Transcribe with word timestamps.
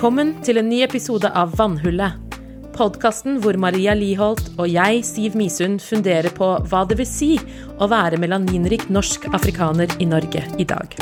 Velkommen 0.00 0.30
til 0.40 0.56
en 0.56 0.64
ny 0.64 0.78
episode 0.80 1.28
av 1.36 1.50
Vannhullet. 1.58 2.14
Podkasten 2.72 3.34
hvor 3.44 3.58
Maria 3.60 3.92
Liholt 3.92 4.46
og 4.54 4.64
jeg, 4.72 5.02
Siv 5.04 5.34
Misund, 5.36 5.76
funderer 5.84 6.32
på 6.32 6.46
hva 6.70 6.86
det 6.88 6.96
vil 6.96 7.04
si 7.04 7.28
å 7.76 7.84
være 7.92 8.16
melaninrik 8.16 8.88
norsk 8.88 9.28
afrikaner 9.36 9.92
i 10.00 10.08
Norge 10.08 10.40
i 10.56 10.64
dag. 10.64 10.96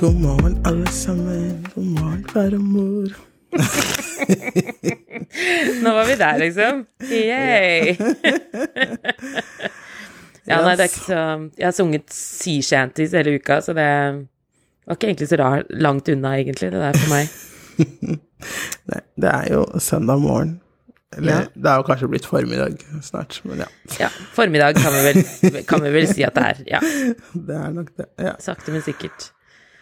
God 0.00 0.16
morgen, 0.24 0.47
far 2.32 2.54
og 2.56 2.64
mor. 2.64 3.08
Nå 5.82 5.92
var 5.94 6.04
vi 6.08 6.14
der, 6.20 6.38
liksom. 6.42 6.82
Yay! 7.08 7.94
ja, 10.48 10.58
nei, 10.64 10.74
det 10.76 10.84
er 10.84 10.90
ikke 10.90 11.04
så 11.06 11.20
Jeg 11.58 11.66
har 11.68 11.76
sunget 11.76 12.12
sea 12.14 12.62
shanties 12.64 13.14
hele 13.16 13.36
uka, 13.38 13.60
så 13.64 13.74
det 13.76 13.88
var 14.88 14.96
ikke 14.96 15.10
egentlig 15.10 15.28
så 15.32 15.38
rart 15.40 15.68
langt 15.84 16.08
unna, 16.12 16.34
egentlig, 16.40 16.70
det 16.72 16.80
der 16.80 16.96
for 16.96 17.08
meg. 17.12 17.24
Nei, 18.88 19.00
det 19.20 19.30
er 19.34 19.48
jo 19.52 19.64
søndag 19.82 20.20
morgen. 20.22 20.56
Eller 21.16 21.32
Ja. 21.32 21.40
det 21.56 21.68
er 21.72 21.76
jo 21.80 21.84
kanskje 21.88 22.08
blitt 22.12 22.26
formiddag 22.28 22.74
snart, 23.02 23.38
men 23.48 23.62
ja. 23.64 23.68
Ja, 24.00 24.08
formiddag 24.36 24.76
kan 24.76 24.92
vi 24.92 25.00
vel, 25.06 25.62
kan 25.68 25.80
vi 25.84 25.90
vel 25.94 26.06
si 26.10 26.22
at 26.26 26.34
det 26.36 26.44
er. 26.44 26.56
Ja, 26.76 26.80
Det 27.32 27.56
er 27.56 27.70
nok 27.72 27.88
det. 27.96 28.06
Ja. 28.20 28.34
sakte, 28.44 28.72
men 28.74 28.82
sikkert. 28.84 29.30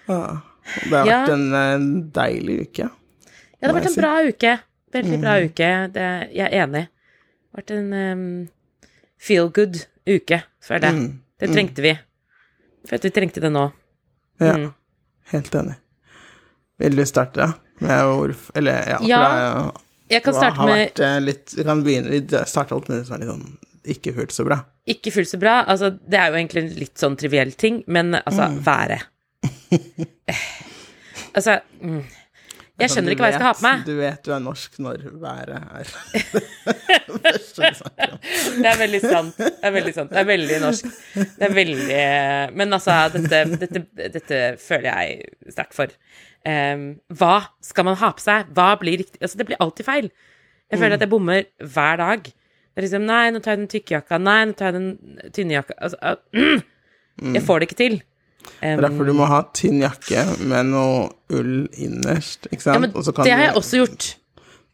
Ah, 0.08 0.36
Det 0.84 0.92
har 0.92 1.06
Ja. 1.06 1.20
vært 1.26 1.32
en 1.34 1.54
en, 1.54 1.86
deilig 2.12 2.56
uke. 2.68 2.88
Ja, 2.88 3.68
det 3.68 3.70
har 3.70 3.80
vært 3.80 3.90
en 3.90 4.00
bra 4.02 4.14
uke. 4.28 4.54
Veldig 4.92 5.20
bra 5.20 5.34
uke. 5.44 5.68
Det, 5.92 6.06
jeg 6.34 6.46
er 6.52 6.66
enig. 6.66 6.84
Det 6.86 7.52
har 7.54 7.62
vært 7.62 7.70
en 7.76 7.92
um, 7.92 8.48
feel 9.18 9.48
good-uke, 9.50 10.42
føler 10.62 10.86
jeg. 10.90 10.94
Mm. 11.00 11.20
Det 11.40 11.50
trengte 11.52 11.82
vi. 11.84 11.94
For 12.86 12.96
at 12.98 13.02
vi 13.08 13.10
trengte 13.10 13.40
det 13.42 13.52
nå. 13.52 13.72
Ja, 14.40 14.52
Mm. 14.56 14.72
helt 15.32 15.54
enig. 15.54 15.76
Vil 16.78 16.96
du 16.96 17.04
starte 17.08 17.54
med 17.80 18.02
hvorfor 18.04 18.50
Eller, 18.54 18.82
ja, 18.86 18.98
for 18.98 19.72
det 19.72 20.14
Jeg 20.14 20.22
kan 20.22 20.34
starte 20.34 20.56
har 20.60 20.66
med 20.66 20.78
vært 20.90 21.00
eh, 21.00 21.20
litt 21.24 21.54
Vi 21.56 21.64
kan 21.64 21.80
begynne 21.82 22.10
Vi 22.10 22.20
starter 22.46 22.74
alt 22.76 22.88
med 22.90 22.98
det 22.98 23.06
som 23.06 23.14
er 23.16 23.18
litt 23.24 23.30
sånn 23.32 23.56
ikke 23.86 24.12
fullt 24.14 24.32
så 24.34 24.44
bra. 24.44 24.58
ikke 24.86 25.12
fullt 25.14 25.28
så 25.30 25.38
bra. 25.38 25.64
Altså, 25.70 25.90
det 26.10 26.18
er 26.18 26.30
jo 26.32 26.34
egentlig 26.40 26.62
en 26.64 26.72
litt 26.80 26.98
sånn 26.98 27.16
triviell 27.16 27.52
ting, 27.54 27.84
men 27.86 28.14
altså, 28.18 28.48
været. 28.66 29.04
Altså 31.36 31.60
mm. 31.80 32.04
Jeg 32.76 32.92
skjønner 32.92 33.14
ikke 33.14 33.24
hva 33.24 33.28
jeg 33.30 33.38
skal 33.38 33.46
ha 33.48 33.52
på 33.56 33.64
meg. 33.64 33.84
Du 33.86 33.94
vet 33.96 34.18
du 34.26 34.32
er 34.36 34.40
norsk 34.44 34.74
når 34.84 35.04
været 35.16 35.54
er 35.56 35.86
det 38.60 38.68
er 38.68 38.78
veldig 38.82 39.00
sant. 39.00 39.38
Det 39.38 39.64
er 39.64 39.72
veldig 39.72 39.94
sant. 39.96 40.10
Det 40.12 40.20
er 40.20 40.28
veldig 40.28 40.58
norsk. 40.60 40.90
Det 41.16 41.46
er 41.46 41.54
veldig 41.56 42.02
Men 42.60 42.76
altså, 42.76 42.96
dette, 43.14 43.40
dette, 43.62 43.82
dette 44.18 44.40
føler 44.60 44.90
jeg 44.90 45.54
sterkt 45.56 45.76
for. 45.78 45.94
Um, 46.46 46.84
hva 47.16 47.48
skal 47.64 47.88
man 47.88 47.96
ha 47.98 48.12
på 48.14 48.22
seg? 48.22 48.52
Hva 48.54 48.74
blir 48.80 49.00
riktig? 49.00 49.22
Altså, 49.22 49.40
det 49.40 49.48
blir 49.48 49.62
alltid 49.62 49.88
feil. 49.88 50.10
Jeg 50.70 50.82
føler 50.82 50.98
at 50.98 51.06
jeg 51.06 51.10
bommer 51.10 51.48
hver 51.64 52.02
dag. 52.02 52.28
Det 52.28 52.82
er 52.82 52.86
liksom 52.86 53.08
Nei, 53.08 53.24
nå 53.32 53.40
tar 53.40 53.56
jeg 53.56 53.62
den 53.62 53.72
tykke 53.72 53.96
jakka. 53.96 54.20
Nei, 54.20 54.40
nå 54.50 54.58
tar 54.58 54.70
jeg 54.70 54.76
den 54.76 55.32
tynne 55.32 55.56
jakka. 55.56 55.78
Altså, 55.80 55.96
uh, 56.12 56.12
mm. 56.36 57.32
Jeg 57.38 57.42
får 57.48 57.58
det 57.58 57.70
ikke 57.70 57.80
til. 57.80 57.98
Det 58.60 58.70
er 58.74 58.82
derfor 58.86 59.08
du 59.08 59.12
må 59.16 59.28
ha 59.30 59.42
tynn 59.56 59.82
jakke 59.82 60.24
med 60.40 60.70
noe 60.72 61.08
ull 61.34 61.66
innerst, 61.72 62.48
ikke 62.50 62.62
sant? 62.62 62.78
Ja, 62.78 62.82
men 62.86 62.96
og 62.96 63.06
så 63.06 63.14
kan 63.14 63.28
det 63.28 63.34
har 63.36 63.48
jeg 63.48 63.58
også 63.60 63.82
gjort. 63.82 64.08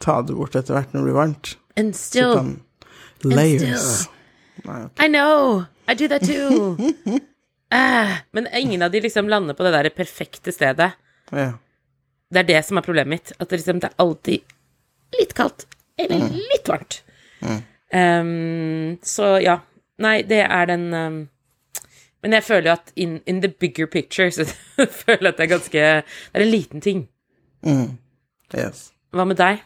ta 0.03 0.21
det 0.27 0.37
bort 0.39 0.57
etter 0.59 0.77
hvert 0.77 0.95
når 0.95 1.01
det 1.01 1.09
blir 1.09 1.19
varmt. 1.19 1.57
And 1.77 1.97
still 1.97 2.35
kan 2.37 2.55
Layers. 3.23 4.09
Nei, 4.67 4.85
okay. 4.85 5.07
I 5.07 5.09
know, 5.09 5.65
I 5.89 5.95
do 5.95 6.09
that 6.09 6.27
too. 6.27 6.77
Ah, 7.73 8.19
men 8.31 8.47
ingen 8.53 8.83
av 8.83 8.91
de 8.91 9.01
liksom 9.01 9.29
lander 9.33 9.55
på 9.55 9.65
det 9.65 9.71
der 9.73 9.89
perfekte 9.97 10.53
stedet. 10.53 10.91
Ja. 11.31 11.55
Det 12.29 12.43
er 12.43 12.49
det 12.51 12.59
som 12.67 12.77
er 12.77 12.85
problemet 12.85 13.09
mitt. 13.09 13.33
At 13.39 13.49
det, 13.49 13.63
liksom, 13.63 13.79
det 13.81 13.89
er 13.89 14.03
alltid 14.05 14.53
litt 15.17 15.33
kaldt. 15.33 15.65
Eller 15.97 16.27
litt 16.37 16.69
varmt. 16.69 16.99
Um, 17.93 18.99
så 19.01 19.39
ja. 19.41 19.57
Nei, 20.05 20.19
det 20.29 20.43
er 20.45 20.69
den 20.69 20.85
um, 20.93 21.17
Men 22.23 22.37
jeg 22.37 22.45
føler 22.47 22.69
jo 22.71 22.75
at 22.77 22.93
in, 22.97 23.17
in 23.27 23.41
the 23.43 23.49
bigger 23.51 23.87
picture 23.91 24.31
så 24.31 24.45
jeg 24.79 24.89
føler 24.95 25.33
at 25.33 25.39
det 25.41 25.47
er 25.49 25.53
ganske 25.57 25.83
Det 26.03 26.39
er 26.39 26.45
en 26.47 26.53
liten 26.53 26.81
ting. 26.85 27.05
Yes. 28.55 28.91
Hva 29.13 29.25
med 29.29 29.39
deg? 29.41 29.63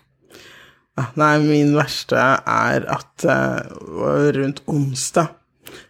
Ah, 0.96 1.10
Nei, 1.20 1.34
min 1.44 1.74
verste 1.76 2.16
er 2.16 2.86
at 2.88 3.26
uh, 3.28 3.60
rundt 4.32 4.62
onsdag 4.70 5.34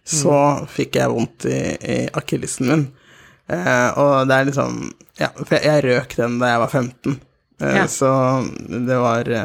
så 0.07 0.67
fikk 0.73 0.97
jeg 0.99 1.13
vondt 1.13 1.45
i, 1.51 1.59
i 1.79 1.97
akillesen 2.17 2.71
min. 2.71 2.85
Uh, 3.47 3.91
og 4.03 4.13
det 4.27 4.35
er 4.41 4.49
liksom 4.49 4.79
Ja, 5.21 5.29
for 5.39 5.55
jeg, 5.55 5.63
jeg 5.69 5.85
røk 5.87 6.17
den 6.19 6.41
da 6.41 6.49
jeg 6.55 6.63
var 6.65 6.73
15. 6.75 7.21
Eh, 7.61 7.77
Ja. 7.77 7.85
Så 7.89 8.09
det 8.89 8.97
var 9.01 9.31
Ja, 9.31 9.45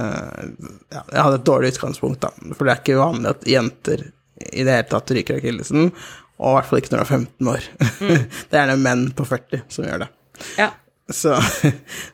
jeg 0.89 1.21
hadde 1.21 1.37
et 1.37 1.45
dårlig 1.47 1.75
utgangspunkt, 1.75 2.25
da. 2.25 2.31
For 2.57 2.65
det 2.65 2.73
er 2.73 2.81
ikke 2.81 2.97
vanlig 2.99 3.29
at 3.35 3.45
jenter 3.47 4.07
i 4.41 4.65
det 4.65 4.73
hele 4.73 4.89
tatt 4.89 5.13
ryker 5.13 5.37
akillesen. 5.37 5.91
Og 6.41 6.55
i 6.55 6.57
hvert 6.57 6.69
fall 6.69 6.81
ikke 6.81 6.93
når 6.95 7.01
du 7.01 7.05
er 7.05 7.11
15 7.17 7.49
år. 7.53 7.65
det 8.49 8.57
er 8.57 8.63
gjerne 8.63 8.77
menn 8.81 9.03
på 9.17 9.25
40 9.29 9.65
som 9.71 9.85
gjør 9.85 10.03
det. 10.05 10.07
Ja. 10.57 10.71
Så, 11.11 11.35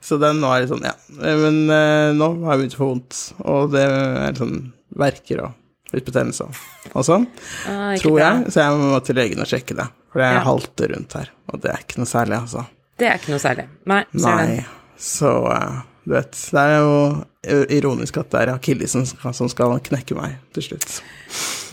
så 0.04 0.18
den 0.20 0.42
var 0.44 0.60
litt 0.60 0.72
sånn, 0.72 0.84
ja. 0.88 0.96
Men 1.22 1.60
uh, 1.70 2.10
nå 2.18 2.30
har 2.44 2.56
jeg 2.56 2.64
begynt 2.64 2.76
å 2.78 2.82
få 2.82 2.90
vondt, 2.92 3.20
og 3.46 3.72
det 3.76 3.84
er 3.88 4.40
sånn 4.40 4.58
verker 4.98 5.44
og 5.46 5.94
litt 5.96 6.08
betennelse 6.08 6.48
og 6.92 7.04
sånn, 7.08 7.28
Ah, 7.70 7.94
tror 8.02 8.18
jeg. 8.20 8.50
Så 8.52 8.64
jeg 8.64 8.80
må 8.82 8.98
til 9.06 9.20
legen 9.20 9.44
og 9.44 9.48
sjekke 9.48 9.78
det, 9.78 9.86
for 10.12 10.24
det 10.24 10.32
Ja. 10.34 10.42
halter 10.48 10.92
rundt 10.96 11.16
her, 11.20 11.30
og 11.54 11.62
det 11.64 11.72
er 11.72 11.86
ikke 11.86 12.02
noe 12.02 12.10
særlig, 12.10 12.42
altså. 12.42 12.66
Det 12.98 13.08
er 13.08 13.22
ikke 13.22 13.36
noe 13.36 13.44
særlig. 13.44 13.68
Nei. 13.88 14.02
Nei, 14.26 14.66
så 15.00 15.32
uh, 15.46 15.78
du 16.08 16.16
vet, 16.16 16.42
det 16.56 16.66
er 16.66 16.78
jo 16.82 17.64
ironisk 17.78 18.18
at 18.20 18.32
det 18.34 18.42
er 18.42 18.54
akillesen 18.56 19.06
som 19.08 19.50
skal 19.52 19.78
knekke 19.84 20.16
meg 20.18 20.38
til 20.58 20.72
slutt. 20.72 21.00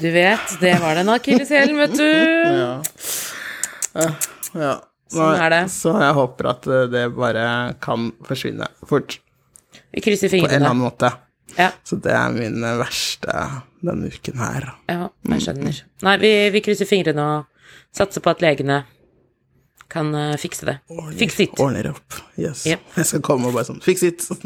Du 0.00 0.10
vet, 0.10 0.56
det 0.60 0.72
var 0.82 0.94
den 0.98 1.08
akilleshælen, 1.12 1.76
vet 1.78 1.96
du. 1.98 2.08
Ja. 3.94 4.10
Sånn 5.14 5.36
er 5.38 5.50
det. 5.52 5.60
Så 5.70 5.92
jeg 6.00 6.14
håper 6.16 6.48
at 6.50 6.64
eh, 6.66 6.86
det 6.90 7.04
bare 7.14 7.44
kan 7.84 8.08
forsvinne 8.26 8.66
fort, 8.88 9.18
Vi 9.94 10.00
krysser 10.02 10.28
fingrene. 10.32 10.50
på 10.50 10.54
en 10.56 10.62
eller 10.62 10.70
annen 10.72 10.86
måte. 10.88 11.10
Ja. 11.58 11.68
Så 11.86 11.94
det 12.02 12.12
er 12.16 12.28
min 12.34 12.64
eh, 12.64 12.78
verste 12.80 13.32
denne 13.84 14.08
uken 14.10 14.36
her. 14.40 14.62
Ja, 14.90 15.08
jeg 15.30 15.40
skjønner. 15.46 15.74
Nei, 16.08 16.16
vi, 16.22 16.32
vi 16.54 16.60
krysser 16.64 16.88
fingrene 16.90 17.22
og 17.36 17.40
satser 17.94 18.20
på 18.24 18.30
at 18.34 18.42
legene 18.42 18.78
kan 19.92 20.06
eh, 20.18 20.34
fikse 20.40 20.66
det. 20.66 20.76
Fix 21.20 21.38
it. 21.44 21.54
Ordner 21.62 21.86
opp. 21.92 22.10
Yes. 22.40 22.64
Yep. 22.66 22.80
Jeg 22.98 23.06
skal 23.12 23.22
komme 23.28 23.44
og 23.52 23.54
bare 23.54 23.66
sånn 23.68 23.82
Fix 23.84 24.02
it! 24.08 24.18
Sånn 24.28 24.40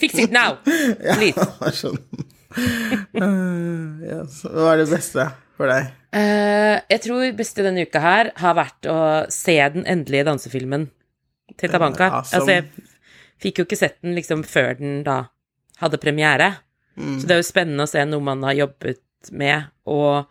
Fix 0.00 0.12
it 0.22 0.32
now! 0.32 0.50
Please. 1.18 1.36
jeg 1.36 1.74
sånn. 1.82 1.98
Eh, 2.54 4.02
yes. 4.04 4.42
Hva 4.46 4.72
er 4.72 4.82
det 4.82 4.88
beste 4.90 5.24
for 5.58 5.70
deg? 5.70 5.88
Uh, 6.14 6.78
jeg 6.90 7.00
tror 7.06 7.24
beste 7.38 7.64
denne 7.66 7.84
uka 7.86 8.02
her 8.02 8.30
har 8.38 8.56
vært 8.58 8.88
å 8.90 8.98
se 9.32 9.56
den 9.74 9.86
endelige 9.90 10.26
dansefilmen 10.28 10.88
til 11.58 11.72
Tabanka. 11.72 12.08
Uh, 12.10 12.18
awesome. 12.20 12.40
Altså, 12.40 12.56
jeg 12.58 13.42
fikk 13.42 13.60
jo 13.60 13.66
ikke 13.68 13.78
sett 13.80 13.98
den 14.02 14.14
liksom 14.18 14.44
før 14.46 14.74
den 14.78 15.02
da 15.06 15.18
hadde 15.82 16.00
premiere. 16.02 16.52
Så 16.94 17.26
det 17.26 17.34
er 17.34 17.40
jo 17.40 17.46
spennende 17.46 17.86
å 17.88 17.90
se 17.90 18.04
noe 18.06 18.22
man 18.22 18.44
har 18.46 18.54
jobbet 18.54 19.32
med 19.34 19.66
og, 19.90 20.28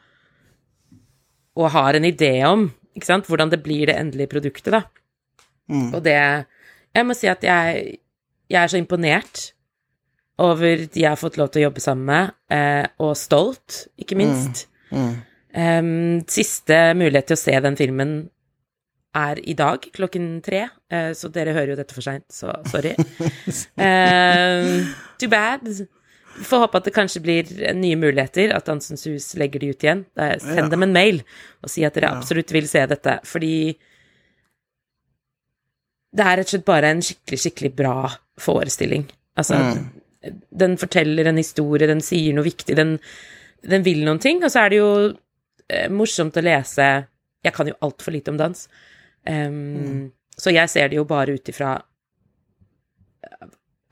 og 1.60 1.72
har 1.74 1.98
en 1.98 2.08
idé 2.08 2.32
om, 2.48 2.70
ikke 2.96 3.10
sant, 3.10 3.28
hvordan 3.28 3.52
det 3.52 3.60
blir 3.66 3.90
det 3.90 3.98
endelige 4.00 4.32
produktet, 4.32 4.72
da. 4.72 4.86
Og 5.92 6.00
det 6.06 6.16
Jeg 6.94 7.06
må 7.08 7.16
si 7.18 7.28
at 7.28 7.44
jeg, 7.44 7.98
jeg 8.52 8.60
er 8.60 8.70
så 8.70 8.78
imponert 8.78 9.54
over 10.40 10.86
de 10.88 11.02
jeg 11.04 11.10
har 11.10 11.20
fått 11.20 11.38
lov 11.38 11.52
til 11.54 11.62
å 11.62 11.68
jobbe 11.70 11.82
sammen 11.84 12.06
med, 12.10 12.32
eh, 12.50 12.88
og 13.00 13.14
stolt, 13.20 13.88
ikke 14.02 14.18
minst. 14.18 14.66
Em, 15.54 16.22
siste 16.28 16.94
mulighet 16.98 17.28
til 17.30 17.38
å 17.38 17.42
se 17.44 17.60
den 17.62 17.76
filmen 17.78 18.14
er 19.16 19.38
i 19.46 19.54
dag 19.54 19.80
klokken 19.94 20.42
tre, 20.42 20.64
eh, 20.90 21.12
så 21.14 21.30
dere 21.30 21.54
hører 21.54 21.76
jo 21.76 21.76
dette 21.78 21.94
for 21.94 22.02
seint, 22.02 22.26
så 22.34 22.50
sorry. 22.66 22.96
Em, 23.78 24.88
too 25.22 25.30
bad. 25.30 25.68
Får 26.44 26.64
håpe 26.64 26.80
at 26.82 26.88
det 26.90 26.96
kanskje 26.96 27.22
blir 27.22 27.52
nye 27.78 27.96
muligheter, 28.02 28.50
at 28.58 28.66
Dansens 28.66 29.06
Hus 29.06 29.36
legger 29.38 29.62
de 29.62 29.70
ut 29.70 29.84
igjen. 29.86 30.06
Send 30.42 30.64
Ja. 30.64 30.70
dem 30.70 30.82
en 30.88 30.94
mail 30.96 31.20
og 31.62 31.70
si 31.70 31.84
at 31.86 31.94
dere 31.94 32.10
absolutt 32.10 32.50
vil 32.52 32.66
se 32.68 32.82
dette, 32.90 33.20
fordi 33.30 33.76
det 36.14 36.26
er 36.26 36.38
rett 36.38 36.50
og 36.50 36.56
slett 36.56 36.66
bare 36.66 36.90
en 36.94 37.02
skikkelig, 37.06 37.40
skikkelig 37.46 37.72
bra 37.78 37.96
forestilling. 38.42 39.06
Altså, 39.38 39.58
den 40.52 40.78
forteller 40.78 41.28
en 41.30 41.38
historie, 41.38 41.88
den 41.88 42.02
sier 42.02 42.34
noe 42.34 42.44
viktig, 42.48 42.76
den, 42.76 42.98
den 43.64 43.84
vil 43.84 44.04
noen 44.06 44.20
ting, 44.24 44.44
og 44.44 44.52
så 44.52 44.64
er 44.66 44.70
det 44.74 44.78
jo 44.80 44.90
eh, 45.70 45.90
morsomt 45.92 46.38
å 46.38 46.44
lese 46.44 46.88
Jeg 47.44 47.54
kan 47.54 47.68
jo 47.68 47.76
altfor 47.82 48.12
lite 48.16 48.32
om 48.32 48.38
dans, 48.40 48.68
Em, 49.26 50.12
så 50.36 50.52
jeg 50.52 50.68
ser 50.70 50.90
det 50.92 50.98
jo 50.98 51.06
bare 51.08 51.32
ut 51.38 51.48
ifra 51.48 51.78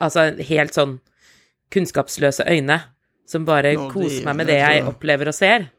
Altså 0.02 0.26
helt 0.50 0.76
sånn 0.76 0.98
kunnskapsløse 1.72 2.44
øyne 2.52 2.80
som 3.30 3.46
bare 3.48 3.72
Nå, 3.78 3.86
de- 3.88 3.94
koser 3.94 4.26
meg 4.28 4.36
med 4.42 4.48
det 4.52 4.58
jeg 4.60 4.84
opplever 4.90 5.30
og 5.32 5.36
ser. 5.38 5.70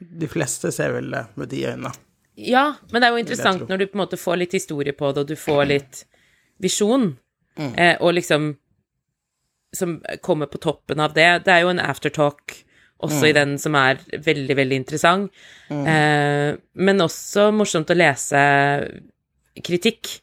De 0.00 0.26
fleste 0.26 0.72
ser 0.74 0.90
vel 0.96 1.10
det 1.14 1.22
med 1.38 1.48
de 1.52 1.60
øynene. 1.70 1.92
Ja, 2.36 2.64
men 2.90 3.00
det 3.00 3.06
er 3.08 3.14
jo 3.14 3.20
interessant 3.22 3.68
når 3.70 3.78
du 3.78 3.86
på 3.86 3.94
en 3.96 4.02
måte 4.02 4.18
får 4.18 4.40
litt 4.42 4.52
historie 4.58 4.92
på 4.92 5.12
det, 5.14 5.22
og 5.22 5.28
du 5.30 5.36
får 5.38 5.62
litt 5.70 6.04
visjon, 6.60 7.12
Mm. 7.56 7.72
eh, 7.78 7.96
og 8.00 8.12
liksom 8.12 8.50
Som 9.74 9.98
kommer 10.22 10.46
på 10.46 10.58
toppen 10.62 11.00
av 11.00 11.14
det. 11.14 11.44
Det 11.44 11.52
er 11.52 11.60
jo 11.64 11.72
en 11.74 11.80
aftertalk 11.82 12.62
også 13.02 13.22
Mm. 13.22 13.28
i 13.28 13.32
den 13.32 13.58
som 13.58 13.74
er 13.74 13.98
veldig, 14.10 14.56
veldig 14.56 14.76
interessant. 14.76 15.30
Eh, 15.70 16.56
men 16.74 16.98
også 17.04 17.50
morsomt 17.52 17.90
å 17.90 17.96
lese 17.96 18.40
kritikk. 19.62 20.20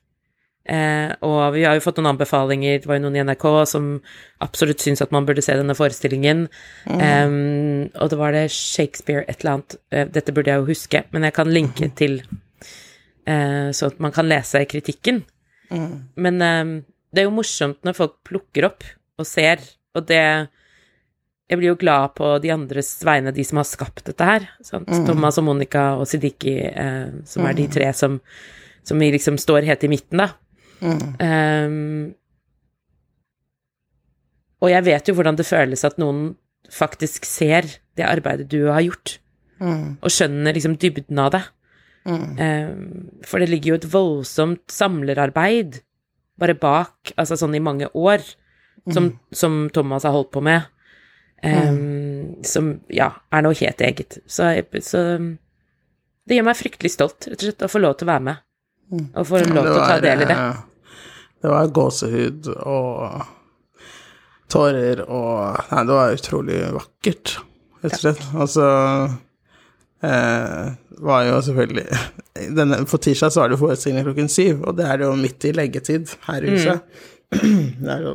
Eh, 0.66 1.12
og 1.22 1.54
vi 1.54 1.66
har 1.68 1.76
jo 1.76 1.84
fått 1.84 1.98
noen 2.00 2.14
anbefalinger, 2.16 2.80
det 2.80 2.88
var 2.88 2.96
jo 2.98 3.04
noen 3.04 3.18
i 3.20 3.24
NRK 3.28 3.66
som 3.68 4.02
absolutt 4.42 4.80
syns 4.80 5.02
at 5.04 5.12
man 5.12 5.26
burde 5.28 5.44
se 5.44 5.54
denne 5.60 5.76
forestillingen. 5.76 6.48
Eh, 6.88 7.90
og 8.00 8.10
det 8.10 8.18
var 8.18 8.32
det 8.32 8.46
Shakespeare 8.50 9.26
et 9.28 9.44
eller 9.44 9.58
annet, 9.58 9.76
eh, 9.92 10.06
dette 10.06 10.32
burde 10.34 10.48
jeg 10.54 10.64
jo 10.64 10.70
huske, 10.72 11.04
men 11.12 11.24
jeg 11.28 11.34
kan 11.34 11.52
linke 11.52 11.92
til 12.00 12.22
eh, 13.28 13.70
så 13.76 13.88
at 13.92 14.00
man 14.00 14.12
kan 14.16 14.28
lese 14.28 14.64
kritikken. 14.66 15.24
Men 16.16 16.42
eh, 16.42 16.82
det 17.14 17.22
er 17.22 17.28
jo 17.30 17.36
morsomt 17.38 17.84
når 17.84 17.96
folk 17.98 18.18
plukker 18.26 18.66
opp 18.72 18.84
og 19.20 19.28
ser, 19.30 19.62
og 19.96 20.08
det 20.10 20.50
Jeg 21.52 21.60
blir 21.60 21.74
jo 21.74 21.78
glad 21.78 22.14
på 22.16 22.40
de 22.42 22.50
andres 22.54 23.04
vegne, 23.06 23.34
de 23.36 23.44
som 23.46 23.60
har 23.60 23.68
skapt 23.68 24.06
dette 24.08 24.26
her. 24.26 24.46
Sant? 24.64 24.88
Thomas 25.06 25.38
og 25.38 25.44
Monica 25.44 25.92
og 26.00 26.08
Sidiki, 26.10 26.56
eh, 26.66 27.12
som 27.30 27.46
er 27.46 27.54
de 27.54 27.68
tre 27.70 27.92
som, 27.94 28.16
som 28.82 28.98
liksom 28.98 29.38
står 29.38 29.68
helt 29.68 29.84
i 29.84 29.90
midten, 29.92 30.24
da. 30.24 30.30
Um, 31.20 32.16
og 34.64 34.72
jeg 34.72 34.86
vet 34.88 35.08
jo 35.12 35.14
hvordan 35.20 35.38
det 35.38 35.46
føles 35.46 35.84
at 35.84 36.00
noen 36.02 36.36
faktisk 36.72 37.28
ser 37.28 37.68
det 38.00 38.08
arbeidet 38.08 38.50
du 38.50 38.72
har 38.72 38.82
gjort, 38.82 39.18
og 40.02 40.10
skjønner 40.12 40.56
liksom 40.56 40.78
dybden 40.80 41.20
av 41.20 41.34
det. 41.36 41.44
Um, 42.40 43.10
for 43.28 43.44
det 43.44 43.52
ligger 43.52 43.74
jo 43.74 43.80
et 43.82 43.92
voldsomt 43.94 44.72
samlerarbeid 44.72 45.84
bare 46.40 46.56
bak, 46.58 47.14
altså 47.16 47.38
sånn 47.38 47.56
i 47.56 47.62
mange 47.64 47.92
år, 47.94 48.24
som, 48.92 49.10
som 49.32 49.70
Thomas 49.74 50.04
har 50.04 50.12
holdt 50.12 50.32
på 50.34 50.42
med, 50.44 50.66
um, 51.44 52.36
som 52.44 52.74
ja, 52.92 53.12
er 53.32 53.46
noe 53.46 53.56
helt 53.60 53.82
eget. 53.82 54.18
Så, 54.28 54.50
så 54.84 55.04
det 56.28 56.38
gjør 56.40 56.48
meg 56.50 56.60
fryktelig 56.60 56.94
stolt, 56.94 57.30
rett 57.30 57.40
og 57.40 57.48
slett, 57.48 57.64
å 57.64 57.72
få 57.72 57.84
lov 57.84 57.96
til 58.00 58.08
å 58.08 58.14
være 58.14 58.28
med. 58.28 58.44
Og 59.14 59.26
få 59.28 59.42
lov 59.48 59.70
til 59.70 59.80
å 59.80 59.88
ta 59.88 59.98
del 60.04 60.26
i 60.26 60.30
det. 60.30 60.38
Det 61.44 61.52
var 61.52 61.72
gåsehud 61.76 62.50
og 62.54 63.24
tårer 64.54 65.02
og 65.08 65.64
Nei, 65.72 65.82
det 65.88 65.98
var 65.98 66.16
utrolig 66.16 66.60
vakkert, 66.76 67.38
rett 67.84 67.98
og 67.98 68.04
slett. 68.04 68.22
Altså 68.46 68.68
eh, 70.08 70.70
var 71.04 71.26
jo 71.28 71.40
selvfølgelig 71.48 71.88
denne, 72.56 72.84
På 72.90 73.00
tirsdag 73.02 73.34
så 73.34 73.44
var 73.44 73.52
det 73.52 73.60
forestilling 73.60 74.06
klokken 74.06 74.32
syv, 74.32 74.62
og 74.68 74.78
det 74.78 74.88
er 74.88 75.04
jo 75.04 75.14
midt 75.20 75.50
i 75.50 75.56
leggetid 75.56 76.16
her 76.28 76.46
i 76.46 76.56
huset. 76.56 77.02
Det 77.34 77.90
er 77.90 78.04
jo 78.06 78.14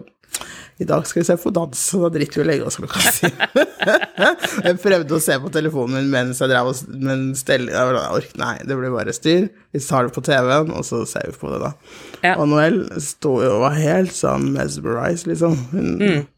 i 0.78 0.86
dag 0.86 1.06
skal 1.06 1.20
vi 1.20 1.26
se 1.26 1.36
på 1.36 1.50
dans, 1.50 1.80
så 1.90 2.04
da 2.04 2.10
driter 2.14 2.38
vi 2.38 2.44
å 2.44 2.46
legge 2.46 2.66
oss 2.68 2.78
klokka 2.78 3.00
si. 3.10 3.30
jeg 4.68 4.78
prøvde 4.82 5.16
å 5.16 5.22
se 5.22 5.34
på 5.42 5.50
telefonen 5.54 5.96
min 5.98 6.10
mens 6.12 6.42
jeg 6.42 6.52
drev 6.52 6.70
og 6.70 6.98
men 7.02 7.24
stelle, 7.38 7.72
sånn, 7.74 7.98
ork, 8.14 8.34
Nei, 8.38 8.54
det 8.62 8.76
blir 8.78 8.94
bare 8.94 9.14
styr. 9.16 9.48
Vi 9.74 9.82
tar 9.82 10.06
det 10.06 10.14
på 10.14 10.22
TV-en, 10.28 10.70
og 10.78 10.86
så 10.86 11.02
ser 11.10 11.26
vi 11.32 11.34
på 11.40 11.50
det, 11.50 11.58
da. 11.64 11.72
Ja. 12.22 12.36
Og 12.36 12.46
Noel 12.52 12.84
sto 13.02 13.40
jo 13.42 13.56
og 13.56 13.64
var 13.66 13.78
helt 13.80 14.14
sånn 14.14 14.52
mesmerized, 14.54 15.26
liksom. 15.32 15.58
Hun, 15.72 16.28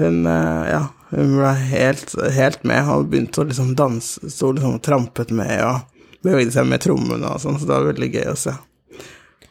hun 0.00 0.20
eh, 0.28 0.66
ja, 0.68 0.82
hun 1.14 1.38
var 1.40 1.56
helt, 1.72 2.12
helt 2.32 2.68
med 2.68 2.92
og 2.92 3.08
begynte 3.12 3.40
å 3.40 3.48
liksom 3.48 3.72
danse, 3.76 4.28
sto 4.32 4.52
liksom 4.52 4.78
og 4.78 4.84
trampet 4.84 5.32
med 5.32 5.58
og 5.64 6.20
bevegde 6.24 6.54
seg 6.54 6.68
med 6.68 6.84
trommene 6.84 7.32
og 7.34 7.40
sånn, 7.42 7.58
så 7.60 7.68
det 7.68 7.74
var 7.74 7.88
veldig 7.90 8.12
gøy 8.14 8.28
å 8.32 8.38
se. 8.38 8.54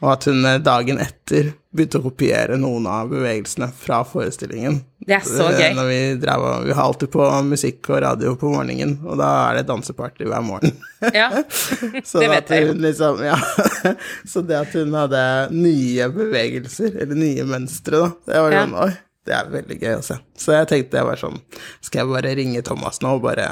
Og 0.02 0.08
at 0.16 0.24
hun 0.26 0.44
eh, 0.48 0.56
dagen 0.58 0.98
etter 0.98 1.52
begynte 1.72 2.00
å 2.00 2.04
kopiere 2.04 2.56
noen 2.60 2.84
av 2.90 3.08
bevegelsene 3.12 3.68
fra 3.72 4.00
forestillingen. 4.04 4.80
Det 5.06 5.14
er 5.16 5.22
så 5.24 5.46
Eh, 5.48 5.60
gøy. 5.60 5.76
Når 5.78 5.86
vi, 5.88 6.00
drev, 6.24 6.42
vi 6.66 6.74
har 6.76 6.82
alltid 6.88 7.10
på 7.14 7.28
musikk 7.46 7.88
og 7.94 8.00
radio 8.04 8.34
på 8.38 8.50
morgenen, 8.52 8.96
og 9.06 9.16
da 9.22 9.28
er 9.50 9.60
det 9.60 9.68
danseparty 9.70 10.26
hver 10.28 10.42
morgen. 10.46 10.74
Ja. 11.16 11.28
Det 11.34 12.28
vet 12.30 12.50
jeg 12.54 12.66
jo. 12.68 12.74
liksom, 12.78 13.22
ja. 13.26 13.38
Så 14.30 14.42
det 14.46 14.58
at 14.60 14.74
hun 14.78 14.92
hadde 14.94 15.22
nye 15.54 16.06
bevegelser, 16.14 16.94
eller 17.02 17.18
nye 17.18 17.46
mønstre, 17.48 18.02
da, 18.04 18.10
det 18.34 18.42
var 18.44 18.52
Ja. 18.58 18.66
sånn, 18.66 18.76
oi, 18.84 18.92
det 19.26 19.34
er 19.38 19.50
veldig 19.54 19.78
gøy 19.82 19.94
å 19.96 20.04
se. 20.06 20.18
Så 20.38 20.54
jeg 20.58 20.68
tenkte 20.70 20.98
jeg 21.00 21.08
var 21.08 21.18
sånn, 21.22 21.40
skal 21.80 22.02
jeg 22.04 22.12
bare 22.12 22.34
ringe 22.38 22.62
Thomas 22.66 22.98
nå 23.02 23.16
og 23.16 23.22
bare, 23.26 23.48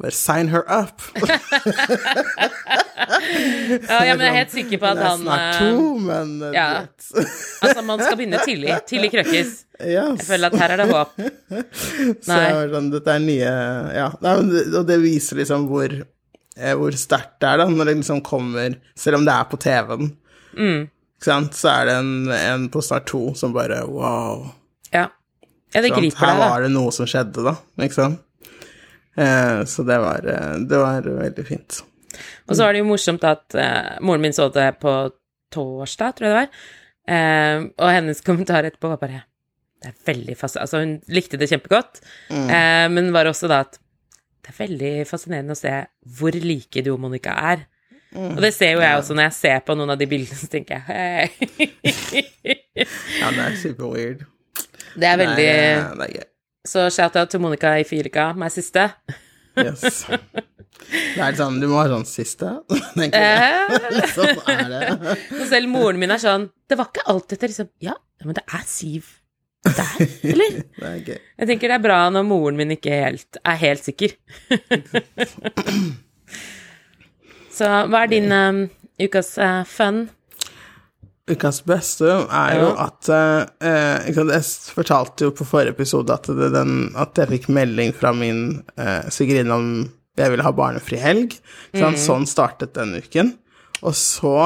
bare 0.00 0.10
sign 0.16 0.48
her 0.52 0.64
up? 0.68 1.00
Ja, 3.84 3.98
ja, 4.06 4.14
men 4.16 4.22
jeg 4.24 4.30
er 4.30 4.36
helt 4.38 4.52
sikker 4.54 4.80
på 4.80 4.88
at 4.88 5.00
han 5.02 5.22
Det 5.24 5.28
er 5.28 5.34
snart 5.34 5.54
eh, 5.54 5.60
to, 5.60 5.88
men 6.02 6.30
eh, 6.46 6.54
ja. 6.56 6.66
Altså, 7.64 7.82
man 7.86 8.00
skal 8.02 8.16
begynne 8.18 8.40
tidlig. 8.44 8.72
Tidlig 8.88 9.10
krøkkes. 9.12 9.52
Yes. 9.80 9.92
Jeg 10.20 10.26
føler 10.28 10.50
at 10.52 10.56
her 10.62 10.74
er 10.74 10.80
det 10.82 10.86
håp. 10.90 11.14
Så 12.26 12.38
sånn, 12.72 12.90
dette 12.94 13.14
er 13.16 13.22
nye 13.24 13.52
Ja, 13.98 14.08
og 14.24 14.84
det 14.88 14.98
viser 15.02 15.40
liksom 15.42 15.66
hvor, 15.70 15.94
eh, 15.98 16.74
hvor 16.78 16.96
sterkt 16.98 17.36
det 17.42 17.50
er, 17.50 17.62
da, 17.64 17.68
når 17.70 17.90
det 17.90 17.96
liksom 18.02 18.22
kommer 18.26 18.78
Selv 18.98 19.20
om 19.20 19.26
det 19.28 19.34
er 19.36 19.48
på 19.52 19.60
TV-en, 19.66 20.12
Mm. 20.54 20.84
så 21.18 21.66
er 21.72 21.88
det 21.88 21.94
en, 21.98 22.10
en 22.30 22.68
på 22.70 22.78
snart 22.84 23.08
to 23.10 23.32
som 23.34 23.50
bare 23.56 23.80
wow. 23.90 24.44
Ja. 24.94 25.08
Ja, 25.74 25.80
det 25.82 25.90
griper 25.90 26.20
Her 26.20 26.30
deg, 26.30 26.38
da. 26.44 26.50
var 26.52 26.62
det 26.62 26.68
noe 26.70 26.92
som 26.94 27.08
skjedde, 27.10 27.42
da, 27.42 27.56
ikke 27.82 27.96
sant. 27.96 28.20
Eh, 29.16 29.64
så 29.70 29.82
det 29.86 29.98
var, 30.02 30.26
eh, 30.26 30.54
det 30.68 30.80
var 30.80 31.10
veldig 31.10 31.46
fint. 31.46 31.82
Og 32.48 32.56
så 32.56 32.64
var 32.64 32.74
det 32.74 32.82
jo 32.82 32.88
morsomt 32.88 33.24
at 33.26 33.56
uh, 33.58 34.00
moren 34.04 34.22
min 34.22 34.34
så 34.34 34.48
det 34.54 34.76
på 34.82 34.92
torsdag, 35.54 36.16
tror 36.16 36.28
jeg 36.28 36.34
det 36.34 36.40
var, 36.40 36.66
uh, 37.10 37.68
og 37.82 37.94
hennes 37.94 38.24
kommentar 38.26 38.66
etterpå 38.66 38.90
var 38.92 39.00
bare 39.02 39.22
Det 39.82 39.90
er 39.90 39.96
veldig 40.06 40.36
fast... 40.40 40.56
Altså, 40.56 40.80
hun 40.80 40.96
likte 41.12 41.36
det 41.36 41.50
kjempegodt, 41.50 41.98
eh, 42.32 42.86
men 42.88 43.10
var 43.12 43.28
også 43.28 43.50
da 43.52 43.58
at 43.66 43.74
det 44.40 44.54
er 44.54 44.56
veldig 44.62 44.92
fascinerende 45.04 45.52
å 45.52 45.58
se 45.58 45.72
hvor 46.16 46.32
like 46.40 46.80
du 46.80 46.88
og 46.94 47.02
Monica 47.02 47.34
er. 47.52 47.66
Og 48.16 48.40
det 48.40 48.54
ser 48.56 48.78
jo 48.78 48.80
jeg 48.80 48.96
også 48.96 49.16
når 49.18 49.26
jeg 49.26 49.36
ser 49.36 49.60
på 49.66 49.76
noen 49.76 49.92
av 49.92 50.00
de 50.00 50.08
bildene, 50.08 50.38
så 50.40 50.48
tenker 50.48 50.78
jeg 50.78 50.88
hei. 50.88 51.28
Ja, 53.20 53.28
det 53.28 53.44
er 53.44 53.60
super 53.60 53.92
weird. 53.92 54.24
Det 54.96 55.10
er 55.10 55.20
veldig 55.20 55.50
Nei, 55.50 55.98
det 56.00 56.08
er 56.08 56.14
gøy. 56.16 56.28
Så 56.64 56.86
shout-out 56.88 57.28
til 57.32 57.40
Monica 57.44 57.74
i 57.76 57.84
Filika, 57.84 58.30
meg 58.40 58.48
siste. 58.54 58.86
Yes. 59.60 60.06
Det 60.08 61.20
er 61.22 61.36
sånn, 61.38 61.58
du 61.62 61.66
må 61.70 61.76
ha 61.78 61.84
sånn 61.92 62.06
siste, 62.08 62.48
tenker 62.96 63.20
jeg. 63.20 63.80
Eh, 64.00 64.08
Sånn 64.14 64.38
er 64.50 64.64
det. 64.72 64.80
selv 65.50 65.68
moren 65.70 65.98
min 66.00 66.10
er 66.10 66.18
sånn 66.20 66.48
Det 66.68 66.76
var 66.80 66.86
ikke 66.90 67.04
alltid 67.12 67.30
dette, 67.36 67.48
liksom 67.52 67.68
Ja, 67.84 67.94
ja, 67.94 68.24
men 68.26 68.34
det 68.36 68.42
er 68.48 68.64
Siv 68.68 69.04
der, 69.64 70.02
eller? 70.28 70.50
Det 70.80 70.88
er 70.90 70.98
gøy. 71.06 71.20
Jeg 71.40 71.46
tenker 71.48 71.66
det 71.72 71.76
er 71.78 71.84
bra 71.86 72.00
når 72.12 72.24
moren 72.28 72.56
min 72.58 72.74
ikke 72.74 72.92
helt, 73.00 73.32
er 73.40 73.56
helt 73.62 73.82
sikker. 73.86 74.10
Så 77.54 77.64
hva 77.88 78.02
er 78.04 78.10
din 78.12 78.28
um, 78.34 78.58
ukas 79.00 79.30
uh, 79.40 79.62
fun? 79.68 80.04
Ukas 81.30 81.62
beste 81.64 82.04
er 82.04 82.58
jo 82.58 82.72
at 82.76 83.08
eh, 83.08 84.08
sant, 84.12 84.32
Jeg 84.34 84.74
fortalte 84.76 85.24
jo 85.24 85.32
på 85.32 85.46
forrige 85.48 85.72
episode 85.72 86.12
at, 86.12 86.28
det, 86.28 86.50
den, 86.52 86.90
at 87.00 87.16
jeg 87.16 87.30
fikk 87.30 87.48
melding 87.56 87.94
fra 87.96 88.12
min 88.16 88.60
eh, 88.76 89.08
svigerinne 89.08 89.56
om 89.56 89.70
jeg 90.14 90.30
ville 90.30 90.44
ha 90.46 90.52
barnefri 90.54 91.00
helg. 91.00 91.32
Sant? 91.74 91.98
Sånn 91.98 92.28
startet 92.30 92.76
den 92.76 92.92
uken. 93.00 93.32
Og 93.82 93.96
så, 93.98 94.36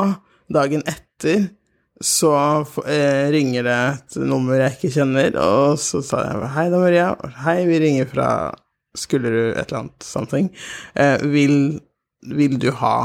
dagen 0.49 0.85
etter, 0.89 1.51
så 2.01 2.33
eh, 2.87 3.27
ringer 3.35 3.67
det 3.67 3.77
et 3.91 4.17
nummer 4.23 4.63
jeg 4.63 4.79
ikke 4.79 4.95
kjenner, 5.01 5.35
og 5.43 5.77
så 5.83 6.01
sa 6.07 6.23
jeg 6.25 6.55
hei 6.55 6.67
da, 6.71 6.81
Maria. 6.81 7.11
Hei, 7.43 7.59
vi 7.69 7.83
ringer 7.83 8.09
fra 8.09 8.31
Skullerud 8.97 9.59
et 9.59 9.67
eller 9.67 9.83
annet 9.83 10.07
something. 10.07 10.49
Eh, 10.95 11.27
vil, 11.27 11.59
vil 12.39 12.57
du 12.63 12.71
ha 12.81 12.97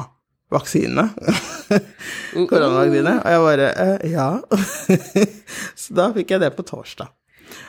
vaksine? 0.54 1.10
Koronavaksine. 2.50 3.18
Og 3.20 3.34
jeg 3.34 3.44
bare 3.48 3.68
eh, 3.72 4.08
ja. 4.14 4.30
så 5.82 6.00
da 6.00 6.10
fikk 6.16 6.36
jeg 6.36 6.44
det 6.44 6.54
på 6.58 6.66
torsdag. 6.68 7.12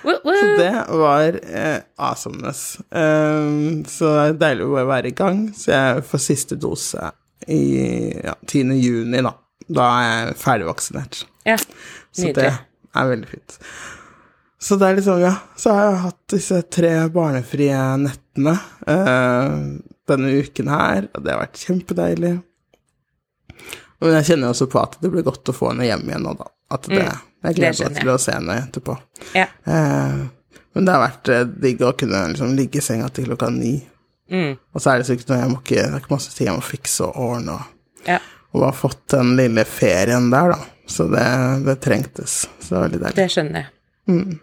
Så 0.04 0.46
det 0.58 0.72
var 0.88 1.38
eh, 1.42 1.78
awesomeness. 1.96 2.78
Um, 2.90 3.84
så 3.88 4.10
det 4.10 4.24
er 4.26 4.38
deilig 4.42 4.68
å 4.68 4.84
være 4.88 5.10
i 5.10 5.16
gang. 5.16 5.46
Så 5.56 5.72
jeg 5.72 6.04
får 6.08 6.22
siste 6.24 6.58
dose 6.60 7.10
i 7.48 7.64
ja, 8.24 8.36
10. 8.46 8.76
juni, 8.80 9.24
da. 9.24 9.34
Da 9.64 9.88
er 9.96 10.06
jeg 10.08 10.38
ferdigvaksinert. 10.40 11.24
Ja, 11.48 11.58
Så 12.12 12.32
det 12.36 12.48
er 12.50 13.10
veldig 13.10 13.28
fint. 13.28 13.58
Så 14.64 14.76
det 14.80 14.88
er 14.88 14.96
liksom, 14.96 15.20
ja, 15.20 15.34
så 15.60 15.72
har 15.76 15.86
jeg 15.86 16.02
hatt 16.06 16.20
disse 16.32 16.58
tre 16.72 16.92
barnefrie 17.12 17.80
nettene 18.00 18.54
uh, 18.88 19.56
denne 20.08 20.30
uken 20.40 20.70
her, 20.72 21.08
og 21.12 21.24
det 21.24 21.34
har 21.34 21.42
vært 21.42 21.60
kjempedeilig. 21.66 22.34
Men 24.04 24.18
jeg 24.20 24.26
kjenner 24.30 24.52
også 24.52 24.66
på 24.70 24.80
at 24.82 24.99
det 25.00 25.11
blir 25.12 25.25
godt 25.26 25.49
å 25.49 25.54
få 25.56 25.70
henne 25.73 25.87
hjem 25.88 26.04
igjen 26.11 26.25
nå, 26.26 26.34
da. 26.38 26.46
At 26.76 26.87
det, 26.92 27.00
Mm. 27.00 27.23
jeg 27.49 27.56
gleder 27.58 27.88
meg 27.90 27.99
til 28.02 28.11
å 28.12 28.18
se 28.20 28.32
henne 28.37 28.56
etterpå. 28.61 28.94
Ja. 29.37 29.46
Eh, 29.64 30.23
men 30.75 30.84
det 30.88 30.92
har 30.94 31.02
vært 31.04 31.28
eh, 31.32 31.44
digg 31.64 31.82
å 31.87 31.92
kunne 31.96 32.20
liksom 32.32 32.54
ligge 32.58 32.80
i 32.80 32.84
senga 32.84 33.08
til 33.14 33.28
klokka 33.30 33.49
ni. 33.54 33.75
Mm. 34.32 34.54
Og 34.75 34.80
så 34.82 34.90
er 34.94 34.99
det 35.02 35.06
sikkert 35.08 35.28
noe 35.32 35.38
jeg 35.42 35.50
må 35.52 35.58
ikke, 35.61 35.76
det 35.82 35.88
er 35.92 36.00
ikke 36.02 36.14
masse 36.14 36.32
tid 36.37 36.46
jeg 36.49 36.56
må 36.56 36.64
fikse 36.64 37.04
og 37.08 37.18
ordne, 37.28 37.56
og, 37.58 38.00
ja. 38.08 38.18
og 38.52 38.64
har 38.68 38.76
fått 38.78 39.02
den 39.14 39.34
lille 39.38 39.64
ferien 39.68 40.30
der, 40.32 40.54
da. 40.56 40.70
Så 40.87 41.06
det, 41.12 41.25
det 41.64 41.78
trengtes. 41.84 42.38
Så 42.61 42.68
det 42.68 42.76
var 42.76 42.82
veldig 42.88 43.00
deilig. 43.04 43.16
Det 43.20 43.28
skjønner 43.32 43.64
jeg. 43.64 44.38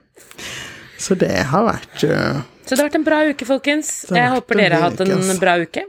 Så 1.01 1.18
det 1.18 1.34
har 1.50 1.65
vært 1.65 2.03
uh, 2.06 2.41
Så 2.65 2.75
det 2.75 2.80
har 2.80 2.88
vært 2.88 2.98
en 3.00 3.06
bra 3.06 3.20
uke, 3.30 3.46
folkens. 3.50 3.91
Jeg 4.10 4.32
håper 4.36 4.62
dere 4.62 4.80
har 4.80 4.89
hatt 4.89 5.01
en 5.03 5.12
uke, 5.15 5.22
ass. 5.25 5.39
bra 5.41 5.56
uke. 5.62 5.84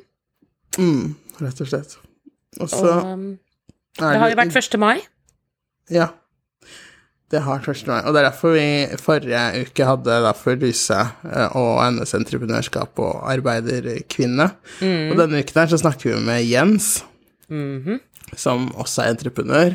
mm, 0.79 1.07
rett 1.45 1.61
og 1.65 1.69
slett. 1.73 1.97
Og 2.61 2.69
så 2.73 2.93
um, 3.13 3.27
det 3.99 4.19
har 4.21 4.31
jo 4.33 4.37
vært 4.39 4.57
1. 4.57 4.79
mai. 4.81 5.01
Ja. 5.93 6.09
Det 7.33 7.41
har 7.41 7.59
vært 7.61 7.69
1. 7.77 7.87
mai. 7.89 8.01
Og 8.05 8.13
det 8.15 8.21
er 8.23 8.29
derfor 8.29 8.53
vi 8.57 8.97
forrige 9.01 9.43
uke 9.67 9.87
hadde 9.89 10.19
derfor 10.27 10.57
Lyse 10.61 10.99
eh, 11.01 11.57
og 11.57 11.81
hennes 11.85 12.13
entreprenørskap 12.17 12.99
og 13.01 13.23
arbeiderkvinne. 13.33 14.51
Og 14.85 15.17
denne 15.21 15.41
uken 15.41 15.61
her 15.63 15.71
så 15.73 15.81
snakker 15.81 16.13
vi 16.15 16.25
med 16.25 16.45
Jens, 16.49 17.05
Mhm. 17.53 18.01
som 18.37 18.71
også 18.81 19.03
er 19.05 19.11
entreprenør. 19.15 19.75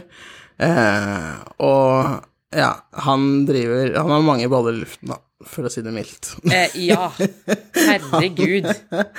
Eh, 0.60 1.34
og 1.60 2.24
ja, 2.56 2.72
han 3.06 3.46
driver 3.46 3.92
Han 4.02 4.10
har 4.10 4.22
mange 4.26 4.48
baller 4.50 4.74
i 4.74 4.80
luften, 4.82 5.10
da, 5.12 5.18
for 5.46 5.68
å 5.68 5.70
si 5.72 5.84
det 5.86 5.92
mildt. 5.94 6.32
eh, 6.50 6.74
ja. 6.88 7.12
Herregud. 7.78 8.66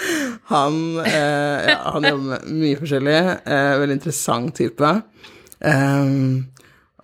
Han, 0.53 0.79
eh, 1.05 1.69
ja, 1.71 1.77
han 1.93 2.07
jobber 2.09 2.25
med 2.33 2.49
mye 2.59 2.79
forskjellig. 2.81 3.17
Eh, 3.45 3.73
veldig 3.83 3.97
interessant 3.99 4.55
type. 4.57 4.91
Um, 5.61 6.47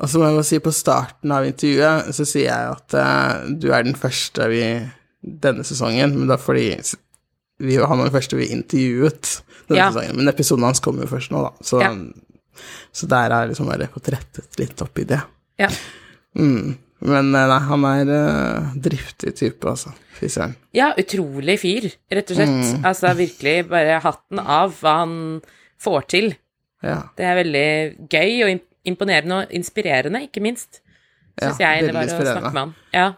og 0.01 0.09
så 0.11 0.19
må 0.19 0.27
jeg 0.29 0.37
bare 0.39 0.47
si 0.49 0.59
på 0.65 0.73
starten 0.75 1.33
av 1.35 1.47
intervjuet 1.47 2.09
så 2.15 2.27
sier 2.27 2.49
jeg 2.49 2.71
at 2.75 2.95
eh, 2.99 3.49
du 3.61 3.69
er 3.75 3.85
den 3.87 3.97
første 3.99 4.47
vi 4.51 4.63
denne 5.25 5.65
sesongen, 5.67 6.15
men 6.19 6.29
det 6.31 6.37
er 6.37 6.43
fordi 6.43 6.65
vi, 7.65 7.77
han 7.79 7.99
var 8.01 8.09
den 8.09 8.15
første 8.17 8.37
vi 8.39 8.51
intervjuet 8.55 9.31
denne 9.69 9.79
Ja. 9.79 9.91
sesongen. 9.93 10.19
Men 10.19 10.33
episoden 10.33 10.67
hans 10.67 10.83
kommer 10.85 11.07
jo 11.07 11.13
først 11.15 11.31
nå, 11.35 11.45
da. 11.47 11.53
Så, 11.65 11.81
Ja. 11.85 11.93
så 12.95 13.07
der 13.11 13.31
har 13.33 13.45
jeg 13.47 13.55
liksom 13.55 13.71
bare 13.71 13.89
fått 13.95 14.11
rettet 14.17 14.59
litt 14.61 14.83
opp 14.85 14.99
i 15.01 15.07
det. 15.15 15.21
Ja. 15.63 15.71
Mm. 16.39 16.75
Men 17.05 17.35
eh, 17.37 17.49
nei, 17.51 17.59
han 17.69 17.87
er 17.89 18.13
uh, 18.13 18.71
driftig 18.85 19.35
type, 19.37 19.69
altså. 19.69 19.93
Fy 20.15 20.29
søren. 20.31 20.55
ja, 20.77 20.93
utrolig 21.01 21.57
fyr, 21.59 21.89
rett 22.15 22.31
og 22.31 22.39
slett. 22.39 22.55
Mm. 22.55 22.85
Altså 22.87 23.11
virkelig 23.19 23.55
bare 23.67 23.99
hatten 24.05 24.41
av 24.41 24.77
hva 24.79 24.93
han 25.01 25.17
får 25.83 26.07
til. 26.13 26.29
Ja. 26.85 27.01
Det 27.19 27.27
er 27.27 27.39
veldig 27.41 27.69
gøy 28.13 28.45
og 28.47 28.63
imponerende 28.87 29.41
og 29.43 29.55
inspirerende, 29.59 30.23
ikke 30.29 30.45
minst. 30.45 30.81
Syns 31.35 31.59
Ja, 31.59 31.73
jeg 31.75 31.89
det 31.89 31.97
var 31.97 32.07
å 32.07 32.21
snakke 32.21 32.53
med 32.53 32.61
han. 32.63 32.75
Ja. 32.95 33.09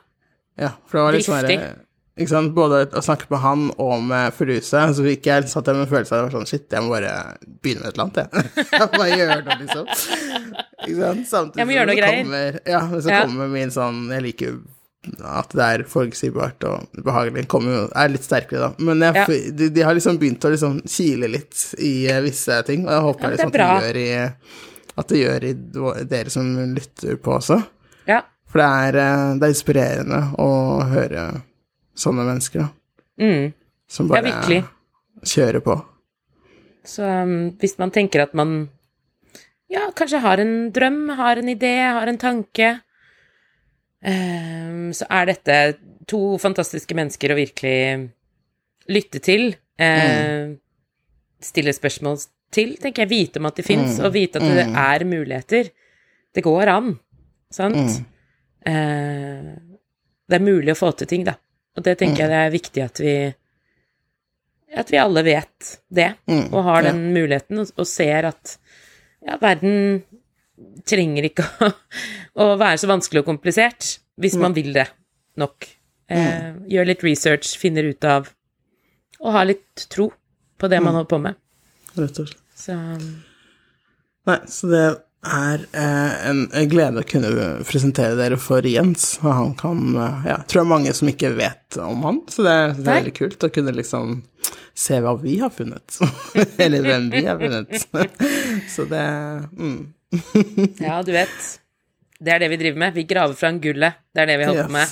Ja, 0.57 0.71
for 0.89 0.99
det 0.99 1.05
var 1.05 1.19
litt 1.19 1.29
sånn 1.29 1.85
ikke 2.17 2.31
sant, 2.33 2.55
Både 2.57 2.85
å 2.97 3.03
snakke 3.05 3.27
med 3.31 3.41
han 3.43 3.65
og 3.83 4.03
med 4.09 4.33
Furuse, 4.37 4.85
så 4.97 5.05
fikk 5.05 5.27
jeg 5.29 5.49
satt 5.53 5.67
jeg 5.69 5.77
med 5.77 5.91
av 5.93 6.05
det 6.07 6.23
var 6.25 6.31
sånn 6.39 6.49
Shit, 6.49 6.69
jeg 6.73 6.83
må 6.87 6.95
bare 6.95 7.13
begynne 7.63 7.83
med 7.85 7.91
et 7.91 7.99
eller 7.99 8.07
annet, 8.07 8.23
jeg. 8.23 8.69
jeg 8.73 8.89
bare 8.95 9.19
gjøre 9.21 9.37
noe, 9.43 9.59
liksom. 9.65 9.91
Ikke 10.87 10.97
sant? 11.03 11.27
Samtidig 11.29 11.67
som 11.77 11.91
det. 11.93 11.99
Kommer, 12.07 12.59
ja, 12.73 12.81
så 12.97 13.11
Ja. 13.13 13.21
kommer 13.27 13.49
min 13.53 13.71
sånn 13.75 14.01
Jeg 14.15 14.23
liker 14.31 14.51
jo 14.55 14.57
at 15.23 15.53
det 15.55 15.63
er 15.63 15.83
forutsigbart 15.87 16.65
og 16.67 17.03
behagelig. 17.07 17.45
Kommer 17.47 17.71
jo, 17.77 17.83
er 17.95 18.09
litt 18.11 18.25
sterkere, 18.27 18.59
da. 18.73 18.85
Men 18.89 19.05
jeg, 19.05 19.15
Ja. 19.15 19.27
de, 19.61 19.69
de 19.71 19.85
har 19.87 19.95
liksom 19.95 20.17
begynt 20.19 20.43
å 20.43 20.51
liksom 20.51 20.81
kile 20.83 21.29
litt 21.31 21.61
i 21.79 22.09
eh, 22.11 22.19
visse 22.25 22.57
ting, 22.67 22.83
og 22.89 22.91
jeg 22.91 23.05
håper 23.05 23.23
Ja, 23.23 23.31
liksom 23.37 23.53
at 23.53 23.53
det 23.53 23.69
gjør 23.69 24.01
i 24.03 24.09
At 24.99 25.09
det 25.13 25.21
gjør 25.21 25.45
i 25.45 25.53
dere 26.11 26.31
som 26.35 26.49
lytter 26.75 27.21
på 27.23 27.37
også. 27.39 27.61
ja. 28.09 28.23
For 28.51 28.59
det 28.63 28.67
er, 28.67 28.97
eh, 29.05 29.35
det 29.39 29.47
er 29.47 29.55
inspirerende 29.55 30.21
å 30.43 30.51
høre 30.91 31.43
sånne 31.97 32.27
mennesker, 32.29 32.67
da. 32.67 32.69
Mm. 33.23 33.53
Som 33.89 34.09
bare 34.11 34.33
ja, 34.33 34.63
kjører 35.27 35.63
på. 35.65 35.77
Så 36.87 37.03
um, 37.03 37.37
hvis 37.61 37.77
man 37.81 37.93
tenker 37.95 38.25
at 38.27 38.35
man 38.37 38.69
ja, 39.73 39.89
kanskje 39.97 40.23
har 40.23 40.43
en 40.43 40.71
drøm, 40.75 41.09
har 41.19 41.41
en 41.41 41.49
idé, 41.51 41.75
har 41.97 42.07
en 42.07 42.21
tanke, 42.21 42.69
um, 44.07 44.93
så 44.95 45.09
er 45.11 45.33
dette 45.33 45.57
to 46.07 46.37
fantastiske 46.39 46.95
mennesker 46.95 47.33
å 47.35 47.39
virkelig 47.41 47.81
lytte 48.95 49.19
til. 49.19 49.57
eh, 49.83 50.55
Stille 51.43 51.73
spørsmål 51.75 52.21
til, 52.55 52.77
tenker 52.79 53.03
jeg. 53.03 53.11
Vite 53.11 53.41
om 53.43 53.49
at 53.51 53.59
de 53.59 53.65
fins, 53.67 53.99
og 53.99 54.15
vite 54.15 54.39
at 54.39 54.47
det 54.47 54.67
er 54.71 55.05
muligheter. 55.05 55.73
Det 56.31 56.45
går 56.47 56.71
an, 56.71 56.93
sant? 57.51 57.99
Uh, 58.63 59.51
det 60.27 60.39
er 60.39 60.47
mulig 60.47 60.71
å 60.77 60.79
få 60.79 60.93
til 60.95 61.11
ting, 61.11 61.27
da. 61.27 61.35
Og 61.77 61.85
det 61.85 61.99
tenker 62.01 62.25
jeg 62.25 62.33
det 62.33 62.39
er 62.45 62.55
viktig 62.55 62.83
at 62.85 63.01
vi 63.05 63.17
at 64.77 64.91
vi 64.93 64.99
alle 64.99 65.23
vet 65.25 65.69
det, 65.95 66.09
Mm, 66.29 66.53
og 66.53 66.65
har 66.67 66.83
den 66.83 66.99
muligheten, 67.15 67.59
og, 67.63 67.71
og 67.79 67.87
ser 67.87 68.27
at 68.29 68.57
ja, 69.25 69.37
verden 69.41 70.03
trenger 70.85 71.29
ikke 71.31 71.45
å, 71.67 71.71
å 72.43 72.49
være 72.61 72.81
så 72.83 72.89
vanskelig 72.91 73.23
og 73.23 73.29
komplisert 73.31 73.99
hvis 74.21 74.35
Mm. 74.37 74.43
man 74.43 74.55
vil 74.57 74.73
det 74.75 74.87
nok. 75.37 75.67
Eh, 76.09 76.53
gjør 76.69 76.87
litt 76.87 77.03
research, 77.05 77.57
finner 77.59 77.85
ut 77.91 78.05
av 78.05 78.29
Og 79.21 79.33
har 79.33 79.45
litt 79.49 79.87
tro 79.91 80.11
på 80.59 80.69
det 80.69 80.79
man 80.83 80.93
Mm. 80.93 80.97
holder 81.01 81.11
på 81.11 81.19
med. 81.23 81.35
Rett 81.97 82.19
og 82.21 82.29
slett. 82.29 82.43
Så 82.57 82.77
Nei, 84.27 84.39
så 84.51 84.69
det 84.71 84.85
er 85.27 85.65
eh, 85.73 86.29
en 86.31 86.69
glede 86.71 87.03
å 87.03 87.07
kunne 87.09 87.31
presentere 87.67 88.17
dere 88.19 88.39
for 88.41 88.67
Jens, 88.67 89.19
og 89.23 89.31
han 89.31 89.53
kan 89.59 89.83
eh, 89.95 90.31
Ja, 90.31 90.39
tror 90.49 90.63
jeg 90.63 90.71
mange 90.71 90.95
som 90.97 91.11
ikke 91.11 91.33
vet 91.37 91.79
om 91.83 92.05
han, 92.07 92.23
så 92.33 92.47
det, 92.47 92.57
det 92.79 92.87
er 92.87 93.01
veldig 93.03 93.15
kult 93.17 93.47
å 93.47 93.53
kunne 93.53 93.75
liksom 93.77 94.17
se 94.77 95.01
hva 95.03 95.15
vi 95.21 95.39
har 95.41 95.53
funnet. 95.55 95.99
Eller 96.65 96.85
hvem 96.85 97.11
vi 97.13 97.25
har 97.27 97.39
funnet. 97.41 97.89
så 98.75 98.85
det 98.91 99.05
mm. 99.57 99.79
ja, 100.87 101.03
du 101.03 101.13
vet. 101.17 101.39
Det 102.17 102.33
er 102.33 102.41
det 102.41 102.49
vi 102.53 102.61
driver 102.61 102.81
med. 102.81 102.97
Vi 102.97 103.05
graver 103.09 103.37
fram 103.37 103.61
gullet. 103.61 103.93
Det 104.15 104.25
er 104.25 104.31
det 104.31 104.39
vi 104.41 104.49
holder 104.49 104.65
på 104.65 104.73
med. 104.77 104.89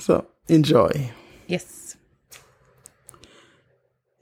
så 0.00 0.22
enjoy. 0.48 1.10
Yes. 1.50 1.96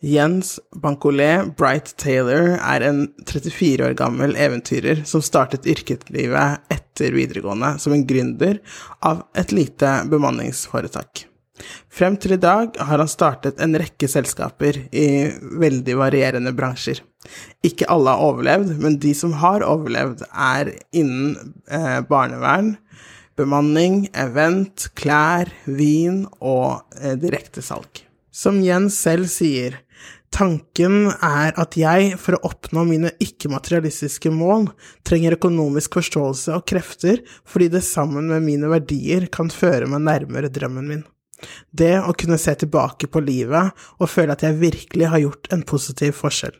Jens 0.00 0.60
Bancolet 0.78 1.56
Bright 1.58 1.96
Taylor 1.98 2.52
er 2.54 2.84
en 2.86 3.00
34 3.26 3.82
år 3.88 3.96
gammel 3.98 4.36
eventyrer 4.38 5.02
som 5.08 5.24
startet 5.24 5.66
yrkeslivet 5.66 6.70
etter 6.70 7.16
videregående 7.16 7.72
som 7.82 7.96
en 7.96 8.04
gründer 8.06 8.60
av 9.02 9.24
et 9.34 9.50
lite 9.50 9.90
bemanningsforetak. 10.10 11.24
Frem 11.90 12.14
til 12.22 12.36
i 12.36 12.38
dag 12.38 12.78
har 12.78 13.02
han 13.02 13.10
startet 13.10 13.58
en 13.58 13.74
rekke 13.74 14.06
selskaper 14.06 14.84
i 14.94 15.08
veldig 15.58 15.96
varierende 15.98 16.54
bransjer. 16.54 17.02
Ikke 17.66 17.88
alle 17.90 18.14
har 18.14 18.22
overlevd, 18.22 18.76
men 18.78 19.00
de 19.02 19.10
som 19.18 19.34
har 19.42 19.66
overlevd, 19.66 20.22
er 20.30 20.70
innen 20.94 21.56
eh, 21.66 21.98
barnevern, 22.06 22.76
bemanning, 23.34 24.04
event, 24.14 24.86
klær, 24.94 25.50
vin 25.66 26.22
og 26.38 26.86
eh, 27.02 27.18
direktesalg. 27.18 28.04
Som 28.30 28.62
Jens 28.62 28.94
selv 29.02 29.26
sier, 29.32 29.80
tanken 30.34 31.08
er 31.10 31.54
at 31.58 31.76
jeg, 31.78 32.14
for 32.20 32.36
å 32.36 32.50
oppnå 32.50 32.84
mine 32.88 33.12
ikke-materialistiske 33.22 34.32
mål, 34.34 34.68
trenger 35.06 35.36
økonomisk 35.38 35.98
forståelse 35.98 36.56
og 36.56 36.66
krefter 36.68 37.22
fordi 37.48 37.70
det 37.76 37.84
sammen 37.86 38.30
med 38.32 38.46
mine 38.46 38.70
verdier 38.72 39.28
kan 39.32 39.52
føre 39.52 39.88
meg 39.90 40.04
nærmere 40.06 40.52
drømmen 40.52 40.90
min. 40.90 41.04
Det 41.70 41.94
å 42.02 42.14
kunne 42.18 42.38
se 42.40 42.54
tilbake 42.58 43.10
på 43.10 43.22
livet 43.22 43.74
og 43.98 44.10
føle 44.10 44.34
at 44.34 44.42
jeg 44.46 44.58
virkelig 44.58 45.10
har 45.12 45.22
gjort 45.22 45.52
en 45.54 45.64
positiv 45.66 46.16
forskjell. 46.18 46.56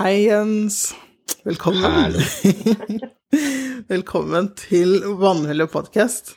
Hei, 0.00 0.30
Jens. 0.30 0.94
Velkommen. 1.44 2.16
Velkommen 3.92 4.50
til 4.58 5.00
Vannhellet 5.20 5.72
podkast. 5.72 6.36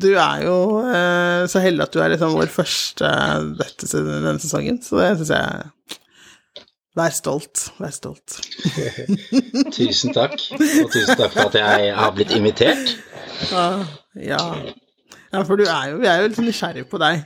Du 0.00 0.10
er 0.16 0.44
jo 0.46 0.56
eh, 0.82 1.44
så 1.50 1.60
heldig 1.62 1.84
at 1.84 1.94
du 1.94 2.00
er 2.02 2.14
liksom 2.14 2.34
vår 2.34 2.50
første 2.52 3.10
dette, 3.58 3.88
denne 3.92 4.38
sesongen, 4.42 4.80
så 4.82 5.00
det 5.00 5.12
syns 5.20 5.34
jeg 5.36 6.00
Vær 6.94 7.10
stolt. 7.10 7.72
Vær 7.82 7.90
stolt. 7.90 8.36
Tusen 9.74 10.14
takk, 10.14 10.36
og 10.54 10.92
tusen 10.94 11.16
takk 11.18 11.32
for 11.34 11.48
at 11.48 11.56
jeg 11.58 11.88
har 11.96 12.12
blitt 12.14 12.30
invitert. 12.36 12.92
Ja, 13.50 13.64
ja. 14.14 14.42
ja 15.32 15.42
for 15.42 15.58
du 15.58 15.64
er 15.66 15.88
jo, 15.90 15.96
vi 16.04 16.06
er 16.06 16.22
jo 16.22 16.28
litt 16.30 16.38
nysgjerrig 16.44 16.86
på 16.86 17.00
deg. 17.02 17.24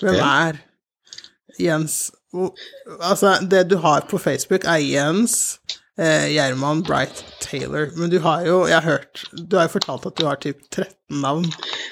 Hvem 0.00 0.18
er 0.18 0.58
Jens 1.60 2.08
Altså, 2.98 3.36
det 3.46 3.68
du 3.70 3.76
har 3.78 4.08
på 4.10 4.18
Facebook, 4.18 4.64
er 4.66 4.82
Jens 4.82 5.60
eh, 6.00 6.26
Gjerman 6.34 6.82
Bright 6.86 7.24
Taylor. 7.40 7.90
Men 7.96 8.10
du 8.10 8.18
har 8.24 8.44
jo, 8.46 8.60
jeg 8.70 8.76
har 8.80 8.86
hørt 8.88 9.22
Du 9.32 9.56
har 9.58 9.68
jo 9.68 9.72
fortalt 9.76 10.06
at 10.10 10.16
du 10.18 10.24
har 10.26 10.40
typ 10.42 10.60
13 10.70 11.20
navn. 11.22 11.46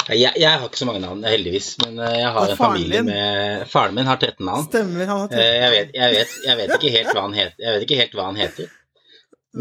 Jeg, 0.08 0.32
jeg 0.40 0.48
har 0.50 0.64
ikke 0.66 0.80
så 0.80 0.88
mange 0.88 1.02
navn, 1.04 1.22
heldigvis, 1.28 1.72
men 1.84 1.98
eh, 2.02 2.18
jeg 2.22 2.32
har 2.34 2.50
en 2.54 2.58
familie 2.58 3.00
din? 3.02 3.10
med 3.12 3.66
Faren 3.70 3.94
min 3.98 4.08
har 4.10 4.18
13 4.22 4.46
navn. 4.48 4.66
Stemmer, 4.68 5.06
han 5.06 5.24
har 5.24 5.32
13. 5.32 5.42
Eh, 5.42 5.56
Jeg 5.62 5.70
vet, 5.76 5.94
jeg, 5.98 6.16
vet, 6.18 6.36
jeg, 6.48 6.60
vet 6.62 6.76
ikke 6.78 6.94
helt 6.98 7.12
hva 7.14 7.26
han 7.28 7.36
heter, 7.38 7.58
jeg 7.66 7.76
vet 7.76 7.86
ikke 7.88 8.00
helt 8.02 8.16
hva 8.18 8.28
han 8.30 8.40
heter. 8.42 8.70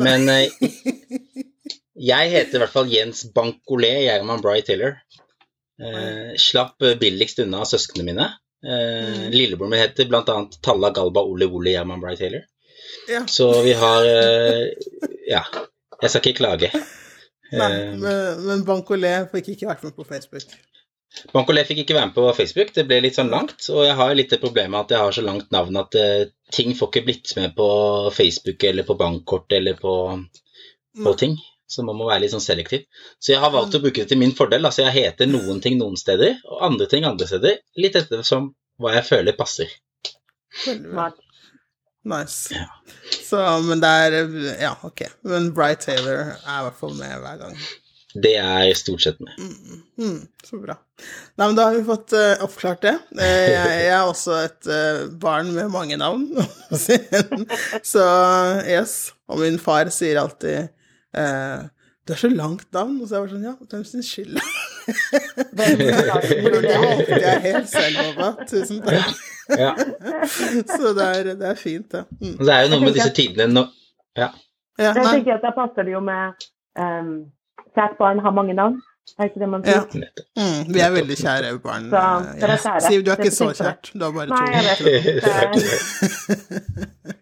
Men 0.02 0.30
eh, 0.32 0.70
jeg 2.12 2.32
heter 2.36 2.58
i 2.58 2.62
hvert 2.64 2.74
fall 2.76 2.92
Jens 2.92 3.26
Bancolé 3.36 3.92
Gjerman 4.08 4.42
Bright 4.44 4.70
Taylor. 4.72 4.96
Eh, 5.82 6.34
slapp 6.40 6.78
billigst 7.02 7.40
unna 7.44 7.64
søsknene 7.66 8.06
mine. 8.12 8.28
Eh, 8.62 9.28
Lillebroren 9.34 9.74
min 9.74 9.82
heter 9.82 10.06
bl.a. 10.10 10.24
Talla 10.62 10.92
Galba 10.94 11.24
Ole 11.26 11.48
Ole 11.50 11.74
Gjerman 11.76 12.02
Bright 12.04 12.20
Taylor. 12.22 12.44
Ja. 13.10 13.22
Så 13.28 13.50
vi 13.66 13.74
har 13.78 14.08
eh, 14.08 14.66
Ja, 15.30 15.44
jeg 16.02 16.10
skal 16.10 16.22
ikke 16.24 16.40
klage. 16.44 16.72
Nei, 16.74 16.86
Eh, 17.52 17.96
men, 18.00 18.44
men 18.48 18.62
Bancolé 18.64 19.10
fikk 19.32 19.50
ikke 19.54 19.68
vært 19.68 19.82
med 19.84 19.96
på 19.98 20.06
Facebook. 20.08 20.54
Bankolé 21.34 21.66
fikk 21.68 21.82
ikke 21.84 21.96
være 21.98 22.08
med 22.08 22.16
på 22.16 22.30
Facebook, 22.38 22.70
det 22.78 22.86
ble 22.88 23.02
litt 23.04 23.18
sånn 23.20 23.32
langt. 23.34 23.66
Og 23.74 23.84
jeg 23.84 23.98
har 24.00 24.14
litt 24.16 24.32
det 24.32 24.40
problemet 24.40 24.86
at 24.86 24.94
jeg 24.96 25.04
har 25.04 25.16
så 25.18 25.24
langt 25.26 25.50
navn 25.52 25.80
at 25.82 25.98
eh, 26.00 26.30
ting 26.56 26.72
får 26.78 26.92
ikke 26.92 27.04
blitt 27.10 27.34
med 27.36 27.56
på 27.58 27.68
Facebook 28.16 28.64
eller 28.70 28.88
på 28.88 28.96
bankkort 29.00 29.52
eller 29.58 29.76
på, 29.82 29.96
på 31.04 31.14
ting. 31.20 31.36
Så 31.72 31.84
man 31.88 31.96
må 32.00 32.08
være 32.08 32.26
litt 32.26 32.34
sånn 32.34 32.44
selektiv. 32.44 32.88
Så 33.20 33.32
jeg 33.34 33.44
har 33.44 33.52
valgt 33.52 33.76
å 33.76 33.84
bruke 33.84 34.04
det 34.04 34.12
til 34.12 34.20
min 34.20 34.34
fordel. 34.36 34.66
Altså 34.68 34.86
jeg 34.86 34.96
heter 34.98 35.30
noen 35.32 35.62
ting 35.64 35.78
noen 35.80 36.00
steder, 36.00 36.40
og 36.48 36.64
andre 36.68 36.88
ting 36.92 37.08
andre 37.08 37.28
steder. 37.30 37.60
Litt 37.80 37.96
etter 38.00 38.24
som 38.28 38.50
hva 38.82 38.96
jeg 38.98 39.08
føler 39.08 39.38
passer. 39.38 39.72
Smart. 40.64 41.20
Nice. 42.04 42.56
Så, 43.24 43.38
men 43.68 43.82
det 43.84 43.90
er 43.90 44.18
Ja, 44.62 44.74
ok. 44.88 45.06
Men 45.28 45.52
Bright 45.54 45.86
Taylor 45.86 46.34
er 46.34 46.58
i 46.60 46.66
hvert 46.66 46.80
fall 46.80 46.96
med 46.98 47.14
hver 47.22 47.38
gang. 47.44 47.58
Det 48.12 48.34
er 48.36 48.74
stort 48.76 49.04
sett 49.06 49.20
med. 49.24 49.38
Mm, 50.00 50.26
så 50.44 50.60
bra. 50.60 50.76
Nei, 51.40 51.46
men 51.46 51.56
da 51.56 51.70
har 51.70 51.78
vi 51.78 51.84
fått 51.88 52.12
uh, 52.18 52.44
oppklart 52.44 52.84
det. 52.84 52.96
Eh, 53.16 53.46
jeg, 53.54 53.70
jeg 53.86 53.92
er 53.94 54.02
også 54.04 54.36
et 54.42 54.68
uh, 54.68 55.06
barn 55.22 55.54
med 55.56 55.72
mange 55.72 55.98
navn. 56.00 56.26
så 57.94 58.08
yes. 58.68 59.14
Og 59.32 59.40
min 59.46 59.60
far 59.64 59.88
sier 59.96 60.20
alltid 60.20 60.58
eh, 61.16 61.62
Du 62.04 62.12
har 62.12 62.20
så 62.20 62.32
langt 62.34 62.68
navn. 62.76 63.00
Og 63.00 63.08
så 63.08 63.16
er 63.16 63.22
jeg 63.22 63.30
bare 63.30 63.36
sånn 63.38 63.48
Ja, 63.48 63.56
hvem 63.72 63.86
sin 63.88 64.04
skyld? 64.04 64.42
Det 65.56 65.70
er 65.70 67.24
jeg 67.30 67.44
helt 67.48 67.72
selv 67.72 68.04
over. 68.10 68.42
Tusen 68.50 68.84
takk. 68.84 69.22
Ja. 69.50 69.72
Så 70.78 70.94
det 70.98 71.06
er, 71.08 71.24
det 71.40 71.48
er 71.50 71.56
fint, 71.60 71.88
det. 71.92 72.06
Mm. 72.22 72.38
Det 72.40 72.54
er 72.56 72.62
jo 72.66 72.70
noe 72.76 72.86
med 72.86 72.94
disse 72.98 73.12
tidene 73.18 73.48
nå 73.54 73.66
Ja. 74.18 74.30
Ja, 74.80 74.94
Jeg 74.96 75.06
tenker 75.08 75.36
at 75.38 75.44
Da 75.46 75.52
passer 75.56 75.84
det 75.88 75.92
jo 75.94 76.00
med 76.04 76.46
um, 76.80 77.12
Kjært 77.76 77.98
barn 78.00 78.20
har 78.24 78.32
mange 78.36 78.54
navn. 78.58 78.80
Er 79.20 79.28
ikke 79.28 79.40
det 79.42 79.48
man 79.50 79.64
sier? 79.66 79.82
Ja. 79.96 80.12
Mm, 80.40 80.74
vi 80.76 80.80
er 80.84 80.92
veldig 80.94 81.16
kjære 81.20 81.52
barn. 81.64 81.88
Så, 81.92 82.02
kjære. 82.40 82.82
Siv, 82.86 83.02
du 83.06 83.10
er 83.12 83.18
ikke 83.20 83.34
så 83.36 83.48
kjært. 83.58 83.90
Du 83.96 84.04
har 84.06 84.12
bare 84.16 84.28
Nei, 84.32 84.48
jeg 84.54 84.64
vet 84.68 84.80
ikke. 84.92 85.14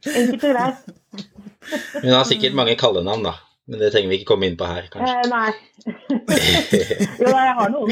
Det 0.04 0.16
Enkelt 0.16 0.44
og 0.44 0.50
greit. 0.54 0.80
Hun 2.04 2.12
har 2.14 2.26
sikkert 2.30 2.56
mange 2.58 2.76
kallenavn, 2.80 3.24
da. 3.30 3.34
Men 3.70 3.82
det 3.84 3.92
trenger 3.94 4.10
vi 4.10 4.20
ikke 4.20 4.30
komme 4.34 4.50
inn 4.50 4.58
på 4.60 4.66
her, 4.70 4.88
kanskje. 4.90 5.14
Eh, 5.14 5.30
nei. 5.30 5.52
jo 7.20 7.28
da, 7.30 7.40
jeg 7.46 7.56
har 7.60 7.70
noen. 7.74 7.92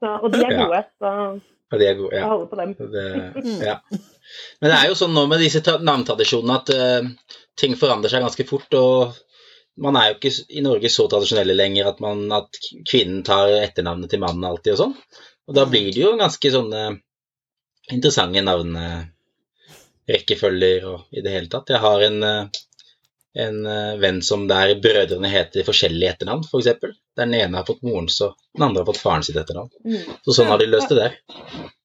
Så, 0.00 0.12
og 0.16 0.28
de 0.32 0.38
er 0.40 0.54
Ja. 0.54 0.60
gode, 0.64 0.82
så 1.00 1.08
de 1.78 1.86
er 1.86 1.98
gode, 1.98 2.16
jeg 2.16 2.24
ja. 2.24 2.30
holder 2.32 2.48
på 2.50 2.58
dem. 2.58 2.72
Det, 2.90 3.04
ja. 3.70 3.76
Men 4.58 4.72
det 4.72 4.78
er 4.78 4.88
jo 4.90 4.96
sånn 4.98 5.12
nå 5.14 5.22
med 5.30 5.42
disse 5.42 5.60
tra- 5.62 5.78
navntradisjonene 5.78 6.56
at 6.56 6.72
uh, 6.74 7.36
ting 7.60 7.76
forandrer 7.78 8.10
seg 8.10 8.24
ganske 8.24 8.46
fort. 8.48 8.74
og 8.74 9.14
man 9.80 9.96
er 9.96 10.10
jo 10.10 10.18
ikke 10.18 10.32
i 10.58 10.60
Norge 10.64 10.88
så 10.92 11.06
tradisjonelle 11.08 11.54
lenger 11.56 11.86
at, 11.92 12.00
man, 12.04 12.32
at 12.34 12.48
kvinnen 12.88 13.22
tar 13.26 13.48
etternavnet 13.60 14.10
til 14.12 14.20
mannen 14.22 14.44
alltid 14.48 14.72
og 14.74 14.80
sånn. 14.82 14.94
Og 15.48 15.52
da 15.56 15.62
blir 15.70 15.88
det 15.94 16.02
jo 16.02 16.20
ganske 16.20 16.48
sånne 16.52 16.82
interessante 17.90 18.42
navnerekkefølger 18.44 20.80
og 20.90 20.98
i 21.16 21.20
det 21.24 21.32
hele 21.34 21.48
tatt. 21.52 21.70
Jeg 21.72 21.80
har 21.82 21.98
en, 22.06 22.18
eh, 22.26 22.46
en 23.38 23.66
eh, 23.66 23.98
venn 24.02 24.22
som 24.26 24.46
der 24.50 24.72
brødrene 24.82 25.30
heter 25.30 25.66
forskjellige 25.66 26.14
etternavn, 26.14 26.42
f.eks. 26.48 26.70
Der 26.80 26.94
den 27.20 27.34
ene 27.36 27.60
har 27.60 27.66
fått 27.68 27.84
morens 27.86 28.18
og 28.24 28.34
den 28.56 28.66
andre 28.66 28.82
har 28.82 28.88
fått 28.90 29.02
faren 29.02 29.26
sitt 29.26 29.38
etternavn. 29.38 29.70
Mm. 29.84 30.16
Så 30.26 30.34
sånn 30.38 30.50
har 30.50 30.58
de 30.58 30.70
løst 30.70 30.90
det 30.90 30.98
der. 30.98 31.16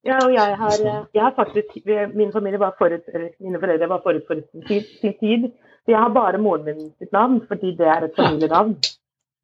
Ja, 0.06 0.20
og 0.22 0.34
jeg 0.34 0.58
har, 0.62 0.76
eh, 0.82 1.04
jeg 1.14 1.24
har 1.24 1.36
faktisk 1.38 1.78
Min 2.14 2.32
familie 2.34 2.62
var 2.62 2.76
forut, 2.80 3.06
mine 3.40 3.62
foreldre 3.62 3.90
var 3.90 4.04
forut 4.06 4.26
for. 4.28 4.42
Sin 4.68 5.18
tid. 5.22 5.50
Så 5.86 5.94
jeg 5.94 6.02
har 6.02 6.10
bare 6.10 6.42
moren 6.42 6.66
min 6.66 6.94
sitt 6.98 7.12
navn, 7.14 7.42
fordi 7.48 7.76
det 7.78 7.86
er 7.86 8.08
et 8.08 8.16
familienavn. 8.18 8.78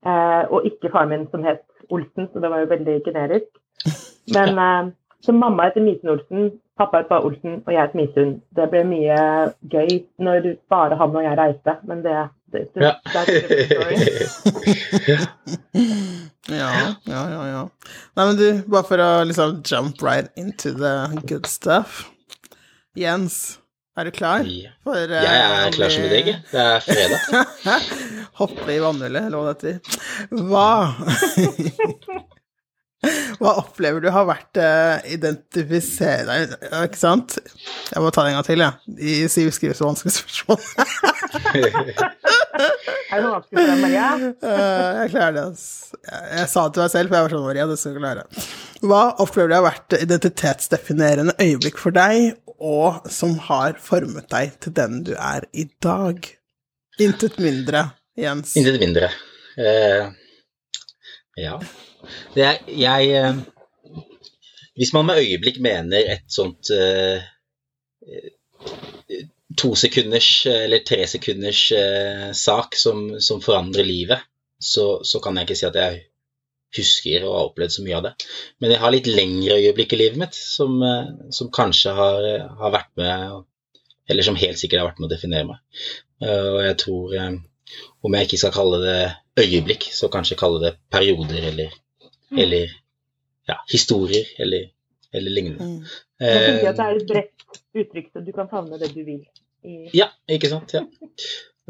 Eh, 0.02 0.44
og 0.50 0.66
ikke 0.66 0.90
faren 0.90 1.14
min 1.14 1.28
som 1.30 1.44
het 1.46 1.62
Olsen, 1.92 2.30
så 2.32 2.42
det 2.42 2.50
var 2.50 2.64
jo 2.64 2.72
veldig 2.72 3.02
generisk. 3.06 3.50
Men 4.34 4.58
eh, 4.58 4.92
så 5.22 5.36
mamma 5.38 5.70
heter 5.70 5.86
Misen 5.86 6.10
Olsen, 6.10 6.52
pappa 6.80 7.00
er 7.02 7.08
bare 7.10 7.26
Olsen, 7.28 7.60
og 7.68 7.74
jeg 7.74 7.82
het 7.82 7.96
Misund. 7.98 8.38
Det 8.56 8.70
ble 8.72 8.84
mye 8.88 9.18
gøy 9.74 10.00
når 10.24 10.48
bare 10.72 10.96
han 11.00 11.16
og 11.16 11.24
jeg 11.26 11.38
reiste, 11.38 11.76
men 11.88 12.02
det, 12.06 12.16
det, 12.54 12.62
det, 12.76 12.82
Ja. 12.82 12.94
det 13.12 13.18
er 13.22 13.92
ikke. 13.96 15.18
Ja, 16.52 16.70
ja, 17.06 17.20
ja, 17.32 17.42
ja. 17.48 17.60
Nei, 18.18 18.26
men 18.26 18.36
du, 18.40 18.48
bare 18.74 18.84
for 18.88 18.98
å 19.00 19.10
liksom 19.30 19.60
jump 19.68 20.02
right 20.04 20.28
into 20.36 20.72
the 20.74 20.94
good 21.30 21.46
stuff. 21.48 22.08
Jens, 22.98 23.60
er 23.96 24.10
du 24.10 24.12
klar? 24.12 24.42
Ja. 24.50 24.74
For, 24.84 24.98
eh, 24.98 25.22
Jeg 25.24 25.68
er 25.68 25.72
klar 25.78 25.90
som 25.94 26.04
et 26.10 26.16
egg. 26.18 26.28
jeg. 26.34 26.42
Det 26.52 26.60
er 26.66 26.80
fredag. 26.88 27.22
Hoppe 28.42 28.74
i 28.74 28.80
vannhullet, 28.82 29.30
hva 29.32 29.54
det 29.54 29.56
etter. 29.56 29.80
Hva 30.50 30.68
Hva 33.42 33.56
opplever 33.64 34.04
du 34.04 34.10
har 34.14 34.28
vært 34.30 34.60
uh, 34.62 35.02
identifisere 35.10 36.26
deg 36.28 36.52
Ikke 36.84 37.00
sant? 37.00 37.40
Jeg 37.90 38.04
må 38.04 38.12
ta 38.14 38.26
det 38.26 38.34
en 38.34 38.38
gang 38.38 38.46
til, 38.46 38.62
jeg. 38.62 38.74
Ja. 38.86 39.08
I 39.10 39.30
Siv 39.32 39.50
skriver 39.56 39.78
så 39.78 39.88
vanskelige 39.90 40.20
spørsmål. 40.20 40.60
Er 43.12 43.20
det 43.20 43.28
vanskelig 43.28 43.58
for 43.58 43.70
deg, 43.72 43.82
Maria? 43.82 44.10
Eh, 44.52 45.00
jeg 45.02 45.12
klarer 45.14 45.34
det. 45.36 45.44
Altså. 45.50 45.98
Jeg, 46.06 46.22
jeg 46.38 46.48
sa 46.52 46.64
det 46.64 46.74
til 46.76 46.84
meg 46.84 46.92
selv, 46.94 47.10
for 47.10 47.18
jeg 47.18 47.26
var 47.26 47.34
sånn 47.34 47.46
Maria, 47.46 47.66
det 47.70 47.78
skal 47.80 47.96
du 47.96 48.00
klare. 48.02 48.24
Hva 48.82 49.02
opplever 49.24 49.52
du 49.52 49.56
har 49.58 49.66
vært 49.66 49.98
identitetsdefinerende 49.98 51.36
øyeblikk 51.42 51.82
for 51.82 51.96
deg, 51.96 52.38
og 52.62 53.10
som 53.12 53.36
har 53.50 53.78
formet 53.82 54.30
deg 54.32 54.56
til 54.64 54.76
den 54.78 55.02
du 55.08 55.14
er 55.18 55.48
i 55.52 55.68
dag? 55.84 56.32
Intet 57.02 57.40
mindre, 57.42 57.86
Jens. 58.20 58.56
Intet 58.60 58.82
mindre. 58.82 59.12
Uh, 59.58 60.12
ja. 61.40 61.58
Er, 62.36 62.62
jeg 62.68 63.10
eh, 63.18 63.42
Hvis 64.76 64.94
man 64.94 65.06
med 65.06 65.22
øyeblikk 65.22 65.60
mener 65.62 66.14
et 66.16 66.28
sånt 66.32 66.72
uh, 66.74 67.20
tosekunders 69.58 69.58
to 69.58 69.76
sekunders 69.76 70.30
eller 70.48 70.84
tre 70.88 71.08
sekunders 71.08 71.72
eh, 71.76 72.32
sak 72.32 72.76
som, 72.80 73.20
som 73.20 73.42
forandrer 73.44 73.84
livet, 73.84 74.24
så, 74.60 75.04
så 75.04 75.20
kan 75.20 75.38
jeg 75.38 75.50
ikke 75.50 75.60
si 75.60 75.68
at 75.68 75.78
jeg 75.82 76.00
husker 76.78 77.26
og 77.28 77.36
har 77.36 77.50
opplevd 77.50 77.76
så 77.76 77.86
mye 77.86 77.98
av 77.98 78.06
det. 78.08 78.12
Men 78.64 78.74
jeg 78.74 78.82
har 78.84 78.94
litt 78.96 79.10
lengre 79.12 79.60
øyeblikk 79.60 79.96
i 79.96 80.02
livet 80.06 80.22
mitt 80.22 80.38
som, 80.38 80.78
uh, 80.80 81.30
som 81.36 81.52
kanskje 81.54 81.96
har, 81.98 82.28
har 82.62 82.78
vært 82.80 82.94
med 83.02 83.42
Eller 84.12 84.26
som 84.26 84.36
helt 84.36 84.60
sikkert 84.60 84.82
har 84.82 84.88
vært 84.90 84.98
med 85.00 85.08
å 85.08 85.12
definere 85.14 85.48
meg. 85.48 85.60
Uh, 86.24 86.48
og 86.56 86.62
jeg 86.66 86.78
tror 86.82 87.14
eh, 87.16 87.36
om 88.04 88.16
jeg 88.18 88.28
ikke 88.28 88.40
skal 88.42 88.54
kalle 88.56 88.80
det 88.82 88.98
øyeblikk, 89.40 89.88
så 89.96 90.10
kanskje 90.12 90.40
kalle 90.40 90.60
det 90.64 90.72
perioder 90.92 91.48
eller, 91.52 91.76
eller 92.38 92.72
ja, 93.50 93.58
historier 93.72 94.26
eller, 94.40 94.70
eller 95.14 95.36
lignende. 95.36 95.68
Mm. 95.68 95.94
Jeg 96.22 96.42
tenker 96.48 96.72
at 96.72 96.78
det 96.78 96.86
Eh, 96.86 96.90
er 96.90 96.98
et 97.00 97.08
bredt 97.10 97.62
uttrykk, 97.84 98.10
så 98.14 98.26
du 98.26 98.32
kan 98.36 98.50
favne 98.52 98.80
det 98.80 98.92
du 98.96 99.02
vil. 99.06 99.22
Ja, 99.94 100.10
ikke 100.30 100.50
sant. 100.52 100.74
Ja. 100.74 100.86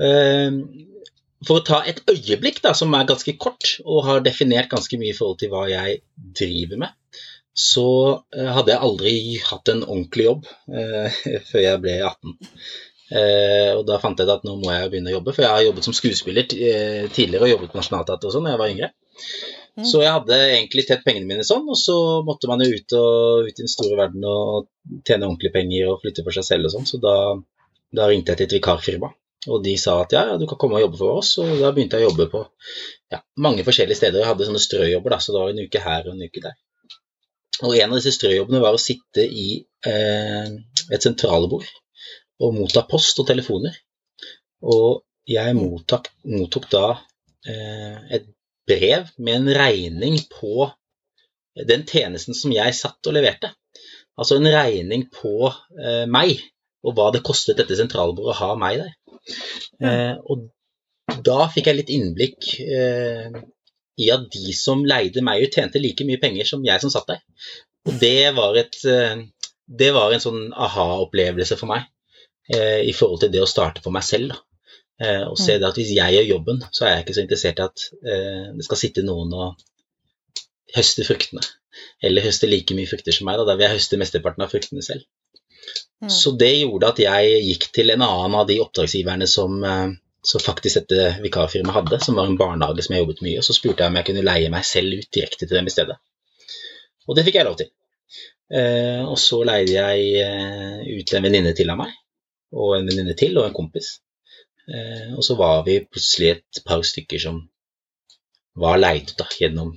Eh, 0.02 0.52
for 1.48 1.60
å 1.60 1.66
ta 1.66 1.82
et 1.90 2.04
øyeblikk 2.10 2.62
da, 2.64 2.76
som 2.78 2.94
er 2.94 3.08
ganske 3.10 3.34
kort, 3.42 3.78
og 3.86 4.06
har 4.06 4.24
definert 4.26 4.70
ganske 4.72 5.00
mye 5.02 5.14
i 5.14 5.18
forhold 5.18 5.40
til 5.42 5.52
hva 5.54 5.66
jeg 5.72 6.02
driver 6.38 6.84
med, 6.84 7.22
så 7.58 7.88
eh, 8.36 8.52
hadde 8.56 8.72
jeg 8.74 8.86
aldri 8.88 9.16
hatt 9.44 9.72
en 9.74 9.84
ordentlig 9.88 10.28
jobb 10.30 10.48
eh, 10.72 11.22
før 11.50 11.66
jeg 11.66 11.82
ble 11.84 11.98
18. 12.08 12.38
Eh, 13.12 13.72
og 13.76 13.84
da 13.90 13.98
fant 14.00 14.20
jeg 14.20 14.30
ut 14.30 14.36
at 14.38 14.46
nå 14.48 14.56
må 14.62 14.72
jeg 14.72 14.92
begynne 14.92 15.12
å 15.12 15.18
jobbe, 15.18 15.34
for 15.36 15.44
jeg 15.44 15.52
har 15.52 15.66
jobbet 15.66 15.88
som 15.88 15.96
skuespiller 15.98 16.46
eh, 16.56 17.10
tidligere 17.12 17.50
og 17.50 17.54
jobbet 17.56 17.74
på 17.74 17.82
Nationaltheatret 17.82 18.30
og 18.30 18.36
sånn 18.38 18.48
da 18.48 18.54
jeg 18.54 18.62
var 18.62 18.76
yngre. 18.76 18.92
Så 19.80 20.02
jeg 20.04 20.12
hadde 20.12 20.36
egentlig 20.36 20.84
tett 20.88 21.04
pengene 21.06 21.30
mine 21.30 21.46
sånn, 21.48 21.64
og 21.72 21.78
så 21.80 21.96
måtte 22.28 22.50
man 22.52 22.60
jo 22.64 22.68
ut, 22.76 22.96
og, 22.98 23.48
ut 23.48 23.56
i 23.56 23.64
den 23.64 23.72
store 23.72 23.96
verden 23.96 24.26
og 24.28 24.68
tjene 25.08 25.30
ordentlige 25.30 25.56
penger 25.56 25.94
og 25.94 26.02
flytte 26.04 26.26
for 26.26 26.36
seg 26.36 26.48
selv 26.48 26.68
og 26.68 26.74
sånn, 26.76 26.90
så 26.90 27.00
da, 27.02 27.16
da 27.96 28.10
ringte 28.12 28.34
jeg 28.34 28.42
til 28.42 28.50
et 28.50 28.56
vikarfirma. 28.60 29.14
Og 29.50 29.64
de 29.66 29.74
sa 29.80 29.96
at 30.04 30.12
ja, 30.14 30.26
ja, 30.30 30.34
du 30.38 30.44
kan 30.50 30.60
komme 30.62 30.78
og 30.78 30.84
jobbe 30.84 31.00
for 31.00 31.22
oss, 31.22 31.32
og 31.42 31.54
da 31.64 31.72
begynte 31.74 31.98
jeg 31.98 32.06
å 32.06 32.12
jobbe 32.12 32.28
på 32.34 32.42
ja, 33.16 33.22
mange 33.42 33.64
forskjellige 33.66 33.98
steder. 33.98 34.22
Jeg 34.22 34.30
hadde 34.30 34.50
sånne 34.50 34.62
strøjobber, 34.62 35.16
da, 35.16 35.22
så 35.24 35.34
det 35.34 35.42
var 35.42 35.54
en 35.54 35.64
uke 35.64 35.82
her 35.86 36.10
og 36.10 36.12
en 36.14 36.28
uke 36.28 36.44
der. 36.44 36.60
Og 37.62 37.78
en 37.78 37.88
av 37.94 37.98
disse 37.98 38.14
strøjobbene 38.18 38.62
var 38.62 38.76
å 38.76 38.82
sitte 38.82 39.24
i 39.24 39.48
eh, 39.88 40.52
et 40.92 41.08
sentralbord 41.08 41.66
og 42.42 42.54
motta 42.58 42.84
post 42.90 43.20
og 43.22 43.28
telefoner. 43.30 43.74
Og 44.62 45.02
jeg 45.30 45.56
mottok, 45.58 46.10
mottok 46.30 46.70
da 46.74 46.86
eh, 47.50 47.98
et 48.18 48.30
brev 48.72 49.12
med 49.20 49.42
en 49.42 49.52
regning 49.56 50.18
på 50.32 50.70
den 51.68 51.84
tjenesten 51.88 52.38
som 52.38 52.54
jeg 52.56 52.76
satt 52.78 53.08
og 53.10 53.16
leverte. 53.18 53.52
Altså 54.20 54.38
en 54.38 54.50
regning 54.52 55.08
på 55.14 55.50
eh, 55.50 56.06
meg, 56.10 56.40
og 56.86 56.96
hva 56.98 57.12
det 57.14 57.24
kostet 57.26 57.60
dette 57.60 57.78
sentralbordet 57.78 58.34
å 58.34 58.40
ha 58.42 58.58
meg 58.60 58.82
der. 58.82 58.92
Eh, 59.82 60.16
og 60.32 60.50
da 61.26 61.48
fikk 61.52 61.70
jeg 61.70 61.80
litt 61.80 61.94
innblikk 61.94 62.48
eh, 62.64 63.42
i 64.02 64.10
at 64.14 64.28
de 64.34 64.54
som 64.56 64.84
leide 64.88 65.24
meg 65.26 65.46
ut, 65.46 65.56
tjente 65.56 65.82
like 65.82 66.06
mye 66.08 66.22
penger 66.22 66.48
som 66.48 66.64
jeg 66.66 66.84
som 66.84 66.94
satt 66.94 67.10
der. 67.12 67.24
Og 67.90 67.98
det 68.02 68.32
var, 68.38 68.58
et, 68.62 68.78
eh, 68.88 69.26
det 69.82 69.92
var 69.96 70.14
en 70.14 70.24
sånn 70.24 70.44
aha-opplevelse 70.54 71.58
for 71.60 71.72
meg 71.72 71.88
eh, 72.54 72.82
i 72.88 72.94
forhold 72.96 73.26
til 73.26 73.34
det 73.34 73.44
å 73.44 73.50
starte 73.50 73.84
for 73.84 73.94
meg 73.96 74.06
selv. 74.08 74.36
da. 74.36 74.51
Eh, 75.02 75.24
og 75.26 75.40
se 75.40 75.56
det 75.58 75.66
at 75.66 75.78
hvis 75.80 75.96
jeg 75.96 76.14
gjør 76.16 76.30
jobben, 76.36 76.62
så 76.70 76.86
er 76.86 76.96
jeg 76.96 77.06
ikke 77.06 77.18
så 77.18 77.24
interessert 77.24 77.62
i 77.62 77.66
at 77.66 77.86
eh, 78.06 78.52
det 78.58 78.68
skal 78.68 78.80
sitte 78.82 79.06
noen 79.08 79.34
og 79.34 79.64
høste 80.76 81.06
fruktene. 81.08 81.44
Eller 82.04 82.26
høste 82.26 82.50
like 82.50 82.76
mye 82.78 82.90
frukter 82.90 83.16
som 83.16 83.30
meg. 83.30 83.40
Da, 83.40 83.48
da 83.50 83.58
vil 83.58 83.66
jeg 83.68 83.80
høste 83.80 84.00
mesteparten 84.02 84.46
av 84.46 84.54
fruktene 84.54 84.86
selv. 84.86 85.08
Så 86.10 86.34
det 86.34 86.52
gjorde 86.56 86.90
at 86.90 87.00
jeg 87.02 87.42
gikk 87.46 87.68
til 87.78 87.94
en 87.94 88.02
annen 88.02 88.38
av 88.40 88.48
de 88.50 88.58
oppdragsgiverne 88.64 89.28
som, 89.30 89.58
eh, 89.64 89.94
som 90.26 90.44
faktisk 90.44 90.82
dette 90.82 91.18
vikarfirmaet 91.24 91.78
hadde, 91.78 92.00
som 92.06 92.18
var 92.18 92.30
en 92.30 92.40
barnehage 92.40 92.86
som 92.86 92.96
jeg 92.96 93.06
jobbet 93.06 93.22
mye, 93.26 93.42
og 93.42 93.46
så 93.46 93.58
spurte 93.58 93.84
jeg 93.84 93.94
om 93.94 94.00
jeg 94.00 94.10
kunne 94.10 94.26
leie 94.26 94.54
meg 94.54 94.66
selv 94.68 94.98
ut 94.98 95.12
direkte 95.14 95.48
til 95.48 95.58
dem 95.58 95.70
i 95.70 95.74
stedet. 95.74 95.98
Og 97.08 97.18
det 97.18 97.26
fikk 97.26 97.38
jeg 97.40 97.50
lov 97.50 97.58
til. 97.62 97.70
Eh, 98.52 99.02
og 99.06 99.18
så 99.22 99.42
leide 99.48 99.78
jeg 99.78 100.96
ut 101.02 101.14
en 101.16 101.26
venninne 101.26 101.54
til 101.58 101.74
av 101.74 101.82
meg, 101.82 101.94
og 102.54 102.78
en 102.78 102.90
venninne 102.90 103.18
til, 103.18 103.38
og 103.38 103.48
en 103.48 103.58
kompis. 103.62 103.96
Eh, 104.72 105.14
og 105.18 105.24
så 105.26 105.36
var 105.36 105.64
vi 105.68 105.80
plutselig 105.84 106.30
et 106.38 106.62
par 106.66 106.82
stykker 106.88 107.20
som 107.20 107.42
var 108.62 108.78
leid 108.80 109.12
ut 109.20 109.38
gjennom 109.40 109.74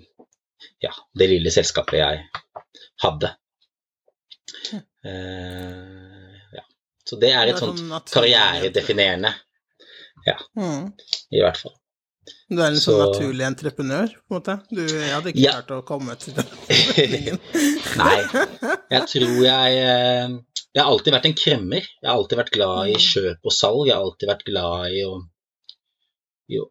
ja, 0.83 0.91
det 1.17 1.29
lille 1.31 1.51
selskapet 1.55 1.99
jeg 1.99 2.23
hadde. 3.03 3.31
Eh, 5.05 6.35
ja. 6.57 6.65
Så 7.09 7.17
det 7.21 7.31
er 7.33 7.47
Det 7.47 7.55
et 7.55 7.57
er 7.57 7.65
sånt 7.67 7.81
sånn 7.81 8.13
karrieredefinerende, 8.13 9.35
Mm. 10.57 10.93
i 11.33 11.41
hvert 11.43 11.59
fall. 11.61 11.75
Du 12.49 12.57
er 12.63 12.69
en 12.71 12.77
sånn 12.81 12.95
Så- 12.97 13.13
naturlig 13.13 13.45
entreprenør, 13.45 14.09
på 14.29 14.31
en 14.33 14.41
måte? 14.41 14.55
Du, 14.71 14.81
jeg 14.87 15.11
hadde 15.13 15.29
ikke 15.33 15.41
Ja. 15.43 15.53
klart 15.61 15.71
å 15.71 15.83
komme 15.85 16.17
til 16.19 16.33
den. 16.35 16.47
Nei, 18.01 18.23
jeg 18.91 19.03
tror 19.11 19.43
jeg 19.45 19.77
eh, 19.77 20.29
Jeg 20.75 20.83
har 20.83 20.91
alltid 20.91 21.15
vært 21.15 21.29
en 21.29 21.37
kremmer. 21.39 21.87
Jeg 21.87 22.09
har 22.11 22.19
alltid 22.19 22.41
vært 22.41 22.55
glad 22.57 22.91
i 22.91 22.99
kjøp 22.99 23.47
og 23.47 23.55
salg. 23.55 23.87
Jeg 23.89 23.95
har 23.95 24.07
alltid 24.07 24.31
vært 24.31 24.47
glad 24.49 24.97
i 24.99 25.05
å, 25.07 25.19
jo, 26.51 26.65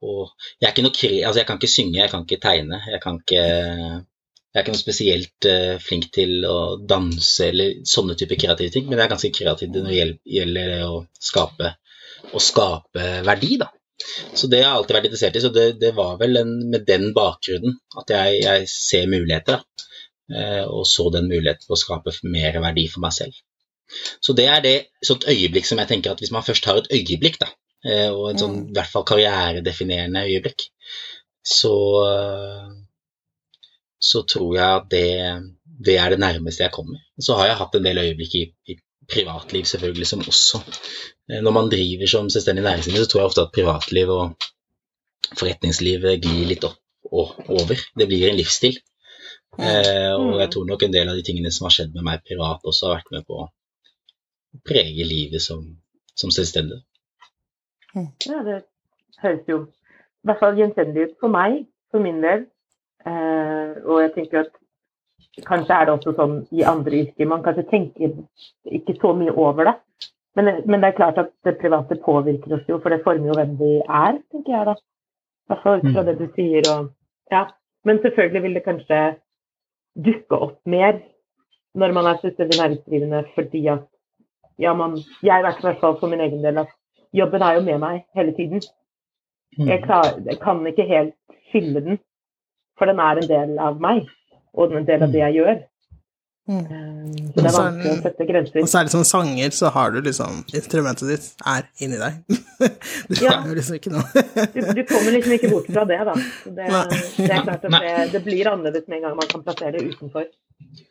Jeg 0.61 0.69
er 0.69 0.89
kre... 0.93 1.11
Altså, 1.25 1.39
jeg 1.39 1.47
kan 1.49 1.59
ikke 1.59 1.71
synge, 1.71 1.99
jeg 2.01 2.11
kan 2.11 2.25
ikke 2.25 2.41
tegne. 2.43 2.81
Jeg 2.91 3.01
kan 3.03 3.21
ikke 3.21 3.43
Jeg 3.43 4.59
er 4.59 4.65
ikke 4.65 4.73
noe 4.75 4.81
spesielt 4.81 5.47
uh, 5.49 5.77
flink 5.81 6.11
til 6.13 6.43
å 6.45 6.57
danse 6.77 7.47
eller 7.47 7.79
sånne 7.89 8.13
typer 8.19 8.37
kreative 8.43 8.73
ting, 8.75 8.83
men 8.85 8.99
jeg 8.99 9.07
er 9.07 9.13
ganske 9.15 9.31
kreativ 9.33 9.71
når 9.73 9.87
det 9.87 9.95
gjelder 10.29 10.83
å 10.85 10.99
skape, 11.17 11.71
å 12.29 12.41
skape 12.43 13.07
verdi, 13.25 13.57
da. 13.63 13.71
Så 14.37 14.49
det 14.51 14.59
har 14.61 14.67
jeg 14.67 14.81
alltid 14.81 14.97
vært 14.97 15.07
interessert 15.09 15.39
i. 15.39 15.41
Så 15.41 15.51
det, 15.55 15.65
det 15.81 15.93
var 15.97 16.19
vel 16.21 16.37
en, 16.43 16.53
med 16.69 16.85
den 16.85 17.09
bakgrunnen 17.17 17.79
at 17.97 18.13
jeg, 18.13 18.43
jeg 18.43 18.69
ser 18.69 19.09
muligheter. 19.09 19.63
Eh, 20.33 20.63
og 20.67 20.85
så 20.87 21.09
den 21.13 21.31
muligheten 21.31 21.65
for 21.65 21.75
å 21.75 21.81
skape 21.81 22.13
mer 22.29 22.61
verdi 22.61 22.85
for 22.91 23.03
meg 23.07 23.15
selv. 23.15 23.41
Så 24.23 24.33
det 24.37 24.45
er 24.49 24.63
det 24.63 24.75
sånt 25.05 25.27
øyeblikk 25.29 25.67
som 25.69 25.81
jeg 25.81 25.89
tenker 25.91 26.13
at 26.13 26.23
hvis 26.23 26.31
man 26.33 26.45
først 26.45 26.65
har 26.65 26.79
et 26.79 26.91
øyeblikk, 26.93 27.39
da, 27.41 27.49
eh, 27.85 28.09
og 28.09 28.31
et 28.31 28.41
sånn 28.41 28.57
i 28.69 28.75
hvert 28.77 28.91
fall 28.91 29.05
karrieredefinerende 29.07 30.25
øyeblikk, 30.29 30.65
så 31.43 31.75
eh, 32.07 32.71
så 34.03 34.23
tror 34.27 34.55
jeg 34.57 34.69
at 34.79 34.87
det, 34.91 35.07
det 35.87 35.95
er 35.97 36.11
det 36.11 36.19
nærmeste 36.19 36.65
jeg 36.65 36.75
kommer. 36.75 36.99
Så 37.19 37.37
har 37.39 37.47
jeg 37.49 37.59
hatt 37.61 37.77
en 37.77 37.85
del 37.85 38.01
øyeblikk 38.01 38.35
i, 38.35 38.43
i 38.71 38.75
privatliv 39.09 39.67
selvfølgelig 39.67 40.07
som 40.07 40.23
også 40.23 40.59
eh, 41.29 41.39
Når 41.43 41.51
man 41.51 41.69
driver 41.71 42.07
som 42.07 42.29
selvstendig 42.29 42.63
næringsdrivende, 42.63 43.05
så 43.05 43.11
tror 43.11 43.21
jeg 43.21 43.31
ofte 43.31 43.45
at 43.45 43.53
privatliv 43.55 44.09
og 44.09 44.49
forretningsliv 45.39 46.07
glir 46.23 46.49
litt 46.51 46.67
opp 46.67 46.79
og 47.13 47.35
over. 47.47 47.79
Det 47.99 48.07
blir 48.09 48.29
en 48.29 48.37
livsstil. 48.39 48.77
Eh, 49.59 50.13
og 50.17 50.39
jeg 50.41 50.49
tror 50.53 50.65
nok 50.65 50.83
en 50.83 50.93
del 50.93 51.09
av 51.09 51.17
de 51.17 51.25
tingene 51.25 51.51
som 51.53 51.67
har 51.67 51.75
skjedd 51.75 51.93
med 51.95 52.07
meg 52.07 52.23
privat, 52.27 52.63
også 52.63 52.89
har 52.89 52.97
vært 52.97 53.11
med 53.15 53.27
på 53.29 53.43
prege 54.67 55.05
livet 55.07 55.41
som, 55.41 55.63
som 56.15 56.31
selvstendig. 56.33 56.81
Ja, 57.93 58.41
det 58.45 58.63
høres 59.21 59.47
jo 59.49 59.63
i 60.23 60.29
hvert 60.29 60.39
fall 60.39 60.57
gjenkjennelig 60.57 61.09
ut 61.09 61.15
for 61.19 61.33
meg, 61.33 61.63
for 61.91 62.03
min 62.03 62.21
del. 62.23 62.45
Eh, 63.03 63.71
og 63.83 63.97
jeg 63.99 64.13
tenker 64.15 64.45
at 64.45 64.53
kanskje 65.47 65.75
er 65.75 65.87
det 65.87 65.95
også 65.97 66.13
sånn 66.15 66.37
i 66.55 66.63
andre 66.67 67.01
yrker. 67.03 67.29
Man 67.29 67.43
kanskje 67.43 67.65
tenker 67.71 68.13
ikke 68.79 68.95
så 69.01 69.11
mye 69.17 69.33
over 69.35 69.67
det. 69.67 69.75
Men, 70.37 70.49
men 70.65 70.81
det 70.81 70.89
er 70.89 70.97
klart 70.97 71.19
at 71.21 71.33
det 71.45 71.59
private 71.59 71.99
påvirker 72.01 72.55
oss 72.57 72.69
jo, 72.69 72.79
for 72.81 72.93
det 72.93 73.03
former 73.03 73.29
jo 73.29 73.37
hvem 73.37 73.57
vi 73.59 73.73
er, 73.83 74.17
tenker 74.33 74.55
jeg 74.55 74.69
da. 74.71 74.77
I 74.79 75.51
hvert 75.51 75.65
fall 75.65 75.81
ut 75.81 75.89
fra 75.91 76.05
det 76.07 76.15
du 76.21 76.25
sier. 76.37 76.69
Og, 76.73 76.87
ja. 77.33 77.43
Men 77.83 77.99
selvfølgelig 78.01 78.43
vil 78.45 78.57
det 78.57 78.65
kanskje 78.65 79.01
dukke 80.07 80.39
opp 80.47 80.61
mer 80.65 81.03
når 81.77 81.93
man 81.93 82.07
er 82.07 82.21
selvstendig 82.21 82.57
næringsdrivende, 82.59 83.23
fordi 83.35 83.67
at 83.73 83.85
ja, 84.61 84.73
man, 84.77 84.97
jeg 85.25 85.43
vet 85.45 85.59
i 85.59 85.67
hvert 85.67 85.79
fall 85.81 85.97
for 85.99 86.11
min 86.11 86.21
egen 86.21 86.43
del 86.43 86.57
at 86.63 86.71
jobben 87.13 87.41
er 87.45 87.57
jo 87.59 87.61
med 87.65 87.79
meg 87.81 88.03
hele 88.17 88.33
tiden. 88.37 88.61
Jeg, 89.57 89.83
klar, 89.83 90.15
jeg 90.25 90.39
kan 90.41 90.63
ikke 90.65 90.85
helt 90.89 91.13
skille 91.51 91.81
den, 91.85 91.99
for 92.77 92.89
den 92.89 92.99
er 92.99 93.21
en 93.21 93.29
del 93.29 93.59
av 93.61 93.77
meg, 93.81 94.07
og 94.53 94.69
den 94.71 94.77
er 94.77 94.81
en 94.81 94.87
del 94.89 95.03
av 95.07 95.11
det 95.13 95.21
jeg 95.21 95.35
gjør. 95.41 95.61
Mm. 96.43 96.57
Um, 96.59 97.11
så 97.31 97.39
det 97.39 97.43
er 97.47 97.53
vanskelig 97.55 97.91
å 97.93 97.99
sette 98.03 98.25
grenser. 98.27 98.63
Og 98.65 98.67
særlig 98.67 98.91
som 98.91 99.03
sanger, 99.07 99.53
så 99.55 99.69
har 99.71 99.93
du 99.95 100.01
liksom 100.03 100.41
Instrumentet 100.51 101.07
ditt 101.13 101.45
er 101.47 101.69
inni 101.79 101.99
deg. 102.01 102.17
Du 103.07 103.13
Ja. 103.23 103.37
har 103.37 103.47
jo 103.47 103.55
liksom 103.55 103.77
ikke 103.77 103.93
noe 103.93 104.03
Du, 104.51 104.59
du 104.75 104.81
kommer 104.89 105.15
liksom 105.15 105.37
ikke 105.37 105.49
bort 105.53 105.69
fra 105.71 105.85
det, 105.87 106.01
da. 106.09 106.13
Det, 106.43 106.67
det 106.67 107.29
er 107.29 107.45
klart 107.47 107.63
at 107.63 107.77
det, 107.77 107.93
det 108.17 108.21
blir 108.25 108.49
annerledes 108.51 108.89
med 108.91 108.97
en 108.99 109.05
gang 109.07 109.15
man 109.21 109.29
kan 109.31 109.45
plassere 109.45 109.71
det 109.77 109.85
utenfor. 109.93 110.27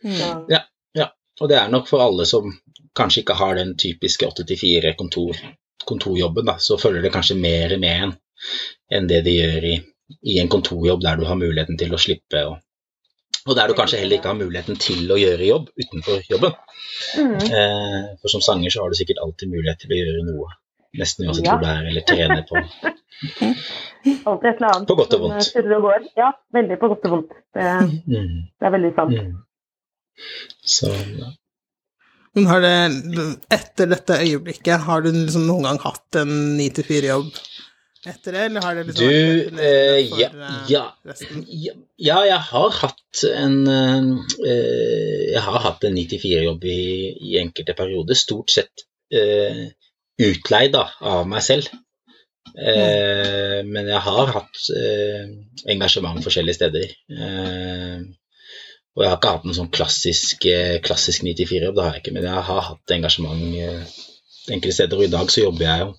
Så, 0.00 0.30
Ja, 0.54 0.62
ja. 0.96 1.10
Og 1.42 1.52
det 1.52 1.58
er 1.60 1.68
nok 1.72 1.84
for 1.90 2.00
alle 2.04 2.24
som 2.28 2.48
kanskje 2.96 3.22
ikke 3.24 3.34
har 3.38 3.54
den 3.58 3.74
typiske 3.80 4.26
8-4 4.28 4.94
kontor, 4.98 5.38
kontorjobben, 5.88 6.46
da, 6.46 6.56
så 6.58 6.76
følger 6.80 7.02
det 7.02 7.12
kanskje 7.14 7.38
mer 7.40 7.76
med 7.78 8.02
en 8.08 8.12
enn 8.92 9.06
det 9.08 9.22
det 9.24 9.32
gjør 9.36 9.64
i, 9.70 9.76
i 10.34 10.38
en 10.42 10.48
kontorjobb 10.52 11.02
der 11.04 11.16
du 11.20 11.24
har 11.28 11.38
muligheten 11.38 11.78
til 11.80 11.94
å 11.94 12.00
slippe 12.00 12.44
å 12.50 12.58
og 13.42 13.56
der 13.58 13.66
du 13.66 13.74
kanskje 13.74 13.98
heller 13.98 14.20
ikke 14.20 14.28
har 14.30 14.36
muligheten 14.38 14.76
til 14.78 15.08
å 15.10 15.16
gjøre 15.18 15.46
jobb 15.48 15.70
utenfor 15.74 16.20
jobben. 16.30 16.52
mm, 17.18 17.32
Eh, 17.58 18.04
for 18.22 18.30
som 18.30 18.40
sanger 18.44 18.70
så 18.70 18.84
har 18.84 18.92
du 18.92 18.94
sikkert 18.94 19.18
alltid 19.24 19.50
mulighet 19.50 19.80
til 19.82 19.90
å 19.90 19.98
gjøre 19.98 20.20
noe, 20.28 20.46
nesten 21.00 21.26
uansett 21.26 21.48
Ja. 21.48 21.56
hvor 21.56 21.64
det 21.64 21.72
er, 21.72 21.88
eller 21.90 22.04
trene 22.06 22.44
på. 22.46 22.62
alltid 24.30 24.48
et 24.50 24.56
eller 24.60 24.68
annet 24.76 24.88
På 24.88 24.94
godt 24.94 25.14
og 25.16 25.24
vondt. 25.24 25.50
eh, 25.56 25.74
og 25.74 25.82
går. 25.88 26.06
Ja, 26.20 26.30
veldig 26.54 26.78
på 26.78 26.88
godt 26.92 27.04
og 27.08 27.14
vondt. 27.16 27.32
Det, 27.54 27.66
Mm, 28.06 28.38
det 28.60 28.68
er 28.68 28.74
veldig 28.76 28.92
sant. 28.94 29.18
mm. 29.18 29.42
Så 30.76 30.92
ja. 30.92 31.32
Men 32.36 32.48
har 32.48 32.62
det 32.64 32.76
Etter 33.52 33.90
dette 33.90 34.20
øyeblikket, 34.22 34.86
har 34.86 35.04
du 35.04 35.10
liksom 35.12 35.44
noen 35.48 35.68
gang 35.68 35.82
hatt 35.82 36.22
en 36.22 36.32
9-4-jobb 36.60 37.28
etter 38.02 38.34
det, 38.34 38.40
eller 38.48 38.64
har 38.66 38.74
det 38.74 38.82
liksom 38.88 39.06
Du, 39.06 39.58
eh, 39.62 40.00
ja, 40.18 40.28
eh, 40.34 40.62
ja, 40.72 40.82
ja, 41.06 41.74
ja, 42.02 42.16
jeg 42.26 42.38
har 42.48 42.72
hatt 42.80 43.22
en 43.28 43.60
eh, 43.70 45.28
Jeg 45.36 45.44
har 45.44 45.60
hatt 45.68 45.86
en 45.86 45.94
9-4-jobb 45.94 46.66
i, 46.66 46.80
i 47.30 47.36
enkelte 47.38 47.76
perioder. 47.78 48.18
Stort 48.18 48.50
sett 48.50 48.82
eh, 49.14 49.68
utleid 50.22 50.74
da, 50.74 50.88
av 51.12 51.30
meg 51.30 51.46
selv. 51.46 51.70
Eh, 52.58 53.60
men 53.68 53.86
jeg 53.86 54.02
har 54.08 54.34
hatt 54.34 54.64
eh, 54.74 55.30
engasjement 55.70 56.18
forskjellige 56.26 56.58
steder. 56.58 56.96
Og 58.92 59.04
jeg 59.04 59.08
har 59.08 59.18
ikke 59.18 59.32
hatt 59.34 59.44
noen 59.48 59.56
sånn 59.56 59.72
klassisk, 59.72 60.44
eh, 60.50 60.76
klassisk 60.84 61.24
9-4-jobb, 61.24 61.76
det 61.76 61.84
har 61.84 61.94
jeg 61.96 62.04
ikke. 62.04 62.14
Men 62.16 62.26
jeg 62.28 62.46
har 62.48 62.66
hatt 62.68 62.94
engasjement 62.96 63.44
eh, 63.56 63.98
enkelte 64.50 64.76
steder. 64.76 64.98
Og 64.98 65.06
i 65.06 65.12
dag 65.12 65.32
så 65.32 65.46
jobber 65.46 65.68
jeg 65.68 65.84
jo 65.84 65.90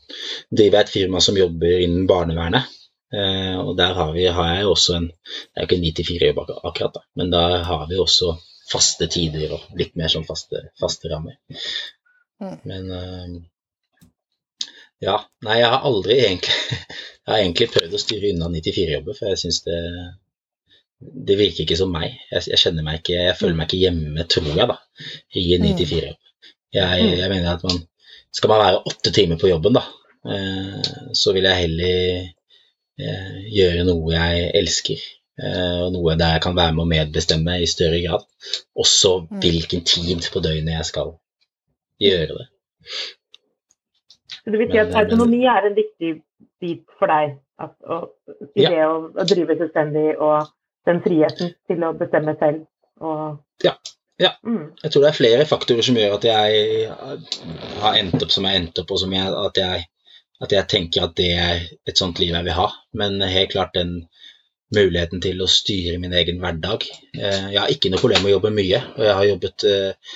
driver 0.60 0.78
jeg 0.78 0.88
et 0.88 0.94
firma 0.94 1.22
som 1.24 1.40
jobber 1.40 1.84
innen 1.86 2.08
barnevernet. 2.10 2.70
Eh, 3.14 3.58
og 3.62 3.76
der 3.78 3.94
har, 3.98 4.14
vi, 4.14 4.26
har 4.26 4.54
jeg 4.56 4.66
jo 4.66 4.74
også 4.74 4.98
en 4.98 5.08
Det 5.14 5.56
er 5.56 5.66
jo 5.66 5.68
ikke 5.68 5.78
en 5.78 5.88
9-4-jobb 5.88 6.40
akkurat, 6.42 6.96
da, 6.96 7.04
men 7.20 7.34
da 7.34 7.44
har 7.68 7.84
vi 7.90 8.00
også 8.02 8.32
faste 8.72 9.06
tider 9.12 9.52
og 9.54 9.66
litt 9.78 9.94
mer 10.00 10.10
sånn 10.10 10.26
faste, 10.26 10.64
faste 10.82 11.12
rammer. 11.12 11.38
Mm. 12.42 12.56
Men 12.70 12.94
eh, 12.98 13.36
ja. 15.04 15.20
Nei, 15.46 15.60
jeg 15.60 15.70
har 15.74 15.86
aldri 15.90 16.20
egentlig 16.24 16.58
Jeg 17.24 17.32
har 17.32 17.40
egentlig 17.40 17.70
prøvd 17.72 17.94
å 17.96 18.02
styre 18.02 18.34
unna 18.34 18.50
9-4-jobber, 18.52 19.16
for 19.16 19.32
jeg 19.32 19.40
syns 19.40 19.62
det 19.64 19.78
det 21.28 21.38
virker 21.40 21.64
ikke 21.66 21.78
som 21.80 21.92
meg. 21.94 22.14
Jeg, 22.32 22.46
jeg 22.52 22.60
kjenner 22.62 22.86
meg 22.86 23.02
ikke, 23.02 23.18
jeg 23.30 23.38
føler 23.40 23.58
meg 23.58 23.68
ikke 23.70 23.82
hjemme, 23.86 24.28
tror 24.32 24.52
jeg, 24.52 24.68
da, 24.70 24.78
i 25.40 25.48
en 25.56 25.66
Mm. 25.66 25.74
9-4-jobb. 25.78 26.20
Jeg, 26.74 27.10
jeg 27.20 27.30
mener 27.30 27.52
at 27.54 27.64
man 27.68 27.82
skal 28.34 28.50
man 28.50 28.64
være 28.64 28.80
åtte 28.90 29.12
timer 29.14 29.38
på 29.38 29.50
jobben, 29.52 29.76
da, 29.78 29.84
eh, 30.26 30.94
så 31.14 31.34
vil 31.36 31.46
jeg 31.46 31.60
heller 31.68 32.00
eh, 33.00 33.36
gjøre 33.54 33.84
noe 33.90 34.14
jeg 34.16 34.48
elsker. 34.62 35.04
Eh, 35.44 35.80
og 35.86 35.94
noe 35.96 36.16
der 36.18 36.36
jeg 36.36 36.44
kan 36.46 36.56
være 36.58 36.74
med 36.78 36.84
å 36.86 36.90
medbestemme 36.90 37.60
i 37.62 37.70
større 37.70 38.02
grad. 38.06 38.26
Også 38.78 39.16
hvilken 39.42 39.82
tid 39.86 40.26
på 40.34 40.42
døgnet 40.46 40.76
jeg 40.80 40.90
skal 40.92 41.14
gjøre 42.02 42.40
det. 42.42 42.48
Så 44.44 44.52
det 44.52 44.60
vil 44.60 44.74
si 44.74 44.82
at 44.82 44.94
autonomi 45.00 45.44
er 45.48 45.70
en 45.70 45.78
viktig 45.78 46.12
bit 46.62 46.84
for 47.00 47.10
deg? 47.12 47.38
At, 47.62 47.74
og, 47.86 48.10
I 48.58 48.66
Ja. 48.66 48.70
det 48.74 48.82
å, 48.90 48.96
å 49.14 49.26
drive 49.30 49.56
selvstendig 49.60 50.18
og 50.18 50.50
den 50.88 51.02
friheten 51.06 51.54
til 51.70 51.84
å 51.88 51.94
bestemme 51.98 52.36
selv 52.40 52.66
og 53.04 53.40
Ja. 53.64 53.76
Ja. 54.22 54.30
Mm. 54.46 54.74
Jeg 54.84 54.92
tror 54.92 55.04
det 55.04 55.10
er 55.10 55.18
flere 55.18 55.46
faktorer 55.50 55.86
som 55.86 55.98
gjør 55.98 56.18
at 56.20 56.26
jeg 56.28 56.90
har 57.82 57.96
endt 57.98 58.22
opp 58.22 58.32
som 58.32 58.46
jeg 58.46 58.54
har 58.54 58.62
endt 58.62 58.80
opp, 58.84 58.92
og 58.94 59.00
som 59.02 59.16
jeg, 59.16 59.32
at, 59.48 59.58
jeg, 59.58 59.88
at 60.46 60.54
jeg 60.54 60.70
tenker 60.70 61.08
at 61.08 61.16
det 61.18 61.32
er 61.34 61.64
et 61.90 61.98
sånt 62.00 62.22
liv 62.22 62.30
jeg 62.36 62.46
vil 62.46 62.58
ha. 62.60 62.68
Men 63.00 63.18
helt 63.26 63.56
klart 63.56 63.74
den 63.76 64.04
muligheten 64.74 65.22
til 65.24 65.42
å 65.44 65.50
styre 65.50 65.98
min 66.02 66.14
egen 66.18 66.40
hverdag. 66.42 66.86
Eh, 67.18 67.50
Jeg 67.54 67.60
har 67.60 67.74
ikke 67.74 67.92
noe 67.94 68.02
problem 68.02 68.24
med 68.24 68.32
å 68.32 68.36
jobbe 68.38 68.54
mye, 68.54 68.80
og 68.96 69.04
jeg 69.08 69.18
har 69.20 69.28
jobbet 69.32 69.66
eh, 69.70 70.16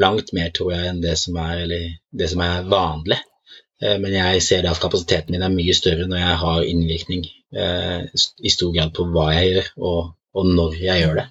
langt 0.00 0.32
mer, 0.36 0.52
tror 0.52 0.72
jeg, 0.74 0.86
enn 0.92 1.02
det 1.02 1.16
som 1.20 1.36
er, 1.40 1.64
det 2.12 2.28
som 2.32 2.44
er 2.44 2.68
vanlig. 2.68 3.18
Eh, 3.82 3.98
Men 4.00 4.14
jeg 4.14 4.42
ser 4.46 4.62
det 4.62 4.70
at 4.70 4.80
kapasiteten 4.82 5.34
min 5.34 5.42
er 5.42 5.52
mye 5.52 5.74
større 5.76 6.08
når 6.08 6.22
jeg 6.22 6.40
har 6.44 6.66
innvirkning 6.72 7.24
eh, 7.56 8.02
i 8.38 8.52
stor 8.52 8.72
grad 8.74 8.94
på 8.96 9.08
hva 9.12 9.30
jeg 9.34 9.52
gjør, 9.52 9.70
og, 9.90 10.12
og 10.34 10.50
når 10.56 10.76
jeg 10.80 11.04
gjør 11.04 11.22
det 11.22 11.28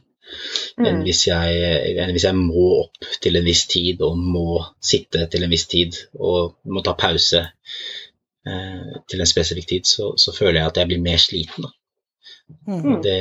enn 0.80 1.02
Mm. 1.02 1.04
hvis, 1.04 1.26
jeg, 1.28 1.96
enn 2.00 2.14
hvis 2.16 2.24
jeg 2.24 2.38
må 2.38 2.68
opp 2.86 3.08
til 3.24 3.36
en 3.36 3.44
viss 3.44 3.66
tid 3.68 4.00
og 4.08 4.16
må 4.16 4.62
sitte 4.80 5.26
til 5.28 5.44
en 5.44 5.52
viss 5.52 5.66
tid 5.68 5.98
og 6.16 6.54
må 6.72 6.84
ta 6.86 6.94
pause 6.96 7.42
eh, 8.48 8.94
til 9.12 9.20
en 9.20 9.28
spesifikk 9.28 9.68
tid, 9.74 9.90
så, 9.90 10.14
så 10.16 10.32
føler 10.32 10.62
jeg 10.62 10.70
at 10.70 10.80
jeg 10.80 10.92
blir 10.94 11.04
mer 11.04 11.20
sliten. 11.20 11.68
Mm. 12.68 13.02
Det, 13.04 13.20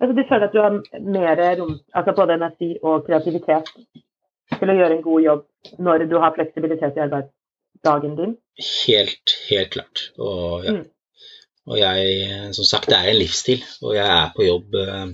Altså, 0.00 0.14
du 0.16 0.22
føler 0.28 0.46
at 0.48 0.54
du 0.54 0.60
har 0.64 0.76
mer 1.14 1.40
rom, 1.60 1.74
altså 1.94 2.12
både 2.16 2.34
energi 2.38 2.70
og 2.82 3.02
kreativitet 3.06 3.66
til 4.58 4.72
å 4.72 4.76
gjøre 4.78 4.96
en 4.96 5.02
god 5.04 5.24
jobb 5.26 5.42
når 5.86 6.06
du 6.08 6.16
har 6.22 6.32
fleksibilitet 6.34 6.96
i 6.96 7.02
arbeidsdagen 7.70 8.16
din? 8.18 8.38
helt, 8.86 9.36
helt 9.48 9.70
klart. 9.70 10.04
Og, 10.18 10.64
ja. 10.64 10.76
Mm. 10.76 10.84
og 11.70 11.78
jeg, 11.80 12.54
som 12.56 12.68
sagt, 12.68 12.90
det 12.90 12.98
er 12.98 13.10
en 13.10 13.20
livsstil, 13.20 13.64
og 13.82 13.96
jeg 13.96 14.06
er 14.06 14.30
på 14.36 14.46
jobb 14.46 14.80
eh, 14.84 15.10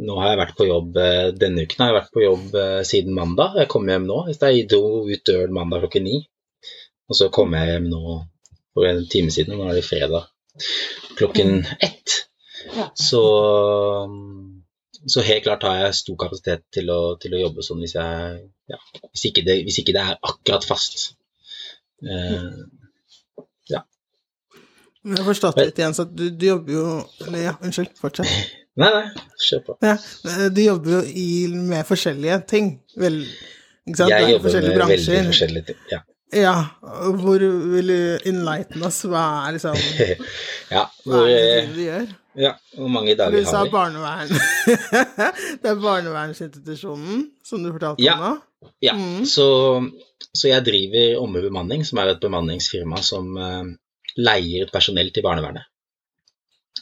Nå 0.00 0.14
har 0.16 0.30
jeg 0.30 0.38
vært 0.40 0.54
på 0.56 0.64
jobb 0.64 0.94
eh, 0.96 1.26
denne 1.36 1.66
uken 1.66 1.82
har 1.82 1.90
jeg 1.90 1.96
vært 1.98 2.14
på 2.14 2.22
jobb 2.22 2.54
eh, 2.56 2.78
siden 2.88 3.12
mandag. 3.12 3.58
Jeg 3.60 3.68
kom 3.68 3.84
hjem 3.84 4.06
nå. 4.08 4.22
Jeg 4.30 4.62
dro 4.70 5.02
ut 5.04 5.26
døren 5.28 5.52
mandag 5.52 5.82
klokken 5.82 6.06
ni. 6.08 6.22
Og 7.10 7.18
så 7.18 7.28
kom 7.34 7.52
jeg 7.52 7.68
hjem 7.68 7.90
nå 7.92 8.14
for 8.72 8.88
en 8.88 9.02
time 9.12 9.34
siden, 9.34 9.58
nå 9.58 9.66
er 9.68 9.76
det 9.76 9.84
fredag 9.84 10.30
klokken 11.18 11.66
ett. 11.84 12.16
Ja. 12.72 12.86
Så, 12.96 13.20
så 15.04 15.26
helt 15.26 15.44
klart 15.44 15.68
har 15.68 15.82
jeg 15.82 16.00
stor 16.00 16.16
kapasitet 16.24 16.64
til 16.72 16.88
å, 16.94 17.00
til 17.20 17.36
å 17.36 17.42
jobbe 17.44 17.64
sånn 17.66 17.84
hvis 17.84 17.98
jeg 17.98 18.40
ja, 18.72 18.80
hvis, 19.10 19.26
ikke 19.28 19.44
det, 19.44 19.60
hvis 19.68 19.82
ikke 19.82 19.98
det 19.98 20.06
er 20.06 20.20
akkurat 20.32 20.64
fast. 20.64 21.10
Eh, 22.00 22.44
ja. 23.70 23.82
Jeg 25.04 25.16
har 25.18 25.26
forstått 25.26 25.58
litt 25.60 25.78
igjen, 25.80 25.94
så 25.96 26.04
du, 26.08 26.26
du 26.30 26.46
jobber 26.46 26.72
jo 26.72 26.84
Eller 27.26 27.42
ja, 27.50 27.54
unnskyld, 27.64 27.92
fortsett. 28.00 28.30
nei, 28.80 28.88
nei, 28.94 29.06
kjør 29.48 29.64
på. 29.66 29.76
Ja, 29.84 29.96
eh, 30.32 30.46
du 30.54 30.60
jobber 30.64 30.98
jo 30.98 31.02
i, 31.24 31.26
med 31.52 31.84
forskjellige 31.88 32.38
ting, 32.48 32.70
vel? 33.00 33.20
Ikke 33.88 33.96
sant? 34.02 34.12
Jeg 34.14 34.32
jobber 34.36 34.56
med 34.60 34.76
bransjer. 34.78 35.14
veldig 35.18 35.32
forskjellige 35.34 35.68
ting. 35.72 35.82
Ja. 35.92 36.00
Ja, 36.30 36.52
hvor 37.18 37.42
vil 37.42 37.88
du 37.90 38.28
enlighten 38.30 38.84
oss? 38.86 39.00
Hva 39.10 39.22
er 39.48 39.56
liksom 39.56 39.74
ja, 40.76 40.84
Hva 41.02 41.22
er 41.24 41.30
det 41.32 41.40
eh, 41.64 41.70
du 41.74 41.80
gjør? 41.82 42.04
ja, 42.38 42.52
hvor 42.76 42.92
mange 42.94 43.16
Du 43.16 43.18
dager 43.24 43.48
sa 43.48 43.56
har 43.58 43.66
vi? 43.66 43.72
barnevern. 43.74 44.28
det 45.64 45.72
er 45.72 45.80
barnevernsinstitusjonen 45.82 47.24
som 47.42 47.64
du 47.66 47.72
fortalte 47.74 48.04
Ja. 48.06 48.14
om 48.14 48.22
nå? 48.28 48.30
Ja, 48.80 48.94
Mm. 48.94 49.26
så, 49.26 49.46
så 50.32 50.48
jeg 50.48 50.64
driver 50.64 51.20
Omme 51.20 51.42
bemanning, 51.44 51.84
som 51.84 52.00
er 52.00 52.12
et 52.12 52.20
bemanningsfirma 52.22 53.00
som 53.04 53.30
uh, 53.36 53.64
leier 54.20 54.66
ut 54.66 54.72
personell 54.72 55.12
til 55.14 55.24
barnevernet. 55.24 55.68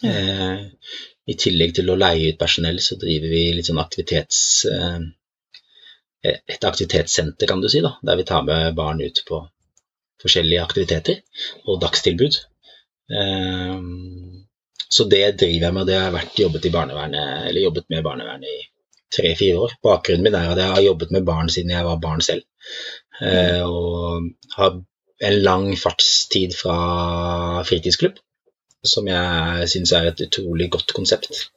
Eh, 0.07 0.65
I 1.27 1.35
tillegg 1.35 1.75
til 1.75 1.91
å 1.91 1.97
leie 1.99 2.33
ut 2.33 2.39
personell, 2.39 2.79
så 2.83 2.99
driver 3.01 3.33
vi 3.35 3.45
litt 3.57 3.71
sånn 3.71 3.83
aktivitets... 3.83 4.41
Uh, 4.71 5.07
et 6.29 6.65
aktivitetssenter, 6.67 7.47
kan 7.47 7.61
du 7.63 7.69
si, 7.71 7.79
da, 7.81 7.93
der 8.03 8.19
vi 8.19 8.25
tar 8.27 8.43
med 8.43 8.75
barn 8.75 8.99
ut 9.01 9.21
på 9.27 9.39
forskjellige 10.19 10.65
aktiviteter 10.65 11.21
og 11.71 11.79
dagstilbud. 11.81 12.35
Så 14.91 15.07
det 15.07 15.23
driver 15.39 15.69
jeg 15.69 15.77
med, 15.77 15.85
og 15.85 15.87
det 15.87 15.95
har 15.95 16.09
jeg 16.09 16.17
vært 16.17 16.41
jobbet 16.43 16.67
i 16.67 16.73
barnevernet, 16.75 17.47
eller 17.49 17.65
jobbet 17.69 17.87
med 17.95 18.03
barnevernet 18.03 18.51
i 18.51 18.59
tre-fire 19.15 19.59
år. 19.65 19.75
Bakgrunnen 19.85 20.27
min 20.27 20.37
er 20.39 20.53
at 20.53 20.61
jeg 20.63 20.75
har 20.75 20.85
jobbet 20.85 21.13
med 21.15 21.27
barn 21.29 21.51
siden 21.53 21.75
jeg 21.75 21.87
var 21.87 22.01
barn 22.03 22.25
selv. 22.25 22.45
Eh, 23.23 23.63
og 23.67 24.29
har 24.57 24.81
en 25.29 25.39
lang 25.43 25.69
fartstid 25.79 26.55
fra 26.55 27.63
fritidsklubb, 27.67 28.19
som 28.87 29.09
jeg 29.11 29.71
syns 29.73 29.95
er 29.97 30.11
et 30.11 30.27
utrolig 30.29 30.69
godt 30.71 30.95
konsept. 30.97 31.49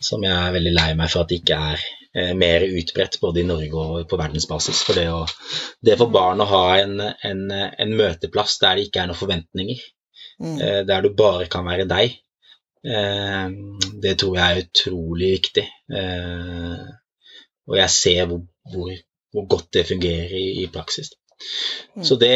Som 0.00 0.26
jeg 0.26 0.34
er 0.34 0.54
veldig 0.54 0.74
lei 0.76 0.90
meg 0.98 1.10
for 1.10 1.24
at 1.24 1.32
det 1.32 1.40
ikke 1.40 1.60
er 1.72 1.84
eh, 2.14 2.34
mer 2.38 2.66
utbredt 2.68 3.20
både 3.22 3.42
i 3.42 3.46
Norge 3.48 3.84
og 3.84 4.08
på 4.10 4.18
verdensbasis. 4.20 4.82
For 4.86 4.98
det, 4.98 5.08
å, 5.10 5.24
det 5.82 5.96
for 5.98 6.12
barn 6.14 6.44
å 6.44 6.50
ha 6.50 6.64
en, 6.82 6.98
en, 7.00 7.46
en 7.54 7.96
møteplass 7.98 8.58
der 8.62 8.78
det 8.78 8.88
ikke 8.88 9.04
er 9.04 9.12
noen 9.12 9.22
forventninger, 9.22 9.86
Mm. 10.38 10.60
eh, 10.62 10.84
der 10.86 11.02
du 11.02 11.08
bare 11.18 11.48
kan 11.50 11.66
være 11.66 11.82
deg, 11.90 12.12
det 12.82 14.14
tror 14.20 14.36
jeg 14.38 14.46
er 14.46 14.64
utrolig 14.64 15.30
viktig. 15.36 15.64
Eh, 15.92 16.84
og 17.68 17.76
jeg 17.76 17.90
ser 17.92 18.28
hvor, 18.30 18.44
hvor, 18.72 18.92
hvor 19.34 19.48
godt 19.56 19.72
det 19.76 19.86
fungerer 19.88 20.34
i, 20.38 20.46
i 20.62 20.68
praksis. 20.72 21.12
Mm. 21.94 22.04
Så 22.04 22.16
det, 22.18 22.34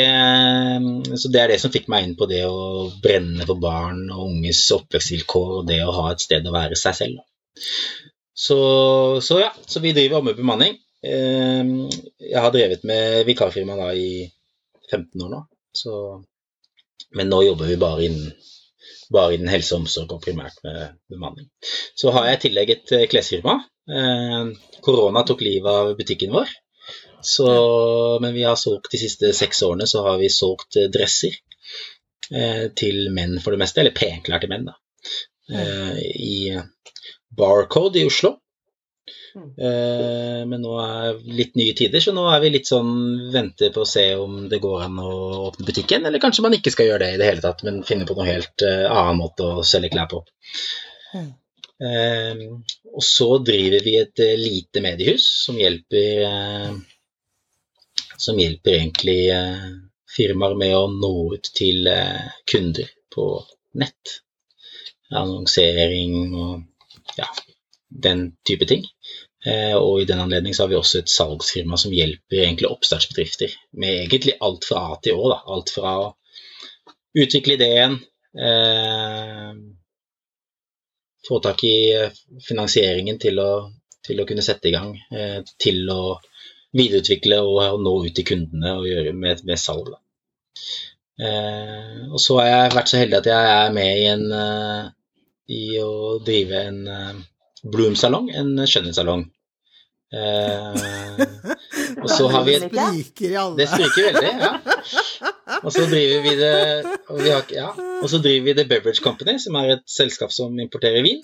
så 1.19 1.31
det 1.33 1.41
er 1.43 1.51
det 1.51 1.59
som 1.63 1.73
fikk 1.75 1.89
meg 1.91 2.07
inn 2.07 2.17
på 2.19 2.29
det 2.31 2.45
å 2.47 2.91
brenne 3.03 3.47
for 3.49 3.59
barn 3.63 4.05
og 4.11 4.29
unges 4.29 4.63
oppvekstvilkår 4.77 5.57
og 5.59 5.69
det 5.71 5.81
å 5.85 5.95
ha 5.97 6.13
et 6.13 6.23
sted 6.23 6.47
å 6.47 6.55
være 6.55 6.79
seg 6.79 6.99
selv. 7.01 7.23
Så, 8.35 8.59
så 9.23 9.41
ja, 9.43 9.51
så 9.67 9.83
vi 9.83 9.95
driver 9.97 10.25
med 10.25 10.39
bemanning. 10.39 10.79
Eh, 11.03 11.73
Jeg 12.23 12.45
har 12.45 12.55
drevet 12.55 12.87
med 12.89 13.27
vikarfirma 13.29 13.91
i 13.99 14.29
15 14.91 15.25
år 15.25 15.33
nå. 15.33 15.43
Så, 15.73 15.97
men 17.17 17.31
nå 17.33 17.43
jobber 17.47 17.71
vi 17.71 17.81
bare 17.81 18.07
innen, 18.07 18.33
bare 19.15 19.37
innen 19.37 19.53
helse 19.53 19.75
og 19.75 19.85
omsorg 19.85 20.13
og 20.17 20.23
primært 20.25 20.59
med 20.67 20.97
bemanning. 21.13 21.49
Så 21.99 22.13
har 22.15 22.29
jeg 22.29 22.39
i 22.39 22.43
tillegg 22.47 22.75
et 22.75 22.93
eh, 22.97 23.07
klesfirma. 23.11 23.59
Eh, 23.91 24.53
Korona 24.85 25.25
tok 25.29 25.45
livet 25.47 25.71
av 25.71 25.95
butikken 25.99 26.35
vår. 26.35 26.53
Så, 27.23 27.49
men 28.23 28.35
vi 28.35 28.43
har 28.43 28.59
solgt 28.59 28.91
de 28.91 28.99
siste 28.99 29.31
seks 29.37 29.63
årene 29.63 29.87
så 29.87 30.03
har 30.09 30.19
vi 30.19 30.33
solgt 30.33 30.81
eh, 30.81 30.91
dresser 30.93 31.39
til 32.79 33.11
menn 33.13 33.35
for 33.45 33.53
det 33.53 33.59
meste, 33.61 33.83
eller 33.83 33.93
penklær 33.93 34.41
til 34.41 34.49
menn, 34.49 34.63
da. 34.71 34.79
Eh, 35.51 35.99
I 36.01 36.61
Barcode 37.37 38.01
i 38.01 38.07
Oslo. 38.09 38.37
Eh, 39.35 40.43
men 40.49 40.61
nå 40.61 40.73
er 40.83 41.21
litt 41.25 41.55
nye 41.57 41.75
tider, 41.77 42.03
så 42.05 42.13
nå 42.15 42.25
er 42.29 42.41
vi 42.43 42.51
litt 42.53 42.69
sånn 42.69 42.93
venter 43.33 43.73
på 43.75 43.85
å 43.85 43.89
se 43.89 44.05
om 44.21 44.43
det 44.51 44.61
går 44.63 44.87
an 44.87 44.99
å 45.01 45.13
åpne 45.49 45.69
butikken, 45.69 46.07
eller 46.09 46.23
kanskje 46.23 46.45
man 46.45 46.57
ikke 46.57 46.73
skal 46.75 46.91
gjøre 46.91 47.07
det 47.07 47.15
i 47.15 47.21
det 47.21 47.29
hele 47.31 47.45
tatt, 47.45 47.63
men 47.67 47.81
finne 47.89 48.09
på 48.09 48.17
noe 48.19 48.29
helt 48.29 48.65
eh, 48.67 48.85
annen 48.89 49.21
måte 49.23 49.49
å 49.49 49.67
selge 49.67 49.93
klær 49.95 50.11
på. 50.13 50.23
Mm. 51.17 51.31
Eh, 51.89 52.43
og 52.93 53.07
så 53.07 53.29
driver 53.45 53.87
vi 53.87 53.97
et 54.03 54.25
lite 54.39 54.83
mediehus 54.85 55.29
som 55.47 55.57
hjelper 55.59 56.27
som 58.23 58.37
hjelper 58.39 58.77
egentlig 58.77 59.17
firmaer 60.13 60.55
med 60.61 60.75
å 60.77 60.85
nå 60.93 61.15
ut 61.33 61.49
til 61.57 61.89
kunder 62.53 62.91
på 63.11 63.25
nett. 63.81 64.19
Annonsering 65.13 66.37
og 66.37 67.17
ja, 67.19 67.27
den 67.93 68.37
type 68.45 68.69
ting. 68.69 68.85
Eh, 69.47 69.75
og 69.75 70.03
i 70.03 70.07
den 70.07 70.21
anledning 70.23 70.55
har 70.55 70.69
vi 70.71 70.79
også 70.79 71.01
et 71.01 71.11
salgsfirma 71.11 71.79
som 71.81 71.95
hjelper 71.95 72.69
oppstartsbedrifter 72.69 73.55
med 73.83 74.05
egentlig 74.05 74.37
alt 74.41 74.67
fra 74.69 74.85
A 74.93 74.99
til 75.03 75.19
Å. 75.19 75.31
Da. 75.33 75.39
Alt 75.57 75.73
fra 75.75 75.95
å 75.99 76.11
utvikle 77.19 77.57
ideen, 77.59 77.97
eh, 78.39 79.51
få 81.27 81.41
tak 81.43 81.65
i 81.67 81.77
eh, 81.97 82.21
finansieringen 82.47 83.19
til 83.23 83.43
å, 83.43 83.51
til 84.07 84.23
å 84.23 84.29
kunne 84.29 84.47
sette 84.47 84.71
i 84.71 84.77
gang, 84.77 84.95
eh, 85.11 85.41
til 85.59 85.91
å 85.91 86.21
videreutvikle 86.73 87.43
og, 87.43 87.59
og 87.75 87.83
nå 87.83 87.97
ut 88.07 88.15
til 88.17 88.29
kundene 88.31 88.77
og 88.79 88.89
gjøre 88.89 89.13
med, 89.13 89.43
med 89.49 89.61
salg. 89.61 89.91
Eh, 91.19 91.99
og 92.09 92.19
så 92.23 92.39
har 92.39 92.49
jeg 92.53 92.75
vært 92.79 92.95
så 92.95 93.03
heldig 93.03 93.19
at 93.19 93.31
jeg 93.33 93.53
er 93.59 93.75
med 93.75 93.99
i, 93.99 94.07
en, 94.15 94.25
eh, 94.39 94.89
i 95.59 95.65
å 95.83 95.93
drive 96.23 96.65
en 96.71 96.81
Bloom-salong, 97.63 98.31
en 98.35 98.57
skjønnhetssalong. 98.67 99.27
Eh, 100.13 100.75
og 102.03 102.09
så 102.11 102.27
har 102.29 102.45
vi 102.45 102.57
et. 102.59 102.67
Det 103.57 103.69
spriker 103.71 104.09
veldig, 104.11 104.33
ja. 104.43 104.53
Og 105.63 105.71
så 105.73 105.87
driver 105.87 106.25
vi 106.25 106.33
det 106.41 106.53
og, 107.07 107.19
vi 107.23 107.31
har, 107.31 107.47
ja, 107.55 107.71
og 108.03 108.11
så 108.11 108.19
driver 108.21 108.49
vi 108.49 108.55
The 108.59 108.67
Beverage 108.69 109.05
Company, 109.05 109.39
som 109.41 109.57
er 109.61 109.77
et 109.77 109.85
selskap 109.89 110.35
som 110.35 110.59
importerer 110.61 111.05
vin. 111.07 111.23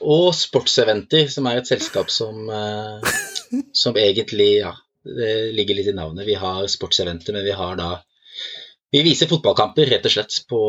Og 0.00 0.30
Sportseventer, 0.34 1.28
som 1.28 1.46
er 1.50 1.60
et 1.60 1.68
selskap 1.68 2.10
som, 2.10 2.48
eh, 2.48 3.10
som 3.76 3.98
egentlig 4.00 4.52
Ja, 4.62 4.72
det 5.04 5.52
ligger 5.56 5.78
litt 5.78 5.92
i 5.92 5.96
navnet. 5.96 6.26
Vi 6.28 6.34
har 6.36 6.66
sportseventer, 6.68 7.32
men 7.32 7.44
vi 7.44 7.54
har 7.56 7.76
da 7.76 7.90
Vi 8.90 9.02
viser 9.06 9.30
fotballkamper, 9.30 9.86
rett 9.86 10.06
og 10.08 10.12
slett. 10.12 10.38
På, 10.50 10.60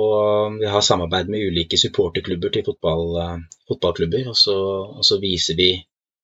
vi 0.60 0.68
har 0.70 0.84
samarbeid 0.86 1.32
med 1.34 1.42
ulike 1.48 1.80
supporterklubber 1.82 2.54
til 2.54 2.66
fotball, 2.68 3.08
eh, 3.22 3.64
fotballklubber. 3.72 4.28
Og 4.30 4.38
så, 4.38 4.58
og 5.00 5.08
så, 5.08 5.18
viser 5.24 5.58
vi 5.58 5.72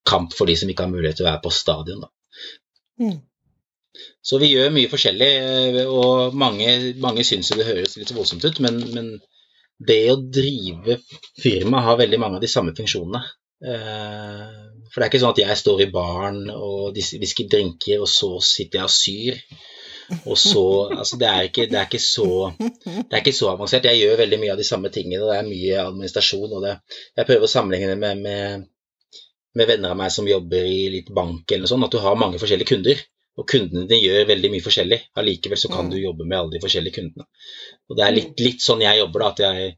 kamp 0.07 0.35
for 0.37 0.49
de 0.49 0.55
som 0.59 0.69
ikke 0.69 0.85
har 0.85 0.93
mulighet 0.93 1.19
til 1.19 1.25
å 1.25 1.31
være 1.31 1.43
på 1.45 1.53
stadion. 1.57 2.05
Da. 2.05 2.11
Mm. 3.01 3.17
Så 4.21 4.37
vi 4.41 4.51
gjør 4.51 4.75
mye 4.75 4.91
forskjellig, 4.91 5.31
eh, 5.41 5.81
og 5.89 6.37
mange, 6.37 6.69
mange 7.01 7.25
syns 7.25 7.49
det 7.57 7.65
høres 7.65 7.97
litt 7.97 8.13
voldsomt 8.13 8.45
ut, 8.45 8.61
men, 8.63 8.79
men, 8.93 9.11
det 9.77 9.99
å 10.09 10.17
drive 10.17 10.95
firma 11.37 11.83
har 11.85 11.99
veldig 11.99 12.17
mange 12.17 12.39
av 12.39 12.41
de 12.41 12.49
samme 12.49 12.73
funksjonene. 12.77 13.19
Eh, 13.61 14.53
for 14.89 14.99
det 14.99 15.05
er 15.05 15.11
ikke 15.11 15.21
sånn 15.21 15.35
at 15.35 15.41
jeg 15.43 15.59
står 15.59 15.83
i 15.83 15.89
baren 15.93 16.39
og 16.53 16.97
hvisker 16.97 17.49
drinker, 17.51 18.01
og 18.01 18.09
så 18.09 18.31
sitter 18.41 18.81
jeg 18.81 18.89
og 18.89 18.95
syr. 18.95 19.41
Og 20.15 20.37
så 20.39 20.63
Altså, 20.95 21.17
det 21.19 21.27
er 21.27 21.49
ikke, 21.49 21.67
det 21.71 21.79
er 21.79 21.89
ikke, 21.89 22.01
så, 22.03 22.53
det 22.57 23.11
er 23.11 23.21
ikke 23.21 23.35
så 23.35 23.51
avansert. 23.51 23.87
Jeg 23.89 24.01
gjør 24.01 24.21
veldig 24.23 24.39
mye 24.41 24.53
av 24.53 24.61
de 24.61 24.67
samme 24.67 24.91
tingene, 24.93 25.21
og 25.23 25.31
det 25.31 25.37
er 25.37 25.49
mye 25.49 25.83
administrasjon. 25.83 26.55
og 26.57 26.63
det, 26.63 26.77
Jeg 27.17 27.27
prøver 27.29 27.47
å 27.47 27.51
sammenligne 27.51 27.91
det 27.93 27.99
med, 28.01 28.23
med, 28.23 28.65
med, 29.55 29.67
venner 29.67 29.93
av 29.93 29.99
meg 29.99 30.13
som 30.13 30.29
jobber 30.29 30.63
i 30.63 30.87
litt 30.93 31.11
bank 31.15 31.51
eller 31.51 31.65
noe 31.65 31.73
sånt, 31.73 31.89
at 31.89 31.97
du 31.97 32.03
har 32.03 32.19
mange 32.19 32.41
forskjellige 32.41 32.73
kunder. 32.73 33.03
Og 33.37 33.45
kundene 33.45 33.85
dine 33.85 34.01
gjør 34.01 34.31
veldig 34.31 34.49
mye 34.49 34.65
forskjellig. 34.65 34.97
Allikevel 35.21 35.59
så 35.61 35.69
kan 35.69 35.85
mm. 35.85 35.91
du 35.93 35.99
jobbe 36.01 36.25
med 36.25 36.39
alle 36.39 36.55
de 36.55 36.63
forskjellige 36.63 36.95
kundene. 36.95 37.27
Og 37.91 37.99
det 37.99 38.07
er 38.07 38.15
litt, 38.15 38.39
litt 38.41 38.63
sånn 38.65 38.81
jeg 38.81 39.03
jobber, 39.03 39.23
da, 39.23 39.27
at 39.35 39.43
jeg, 39.43 39.75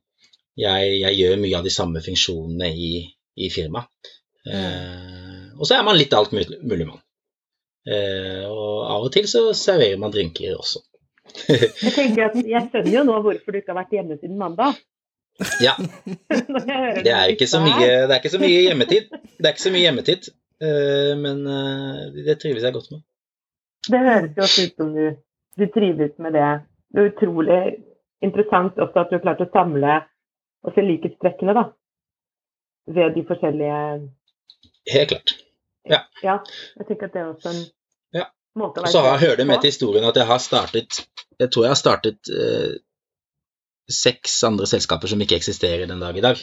jeg, 0.63 0.93
jeg, 1.01 1.17
gjør 1.19 1.41
mye 1.43 1.57
av 1.59 1.67
de 1.67 1.73
samme 1.73 2.03
funksjonene 2.05 2.69
i, 2.71 2.93
i 3.35 3.51
firmaet. 3.51 4.13
Mm. 4.47 4.53
Eh, 4.55 5.45
og 5.59 5.67
så 5.67 5.75
er 5.75 5.83
man 5.83 5.99
litt 5.99 6.15
alt 6.15 6.31
mulig, 6.31 6.61
mulig 6.63 6.87
mann. 6.87 7.03
Eh, 7.87 8.45
og 8.49 8.85
av 8.91 9.05
og 9.07 9.11
til 9.13 9.27
så 9.29 9.49
serverer 9.55 9.99
man 10.01 10.11
drinker 10.13 10.57
også. 10.57 10.83
jeg 11.49 11.93
tenker 11.95 12.27
at 12.27 12.37
jeg 12.41 12.69
skjønner 12.71 12.91
jo 12.91 13.03
nå 13.07 13.19
hvorfor 13.23 13.53
du 13.53 13.59
ikke 13.61 13.71
har 13.73 13.81
vært 13.83 13.95
hjemme 13.95 14.17
siden 14.19 14.39
mandag. 14.39 14.79
Ja. 15.63 15.75
Det 17.05 17.13
er 17.13 17.31
ikke 17.31 17.47
så 17.47 17.61
mye, 17.63 17.85
det 18.07 18.11
er 18.11 18.17
ikke 18.19 18.33
så 18.33 18.41
mye 18.41 18.63
hjemmetid. 18.65 19.07
Det 19.37 19.47
er 19.47 19.53
ikke 19.53 19.63
så 19.63 19.71
mye 19.71 19.85
hjemmetid, 19.85 20.27
eh, 20.59 21.13
men 21.15 21.45
eh, 21.47 22.01
det 22.25 22.35
trives 22.41 22.65
jeg 22.65 22.75
godt 22.75 22.89
med. 22.91 23.05
Det 23.87 24.01
høres 24.03 24.35
jo 24.35 24.65
ut 24.65 24.81
som 24.81 24.89
du, 24.97 25.05
du, 25.55 25.65
trives 25.71 26.17
med 26.19 26.35
det. 26.35 26.49
Det 26.91 27.03
er 27.03 27.11
utrolig 27.13 27.59
interessant 28.25 28.81
også 28.83 29.05
at 29.05 29.11
du 29.11 29.15
har 29.15 29.23
klart 29.23 29.45
å 29.45 29.51
samle 29.53 29.99
og 30.67 30.75
se 30.75 30.83
likhetstrekkene 30.83 31.55
da, 31.55 31.69
ved 32.91 33.15
de 33.15 33.23
forskjellige 33.29 33.79
Helt 34.89 35.11
klart. 35.13 35.38
Ja. 35.89 36.03
ja 36.25 36.37
jeg 36.79 36.89
tenker 36.89 37.09
at 37.09 37.15
det 37.15 37.23
er 37.23 37.31
også 37.31 37.53
en 37.53 37.63
ja. 38.21 38.27
måte 38.59 38.81
å 38.81 38.85
være 38.85 38.93
så 38.93 39.05
hører 39.23 39.41
det 39.41 39.47
med 39.49 39.63
til 39.63 39.73
historien 39.73 40.05
at 40.09 40.19
jeg 40.19 40.29
har 40.29 40.43
startet 40.43 41.01
Jeg 41.39 41.49
tror 41.49 41.65
jeg 41.65 41.73
har 41.73 41.79
startet 41.79 42.31
eh, 42.33 42.77
seks 43.89 44.35
andre 44.45 44.67
selskaper 44.69 45.09
som 45.09 45.21
ikke 45.23 45.37
eksisterer 45.39 45.87
den 45.89 46.01
dag 46.01 46.17
i 46.17 46.23
dag. 46.23 46.41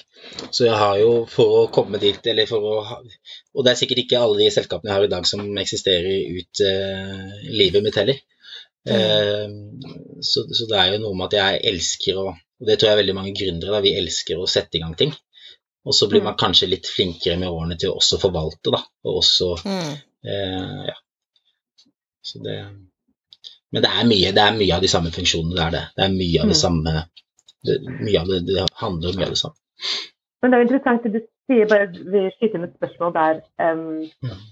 Så 0.51 0.67
jeg 0.67 0.75
har 0.75 0.97
jo, 0.99 1.11
for 1.31 1.61
å 1.61 1.67
komme 1.73 2.01
dit, 2.03 2.19
eller 2.27 2.49
for 2.51 2.65
å 2.67 2.79
Og 3.55 3.65
det 3.65 3.73
er 3.73 3.79
sikkert 3.79 4.03
ikke 4.03 4.21
alle 4.21 4.41
de 4.41 4.49
selskapene 4.53 4.91
jeg 4.91 4.99
har 4.99 5.07
i 5.07 5.13
dag 5.13 5.29
som 5.29 5.45
eksisterer 5.63 6.41
ut 6.41 6.63
eh, 6.67 7.37
livet 7.55 7.87
mitt 7.87 7.99
heller. 8.01 8.19
Eh, 8.87 9.47
så, 10.23 10.45
så, 10.51 10.67
det 10.67 10.81
er 10.81 10.93
jo 10.95 11.05
noe 11.05 11.19
med 11.19 11.29
at 11.31 11.39
jeg 11.39 11.63
elsker 11.73 12.19
å 12.23 12.27
Og 12.31 12.69
det 12.69 12.79
tror 12.79 12.93
jeg 12.93 13.03
veldig 13.03 13.15
mange 13.17 13.35
gründere 13.37 13.75
da, 13.75 13.83
vi 13.85 13.97
elsker 13.99 14.39
å 14.41 14.47
sette 14.49 14.79
i 14.79 14.83
gang 14.83 14.95
ting. 14.97 15.11
Og 15.87 15.95
så 15.95 16.09
blir 16.11 16.21
mm. 16.21 16.27
man 16.31 16.39
kanskje 16.41 16.69
litt 16.71 16.89
flinkere 16.91 17.39
med 17.39 17.53
årene 17.53 17.77
til 17.79 17.93
å 17.93 18.01
også 18.01 18.19
forvalte, 18.23 18.73
da. 18.75 18.81
Og 19.07 19.21
også 19.23 19.53
mm. 19.63 19.93
eh, 20.27 20.87
Ja. 20.91 20.97
Så 22.27 22.41
det 22.43 22.57
Men 23.71 23.83
det 23.85 23.91
er 23.91 24.07
mye, 24.09 24.33
det 24.35 24.43
er 24.43 24.57
mye 24.57 24.75
av 24.75 24.83
de 24.83 24.89
samme 24.91 25.13
funksjonene, 25.15 25.55
det 25.55 25.63
er 25.63 25.73
det. 25.75 25.85
Det 25.95 26.05
er 26.05 26.13
mye 26.17 26.43
av 26.43 26.51
det 26.51 26.57
mm. 26.57 26.63
samme 26.65 26.95
det, 27.67 27.77
mye 28.01 28.21
av 28.21 28.29
det, 28.31 28.41
det 28.49 28.67
handler 28.83 29.11
om 29.11 29.19
mye 29.21 29.29
av 29.29 29.35
det 29.35 29.41
samme. 29.43 29.59
Men 30.43 30.53
det 30.53 30.59
er 30.59 30.67
interessant 30.67 31.07
at 31.07 31.17
du 31.17 31.21
sier 31.51 31.71
bare 31.71 31.89
vi 31.95 32.23
skyter 32.35 32.59
inn 32.59 32.67
et 32.67 32.77
spørsmål 32.79 33.15
der. 33.17 33.41
Um, 33.63 34.07
mm. 34.27 34.45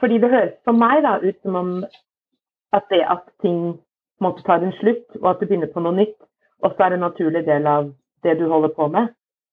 Fordi 0.00 0.18
det 0.22 0.32
høres 0.32 0.58
for 0.66 0.76
meg 0.76 1.02
da 1.06 1.16
ut 1.22 1.38
som 1.44 1.58
om 1.62 1.72
at 2.76 2.88
det 2.92 3.02
at 3.14 3.24
ting 3.44 3.58
måtte 4.22 4.44
ta 4.46 4.58
en 4.58 4.74
slutt, 4.80 5.08
og 5.20 5.30
at 5.32 5.40
du 5.40 5.48
begynner 5.48 5.72
på 5.72 5.82
noe 5.84 5.96
nytt, 5.96 6.16
også 6.62 6.86
er 6.86 6.96
en 6.96 7.04
naturlig 7.06 7.44
del 7.46 7.66
av 7.66 7.90
det 8.24 8.36
du 8.38 8.46
holder 8.50 8.72
på 8.76 8.88
med. 8.92 9.10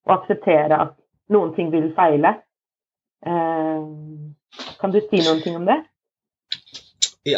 Og 0.07 0.15
akseptere 0.19 0.79
at 0.87 0.95
noen 1.33 1.53
ting 1.57 1.71
vil 1.73 1.91
feile. 1.97 2.37
Um, 3.25 4.35
kan 4.79 4.93
du 4.93 5.01
si 5.03 5.21
noen 5.21 5.41
ting 5.43 5.57
om 5.59 5.67
det? 5.67 5.79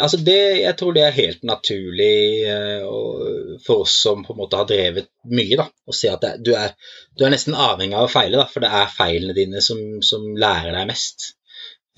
Altså 0.00 0.16
det, 0.24 0.62
jeg 0.62 0.76
tror 0.78 0.94
det 0.94 1.02
er 1.04 1.16
helt 1.16 1.42
naturlig 1.44 2.14
uh, 2.48 3.56
for 3.66 3.82
oss 3.84 3.96
som 4.04 4.22
på 4.24 4.32
en 4.32 4.40
måte 4.40 4.60
har 4.60 4.68
drevet 4.70 5.10
mye, 5.28 5.58
da, 5.58 5.66
å 5.68 5.96
se 5.96 6.08
at 6.12 6.22
det, 6.22 6.32
du, 6.46 6.52
er, 6.56 6.76
du, 7.16 7.24
er, 7.26 7.32
nesten 7.34 7.58
avhengig 7.58 7.98
av 7.98 8.06
å 8.06 8.12
feile, 8.12 8.38
da, 8.38 8.46
for 8.48 8.64
det 8.64 8.70
er 8.70 8.94
feilene 8.94 9.36
dine 9.36 9.64
som, 9.64 9.82
som 10.06 10.30
lærer 10.38 10.72
deg 10.76 10.88
mest. 10.88 11.32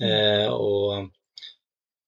Eh, 0.03 0.49
og 0.51 1.07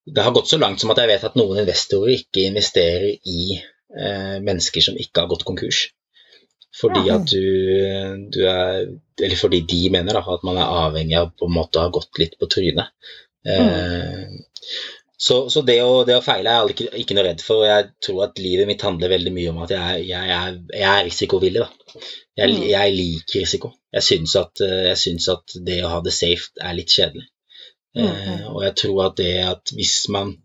det 0.08 0.24
har 0.26 0.36
gått 0.36 0.50
så 0.50 0.60
langt 0.60 0.82
som 0.82 0.91
at 0.91 1.00
jeg 1.02 1.12
vet 1.13 1.26
at 1.30 1.38
noen 1.39 1.62
investorer 1.62 2.17
ikke 2.17 2.48
investerer 2.50 3.13
i 3.13 3.60
eh, 3.60 4.38
mennesker 4.43 4.84
som 4.84 5.00
ikke 5.00 5.24
har 5.24 5.32
gått 5.32 5.46
konkurs. 5.48 5.88
Fordi 6.77 7.07
at 7.09 7.25
du, 7.31 7.45
du, 8.33 8.41
er 8.45 8.83
Eller 9.23 9.39
fordi 9.39 9.63
de 9.65 9.79
mener 9.93 10.13
da, 10.13 10.21
at 10.21 10.43
man 10.45 10.59
er 10.61 10.75
avhengig 10.85 11.17
av 11.17 11.31
på 11.33 11.47
en 11.47 11.55
måte 11.55 11.79
å 11.79 11.87
ha 11.87 11.93
gått 11.93 12.19
litt 12.21 12.37
på 12.37 12.49
trynet. 12.53 12.93
Mm. 13.47 14.37
Så, 15.17 15.49
så 15.49 15.63
det, 15.65 15.79
å, 15.81 16.03
det, 16.05 16.19
å, 16.19 16.21
feile 16.21 16.51
er 16.51 16.67
jeg 16.67 16.75
ikke, 16.75 16.87
ikke, 17.01 17.15
noe 17.17 17.25
redd 17.25 17.41
for. 17.41 17.63
og 17.63 17.71
Jeg 17.71 17.87
tror 18.05 18.19
at 18.27 18.41
livet 18.43 18.69
mitt 18.69 18.83
handler 18.85 19.15
veldig 19.15 19.33
mye 19.33 19.53
om 19.53 19.63
at 19.65 19.73
jeg, 19.73 20.03
jeg, 20.11 20.29
jeg, 20.29 20.59
jeg 20.75 20.91
er 20.91 21.07
risikovillig. 21.07 21.63
Da. 21.63 22.03
Jeg, 22.37 22.53
mm. 22.53 22.61
jeg, 22.69 22.93
liker 22.99 23.41
risiko. 23.41 23.71
Jeg 23.97 24.05
syns, 24.05 24.35
at, 24.37 24.61
jeg 24.91 25.01
syns, 25.01 25.29
at, 25.33 25.57
det 25.65 25.79
å 25.81 25.95
ha 25.95 26.03
det 26.05 26.13
safe 26.13 26.53
er 26.61 26.77
litt 26.77 26.93
kjedelig. 26.93 27.25
Mm. 27.97 28.05
Eh, 28.05 28.45
og 28.51 28.61
jeg 28.67 28.75
tror 28.83 28.99
at 29.07 29.17
det 29.17 29.31
at 29.47 29.73
hvis 29.73 29.95
man, 30.13 30.35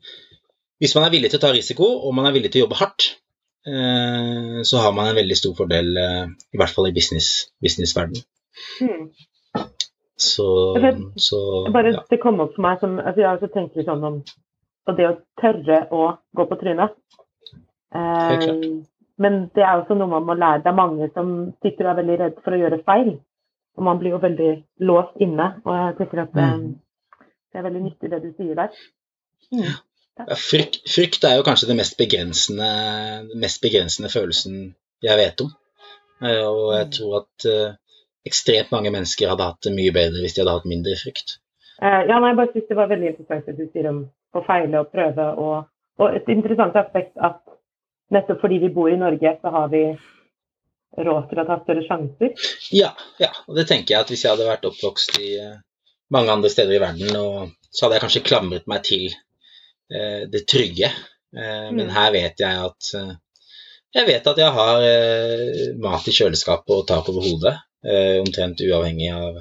hvis 0.81 0.95
man 0.97 1.05
er 1.05 1.13
villig 1.13 1.33
til 1.33 1.43
å 1.43 1.45
ta 1.45 1.53
risiko, 1.53 1.89
og 2.07 2.17
man 2.17 2.29
er 2.29 2.37
villig 2.37 2.53
til 2.55 2.63
å 2.63 2.67
jobbe 2.67 2.81
hardt, 2.81 3.11
eh, 3.11 3.32
så 3.63 4.79
har 4.83 4.95
man 4.97 5.11
en 5.11 5.19
veldig 5.21 5.37
stor 5.39 5.53
fordel, 5.55 5.93
eh, 5.97 6.25
i 6.55 6.59
hvert 6.61 6.75
fall 6.75 6.89
i 6.89 6.95
business, 6.97 7.29
businessverdenen. 7.63 8.25
Mm. 8.83 9.05
Så, 10.23 10.47
så 11.17 11.39
Bare 11.75 11.93
ja. 11.95 12.03
det 12.11 12.19
kom 12.23 12.41
opp 12.43 12.53
for 12.55 12.63
meg 12.63 12.83
som 12.83 12.99
altså 13.01 13.21
Jeg 13.21 13.27
har 13.27 13.39
også 13.39 13.49
tenkt 13.55 13.79
litt 13.79 13.89
sånn 13.89 14.05
om 14.07 14.19
og 14.89 14.97
det 14.99 15.07
å 15.07 15.19
tørre 15.39 15.77
å 15.95 16.07
gå 16.35 16.47
på 16.51 16.59
trynet. 16.59 16.95
Eh, 17.95 18.47
men 19.23 19.37
det 19.55 19.63
er 19.63 19.77
også 19.77 19.95
noe 19.95 20.11
man 20.11 20.27
må 20.27 20.35
lære. 20.35 20.65
Det 20.65 20.73
er 20.73 20.79
mange 20.79 21.07
som 21.15 21.29
sitter 21.63 21.87
og 21.87 21.93
er 21.93 22.01
veldig 22.01 22.17
redd 22.23 22.41
for 22.43 22.57
å 22.57 22.59
gjøre 22.65 22.81
feil. 22.89 23.13
Og 23.79 23.87
man 23.87 24.01
blir 24.01 24.17
jo 24.17 24.23
veldig 24.25 24.51
låst 24.89 25.23
inne. 25.23 25.53
Og 25.63 25.77
jeg 25.77 25.97
tenker 26.01 26.25
at 26.25 26.35
mm. 26.35 26.67
det 27.23 27.61
er 27.61 27.67
veldig 27.69 27.85
nyttig 27.85 28.11
det 28.11 28.21
du 28.25 28.31
sier 28.35 28.59
der. 28.59 28.83
Mm. 29.55 29.71
Frykt, 30.21 30.83
frykt, 30.93 31.25
er 31.25 31.39
jo 31.39 31.45
kanskje 31.47 31.71
den 31.71 31.79
mest 31.81 31.97
begrensende, 31.99 32.69
mest 33.41 33.63
begrensende 33.65 34.11
følelsen 34.13 34.75
jeg 35.03 35.19
vet 35.19 35.41
om. 35.45 35.53
Eh, 36.23 36.45
og 36.47 36.75
jeg 36.77 36.89
mm. 36.89 36.93
tror 36.97 37.15
at 37.23 37.47
uh, 37.49 37.97
ekstremt 38.29 38.75
mange 38.75 38.93
mennesker 38.95 39.33
hadde 39.33 39.49
hatt 39.49 39.65
det 39.67 39.73
mye 39.75 39.95
bedre 39.95 40.23
hvis 40.23 40.37
de 40.37 40.45
hadde 40.45 40.59
hatt 40.59 40.69
mindre 40.69 40.99
frykt. 41.01 41.39
Uh, 41.83 42.05
ja, 42.07 42.19
nei, 42.21 42.31
jeg 42.31 42.39
bare 42.39 42.53
synes 42.53 42.69
det 42.69 42.79
var 42.79 42.93
veldig 42.93 43.09
interessant 43.11 43.49
det 43.49 43.57
du 43.59 43.65
sier 43.73 43.89
om 43.91 44.03
å 44.37 44.45
feile 44.47 44.85
og 44.85 44.93
prøve. 44.93 45.29
Og, 45.43 45.57
og 46.03 46.21
et 46.21 46.31
interessant 46.31 46.77
aspekt 46.79 47.17
at 47.19 47.41
nettopp 48.13 48.45
fordi 48.45 48.61
vi 48.63 48.73
bor 48.75 48.93
i 48.93 49.01
Norge, 49.01 49.35
så 49.41 49.55
har 49.57 49.73
vi 49.73 49.87
råd 51.01 51.29
til 51.31 51.41
å 51.41 51.49
ta 51.49 51.59
større 51.63 51.85
sjanser. 51.87 52.49
Ja, 52.77 52.93
ja, 53.23 53.33
og 53.49 53.57
det 53.57 53.67
tenker 53.71 53.95
jeg 53.95 54.05
at 54.05 54.13
hvis 54.13 54.25
jeg 54.27 54.35
hadde 54.35 54.49
vært 54.49 54.67
oppvokst 54.69 55.19
i 55.23 55.31
eh, 55.41 55.61
mange 56.13 56.35
andre 56.35 56.51
steder 56.53 56.77
i 56.77 56.83
verden, 56.83 57.17
og, 57.17 57.55
så 57.73 57.87
hadde 57.87 57.97
jeg 57.97 58.05
kanskje 58.05 58.25
klamret 58.29 58.69
meg 58.69 58.85
til 58.85 59.07
eh, 59.09 59.21
det 60.33 60.47
trygge. 60.49 60.89
Eh, 61.37 61.69
mm. 61.69 61.77
Men 61.77 61.91
her 61.93 62.13
vet 62.15 62.41
jeg 62.41 62.65
at 62.69 62.93
eh, 62.99 63.13
jeg 63.93 64.09
vet 64.09 64.29
at 64.31 64.39
jeg 64.41 64.57
har 64.57 64.87
eh, 64.87 65.73
mat 65.81 66.07
i 66.09 66.15
kjøleskapet 66.17 66.75
og 66.79 66.87
tak 66.89 67.09
over 67.13 67.27
hodet, 67.27 67.57
eh, 67.85 68.21
omtrent 68.23 68.63
uavhengig 68.65 69.11
av 69.13 69.41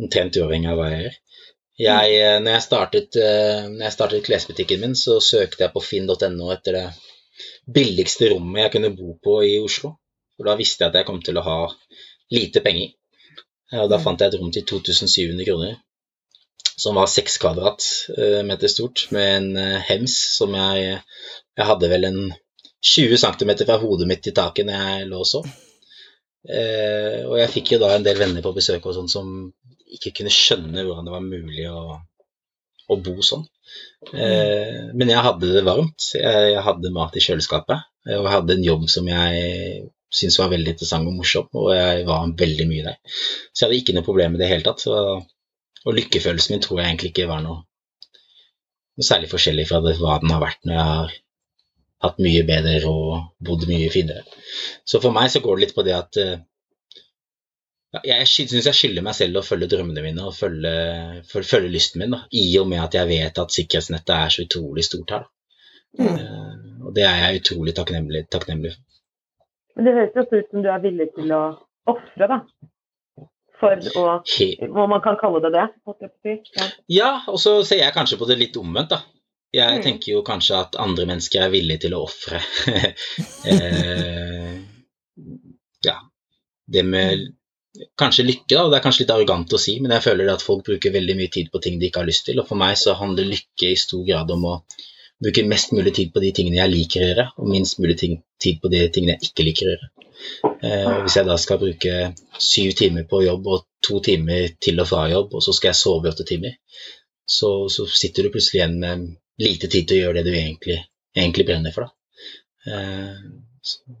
omtrent 0.00 0.38
uavhengig 0.40 0.70
av 0.72 0.80
hva 0.80 0.88
jeg 0.92 1.02
gjør. 1.04 1.18
Jeg, 1.84 2.14
eh, 2.20 2.38
når, 2.40 2.50
jeg 2.56 2.64
startet, 2.68 3.18
eh, 3.20 3.66
når 3.68 3.86
jeg 3.88 3.96
startet 3.96 4.26
klesbutikken 4.28 4.84
min, 4.84 4.96
så 4.98 5.18
søkte 5.20 5.66
jeg 5.66 5.74
på 5.74 5.82
finn.no 5.84 6.50
etter 6.54 6.78
det 6.78 6.86
billigste 7.76 8.30
rommet 8.32 8.62
jeg 8.62 8.74
kunne 8.76 8.94
bo 8.96 9.16
på 9.24 9.40
i 9.48 9.56
Oslo. 9.60 9.96
For 10.38 10.48
da 10.48 10.56
visste 10.58 10.84
jeg 10.84 10.92
at 10.92 11.00
jeg 11.00 11.08
kom 11.08 11.20
til 11.22 11.38
å 11.38 11.46
ha 11.46 11.58
lite 12.34 12.62
penger. 12.64 12.94
Og 13.80 13.90
da 13.90 13.98
fant 14.02 14.20
jeg 14.20 14.30
et 14.30 14.38
rom 14.38 14.52
til 14.54 14.64
2700 14.70 15.46
kroner. 15.48 15.76
Som 16.80 16.96
var 16.98 17.10
seks 17.10 17.36
kvadratmeter 17.42 18.70
stort, 18.70 19.06
med 19.14 19.28
en 19.36 19.82
hems 19.88 20.16
som 20.38 20.54
jeg 20.58 21.00
Jeg 21.54 21.66
hadde 21.68 21.88
vel 21.90 22.04
en 22.08 22.22
20 22.84 23.16
cm 23.16 23.52
fra 23.64 23.76
hodet 23.78 24.08
mitt 24.10 24.24
til 24.26 24.34
taket 24.36 24.66
når 24.66 24.80
jeg 24.82 25.06
lå 25.08 25.20
og 25.22 25.28
sov. 25.28 25.46
Eh, 26.44 27.22
og 27.24 27.38
jeg 27.40 27.52
fikk 27.54 27.74
jo 27.74 27.80
da 27.80 27.94
en 27.94 28.04
del 28.04 28.18
venner 28.20 28.44
på 28.44 28.52
besøk 28.56 28.84
og 28.84 28.96
sånn 28.96 29.08
som 29.08 29.30
ikke 29.96 30.12
kunne 30.18 30.32
skjønne 30.34 30.84
hvordan 30.84 31.08
det 31.08 31.14
var 31.14 31.24
mulig 31.24 31.64
å, 31.70 31.96
å 32.92 32.98
bo 33.00 33.14
sånn. 33.24 33.46
Eh, 34.12 34.90
men 34.92 35.12
jeg 35.14 35.24
hadde 35.24 35.52
det 35.54 35.64
varmt. 35.64 36.10
Jeg 36.18 36.64
hadde 36.66 36.92
mat 36.94 37.16
i 37.16 37.24
kjøleskapet. 37.24 37.88
Og 38.10 38.26
jeg 38.26 38.34
hadde 38.34 38.58
en 38.58 38.66
jobb 38.66 38.88
som 38.92 39.08
jeg 39.08 39.86
syntes 40.14 40.36
var 40.38 40.52
veldig 40.52 40.74
interessant 40.74 41.08
og 41.10 41.16
morsom, 41.16 41.46
og 41.58 41.72
jeg 41.74 42.04
var 42.06 42.34
veldig 42.38 42.66
mye 42.70 42.84
der. 42.86 42.98
Så 43.50 43.64
jeg 43.64 43.66
hadde 43.66 43.78
ikke 43.80 43.94
noe 43.96 44.06
problem 44.06 44.34
med 44.34 44.42
det 44.42 44.44
i 44.44 44.50
det 44.50 44.52
hele 44.52 44.66
tatt. 44.68 44.84
Så, 44.84 44.98
og 45.84 45.98
lykkefølelsen 45.98 46.54
min 46.54 46.64
tror 46.64 46.80
jeg 46.80 46.90
egentlig 46.90 47.12
ikke 47.12 47.28
var 47.30 47.44
noe, 47.44 47.60
noe 48.96 49.06
særlig 49.06 49.30
forskjellig 49.32 49.68
fra 49.68 49.82
det, 49.84 49.98
hva 50.00 50.18
den 50.22 50.32
har 50.32 50.42
vært 50.42 50.64
når 50.64 50.76
jeg 50.76 50.88
har 50.90 51.14
hatt 52.04 52.24
mye 52.24 52.42
bedre 52.48 52.80
og 52.88 53.44
bodd 53.44 53.68
mye 53.68 53.92
finere. 53.92 54.24
Så 54.84 55.00
for 55.02 55.14
meg 55.14 55.30
så 55.32 55.42
går 55.44 55.56
det 55.56 55.66
litt 55.66 55.76
på 55.76 55.84
det 55.86 55.94
at 55.96 56.20
uh, 56.20 56.34
jeg 58.04 58.26
syns 58.28 58.66
jeg 58.66 58.76
skylder 58.76 59.06
meg 59.06 59.16
selv 59.16 59.40
å 59.40 59.44
følge 59.46 59.70
drømmene 59.70 60.02
mine 60.04 60.26
og 60.26 60.34
følge, 60.36 60.74
følge, 61.30 61.50
følge 61.52 61.72
lysten 61.76 62.02
min, 62.02 62.16
da, 62.16 62.24
i 62.32 62.48
og 62.60 62.68
med 62.70 62.82
at 62.82 62.98
jeg 62.98 63.10
vet 63.10 63.40
at 63.40 63.54
sikkerhetsnettet 63.54 64.14
er 64.16 64.34
så 64.34 64.44
utrolig 64.48 64.84
stort 64.86 65.14
her. 65.16 65.28
Mm. 66.00 66.08
Uh, 66.10 66.88
og 66.88 66.96
det 66.96 67.06
er 67.06 67.20
jeg 67.22 67.42
utrolig 67.44 67.76
takknemlig, 67.76 68.26
takknemlig 68.32 68.74
for. 68.74 68.82
Men 69.74 69.88
det 69.88 69.94
høres 69.96 70.20
også 70.22 70.38
ut 70.38 70.52
som 70.52 70.62
du 70.62 70.68
er 70.70 70.82
villig 70.82 71.08
til 71.16 71.32
å 71.34 71.42
ofre, 71.90 72.28
da. 72.30 72.36
For 73.60 73.78
å 74.00 74.04
Hva 74.24 74.86
man 74.90 75.02
kan 75.04 75.18
kalle 75.20 75.40
det 75.44 75.52
det? 75.54 75.66
Ja, 76.58 76.68
ja 76.98 77.10
og 77.30 77.38
så 77.42 77.60
ser 77.66 77.84
jeg 77.84 77.94
kanskje 77.96 78.18
på 78.20 78.28
det 78.30 78.38
litt 78.40 78.58
omvendt, 78.60 78.94
da. 78.94 79.02
Jeg 79.54 79.78
mm. 79.78 79.82
tenker 79.84 80.16
jo 80.16 80.24
kanskje 80.26 80.58
at 80.58 80.76
andre 80.82 81.06
mennesker 81.06 81.44
er 81.44 81.52
villige 81.52 81.84
til 81.84 81.94
å 81.94 82.02
ofre 82.08 82.40
eh, 83.52 84.56
Ja, 85.86 85.94
det 86.66 86.82
med 86.88 87.28
kanskje 87.98 88.26
lykke, 88.26 88.54
da. 88.56 88.64
Det 88.70 88.78
er 88.78 88.84
kanskje 88.84 89.04
litt 89.04 89.14
arrogant 89.14 89.54
å 89.54 89.60
si, 89.60 89.76
men 89.82 89.94
jeg 89.94 90.06
føler 90.08 90.32
at 90.32 90.42
folk 90.42 90.64
bruker 90.66 90.94
veldig 90.94 91.16
mye 91.18 91.32
tid 91.36 91.52
på 91.52 91.62
ting 91.62 91.78
de 91.78 91.88
ikke 91.88 92.02
har 92.02 92.10
lyst 92.10 92.26
til. 92.28 92.40
Og 92.42 92.48
for 92.50 92.60
meg 92.60 92.76
så 92.80 92.96
handler 92.98 93.30
lykke 93.30 93.70
i 93.70 93.78
stor 93.78 94.04
grad 94.06 94.30
om 94.34 94.46
å 94.50 94.58
bruke 95.24 95.44
mest 95.48 95.72
mulig 95.72 95.94
tid 95.96 96.12
på 96.14 96.22
de 96.22 96.30
tingene 96.36 96.60
jeg 96.60 96.72
liker 96.72 97.02
å 97.02 97.10
gjøre, 97.10 97.26
og 97.40 97.50
minst 97.50 97.80
mulig 97.80 97.96
tid 97.98 98.60
på 98.62 98.70
de 98.72 98.82
tingene 98.92 99.16
jeg 99.16 99.30
ikke 99.30 99.46
liker 99.48 99.68
å 99.68 99.74
gjøre. 99.74 99.90
Eh, 100.64 100.92
hvis 101.04 101.16
jeg 101.18 101.28
da 101.28 101.36
skal 101.40 101.60
bruke 101.60 101.96
syv 102.40 102.76
timer 102.78 103.08
på 103.08 103.24
jobb 103.24 103.48
og 103.50 103.66
to 103.84 104.00
timer 104.04 104.54
til 104.62 104.80
og 104.82 104.88
fra 104.90 105.06
jobb, 105.12 105.34
og 105.36 105.44
så 105.44 105.56
skal 105.56 105.72
jeg 105.72 105.80
sove 105.80 106.08
i 106.08 106.12
åtte 106.12 106.26
timer, 106.28 106.56
så, 107.24 107.50
så 107.72 107.88
sitter 107.88 108.26
du 108.26 108.34
plutselig 108.34 108.60
igjen 108.60 108.78
med 108.80 109.10
lite 109.40 109.70
tid 109.72 109.88
til 109.88 109.98
å 109.98 110.02
gjøre 110.04 110.20
det 110.20 110.30
du 110.30 110.38
egentlig, 110.38 110.78
egentlig 111.16 111.48
brenner 111.48 111.74
for. 111.74 111.88
Da. 111.88 112.74
Eh, 112.74 113.20
så, 113.64 113.98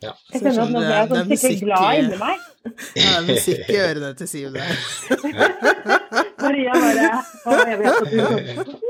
ja. 0.00 0.14
Jeg 0.32 0.42
kjenner 0.42 0.62
at 0.64 0.72
nå 0.72 0.80
ble 0.82 0.94
jeg 0.96 1.10
sånn 1.10 1.34
skikkelig 1.34 1.58
glad 1.66 2.02
inni 2.02 2.20
meg. 2.20 2.46
Ja, 2.60 2.70
det 2.92 3.10
er 3.16 3.26
musikk 3.26 3.72
i 3.72 3.80
ørene 3.80 4.12
til 4.18 4.28
Siv 4.28 4.52
der. 4.52 4.74
Maria 6.40 6.76
bare 6.76 7.08
Å, 7.20 7.56
jeg 7.68 7.78
vet 7.80 7.98
at 8.00 8.10
du 8.12 8.89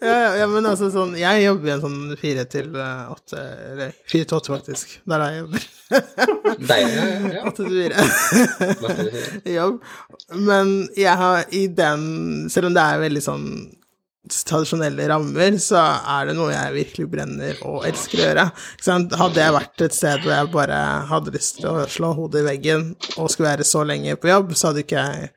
ja, 0.00 0.36
ja, 0.38 0.46
men 0.50 0.66
altså 0.66 0.88
sånn 0.92 1.14
Jeg 1.18 1.44
jobber 1.44 1.68
i 1.68 1.72
en 1.74 1.82
sånn 1.84 2.16
fire 2.20 2.44
til 2.50 2.74
eh, 2.74 3.12
åtte 3.12 3.44
Eller 3.72 3.94
fire 4.10 4.26
til 4.26 4.38
åtte, 4.38 4.52
faktisk. 4.54 4.96
Der 5.10 5.22
er 5.22 5.34
jeg 5.34 5.44
jobber. 5.44 5.68
Deilig. 6.72 7.06
Åtte 7.48 7.68
til 7.68 7.78
fire. 7.78 8.08
Jobb. 9.58 9.78
Men 10.50 10.74
jeg 10.98 11.16
har 11.20 11.48
i 11.54 11.64
den 11.82 12.04
Selv 12.52 12.70
om 12.70 12.76
det 12.76 12.84
er 12.84 13.02
veldig 13.04 13.24
sånn 13.24 13.48
tradisjonelle 14.24 15.04
rammer, 15.10 15.58
så 15.60 15.76
er 16.08 16.30
det 16.30 16.34
noe 16.38 16.48
jeg 16.48 16.72
virkelig 16.78 17.08
brenner 17.12 17.58
og 17.68 17.84
elsker 17.84 18.22
å 18.22 18.24
gjøre. 18.24 18.46
Hadde 19.20 19.42
jeg 19.42 19.56
vært 19.58 19.84
et 19.84 19.96
sted 19.96 20.22
hvor 20.24 20.32
jeg 20.32 20.48
bare 20.54 20.78
hadde 21.10 21.34
lyst 21.34 21.58
til 21.58 21.68
å 21.68 21.84
slå 21.92 22.14
hodet 22.16 22.40
i 22.40 22.46
veggen 22.46 22.86
og 23.18 23.28
skulle 23.28 23.50
være 23.50 23.68
så 23.68 23.84
lenge 23.84 24.16
på 24.16 24.30
jobb, 24.32 24.54
så 24.56 24.70
hadde 24.70 24.86
ikke 24.86 25.04
jeg 25.04 25.28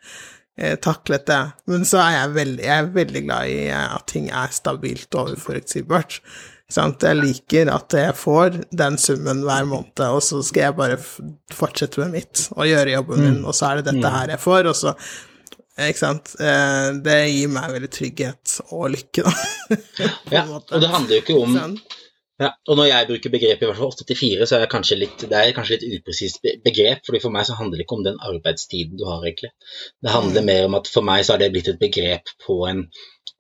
taklet 0.81 1.27
det. 1.29 1.41
Men 1.69 1.83
så 1.85 1.99
er 2.01 2.13
jeg 2.15 2.35
veldig, 2.37 2.63
jeg 2.65 2.83
er 2.83 2.93
veldig 2.95 3.23
glad 3.27 3.49
i 3.53 3.57
at 3.77 4.07
ting 4.09 4.31
er 4.33 4.53
stabilt 4.55 5.17
og 5.19 5.35
uforutsigbart. 5.35 6.21
Jeg 6.67 7.15
liker 7.15 7.69
at 7.71 7.93
jeg 7.95 8.15
får 8.19 8.57
den 8.75 8.97
summen 8.99 9.45
hver 9.47 9.67
måned, 9.69 10.01
og 10.03 10.19
så 10.25 10.41
skal 10.43 10.65
jeg 10.65 10.75
bare 10.75 10.97
fortsette 11.55 12.01
med 12.01 12.17
mitt 12.17 12.47
og 12.57 12.67
gjøre 12.67 12.97
jobben 12.97 13.21
min, 13.23 13.37
mm. 13.39 13.45
og 13.47 13.55
så 13.55 13.69
er 13.69 13.79
det 13.79 13.93
dette 13.93 14.03
mm. 14.03 14.15
her 14.17 14.33
jeg 14.33 14.43
får, 14.43 14.67
og 14.73 14.75
så 14.75 14.95
ikke 15.87 16.01
sant. 16.01 16.33
Eh, 16.41 16.89
det 17.05 17.17
gir 17.29 17.53
meg 17.53 17.71
veldig 17.75 17.91
trygghet 17.93 18.57
og 18.73 18.89
lykke, 18.95 19.23
da. 19.23 19.77
ja, 20.35 20.43
og 20.49 20.75
det 20.81 20.89
handler 20.91 21.15
jo 21.15 21.23
ikke 21.23 21.39
om 21.45 21.55
ja, 22.37 22.51
og 22.69 22.77
når 22.77 22.85
jeg 22.85 23.07
bruker 23.09 23.31
begrepet 23.33 23.63
i 23.65 23.67
hvert 23.67 23.79
fall 23.79 23.93
8-4, 24.05 24.45
så 24.45 24.55
er 24.57 24.63
det 24.63 24.69
kanskje 24.69 24.97
litt, 24.99 25.23
det 25.25 25.37
er 25.37 25.53
kanskje 25.57 25.79
litt 25.79 25.95
upresist 25.97 26.43
begrep, 26.65 26.99
fordi 27.07 27.21
for 27.23 27.33
meg 27.33 27.47
så 27.47 27.55
handler 27.57 27.79
det 27.79 27.85
ikke 27.87 27.95
om 27.97 28.03
den 28.05 28.19
arbeidstiden 28.29 28.99
du 28.99 29.07
har, 29.09 29.23
egentlig. 29.25 29.49
Det 30.05 30.11
handler 30.13 30.43
mm. 30.43 30.49
mer 30.51 30.67
om 30.67 30.75
at 30.77 30.91
for 30.93 31.07
meg 31.07 31.23
så 31.25 31.33
har 31.33 31.41
det 31.41 31.49
blitt 31.55 31.71
et 31.71 31.79
begrep 31.81 32.29
på 32.43 32.59
en, 32.69 32.83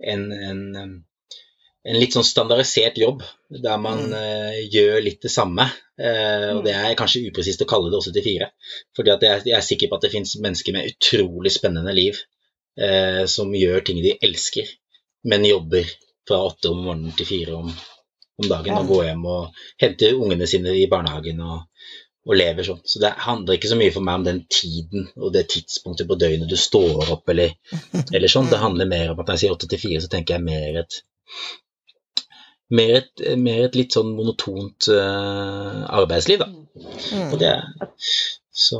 en, 0.01 0.23
en, 0.33 0.63
en 0.81 1.99
litt 2.01 2.17
sånn 2.17 2.25
standardisert 2.25 2.97
jobb, 2.97 3.21
der 3.53 3.83
man 3.83 4.01
mm. 4.07 4.15
uh, 4.17 4.57
gjør 4.65 4.97
litt 5.05 5.21
det 5.27 5.31
samme. 5.33 5.67
Uh, 6.01 6.55
og 6.55 6.63
det 6.65 6.73
er 6.79 6.97
kanskje 6.97 7.27
upresist 7.29 7.61
å 7.61 7.67
kalle 7.69 7.91
det 7.93 7.99
8 7.99 8.15
for 8.15 8.29
4, 8.31 8.47
fordi 8.97 9.13
at 9.13 9.27
jeg, 9.27 9.43
jeg, 9.51 9.57
er 9.59 9.67
sikker 9.67 9.91
på 9.91 9.99
at 9.99 10.07
det 10.07 10.11
finnes 10.15 10.33
mennesker 10.41 10.73
med 10.73 10.89
utrolig 10.89 11.53
spennende 11.53 11.93
liv 11.93 12.17
uh, 12.81 13.29
som 13.29 13.53
gjør 13.53 13.85
ting 13.85 14.01
de 14.01 14.17
elsker, 14.25 14.73
men 15.29 15.45
jobber 15.45 15.85
fra 16.25 16.41
8 16.49 16.73
om 16.73 16.81
morgenen 16.89 17.13
til 17.17 17.29
4 17.29 17.61
om 17.61 17.69
om 18.37 18.49
dagen 18.49 18.77
og 18.77 18.91
gå 18.91 18.99
hjem 19.07 19.23
og 19.25 19.61
hente 19.81 20.11
ungene 20.15 20.47
sine 20.49 20.73
i 20.77 20.85
barnehagen 20.91 21.39
og, 21.41 21.85
og 22.27 22.37
lever 22.37 22.67
sånn. 22.67 22.81
Så 22.85 23.01
det 23.01 23.13
handler 23.25 23.57
ikke 23.57 23.71
så 23.71 23.77
mye 23.79 23.93
for 23.95 24.05
meg 24.05 24.19
om 24.19 24.27
den 24.27 24.41
tiden 24.51 25.07
og 25.15 25.33
det 25.35 25.47
tidspunktet 25.53 26.09
på 26.09 26.19
døgnet 26.19 26.49
du 26.51 26.57
står 26.59 27.13
opp 27.15 27.29
eller, 27.33 27.55
eller 28.15 28.31
sånn. 28.31 28.51
Det 28.51 28.61
handler 28.61 28.89
mer 28.89 29.13
om 29.13 29.21
at 29.21 29.29
når 29.29 29.37
jeg 29.37 29.45
sier 29.45 29.57
åtte 29.57 29.71
til 29.71 29.81
fire, 29.81 30.03
så 30.03 30.11
tenker 30.13 30.37
jeg 30.37 30.47
mer 30.47 30.83
et 30.83 31.01
mer 32.73 32.97
et, 32.99 33.23
mer 33.39 33.61
et, 33.67 33.77
litt 33.79 33.95
sånn 33.95 34.09
monotont 34.15 34.89
uh, 34.91 35.85
arbeidsliv, 36.01 36.41
da. 36.41 36.49
Mm. 37.15 37.29
Og 37.31 37.37
det 37.41 37.53
Så 38.51 38.79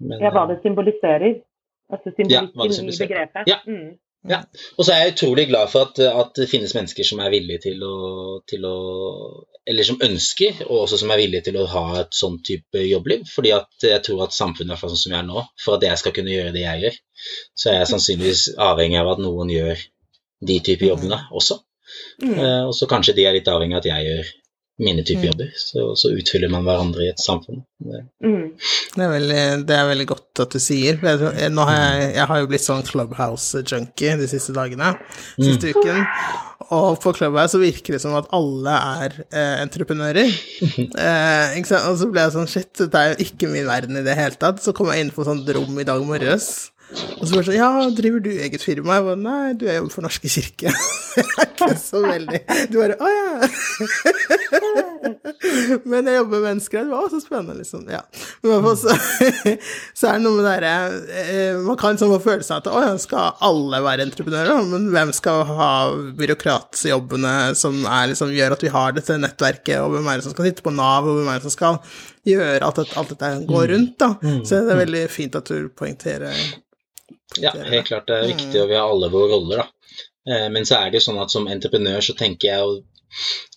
men, 0.00 0.20
Ja, 0.22 0.30
hva 0.34 0.46
det 0.50 0.60
symboliserer. 0.62 1.40
Altså 1.92 2.12
symbolikken 2.14 2.88
ja, 2.88 2.94
i 2.94 2.98
begrepet. 3.02 3.50
Ja. 3.50 3.58
Mm. 3.66 3.98
Ja, 4.28 4.38
og 4.78 4.86
så 4.86 4.92
er 4.94 5.00
jeg 5.00 5.14
utrolig 5.16 5.48
glad 5.50 5.70
for 5.72 5.88
at, 5.88 5.98
at, 5.98 6.28
det 6.38 6.46
finnes 6.50 6.76
mennesker 6.76 7.06
som 7.06 7.18
er 7.24 7.32
villige 7.32 7.64
til 7.64 7.80
å, 7.82 7.94
til 8.46 8.66
å, 8.68 8.76
Eller 9.66 9.86
som 9.86 9.98
ønsker, 10.02 10.60
og 10.68 10.84
også 10.84 11.00
som 11.00 11.10
er 11.10 11.18
villige 11.24 11.48
til 11.48 11.58
å 11.58 11.66
ha 11.70 11.84
et 12.00 12.14
sånn 12.14 12.38
type 12.46 12.84
jobbliv. 12.86 13.26
fordi 13.30 13.52
at 13.56 13.86
jeg 13.88 14.02
tror 14.06 14.24
at 14.26 14.36
samfunnet, 14.36 14.76
er 14.76 14.92
sånn 14.94 15.00
som 15.00 15.14
jeg 15.14 15.18
er 15.18 15.26
nå, 15.26 15.42
for 15.64 15.78
at 15.78 15.86
jeg 15.86 15.98
skal 15.98 16.14
kunne 16.14 16.34
gjøre 16.34 16.54
det 16.54 16.62
jeg 16.62 16.84
gjør, 16.84 17.00
så 17.58 17.72
er 17.72 17.76
jeg 17.80 17.90
sannsynligvis 17.92 18.44
avhengig 18.70 19.00
av 19.02 19.12
at 19.14 19.22
noen 19.22 19.50
gjør 19.50 19.82
de 20.50 20.58
type 20.70 20.86
jobbene 20.86 21.18
også. 21.30 21.58
Mm. 22.22 22.38
Uh, 22.38 22.62
og 22.68 22.74
så 22.78 22.88
kanskje 22.90 23.14
de 23.18 23.26
er 23.26 23.36
litt 23.36 23.50
avhengig 23.50 23.78
av 23.78 23.82
at 23.82 23.90
jeg 23.90 24.08
gjør 24.08 24.32
mine 24.80 25.04
typer 25.04 25.20
mm. 25.20 25.26
jobber. 25.26 25.50
Så, 25.56 25.96
så, 25.96 26.12
utfyller 26.16 26.50
man 26.52 26.64
hverandre 26.66 27.04
i 27.04 27.10
et 27.12 27.20
samfunn. 27.20 27.62
Det. 27.82 28.04
Mm. 28.24 28.46
Det, 28.94 29.02
er 29.04 29.10
veldig, 29.12 29.42
det, 29.68 29.76
er 29.76 29.90
veldig, 29.90 30.06
godt 30.12 30.42
at 30.44 30.56
du 30.56 30.62
sier. 30.62 30.98
Jeg, 31.02 31.50
nå 31.52 31.66
har 31.68 31.78
jeg, 31.78 32.08
jeg 32.16 32.28
har 32.30 32.40
jo 32.40 32.48
blitt 32.50 32.64
sånn 32.64 32.86
Clubhouse-junkie 32.88 34.16
de 34.20 34.30
siste 34.30 34.54
dagene, 34.56 34.94
siste 35.36 35.72
mm. 35.72 35.78
uken. 35.78 36.02
Og 36.72 36.96
på 37.02 37.12
Clubhouse 37.18 37.52
så 37.52 37.60
virker 37.60 37.96
det 37.96 38.02
som 38.04 38.16
at 38.16 38.30
alle 38.32 38.74
er 39.04 39.16
eh, 39.28 39.56
entreprenører. 39.60 40.32
eh, 41.06 41.58
og 41.82 41.96
så 42.00 42.08
ble 42.08 42.24
jeg 42.24 42.36
sånn 42.38 42.52
Shit, 42.52 42.86
det 42.86 43.00
er 43.00 43.12
jo 43.12 43.26
ikke 43.26 43.50
min 43.52 43.68
verden 43.68 44.00
i 44.00 44.06
det 44.06 44.16
hele 44.18 44.38
tatt. 44.40 44.62
Så 44.64 44.74
kom 44.76 44.92
jeg 44.92 45.04
inn 45.04 45.12
på 45.14 45.26
sånn 45.28 45.44
rom 45.52 45.82
i 45.82 45.88
dag 45.88 46.04
morges. 46.08 46.71
Og 46.92 47.26
så 47.26 47.36
bare 47.36 47.46
sånn 47.46 47.58
Ja, 47.58 47.70
driver 47.94 48.20
du 48.24 48.30
eget 48.32 48.62
firma? 48.64 48.98
Jeg 48.98 49.06
bare 49.06 49.22
Nei, 49.22 49.52
du, 49.58 49.64
er 49.70 49.76
jo 49.80 49.88
for 49.92 50.02
Norske 50.04 50.28
kirke. 50.32 50.68
ikke 51.46 51.70
så 51.80 51.98
veldig 52.04 52.40
Du 52.72 52.76
bare 52.80 52.96
Å 52.98 53.06
ja. 53.12 53.30
Men 55.88 56.08
jeg 56.08 56.16
jobber 56.16 56.38
med 56.38 56.44
mennesker. 56.46 56.84
Det 56.86 56.92
var 56.92 57.06
også 57.06 57.20
spennende, 57.22 57.54
liksom. 57.58 57.82
Ja. 57.90 58.00
Men 58.42 58.48
i 58.48 58.50
hvert 58.52 58.66
fall 58.66 58.78
så, 58.78 58.90
så 59.98 60.08
er 60.08 60.18
det 60.18 60.24
noe 60.24 60.36
med 60.36 60.44
det 60.46 60.52
derre 60.52 60.74
eh, 61.22 61.54
Man 61.66 61.78
kan 61.80 61.98
sånn 62.00 62.14
få 62.14 62.20
følelsen 62.24 62.54
av 62.56 62.60
at 62.62 62.70
å 62.70 62.82
ja, 62.84 62.92
skal 63.02 63.26
alle 63.48 63.78
være 63.84 64.06
entreprenører? 64.08 64.64
Men 64.70 64.82
hvem 64.94 65.10
skal 65.16 65.38
ha 65.50 65.72
byråkratjobbene 66.18 67.34
som 67.58 67.74
er, 67.82 68.10
liksom, 68.12 68.34
gjør 68.36 68.56
at 68.56 68.64
vi 68.64 68.72
har 68.72 68.96
dette 68.96 69.20
nettverket, 69.20 69.78
og 69.82 69.96
hvem 69.96 70.08
er 70.08 70.20
det 70.20 70.26
som 70.26 70.34
skal 70.34 70.48
sitte 70.48 70.64
på 70.64 70.74
Nav, 70.74 71.08
og 71.08 71.18
hvem 71.18 71.30
er 71.32 71.40
det 71.40 71.48
som 71.48 71.56
skal 71.56 71.80
gjøre 72.28 72.68
at 72.68 72.82
alt 72.84 73.14
dette 73.14 73.32
går 73.48 73.64
mm. 73.64 73.70
rundt, 73.74 73.94
da. 74.00 74.10
Mm. 74.22 74.42
Så 74.46 74.62
det 74.62 74.74
er 74.74 74.84
veldig 74.84 75.06
fint 75.12 75.38
at 75.38 75.50
du 75.50 75.72
poengterer 75.76 76.36
ja, 77.40 77.52
helt 77.54 77.86
klart 77.86 78.08
det 78.08 78.18
er 78.18 78.30
viktig, 78.32 78.58
og 78.62 78.68
vi 78.70 78.76
har 78.78 78.88
alle 78.88 79.10
våre 79.12 79.30
roller, 79.36 79.62
da. 79.62 79.94
Eh, 80.28 80.48
men 80.54 80.66
så 80.68 80.78
er 80.78 80.90
det 80.90 81.00
jo 81.00 81.06
sånn 81.08 81.20
at 81.22 81.32
som 81.34 81.48
entreprenør 81.50 82.04
så 82.04 82.14
tenker 82.18 82.48
jeg 82.48 82.66
og 82.68 82.82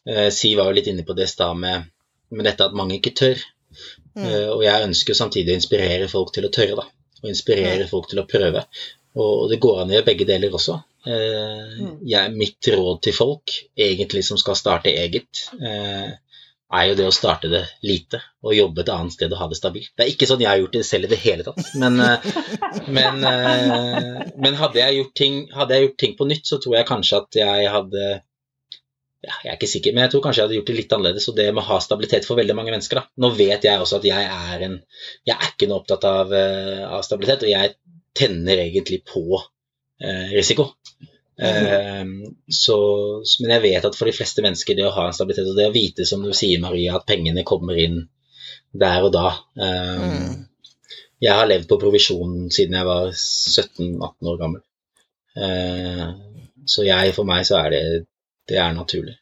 eh, 0.09 0.29
Siv 0.33 0.57
var 0.59 0.71
jo 0.71 0.77
litt 0.79 0.89
inne 0.91 1.05
på 1.05 1.15
det 1.17 1.27
i 1.27 1.33
stad 1.33 1.59
med, 1.61 1.87
med, 2.33 2.45
dette 2.47 2.65
at 2.65 2.77
mange 2.77 2.97
ikke 2.99 3.15
tør. 3.17 3.45
Mm. 4.15 4.25
Eh, 4.25 4.49
og 4.53 4.65
jeg 4.65 4.89
ønsker 4.89 5.17
samtidig 5.17 5.53
å 5.53 5.59
inspirere 5.61 6.11
folk 6.11 6.33
til 6.35 6.47
å 6.47 6.53
tørre, 6.53 6.81
da. 6.81 6.87
Og 7.23 7.31
inspirere 7.31 7.85
mm. 7.85 7.91
folk 7.91 8.09
til 8.11 8.21
å 8.21 8.27
prøve. 8.29 8.65
Og 9.15 9.47
det 9.51 9.61
går 9.63 9.81
an 9.81 9.93
å 9.93 9.95
gjøre 9.95 10.09
begge 10.09 10.27
deler 10.27 10.55
også. 10.57 10.79
Eh, 11.07 11.77
jeg, 12.09 12.33
mitt 12.35 12.71
råd 12.73 13.03
til 13.05 13.15
folk, 13.15 13.57
egentlig 13.87 14.25
som 14.27 14.39
skal 14.41 14.57
starte 14.59 14.91
eget, 14.91 15.45
er 16.73 16.87
jo 16.89 16.95
det 16.97 17.05
å 17.07 17.13
starte 17.13 17.49
det 17.51 17.61
lite 17.85 18.19
og 18.41 18.55
jobbe 18.57 18.81
et 18.81 18.91
annet 18.93 19.13
sted 19.13 19.33
og 19.33 19.39
ha 19.39 19.47
det 19.51 19.57
stabilt. 19.59 19.91
Det 19.93 20.05
er 20.05 20.13
ikke 20.13 20.27
sånn 20.29 20.41
jeg 20.41 20.49
har 20.49 20.61
gjort 20.63 20.77
det 20.77 20.85
selv 20.87 21.07
i 21.07 21.11
det 21.13 21.19
hele 21.21 21.45
tatt, 21.45 21.61
men, 21.81 22.01
men, 22.97 23.25
men 24.41 24.57
hadde, 24.57 24.81
jeg 24.81 25.09
ting, 25.17 25.43
hadde 25.53 25.77
jeg 25.77 25.87
gjort 25.87 25.99
ting 26.01 26.15
på 26.17 26.29
nytt, 26.29 26.47
så 26.49 26.59
tror 26.61 26.79
jeg 26.79 26.89
kanskje 26.89 27.21
at 27.21 27.39
jeg 27.41 27.69
hadde 27.75 28.05
ja, 29.25 29.33
jeg 29.41 29.51
er 29.51 29.57
ikke 29.57 29.69
sikker, 29.69 29.95
men 29.95 30.05
jeg 30.05 30.13
tror 30.13 30.23
kanskje 30.25 30.41
jeg 30.41 30.47
hadde 30.47 30.57
gjort 30.59 30.69
det 30.69 30.77
litt 30.77 30.93
annerledes. 30.93 31.27
Og 31.31 31.37
det 31.37 31.47
med 31.49 31.63
å 31.63 31.67
ha 31.71 31.79
stabilitet 31.81 32.27
for 32.27 32.37
veldig 32.37 32.55
mange 32.57 32.73
mennesker. 32.75 32.99
da. 32.99 33.09
Nå 33.23 33.31
vet 33.33 33.65
jeg 33.65 33.81
også 33.81 33.97
at 33.97 34.05
jeg 34.05 34.27
er 34.29 34.65
en 34.67 34.75
Jeg 35.25 35.33
er 35.35 35.47
ikke 35.49 35.69
noe 35.71 35.81
opptatt 35.81 36.05
av, 36.05 36.33
av 36.35 37.01
stabilitet, 37.07 37.47
og 37.47 37.49
jeg 37.49 37.73
tenner 38.15 38.61
egentlig 38.67 39.01
på 39.09 39.25
eh, 39.39 40.31
risiko. 40.35 40.69
Eh, 41.35 42.03
så, 42.47 42.77
men 43.41 43.53
jeg 43.57 43.63
vet 43.65 43.87
at 43.87 43.97
for 43.97 44.07
de 44.07 44.15
fleste 44.15 44.43
mennesker, 44.45 44.77
det 44.77 44.87
å 44.87 44.93
ha 44.95 45.07
en 45.09 45.15
stabilitet 45.15 45.49
og 45.51 45.57
det 45.59 45.69
å 45.69 45.75
vite, 45.75 46.07
som 46.07 46.23
du 46.23 46.31
sier, 46.35 46.61
Maria, 46.63 46.95
at 46.95 47.07
pengene 47.09 47.45
kommer 47.47 47.79
inn 47.79 48.05
der 48.75 49.07
og 49.07 49.13
da 49.15 49.29
eh, 49.55 50.01
mm. 50.03 50.31
Jeg 51.23 51.31
har 51.31 51.47
levd 51.47 51.69
på 51.69 51.77
provisjon 51.79 52.49
siden 52.51 52.75
jeg 52.75 52.85
var 52.85 53.05
17-18 53.15 54.29
år 54.29 54.39
gammel. 54.41 54.63
Eh, 55.39 56.07
så 56.67 56.83
jeg, 56.85 57.13
for 57.15 57.27
meg 57.27 57.45
så 57.47 57.61
er 57.61 57.71
det, 57.71 57.83
det 58.51 58.59
er 58.61 58.75
naturlig. 58.75 59.15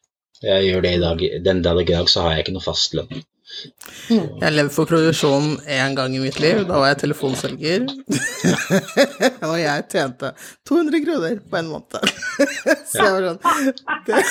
Jeg 0.43 0.65
gjør 0.67 0.83
det 0.83 0.93
i 0.97 1.01
dag. 1.03 1.21
Den 1.45 1.61
dag 1.63 1.79
i 1.83 1.85
dag 1.93 2.09
så 2.11 2.25
har 2.25 2.33
jeg 2.33 2.43
ikke 2.43 2.55
noe 2.57 2.65
fast 2.65 2.97
Jeg 4.09 4.51
levde 4.51 4.73
for 4.73 4.89
produksjon 4.89 5.57
én 5.69 5.95
gang 5.97 6.15
i 6.15 6.21
mitt 6.21 6.39
liv. 6.41 6.63
Da 6.67 6.79
var 6.81 6.91
jeg 6.91 7.01
telefonselger. 7.03 7.85
og 9.49 9.55
jeg 9.59 9.85
tjente 9.91 10.33
200 10.69 11.03
kroner 11.05 11.39
på 11.49 11.59
en 11.59 11.69
måned. 11.71 12.13
Så 12.89 12.99
jeg 12.99 13.13
var 13.13 13.27
sånn 13.29 13.39
Det, 14.07 14.21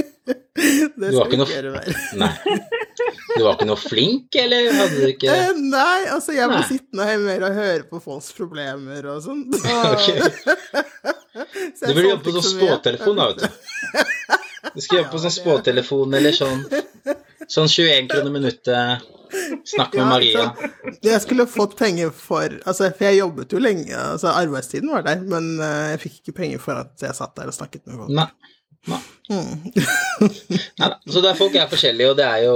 det 1.00 1.12
skal 1.14 1.36
ikke 1.36 1.48
gjøre 1.52 1.74
mer. 1.76 2.00
Nei. 2.20 2.32
Du 3.36 3.44
var 3.46 3.54
ikke 3.54 3.68
noe 3.70 3.80
flink, 3.80 4.36
eller 4.42 4.70
hadde 4.76 4.98
du 4.98 5.06
ikke 5.08 5.30
eh, 5.32 5.52
Nei, 5.56 6.00
altså, 6.12 6.34
jeg 6.36 6.50
ble 6.50 6.60
sittende 6.68 7.06
mer 7.22 7.46
og 7.46 7.56
høre 7.56 7.86
på 7.88 8.02
folks 8.02 8.30
problemer 8.36 9.06
og 9.14 9.22
sånn. 9.24 9.46
Okay. 9.94 10.18
du 11.86 11.92
burde 11.94 12.10
jobbe 12.10 12.24
på 12.26 12.36
sånn 12.36 12.48
spåtelefon, 12.50 13.22
da, 13.22 13.30
vet 13.30 13.40
du. 13.46 13.48
Du 14.74 14.80
skal 14.84 15.00
jobbe 15.00 15.12
på 15.14 15.22
sånn 15.24 15.34
spåtelefon 15.34 16.18
eller 16.18 16.36
sånn 16.36 16.64
Sånn 17.48 17.68
21 17.70 18.10
kroner 18.10 18.34
minuttet. 18.34 19.08
Snakk 19.64 19.94
med 19.94 20.02
ja, 20.02 20.06
Maria. 20.08 20.44
Jeg 21.06 21.22
skulle 21.22 21.46
fått 21.46 21.76
penger 21.78 22.10
for 22.14 22.56
Altså, 22.64 22.88
for 22.90 23.06
jeg 23.06 23.20
jobbet 23.20 23.54
jo 23.54 23.60
lenge, 23.62 23.94
altså 23.94 24.32
arbeidstiden 24.34 24.90
var 24.90 25.04
der, 25.06 25.22
men 25.22 25.52
uh, 25.62 25.90
jeg 25.92 26.00
fikk 26.04 26.16
ikke 26.20 26.36
penger 26.40 26.62
for 26.62 26.80
at 26.82 27.04
jeg 27.04 27.16
satt 27.16 27.36
der 27.38 27.50
og 27.52 27.56
snakket 27.56 27.84
med 27.86 28.00
folk. 28.00 28.14
Nei. 28.16 28.26
Nei. 28.90 29.00
Mm. 29.30 29.70
Nei 30.80 30.90
Så 31.12 31.20
der 31.20 31.36
folk 31.36 31.54
er 31.54 31.68
forskjellige, 31.70 32.10
og 32.10 32.16
det 32.16 32.24
er 32.26 32.44
jo 32.46 32.54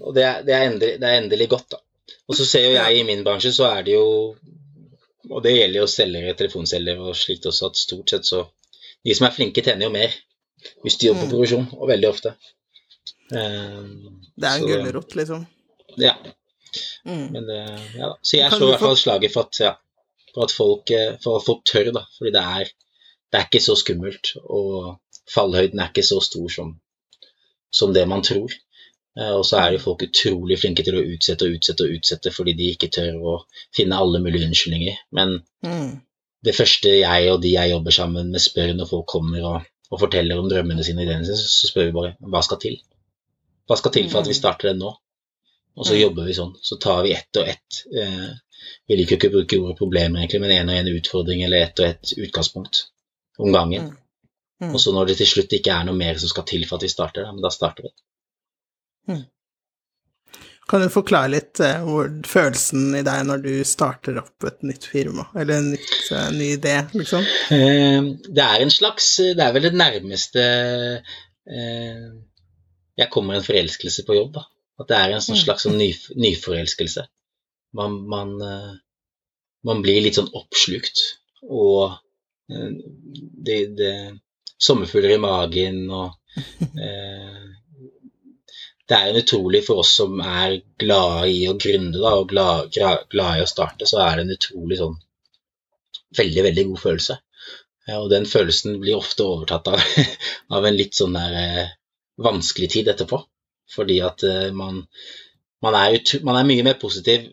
Og 0.00 0.14
det 0.16 0.24
er, 0.24 0.38
det 0.46 0.54
er, 0.56 0.62
endelig, 0.70 0.94
det 1.02 1.10
er 1.10 1.18
endelig, 1.20 1.48
godt, 1.52 1.76
da. 1.76 1.80
Og 2.24 2.38
så 2.38 2.46
ser 2.48 2.70
jo 2.70 2.76
jeg 2.78 2.98
i 2.98 3.06
min 3.06 3.24
bransje, 3.26 3.52
så 3.52 3.68
er 3.68 3.84
det 3.86 3.94
jo 3.98 4.06
Og 5.30 5.44
det 5.44 5.54
gjelder 5.54 5.82
jo 5.82 5.90
selgere, 5.90 6.36
telefonselgere 6.40 7.12
og 7.12 7.18
slikt 7.20 7.46
også, 7.52 7.70
at 7.70 7.80
stort 7.80 8.14
sett 8.14 8.28
så 8.28 8.46
De 9.04 9.14
som 9.14 9.28
er 9.28 9.36
flinke, 9.36 9.62
tjener 9.62 9.90
jo 9.90 9.94
mer 9.94 10.20
hvis 10.80 10.94
de 10.96 11.10
jobber 11.10 11.26
på 11.26 11.26
mm. 11.26 11.32
produksjon, 11.34 11.66
og 11.76 11.88
veldig 11.90 12.06
ofte. 12.08 12.30
Um, 13.32 14.20
det 14.36 14.48
er 14.48 14.58
en 14.58 14.66
gulrot, 14.68 15.14
liksom? 15.16 15.46
Ja. 16.00 16.16
Mm. 17.04 17.26
Men 17.32 17.46
det, 17.48 17.60
ja 17.96 18.10
da. 18.10 18.18
Så 18.22 18.38
jeg 18.38 18.52
slår 18.52 18.66
i 18.66 18.72
hvert 18.72 18.84
fall 18.84 19.00
slaget 19.00 19.34
for 19.34 19.48
at, 19.48 19.60
ja, 19.62 19.74
for 20.34 20.46
at, 20.46 20.54
folk, 20.54 20.90
eh, 20.90 21.14
for 21.22 21.38
at 21.38 21.46
folk 21.46 21.64
tør, 21.68 21.92
da. 21.94 22.04
Fordi 22.18 22.34
det 22.34 22.44
er, 22.58 22.70
det 23.30 23.40
er 23.40 23.48
ikke 23.48 23.64
så 23.64 23.76
skummelt, 23.78 24.34
og 24.44 24.96
fallhøyden 25.30 25.80
er 25.80 25.92
ikke 25.92 26.06
så 26.06 26.20
stor 26.24 26.48
som, 26.52 26.76
som 27.72 27.94
det 27.96 28.06
man 28.10 28.24
tror. 28.26 28.52
Eh, 29.18 29.34
og 29.34 29.44
så 29.46 29.60
er 29.60 29.74
jo 29.74 29.84
folk 29.84 30.06
utrolig 30.08 30.58
flinke 30.60 30.86
til 30.86 30.98
å 30.98 31.04
utsette 31.14 31.46
og 31.46 31.58
utsette 31.58 31.86
og 31.86 31.98
utsette 31.98 32.32
fordi 32.34 32.56
de 32.58 32.72
ikke 32.74 32.90
tør 32.96 33.20
å 33.20 33.36
finne 33.76 34.00
alle 34.00 34.22
mulige 34.24 34.48
unnskyldninger. 34.48 34.98
Men 35.14 35.38
mm. 35.66 35.92
det 36.46 36.56
første 36.56 36.96
jeg 36.98 37.30
og 37.32 37.40
de 37.44 37.54
jeg 37.54 37.74
jobber 37.74 37.94
sammen 37.94 38.32
med, 38.34 38.42
spør 38.42 38.74
når 38.74 38.90
folk 38.90 39.06
kommer 39.14 39.46
og, 39.52 39.70
og 39.92 40.02
forteller 40.02 40.40
om 40.40 40.50
drømmene 40.50 40.86
sine 40.86 41.06
i 41.06 41.10
den, 41.10 41.26
så 41.28 41.70
spør 41.70 41.90
vi 41.90 41.96
bare 42.00 42.16
hva 42.34 42.42
skal 42.46 42.60
til? 42.64 42.80
Hva 43.68 43.78
skal 43.80 43.94
til 43.94 44.08
for 44.12 44.20
at 44.20 44.28
vi 44.28 44.36
mm. 44.36 44.40
starter 44.40 44.70
den 44.70 44.82
nå? 44.84 44.92
Og 45.74 45.86
så 45.86 45.96
mm. 45.96 46.00
jobber 46.00 46.28
vi 46.28 46.36
sånn. 46.36 46.54
Så 46.62 46.78
tar 46.82 47.02
vi 47.06 47.14
ett 47.16 47.40
og 47.40 47.48
ett. 47.50 47.82
Eh, 47.90 48.30
vi 48.88 48.98
liker 48.98 49.18
ikke 49.18 49.30
å 49.32 49.36
bruke 49.38 49.60
ordet 49.60 49.78
problemer, 49.78 50.20
egentlig, 50.20 50.42
men 50.44 50.54
én 50.54 50.70
og 50.70 50.78
én 50.78 50.90
utfordring 50.94 51.44
eller 51.46 51.66
ett 51.66 51.80
og 51.82 51.88
ett 51.88 52.16
utgangspunkt 52.16 52.86
om 53.38 53.52
gangen. 53.52 53.90
Mm. 53.90 54.00
Mm. 54.62 54.74
Og 54.74 54.80
så 54.80 54.94
når 54.94 55.10
det 55.10 55.20
til 55.20 55.30
slutt 55.32 55.54
ikke 55.56 55.74
er 55.74 55.86
noe 55.88 55.98
mer 55.98 56.18
som 56.20 56.30
skal 56.30 56.46
til 56.48 56.66
for 56.68 56.78
at 56.78 56.86
vi 56.86 56.92
starter, 56.92 57.26
da, 57.26 57.32
men 57.34 57.44
da 57.44 57.50
starter 57.52 57.88
vi. 57.88 57.94
Mm. 59.10 59.24
Kan 60.70 60.80
du 60.80 60.88
forklare 60.88 61.28
litt 61.34 61.60
eh, 61.60 61.82
hvor, 61.84 62.08
følelsen 62.24 62.94
i 62.96 63.02
deg 63.04 63.26
når 63.28 63.42
du 63.44 63.52
starter 63.68 64.22
opp 64.22 64.46
et 64.48 64.62
nytt 64.64 64.86
firma, 64.88 65.26
eller 65.36 65.58
en 65.58 65.72
nytt, 65.74 65.96
eh, 66.14 66.30
ny 66.32 66.52
idé, 66.54 66.76
liksom? 66.94 67.26
Eh, 67.52 67.98
det 68.24 68.46
er 68.46 68.64
en 68.64 68.72
slags 68.72 69.10
Det 69.36 69.44
er 69.44 69.52
vel 69.52 69.66
det 69.66 69.74
nærmeste 69.76 70.46
eh, 71.44 72.06
jeg 72.98 73.10
kommer 73.10 73.38
en 73.38 73.46
forelskelse 73.46 74.04
på 74.06 74.16
jobb. 74.18 74.34
da. 74.38 74.44
At 74.80 74.90
det 74.90 74.98
er 74.98 75.14
en 75.14 75.22
sånn 75.22 75.38
mm. 75.38 75.42
slags 75.44 75.66
sånn 75.66 75.78
ny, 75.78 75.90
nyforelskelse. 76.18 77.06
Man, 77.78 78.00
man, 78.10 78.34
eh, 78.42 78.72
man, 79.66 79.82
blir 79.82 80.02
litt 80.02 80.18
sånn 80.18 80.32
oppslukt, 80.34 81.02
og 81.46 81.96
eh, 82.50 82.70
det, 83.48 83.58
det 83.78 83.94
Sommerfugler 84.64 85.16
i 85.16 85.20
magen 85.20 85.80
og 85.92 86.38
eh, 86.86 87.40
Det 88.88 88.96
er 88.96 89.08
en 89.10 89.18
utrolig 89.18 89.64
for 89.66 89.82
oss 89.82 89.90
som 89.98 90.20
er 90.22 90.60
glade 90.80 91.26
i 91.32 91.42
å 91.50 91.56
gründe 91.58 91.98
da, 91.98 92.14
og 92.20 92.30
glade, 92.30 92.68
glad 93.10 93.38
i 93.38 93.44
å 93.44 93.50
starte, 93.50 93.88
så 93.88 94.02
er 94.04 94.18
det 94.18 94.24
en 94.26 94.34
utrolig 94.36 94.78
sånn 94.78 94.98
veldig, 96.18 96.42
veldig 96.46 96.64
god 96.70 96.82
følelse. 96.82 97.16
Og 97.96 98.10
den 98.12 98.28
følelsen 98.28 98.76
blir 98.80 99.00
ofte 99.00 99.24
overtatt 99.24 99.70
av, 99.72 99.80
av 100.56 100.68
en 100.68 100.76
litt 100.76 100.94
sånn 100.96 101.16
der 101.16 101.72
vanskelig 102.20 102.70
tid 102.76 102.90
etterpå. 102.92 103.22
Fordi 103.74 104.00
at 104.04 104.26
uh, 104.28 104.50
man, 104.56 104.84
man, 105.64 105.78
er 105.78 106.20
man, 106.26 106.36
er 106.36 106.48
mye 106.48 106.66
mer 106.66 106.78
positiv 106.80 107.30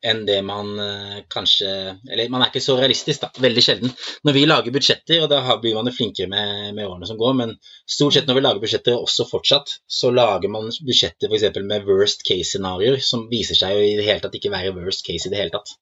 enn 0.00 0.22
det 0.24 0.38
man 0.46 0.68
uh, 0.80 1.16
kanskje 1.28 1.68
Eller 2.08 2.30
man 2.32 2.40
er 2.40 2.48
ikke 2.48 2.62
så 2.64 2.78
realistisk, 2.78 3.20
da. 3.20 3.42
Veldig 3.44 3.64
sjelden. 3.64 3.90
Når 4.24 4.36
vi 4.36 4.44
lager 4.46 4.72
budsjetter, 4.72 5.20
og 5.24 5.28
da 5.32 5.56
blir 5.60 5.76
man 5.76 5.90
jo 5.90 5.92
flinkere 5.96 6.30
med, 6.32 6.70
med, 6.76 6.86
årene 6.86 7.08
som 7.10 7.18
går, 7.20 7.34
men 7.42 7.52
stort 7.84 8.16
sett 8.16 8.30
når 8.30 8.38
vi 8.38 8.44
lager 8.46 8.62
budsjetter, 8.64 8.96
også 8.96 9.28
fortsatt, 9.28 9.74
så 10.00 10.12
lager 10.14 10.52
man 10.52 10.70
budsjetter 10.72 11.28
f.eks. 11.28 11.60
med 11.60 11.88
worst 11.88 12.24
case-scenarioer, 12.28 13.02
som 13.04 13.28
viser 13.32 13.60
seg 13.60 13.76
jo 13.76 13.84
i 13.84 13.98
det 14.00 14.08
hele 14.08 14.24
tatt 14.24 14.40
ikke 14.40 14.54
være 14.54 14.72
worst 14.78 15.04
case 15.06 15.28
i 15.28 15.34
det 15.34 15.42
hele 15.42 15.54
tatt. 15.58 15.76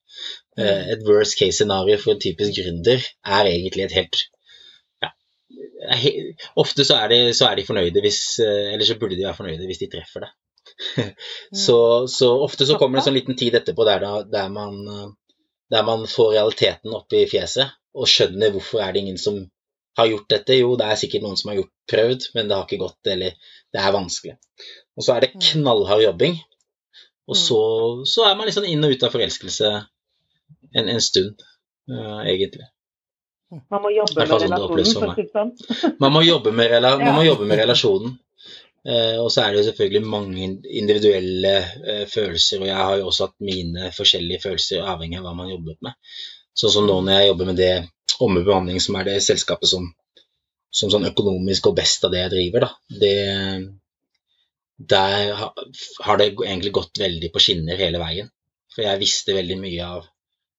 Uh, 0.58 0.82
et 0.96 1.06
worst 1.06 1.38
case-scenario 1.38 2.00
for 2.02 2.16
en 2.16 2.26
typisk 2.26 2.58
gründer 2.58 3.06
er 3.38 3.52
egentlig 3.52 3.86
et 3.86 3.98
helt 4.00 4.26
Ofte 6.62 6.84
så 6.86 6.98
er, 6.98 7.12
de, 7.12 7.18
så 7.34 7.48
er, 7.48 7.58
de, 7.58 7.66
fornøyde 7.66 8.02
hvis 8.04 8.20
eh, 8.44 8.72
Eller 8.74 8.84
så 8.86 8.98
burde 9.00 9.16
de 9.16 9.24
være 9.24 9.36
fornøyde 9.38 9.66
hvis 9.68 9.80
de 9.82 9.90
treffer 9.92 10.26
det. 10.26 10.32
så, 11.64 11.78
så, 12.12 12.28
ofte 12.44 12.66
så 12.68 12.76
kommer 12.78 12.98
det 12.98 13.02
en 13.02 13.08
sånn 13.08 13.18
liten 13.18 13.38
tid 13.40 13.56
etterpå 13.58 13.86
der, 13.88 14.04
der, 14.30 14.50
man, 14.52 14.76
der 15.72 15.86
man 15.86 16.04
får 16.10 16.34
realiteten 16.36 16.94
opp 16.94 17.14
i 17.16 17.24
fjeset 17.30 17.72
og 17.98 18.10
skjønner 18.10 18.52
hvorfor 18.54 18.84
er 18.84 18.92
det 18.94 19.02
ingen 19.02 19.18
som 19.18 19.40
har 19.98 20.06
gjort 20.06 20.30
dette. 20.30 20.58
Jo, 20.60 20.74
det 20.78 20.86
er 20.86 21.00
sikkert 21.00 21.24
noen 21.24 21.38
som 21.40 21.52
har 21.52 21.60
gjort, 21.60 21.72
prøvd, 21.90 22.28
men 22.36 22.50
det 22.50 22.56
har 22.56 22.66
ikke 22.68 22.82
gått, 22.84 23.10
eller 23.10 23.54
det 23.74 23.82
er 23.82 23.94
vanskelig. 23.96 24.36
Og 24.98 25.06
så 25.06 25.14
er 25.14 25.24
det 25.24 25.34
knallhard 25.50 26.04
jobbing. 26.04 26.38
Og 27.28 27.36
så, 27.36 27.60
så 28.08 28.24
er 28.28 28.36
man 28.38 28.48
liksom 28.48 28.66
inn 28.68 28.84
og 28.86 28.94
ut 28.94 29.04
av 29.04 29.12
forelskelse 29.12 29.72
en, 29.74 30.86
en 30.86 31.02
stund, 31.04 31.42
uh, 31.92 32.22
egentlig. 32.24 32.68
Man 33.48 33.80
må 33.80 33.90
jobbe 33.94 34.24
med 34.26 34.42
relasjonen, 34.44 35.28
sånn. 35.32 35.52
Man 36.02 36.12
må 36.12 36.20
jobbe 36.26 36.52
med, 36.52 36.68
rela 36.68 36.96
man 37.00 37.14
må 37.16 37.22
jobbe 37.24 37.46
med 37.48 37.62
relasjonen. 37.62 38.16
Eh, 38.88 39.16
og 39.20 39.30
så 39.32 39.42
er 39.42 39.52
det 39.52 39.62
jo 39.62 39.68
selvfølgelig 39.70 40.02
mange 40.08 40.48
individuelle 40.80 41.54
eh, 41.58 42.04
følelser, 42.08 42.60
og 42.60 42.68
jeg 42.68 42.76
har 42.78 42.98
jo 43.00 43.08
også 43.08 43.28
hatt 43.28 43.46
mine 43.48 43.88
forskjellige 43.96 44.44
følelser 44.44 44.84
avhengig 44.92 45.18
av 45.20 45.26
hva 45.26 45.34
man 45.38 45.50
jobbet 45.50 45.80
med. 45.84 45.96
Sånn 46.58 46.74
som 46.74 46.86
nå 46.88 46.98
når 47.00 47.18
jeg 47.18 47.30
jobber 47.32 47.50
med 47.52 47.60
det 47.62 47.72
Omme 48.24 48.40
behandling, 48.42 48.80
som 48.82 48.96
er 48.98 49.04
det 49.06 49.20
selskapet 49.22 49.70
som, 49.70 49.84
som 50.74 50.90
sånn 50.90 51.06
økonomisk 51.06 51.68
og 51.70 51.76
best 51.78 52.02
av 52.02 52.10
det 52.10 52.24
jeg 52.24 52.32
driver, 52.32 52.64
da. 52.64 52.96
Det, 53.02 53.12
der 54.94 55.28
har 55.36 56.18
det 56.18 56.32
egentlig 56.32 56.72
gått 56.74 56.98
veldig 56.98 57.30
på 57.30 57.42
skinner 57.44 57.78
hele 57.78 58.00
veien. 58.02 58.32
For 58.74 58.82
jeg 58.82 58.98
visste 59.04 59.36
veldig 59.36 59.58
mye 59.60 59.86
av 59.86 60.08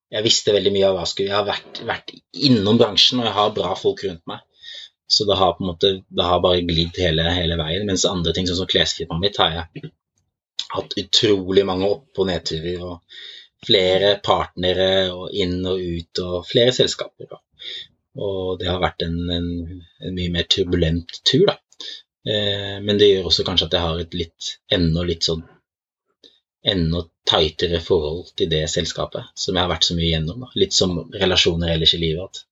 jeg 0.10 0.26
visste 0.26 0.53
veldig 0.55 0.72
mye 0.74 0.88
av 0.88 0.95
hva 0.95 1.05
jeg 1.05 1.12
skulle 1.14 1.30
Jeg 1.30 1.38
har 1.38 1.47
vært, 1.47 1.82
vært, 1.88 2.14
innom 2.49 2.80
bransjen, 2.82 3.22
og 3.22 3.30
jeg 3.30 3.38
har 3.38 3.55
bra 3.57 3.74
folk 3.78 4.03
rundt 4.05 4.24
meg. 4.30 4.45
Så 5.10 5.26
det 5.26 5.38
har 5.39 5.55
på 5.57 5.64
en 5.64 5.72
måte, 5.72 5.91
det 6.05 6.26
har 6.26 6.41
bare 6.43 6.66
glidd 6.66 6.97
hele, 7.01 7.26
hele, 7.34 7.57
veien. 7.57 7.86
Mens 7.89 8.05
andre 8.10 8.34
ting, 8.34 8.47
sånn 8.49 8.62
som 8.62 8.70
klesfirmaet 8.70 9.24
mitt, 9.24 9.39
har 9.41 9.55
jeg 9.55 9.91
hatt 10.70 10.97
utrolig 11.01 11.66
mange 11.66 11.89
opp- 11.89 12.22
og 12.22 12.30
nedturer. 12.30 12.82
Og 12.86 13.66
flere 13.66 14.16
partnere 14.24 14.89
og 15.12 15.34
inn 15.36 15.57
og 15.68 15.82
ut 15.82 16.22
og 16.24 16.36
flere 16.47 16.74
selskaper. 16.76 17.30
Da. 17.34 17.41
Og 18.24 18.60
det 18.62 18.70
har 18.70 18.82
vært 18.82 19.03
en, 19.05 19.18
en, 19.36 19.49
en 20.05 20.16
mye 20.16 20.34
mer 20.34 20.47
turbulent 20.51 21.22
tur, 21.28 21.49
da. 21.49 21.57
Eh, 22.30 22.78
men 22.84 22.99
det 22.99 23.10
gjør 23.10 23.30
også 23.30 23.45
kanskje 23.47 23.70
at 23.70 23.76
jeg 23.78 23.86
har 23.86 24.01
et 24.01 24.18
litt, 24.18 24.53
enda 24.76 25.05
litt 25.07 25.28
sånn 25.28 25.45
enda 26.70 27.05
tightere 27.30 27.80
forhold 27.86 28.32
til 28.38 28.50
det 28.52 28.64
selskapet 28.72 29.30
som 29.38 29.56
jeg 29.56 29.64
har 29.64 29.72
vært 29.72 29.88
så 29.88 29.98
mye 29.98 30.12
gjennom. 30.12 30.46
Da. 30.46 30.52
Litt 30.60 30.76
som 30.76 30.98
relasjoner 31.14 31.74
ellers 31.76 31.94
i 31.94 32.02
livet. 32.02 32.26
At 32.30 32.46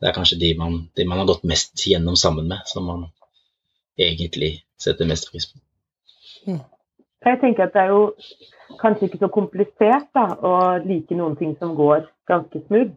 det 0.00 0.10
er 0.10 0.16
kanskje 0.16 0.40
de 0.40 0.52
man, 0.58 0.78
de 0.96 1.06
man 1.08 1.22
har 1.22 1.28
gått 1.30 1.46
mest 1.48 1.86
gjennom 1.88 2.16
sammen 2.20 2.48
med, 2.50 2.62
som 2.70 2.86
man 2.86 3.06
egentlig 3.98 4.58
setter 4.80 5.08
mest 5.08 5.30
pris 5.30 5.46
på. 5.50 5.60
Mm. 6.46 6.60
Jeg 7.24 7.40
tenker 7.40 7.66
at 7.66 7.72
det 7.72 7.82
er 7.84 7.94
jo 7.94 8.02
kanskje 8.80 9.08
ikke 9.08 9.22
så 9.22 9.30
komplisert 9.32 10.10
da, 10.16 10.26
å 10.44 10.54
like 10.84 11.16
noen 11.16 11.38
ting 11.40 11.54
som 11.60 11.74
går 11.78 12.04
ganske 12.28 12.60
smooth. 12.66 12.92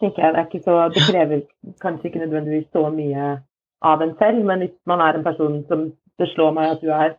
tenker 0.00 0.24
jeg. 0.24 0.34
Det, 0.34 0.40
er 0.40 0.48
ikke 0.50 0.64
så, 0.66 0.76
det 0.92 1.04
krever 1.08 1.44
kanskje 1.80 2.10
ikke 2.10 2.24
nødvendigvis 2.24 2.70
så 2.74 2.88
mye 2.92 3.28
av 3.84 4.02
en 4.02 4.16
selv, 4.18 4.44
men 4.44 4.64
hvis 4.64 4.74
man 4.90 5.00
er 5.04 5.16
en 5.16 5.26
person 5.26 5.60
som 5.68 5.86
det 6.20 6.28
slår 6.32 6.54
meg 6.56 6.72
at 6.74 6.82
du 6.82 6.90
er, 6.94 7.14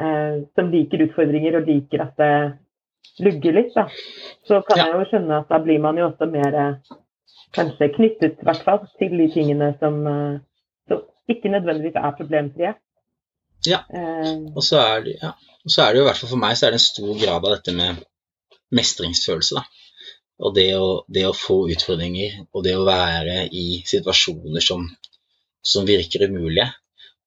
eh, 0.00 0.42
som 0.56 0.70
liker 0.72 1.04
utfordringer 1.06 1.58
og 1.58 1.68
liker 1.68 2.04
at 2.04 2.14
det 2.20 2.34
lugger 3.20 3.56
litt, 3.56 3.72
da, 3.74 3.86
så 4.48 4.60
kan 4.66 4.80
ja. 4.80 4.88
jeg 4.88 4.98
jo 4.98 5.08
skjønne 5.10 5.40
at 5.42 5.50
da 5.52 5.60
blir 5.62 5.80
man 5.82 5.98
jo 6.00 6.08
også 6.10 6.28
mer 6.30 6.56
eh, 6.56 6.94
kanskje 7.56 7.90
knyttet, 7.96 8.38
i 8.40 8.48
hvert 8.48 8.62
fall, 8.66 8.84
til 9.00 9.16
de 9.18 9.26
tingene 9.34 9.72
som, 9.80 9.98
eh, 10.08 10.38
som 10.90 11.04
ikke 11.32 11.52
nødvendigvis 11.52 11.98
er 12.00 12.16
problemfrie. 12.18 12.74
Ja, 13.68 13.82
eh. 13.92 14.36
og 14.54 14.62
så 14.64 14.80
er 14.84 15.04
det, 15.06 15.16
ja. 15.22 15.34
Og 15.60 15.72
så 15.74 15.84
er 15.84 15.92
det 15.92 16.00
jo 16.00 16.06
i 16.06 16.08
hvert 16.08 16.20
fall 16.22 16.32
for 16.32 16.40
meg 16.40 16.56
så 16.56 16.66
er 16.66 16.72
det 16.72 16.80
en 16.80 16.86
stor 16.86 17.10
grad 17.20 17.44
av 17.44 17.52
dette 17.52 17.74
med 17.76 18.00
mestringsfølelse. 18.72 19.60
da. 19.60 19.64
Og 20.40 20.54
det 20.56 20.70
å, 20.80 20.86
det 21.12 21.26
å 21.28 21.36
få 21.36 21.66
utfordringer, 21.74 22.46
og 22.56 22.64
det 22.64 22.72
å 22.78 22.86
være 22.86 23.42
i 23.52 23.82
situasjoner 23.84 24.64
som, 24.64 24.86
som 25.60 25.84
virker 25.88 26.24
umulige, 26.30 26.70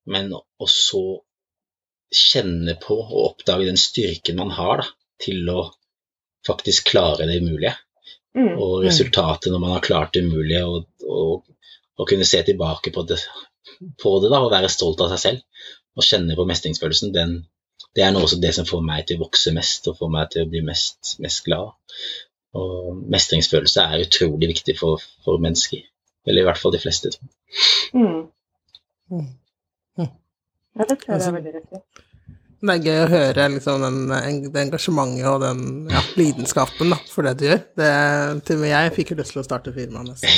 men 0.09 0.33
også 0.33 1.03
kjenne 2.13 2.73
på 2.81 2.97
og 3.03 3.19
oppdage 3.27 3.69
den 3.69 3.79
styrken 3.79 4.39
man 4.41 4.53
har 4.57 4.81
da, 4.81 4.89
til 5.23 5.49
å 5.51 5.65
faktisk 6.47 6.91
klare 6.91 7.27
det 7.29 7.39
umulige. 7.41 7.73
Mm. 8.35 8.55
Og 8.57 8.81
mm. 8.81 8.85
resultatet 8.87 9.53
når 9.53 9.61
man 9.63 9.75
har 9.75 9.85
klart 9.85 10.13
det 10.15 10.25
umulige, 10.25 10.63
og, 10.65 11.07
og, 11.07 11.45
og 11.99 12.09
kunne 12.09 12.27
se 12.27 12.41
tilbake 12.43 12.93
på 12.93 13.05
det, 13.07 13.19
på 14.01 14.17
det 14.23 14.31
da, 14.33 14.41
og 14.43 14.51
være 14.53 14.71
stolt 14.71 15.01
av 15.03 15.13
seg 15.13 15.23
selv 15.27 15.71
og 15.93 16.05
kjenne 16.07 16.35
på 16.37 16.45
mestringsfølelsen, 16.49 17.13
den, 17.13 17.33
det 17.93 18.05
er 18.05 18.13
noe 18.13 18.25
også 18.25 18.39
det 18.41 18.53
som 18.55 18.65
får 18.65 18.81
meg 18.85 19.05
til 19.07 19.19
å 19.19 19.27
vokse 19.27 19.53
mest 19.53 19.89
og 19.91 19.99
får 19.99 20.13
meg 20.15 20.31
til 20.33 20.45
å 20.45 20.49
bli 20.49 20.63
mest, 20.65 21.15
mest 21.21 21.43
glad. 21.45 21.75
Og 22.57 23.03
mestringsfølelse 23.13 23.83
er 23.83 24.05
utrolig 24.07 24.49
viktig 24.55 24.75
for, 24.79 25.01
for, 25.25 25.41
mennesker. 25.41 25.83
Eller 26.25 26.43
i 26.43 26.47
hvert 26.47 26.61
fall 26.61 26.73
de 26.73 26.81
fleste, 26.81 27.11
tror. 27.13 27.29
Mm. 27.93 28.19
Mm. 29.13 29.29
Ja, 30.73 30.85
det 30.89 30.97
tror 31.01 31.13
jeg 31.13 31.27
er 31.27 31.37
veldig 31.37 31.53
rett 31.53 31.77
i. 31.77 31.81
Det 32.63 32.77
er 32.77 32.85
gøy 32.87 33.01
å 33.01 33.07
høre 33.11 33.45
liksom, 33.51 33.81
den, 33.83 33.97
det 34.53 34.61
engasjementet 34.61 35.25
og 35.27 35.41
den 35.43 35.89
ja, 35.91 35.99
lidenskapen 36.15 36.93
da, 36.93 36.97
for 37.11 37.27
det 37.27 37.33
du 37.41 37.45
gjør. 37.49 37.59
Det, 37.75 37.89
til 38.47 38.55
og 38.55 38.61
med 38.61 38.71
jeg 38.71 38.93
fikk 38.95 39.11
jo 39.11 39.17
lyst 39.19 39.35
til 39.35 39.41
å 39.41 39.43
starte 39.43 39.73
firma 39.75 39.99
nesten. 40.05 40.31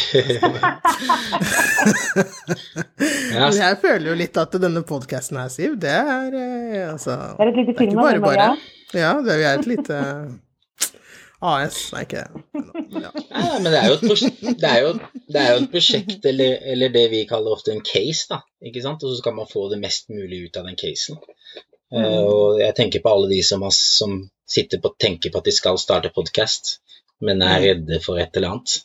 Men 3.36 3.53
jeg 3.59 3.78
føler 3.84 4.07
jo 4.09 4.15
litt 4.17 4.39
at 4.41 4.57
denne 4.63 4.82
podkasten 4.89 5.38
her, 5.38 5.53
Siv, 5.53 5.78
det 5.84 5.93
er 5.93 6.34
eh, 6.39 6.88
altså 6.88 7.13
Det 7.36 7.45
er 7.45 7.49
et 7.51 7.59
lite 7.61 7.76
firma, 7.78 8.07
det, 8.09 8.23
Maria. 8.26 8.49
Ja, 8.95 9.11
det 9.21 9.38
er 9.38 9.59
et 9.59 9.69
lite 9.69 9.95
AS, 11.45 11.93
nei, 11.93 12.01
ikke 12.07 12.23
ja. 12.23 12.30
ja. 13.05 13.11
men 13.59 13.69
det 13.69 13.78
er 13.78 13.86
jo 13.91 13.95
et 13.99 14.05
prosjekt, 14.07 14.41
det 14.63 14.69
er 14.69 14.80
jo, 14.82 14.89
det 15.30 15.39
er 15.41 15.49
jo 15.51 15.57
et 15.61 15.71
prosjekt 15.73 16.21
eller, 16.32 16.51
eller, 16.73 16.89
det 16.95 17.05
vi 17.11 17.30
kaller 17.30 17.51
ofte 17.53 17.69
en 17.76 17.86
case, 17.86 18.26
da. 18.32 18.38
ikke 18.65 18.82
sant? 18.82 19.03
Og 19.05 19.09
så 19.13 19.17
skal 19.21 19.34
man 19.38 19.51
få 19.51 19.61
det 19.69 19.80
mest 19.84 20.09
mulig 20.09 20.38
ut 20.47 20.57
av 20.57 20.63
den 20.71 20.78
casen. 20.80 21.15
Mm. 21.95 22.05
Og 22.27 22.59
jeg 22.59 22.75
tenker 22.75 23.03
på 23.03 23.11
alle 23.15 23.29
de 23.31 23.39
som, 23.45 23.63
har, 23.63 23.71
som 23.75 24.17
sitter 24.49 24.81
på, 24.83 24.91
tenker 24.99 25.31
på 25.31 25.39
at 25.39 25.47
de 25.47 25.53
skal 25.55 25.79
starte 25.79 26.11
podkast, 26.15 26.79
men 27.23 27.41
er 27.41 27.55
mm. 27.55 27.65
redde 27.65 28.01
for 28.03 28.19
et 28.19 28.35
eller 28.35 28.55
annet. 28.55 28.81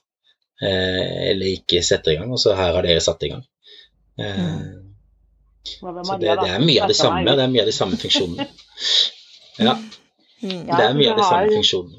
Eh, 0.60 1.30
eller 1.30 1.54
ikke 1.56 1.82
setter 1.84 2.14
i 2.14 2.20
gang. 2.20 2.30
Og 2.32 2.40
så 2.42 2.54
her 2.58 2.76
har 2.76 2.86
dere 2.86 3.02
satt 3.04 3.24
i 3.26 3.32
gang. 3.32 3.42
Eh, 4.20 4.44
mm. 4.44 4.92
så 5.80 5.94
det, 6.20 6.36
det, 6.42 6.50
er 6.50 6.62
mye 6.64 6.84
av 6.84 6.92
det 6.92 6.98
samme. 6.98 7.24
Det 7.26 7.46
er 7.46 7.54
mye 7.54 7.64
av 7.64 7.72
de 7.72 7.78
samme 7.80 8.00
funksjonene. 8.00 8.50
Ja. 9.60 9.74
Det 10.40 10.76
er 10.80 10.94
mye 10.96 11.10
av 11.12 11.18
de 11.18 11.24
samme 11.26 11.50
funksjonene. 11.52 11.98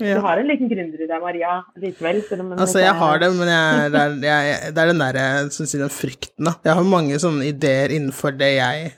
Ja. 0.00 0.16
Du 0.16 0.22
har 0.24 0.40
en 0.40 0.48
liten 0.48 0.70
gründer 0.70 1.02
i 1.04 1.06
deg, 1.08 1.20
Maria, 1.20 1.56
likevel. 1.80 2.22
Altså, 2.56 2.80
jeg 2.80 2.94
har 2.96 3.18
det, 3.20 3.28
men 3.36 3.50
jeg, 3.50 3.90
det, 3.92 4.02
er, 4.02 4.14
jeg, 4.24 4.70
det 4.72 4.82
er 4.82 4.90
den 4.90 5.02
derre 5.02 5.24
den 5.44 5.92
frykten, 5.92 6.48
da. 6.48 6.54
Jeg 6.64 6.78
har 6.78 6.92
mange 6.94 7.18
sånne 7.22 7.48
ideer 7.50 7.92
innenfor 7.92 8.36
det 8.38 8.54
jeg 8.56 8.92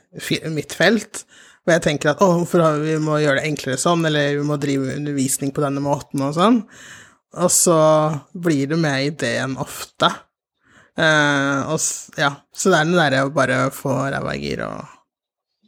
Mitt 0.54 0.76
felt. 0.78 1.24
Hvor 1.64 1.74
jeg 1.74 1.84
tenker 1.86 2.12
at 2.12 2.20
å, 2.22 2.28
hvorfor 2.42 2.78
vi 2.82 2.98
må 3.02 3.16
gjøre 3.22 3.40
det 3.40 3.48
enklere 3.48 3.80
sånn, 3.80 4.04
eller 4.06 4.36
vi 4.36 4.44
må 4.46 4.58
drive 4.60 4.98
undervisning 4.98 5.50
på 5.56 5.64
denne 5.64 5.82
måten 5.82 6.22
og 6.26 6.36
sånn. 6.36 6.60
Og 7.40 7.50
så 7.50 7.78
blir 8.46 8.68
det 8.70 8.78
med 8.78 9.08
ideen 9.08 9.56
ofte. 9.60 10.10
Eh, 10.94 11.72
og, 11.72 11.80
ja, 12.20 12.30
så 12.54 12.70
det 12.70 12.78
er 12.78 12.90
den 12.90 13.00
derre 13.00 13.24
å 13.26 13.32
bare 13.34 13.64
få 13.74 13.96
ræva 14.12 14.36
i 14.36 14.44
gir 14.44 14.62
og, 14.68 14.92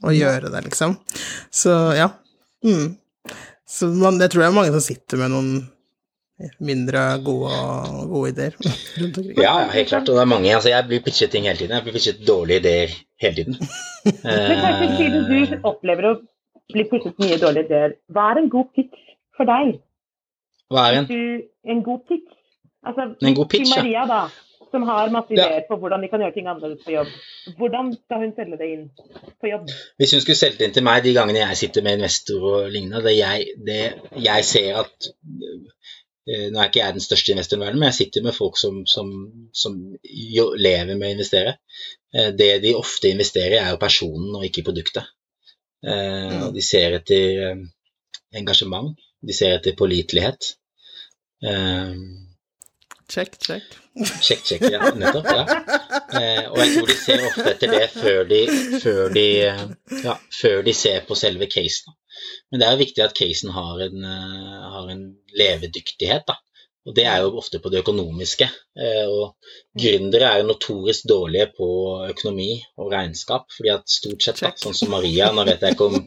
og 0.05 0.15
gjøre 0.15 0.53
det, 0.53 0.63
liksom. 0.69 0.95
Så 1.51 1.75
ja. 1.97 2.13
Mm. 2.67 2.95
Så 3.67 3.89
man, 3.91 4.21
jeg 4.23 4.31
tror 4.33 4.45
det 4.45 4.51
er 4.51 4.55
mange 4.61 4.75
som 4.75 4.85
sitter 4.85 5.21
med 5.21 5.33
noen 5.35 5.51
mindre 6.61 7.03
gode, 7.25 7.57
gode 8.11 8.31
ideer 8.35 8.57
rundt 9.01 9.19
omkring. 9.23 9.41
Ja, 9.41 9.57
helt 9.73 9.89
klart. 9.89 10.09
Og 10.09 10.19
det 10.19 10.23
er 10.23 10.31
mange. 10.35 10.53
Altså, 10.55 10.71
jeg 10.73 10.89
blir 10.91 11.03
pitchet 11.07 11.33
ting 11.33 11.49
hele 11.49 11.59
tiden. 11.59 11.75
Jeg 11.75 11.87
blir 11.87 11.97
pitchet 11.97 12.23
dårlige 12.29 12.63
ideer 12.63 12.95
hele 13.25 13.35
tiden. 13.41 13.59
Men 14.25 14.63
kanskje 14.63 14.91
siden 15.01 15.29
du 15.31 15.69
opplever 15.73 16.11
å 16.13 16.15
bli 16.75 16.87
pitchet 16.93 17.19
mye 17.23 17.41
dårlige 17.43 17.71
ideer, 17.71 17.99
hva 18.13 18.31
er 18.33 18.43
en 18.43 18.51
god 18.53 18.73
pitch 18.77 19.03
for 19.39 19.49
deg? 19.49 19.77
Hva 20.73 20.89
er 20.91 21.01
en? 21.01 21.09
Du, 21.11 21.47
en 21.73 21.85
god 21.87 22.03
pitch? 22.11 22.33
Altså, 22.87 23.09
en 23.23 23.35
god 23.35 23.49
pitch, 23.51 23.73
Maria, 23.73 24.05
da 24.07 24.27
som 24.77 24.87
har 24.89 25.13
masse 25.15 25.33
ideer 25.33 25.65
på 25.69 25.79
hvordan 25.81 26.03
de 26.05 26.11
kan 26.13 26.23
gjøre 26.23 26.35
ting 26.35 26.49
annerledes 26.51 26.85
på 26.85 26.95
jobb. 26.95 27.13
Hvordan 27.59 27.93
skal 27.97 28.23
hun 28.23 28.35
selge 28.37 28.59
det 28.61 28.69
inn 28.75 28.85
på 29.41 29.51
jobb? 29.51 29.71
Hvis 30.01 30.13
hun 30.17 30.25
skulle 30.25 30.41
selge 30.41 30.61
det 30.61 30.69
inn 30.69 30.77
til 30.77 30.87
meg 30.87 31.05
de 31.07 31.15
gangene 31.17 31.43
jeg 31.43 31.61
sitter 31.63 31.87
med 31.87 31.99
investor 31.99 32.49
og 32.51 32.69
lignende, 32.75 33.05
det 33.07 33.15
jeg, 33.17 33.47
det 33.69 33.81
jeg 34.27 34.49
ser 34.49 34.83
at 34.85 35.11
eh, 35.13 36.49
Nå 36.51 36.59
er 36.59 36.67
ikke 36.67 36.81
jeg 36.83 36.97
den 36.97 37.05
største 37.05 37.31
investoren 37.33 37.63
i 37.63 37.67
verden, 37.69 37.79
men 37.79 37.93
jeg 37.93 37.99
sitter 38.01 38.25
med 38.27 38.35
folk 38.35 38.57
som, 38.59 38.81
som, 38.91 39.13
som 39.55 39.77
lever 40.03 40.97
med 40.97 41.07
å 41.07 41.13
investere. 41.15 41.53
Eh, 42.11 42.33
det 42.35 42.51
de 42.65 42.75
ofte 42.75 43.13
investerer 43.15 43.55
i, 43.55 43.61
er 43.63 43.77
jo 43.77 43.83
personen 43.83 44.35
og 44.35 44.43
ikke 44.49 44.67
produktet. 44.67 45.07
Eh, 45.87 46.49
de 46.51 46.65
ser 46.67 46.99
etter 46.99 47.63
engasjement, 48.37 48.91
de 49.23 49.37
ser 49.39 49.55
etter 49.61 49.79
pålitelighet. 49.79 50.57
Check, 53.09 53.39
check. 53.39 53.63
Check, 54.21 54.43
check, 54.45 54.63
ja, 54.73 54.91
nettopp. 54.91 55.27
ja. 55.31 55.45
Eh, 56.17 56.49
og 56.51 56.59
jeg 56.59 56.73
tror 56.75 56.91
de 56.91 56.97
ser 56.99 57.23
ofte 57.29 57.53
etter 57.53 57.73
det 57.73 57.85
før 57.95 58.27
de, 58.31 58.41
før 58.83 59.15
de, 59.15 59.27
ja, 60.03 60.17
før 60.41 60.65
de 60.67 60.75
ser 60.75 61.07
på 61.07 61.19
selve 61.19 61.49
casen. 61.53 61.95
Men 62.51 62.61
det 62.61 62.67
er 62.67 62.75
jo 62.75 62.83
viktig 62.83 63.05
at 63.05 63.15
casen 63.17 63.53
har 63.55 63.85
en, 63.87 64.03
uh, 64.03 64.67
har 64.75 64.91
en 64.93 65.07
levedyktighet. 65.39 66.27
da. 66.29 66.39
Og 66.87 66.95
det 66.95 67.05
er 67.11 67.23
jo 67.25 67.33
ofte 67.41 67.59
på 67.63 67.71
det 67.73 67.81
økonomiske. 67.83 68.47
Eh, 68.79 69.07
og 69.11 69.35
gründere 69.81 70.29
er 70.31 70.43
jo 70.43 70.51
notorisk 70.53 71.09
dårlige 71.11 71.49
på 71.57 71.69
økonomi 72.07 72.51
og 72.79 72.93
regnskap. 72.93 73.49
fordi 73.57 73.73
at 73.75 73.91
stort 73.91 74.23
sett, 74.23 74.43
da, 74.45 74.53
sånn 74.63 74.77
som 74.79 74.95
Maria 74.95 75.33
Nå 75.35 75.45
vet 75.49 75.67
jeg 75.67 75.75
ikke 75.75 75.89
om 75.91 75.99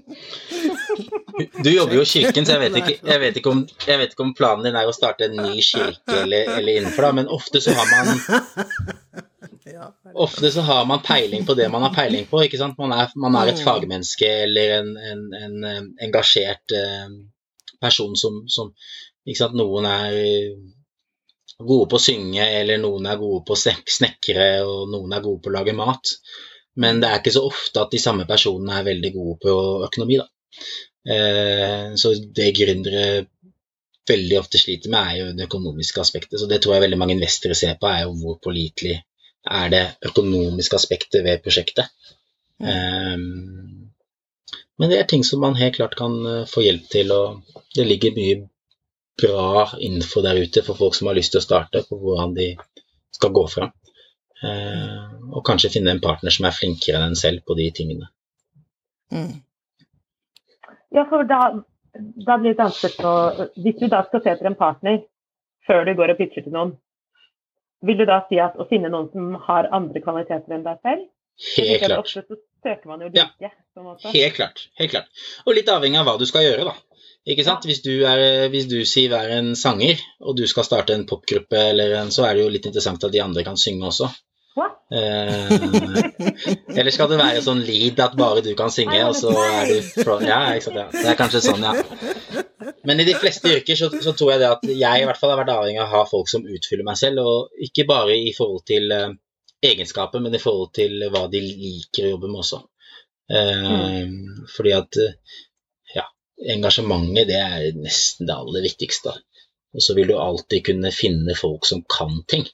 Du 1.66 1.70
jobber 1.72 1.96
jo 1.96 2.04
i 2.04 2.10
kirken, 2.10 2.46
så 2.46 2.56
jeg 2.56 2.62
vet, 2.66 2.78
ikke, 2.82 2.96
jeg, 3.12 3.22
vet 3.24 3.40
om, 3.52 3.64
jeg 3.88 4.02
vet, 4.02 4.14
ikke, 4.14 4.26
om, 4.26 4.36
planen 4.38 4.68
din 4.68 4.78
er 4.80 4.90
å 4.90 4.96
starte 4.96 5.30
en 5.30 5.38
ny 5.40 5.64
kirke 5.64 6.22
eller, 6.24 6.54
eller 6.60 6.80
innenfor, 6.82 7.08
da, 7.08 7.12
men 7.20 7.32
ofte 7.32 7.62
så 7.64 7.76
har 7.78 7.92
man 7.94 8.14
Ofte 10.20 10.50
så 10.52 10.64
har 10.66 10.88
man 10.90 11.04
peiling 11.06 11.46
på 11.48 11.54
det 11.56 11.68
man 11.72 11.84
har 11.86 11.94
peiling 11.94 12.26
på. 12.28 12.42
ikke 12.44 12.58
sant? 12.60 12.76
Man 12.82 12.92
er, 12.92 13.12
man 13.22 13.36
er 13.38 13.52
et 13.52 13.62
fagmenneske 13.64 14.28
eller 14.48 14.74
en, 14.80 14.90
en, 14.98 15.22
en 15.38 15.68
engasjert 16.04 16.74
eh, 16.76 17.14
person 17.80 18.18
som, 18.20 18.42
som 18.50 18.74
Noen 19.54 19.86
er 19.86 20.16
gode 21.60 21.90
på 21.92 22.00
å 22.00 22.02
synge, 22.02 22.42
eller 22.42 22.80
noen 22.82 23.06
er 23.12 23.20
gode 23.22 23.44
på 23.46 23.56
å 23.56 23.60
snekre, 23.60 24.48
og 24.66 24.90
noen 24.90 25.14
er 25.14 25.24
gode 25.24 25.44
på 25.44 25.52
å 25.52 25.56
lage 25.58 25.76
mat. 25.78 26.16
Men 26.80 27.02
det 27.02 27.10
er 27.10 27.22
ikke 27.22 27.36
så 27.36 27.44
ofte 27.48 27.84
at 27.84 27.92
de 27.94 28.00
samme 28.02 28.26
personene 28.30 28.80
er 28.80 28.88
veldig 28.88 29.12
gode 29.16 29.36
på 29.44 29.56
økonomi, 29.88 30.20
da. 30.22 30.28
Eh, 31.10 31.96
så 32.00 32.14
det 32.36 32.52
gründere 32.58 33.04
veldig 34.10 34.40
ofte 34.40 34.62
sliter 34.62 34.92
med, 34.94 35.06
er 35.06 35.20
jo 35.20 35.32
det 35.38 35.48
økonomiske 35.50 36.02
aspektet. 36.02 36.40
Så 36.42 36.50
det 36.50 36.62
tror 36.64 36.76
jeg 36.76 36.88
veldig 36.88 37.00
mange 37.02 37.16
investorer 37.18 37.58
ser 37.58 37.78
på, 37.82 37.90
er 37.90 38.06
jo 38.06 38.16
hvor 38.22 38.40
pålitelig 38.44 38.98
er 39.50 39.72
det 39.74 39.84
økonomiske 40.10 40.78
aspektet 40.78 41.24
ved 41.26 41.42
prosjektet. 41.46 41.92
Um, 42.60 43.90
men 44.80 44.92
det 44.92 45.00
er 45.00 45.08
ting 45.08 45.24
som 45.28 45.42
man 45.44 45.58
helt 45.60 45.78
klart 45.78 45.96
kan 46.00 46.16
eh, 46.26 46.48
få 46.48 46.64
hjelp 46.64 46.88
til, 46.92 47.12
og 47.12 47.60
det 47.76 47.86
ligger 47.88 48.16
mye 48.16 48.38
bra 49.20 49.66
info 49.84 50.24
der 50.24 50.40
ute 50.40 50.64
for 50.64 50.80
folk 50.80 50.96
som 50.96 51.10
har 51.10 51.18
lyst 51.18 51.34
til 51.36 51.42
å 51.42 51.46
starte, 51.46 51.84
på 51.88 52.00
hvordan 52.00 52.36
de 52.38 52.54
skal 53.16 53.34
gå 53.36 53.44
fram. 53.52 53.74
Eh, 54.40 55.04
og 55.34 55.44
kanskje 55.48 55.74
finne 55.74 55.92
en 55.92 56.04
partner 56.04 56.32
som 56.32 56.48
er 56.48 56.56
flinkere 56.56 57.02
enn 57.02 57.12
en 57.12 57.20
selv 57.20 57.44
på 57.48 57.58
de 57.60 57.68
tingene. 57.76 58.08
Mm. 59.12 59.42
Ja, 60.96 61.06
for 61.10 61.24
da, 61.30 61.40
da 62.26 62.38
blir 62.42 62.56
det 62.56 62.64
annet 62.64 62.78
spørsmål 62.80 63.50
Hvis 63.62 63.78
du 63.78 63.88
da 63.92 64.02
skal 64.08 64.24
se 64.24 64.32
etter 64.34 64.50
en 64.50 64.58
partner 64.58 65.04
før 65.68 65.86
du 65.86 65.94
går 66.00 66.16
og 66.16 66.18
pitcher 66.18 66.42
til 66.46 66.54
noen, 66.56 66.72
vil 67.86 68.00
du 68.00 68.06
da 68.10 68.24
si 68.28 68.40
at 68.42 68.56
å 68.58 68.66
finne 68.70 68.90
noen 68.90 69.10
som 69.14 69.36
har 69.46 69.68
andre 69.76 70.02
kvaliteter 70.02 70.56
enn 70.56 70.64
deg 70.66 70.80
selv? 70.82 71.04
Helt 71.60 71.84
klart. 71.84 72.00
Ofte 72.02 72.24
så 72.26 72.38
søker 72.66 72.90
man 72.90 73.04
jo 73.06 73.10
Ja. 73.14 73.28
like. 73.40 73.52
på 73.76 73.80
en 73.84 73.86
måte. 73.86 74.12
Helt 74.16 74.34
klart. 74.36 74.64
helt 74.80 74.92
klart. 74.92 75.08
Og 75.46 75.54
litt 75.56 75.70
avhengig 75.70 76.00
av 76.00 76.06
hva 76.10 76.18
du 76.20 76.26
skal 76.26 76.44
gjøre, 76.48 76.66
da. 76.72 76.74
Ikke 77.30 77.46
sant? 77.46 77.68
Hvis 77.70 77.84
du, 77.86 77.92
er, 78.08 78.50
hvis 78.50 78.66
du 78.72 78.80
sier 78.88 79.14
er 79.14 79.36
en 79.38 79.54
sanger, 79.56 80.02
og 80.22 80.36
du 80.40 80.48
skal 80.48 80.66
starte 80.66 80.96
en 80.96 81.06
popgruppe, 81.06 81.56
eller 81.70 81.94
en, 82.02 82.10
så 82.12 82.26
er 82.26 82.34
det 82.36 82.44
jo 82.44 82.50
litt 82.50 82.66
interessant 82.66 83.04
at 83.04 83.14
de 83.14 83.22
andre 83.22 83.44
kan 83.46 83.60
synge 83.60 83.86
også. 83.92 84.10
Eh, 84.68 85.52
eller 86.80 86.92
skal 86.94 87.10
det 87.12 87.20
være 87.20 87.44
sånn 87.46 87.62
lead 87.66 88.00
at 88.04 88.18
bare 88.20 88.44
du 88.46 88.52
kan 88.58 88.72
synge, 88.74 89.00
og 89.06 89.16
så 89.18 89.34
er 89.34 89.70
du 89.70 90.04
front 90.04 90.26
Ja, 90.28 90.42
sant. 90.64 90.80
Ja. 90.80 90.88
Det 90.94 91.06
er 91.12 91.20
kanskje 91.20 91.44
sånn, 91.46 91.66
ja. 91.66 91.76
Men 92.88 93.02
i 93.02 93.08
de 93.08 93.16
fleste 93.20 93.52
yrker 93.52 93.78
så, 93.80 93.90
så 94.04 94.14
tror 94.18 94.34
jeg 94.34 94.42
det 94.42 94.50
at 94.50 94.66
jeg 94.68 95.04
i 95.04 95.08
hvert 95.08 95.20
fall 95.20 95.34
har 95.34 95.42
vært 95.42 95.54
avhengig 95.54 95.82
av 95.84 95.90
å 95.90 95.98
ha 95.98 96.10
folk 96.10 96.32
som 96.32 96.48
utfyller 96.48 96.88
meg 96.88 97.00
selv, 97.00 97.22
og 97.24 97.66
ikke 97.70 97.88
bare 97.90 98.18
i 98.18 98.34
forhold 98.38 98.64
til 98.70 98.92
eh, 98.96 99.14
egenskaper, 99.70 100.24
men 100.24 100.36
i 100.36 100.42
forhold 100.42 100.74
til 100.78 101.08
hva 101.14 101.26
de 101.32 101.44
liker 101.44 102.08
å 102.08 102.14
jobbe 102.16 102.32
med 102.32 102.44
også. 102.44 102.62
Eh, 103.30 104.06
Fordi 104.56 104.76
at 104.76 105.02
eh, 105.04 105.18
ja, 105.96 106.06
engasjementet 106.56 107.30
det 107.30 107.42
er 107.42 107.68
nesten 107.78 108.30
det 108.30 108.38
aller 108.38 108.66
viktigste. 108.66 109.16
Og 109.76 109.86
så 109.86 109.94
vil 109.98 110.10
du 110.10 110.18
alltid 110.18 110.66
kunne 110.72 110.92
finne 110.96 111.36
folk 111.38 111.68
som 111.70 111.84
kan 111.86 112.24
ting. 112.30 112.48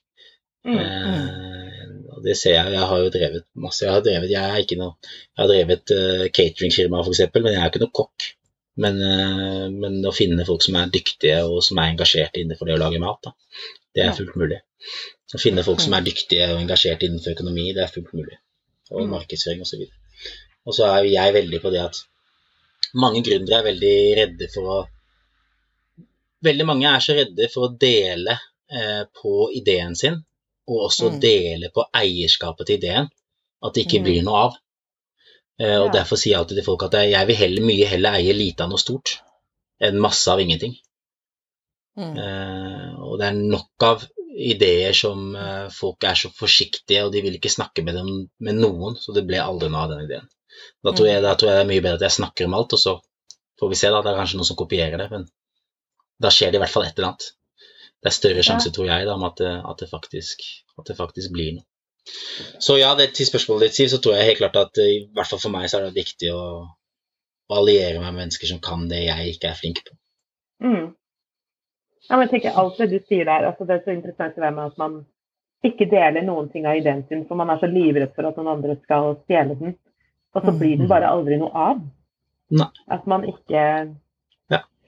Mm. 0.65 1.64
Og 2.25 2.29
det 2.31 2.39
ser 2.39 2.55
jeg. 2.55 2.69
Jeg 2.73 2.85
har 2.89 3.01
jo 3.03 3.09
drevet 3.13 3.43
masse. 3.61 3.83
Jeg 3.85 3.93
har 3.93 4.01
drevet, 4.01 4.31
jeg 4.33 4.51
er 4.51 4.63
ikke 4.63 4.79
noe, 4.79 4.95
jeg 5.05 5.41
har 5.43 5.49
drevet 5.51 5.91
uh, 5.93 6.23
cateringfirma 6.33 7.03
f.eks., 7.03 7.21
men 7.35 7.51
jeg 7.53 7.59
er 7.61 7.69
ikke 7.69 7.81
noe 7.83 7.93
kokk. 7.99 8.25
Men, 8.81 8.97
uh, 8.97 9.67
men 9.69 9.99
å 10.09 10.13
finne 10.15 10.47
folk 10.47 10.65
som 10.65 10.79
er 10.79 10.89
dyktige 10.95 11.43
og 11.45 11.61
som 11.67 11.77
er 11.77 11.91
engasjert 11.91 12.39
innenfor 12.41 12.65
det 12.65 12.79
å 12.79 12.81
lage 12.81 13.03
mat, 13.03 13.29
da, 13.29 13.35
det 13.93 14.07
er 14.07 14.17
fullt 14.17 14.33
mulig. 14.41 14.57
Å 15.37 15.43
finne 15.43 15.67
folk 15.67 15.85
som 15.85 15.93
er 15.93 16.07
dyktige 16.07 16.49
og 16.49 16.63
engasjert 16.63 17.05
innenfor 17.05 17.35
økonomi, 17.37 17.69
det 17.77 17.85
er 17.85 17.93
fullt 17.93 18.11
mulig. 18.17 18.41
Og 18.89 19.05
Mm. 19.05 19.13
markedsføring 19.13 19.61
osv. 19.61 19.85
Og 20.65 20.73
så 20.73 20.89
er 20.89 21.05
jeg 21.13 21.37
veldig 21.37 21.61
på 21.61 21.71
det 21.77 21.85
at 21.85 22.01
mange 22.97 23.21
gründere 23.21 23.61
er 23.61 23.69
veldig 23.69 23.95
redde 24.23 24.51
for 24.57 24.73
å 24.79 24.83
Veldig 26.45 26.65
mange 26.67 26.85
er 26.85 27.01
så 27.01 27.13
redde 27.17 27.47
for 27.49 27.65
å 27.65 27.75
dele 27.81 28.35
eh, 28.69 29.03
på 29.17 29.47
ideen 29.55 29.95
sin, 29.97 30.19
og 30.67 30.85
også 30.89 31.11
Mm. 31.11 31.19
dele 31.21 31.69
på 31.73 31.85
eierskapet 31.93 32.67
til 32.67 32.77
ideen, 32.79 33.09
at 33.63 33.73
det 33.73 33.85
ikke 33.85 33.99
Mm. 33.99 34.03
blir 34.03 34.23
noe 34.23 34.39
av. 34.45 34.53
Eh, 35.59 35.77
og 35.81 35.87
Ja. 35.87 35.91
Derfor 35.99 36.17
sier 36.17 36.33
jeg 36.33 36.39
alltid 36.39 36.57
til 36.57 36.65
folk 36.65 36.83
at 36.83 36.93
jeg 37.09 37.27
vil 37.27 37.35
heller, 37.35 37.61
mye 37.61 37.85
heller 37.85 38.11
eie 38.19 38.33
lite 38.33 38.61
av 38.63 38.69
noe 38.69 38.77
stort 38.81 39.19
enn 39.81 39.99
masse 39.99 40.27
av 40.27 40.39
ingenting. 40.39 40.75
Mm. 41.97 42.17
Eh, 42.17 42.95
og 43.03 43.19
det 43.19 43.27
er 43.27 43.37
nok 43.39 43.83
av 43.87 44.05
ideer 44.37 44.93
som 44.93 45.35
eh, 45.35 45.69
folk 45.69 46.03
er 46.03 46.17
så 46.19 46.29
forsiktige, 46.29 47.05
og 47.05 47.11
de 47.13 47.21
vil 47.21 47.37
ikke 47.37 47.51
snakke 47.53 47.83
med 47.85 47.95
dem 47.95 48.09
med 48.39 48.55
noen, 48.59 48.97
så 48.99 49.13
det 49.15 49.25
ble 49.27 49.39
aldri 49.39 49.69
noe 49.69 49.85
av 49.85 49.89
den 49.93 50.03
ideen. 50.03 50.27
Da 50.83 50.91
tror, 50.91 51.07
jeg, 51.07 51.21
da 51.23 51.35
tror 51.35 51.49
jeg 51.51 51.55
det 51.57 51.63
er 51.65 51.71
mye 51.71 51.83
bedre 51.85 51.99
at 52.01 52.05
jeg 52.09 52.17
snakker 52.19 52.45
om 52.45 52.53
alt, 52.53 52.73
og 52.73 52.79
så 52.79 52.99
får 53.59 53.69
vi 53.71 53.75
se, 53.79 53.87
da. 53.91 54.01
Det 54.01 54.11
er 54.11 54.19
kanskje 54.19 54.37
noen 54.39 54.49
som 54.49 54.59
kopierer 54.59 54.97
det, 54.97 55.09
men 55.11 55.25
da 56.21 56.29
skjer 56.31 56.51
det 56.51 56.59
i 56.59 56.63
hvert 56.63 56.71
fall 56.73 56.83
et 56.83 56.97
eller 56.97 57.13
annet. 57.13 57.31
Det 58.05 58.11
er 58.11 58.13
større 58.19 58.43
sjanse, 58.45 58.69
tror 58.69 58.85
jeg, 58.85 59.05
da, 59.07 59.15
om 59.17 59.23
at 59.25 59.39
det, 59.41 59.51
at 59.65 59.79
det, 59.81 59.87
faktisk, 59.89 60.43
at 60.77 60.85
det 60.85 60.95
faktisk 60.99 61.31
blir 61.33 61.55
noe. 61.55 61.65
Så 62.61 62.75
ja, 62.77 62.91
det, 62.93 63.15
til 63.17 63.25
spørsmålet 63.25 63.65
ditt, 63.65 63.79
Siv, 63.79 63.87
så 63.89 63.97
tror 63.97 64.13
jeg 64.13 64.27
helt 64.27 64.43
klart 64.43 64.59
at 64.61 64.81
eh, 64.83 64.91
i 64.93 64.99
hvert 65.17 65.31
fall 65.31 65.41
for 65.41 65.53
meg 65.55 65.65
så 65.71 65.79
er 65.79 65.87
det 65.87 65.97
viktig 65.97 66.29
å, 66.29 66.43
å 67.49 67.57
alliere 67.57 67.97
meg 67.97 68.11
med 68.11 68.19
mennesker 68.19 68.51
som 68.51 68.61
kan 68.61 68.85
det 68.91 69.07
jeg 69.07 69.33
ikke 69.33 69.49
er 69.49 69.57
flink 69.57 69.81
på. 69.87 69.97
Mm. 70.67 70.85
Ja, 72.05 72.13
men 72.13 72.27
jeg 72.27 72.35
tenker 72.35 72.61
alt 72.61 72.77
det 72.77 72.91
du 72.93 72.99
sier 73.01 73.25
der, 73.25 73.49
altså 73.49 73.65
det 73.65 73.79
er 73.79 73.83
så 73.87 73.95
interessant 73.95 74.37
å 74.37 74.45
være 74.45 74.57
med 74.59 74.69
at 74.69 74.79
man 74.83 75.01
ikke 75.65 75.89
deler 75.89 76.21
noen 76.21 76.51
ting 76.53 76.69
av 76.69 76.77
ideen 76.77 77.01
sin, 77.09 77.25
for 77.25 77.41
man 77.41 77.49
er 77.49 77.57
så 77.63 77.71
livredd 77.73 78.13
for 78.13 78.29
at 78.29 78.37
noen 78.37 78.53
andre 78.53 78.77
skal 78.83 79.15
stjele 79.23 79.57
den. 79.57 79.73
Og 80.37 80.45
så 80.45 80.53
blir 80.53 80.77
den 80.77 80.91
bare 80.91 81.09
aldri 81.09 81.39
noe 81.41 81.49
av. 81.57 81.81
Nei. 82.53 82.67
At 82.91 83.07
man 83.09 83.25
ikke 83.25 83.61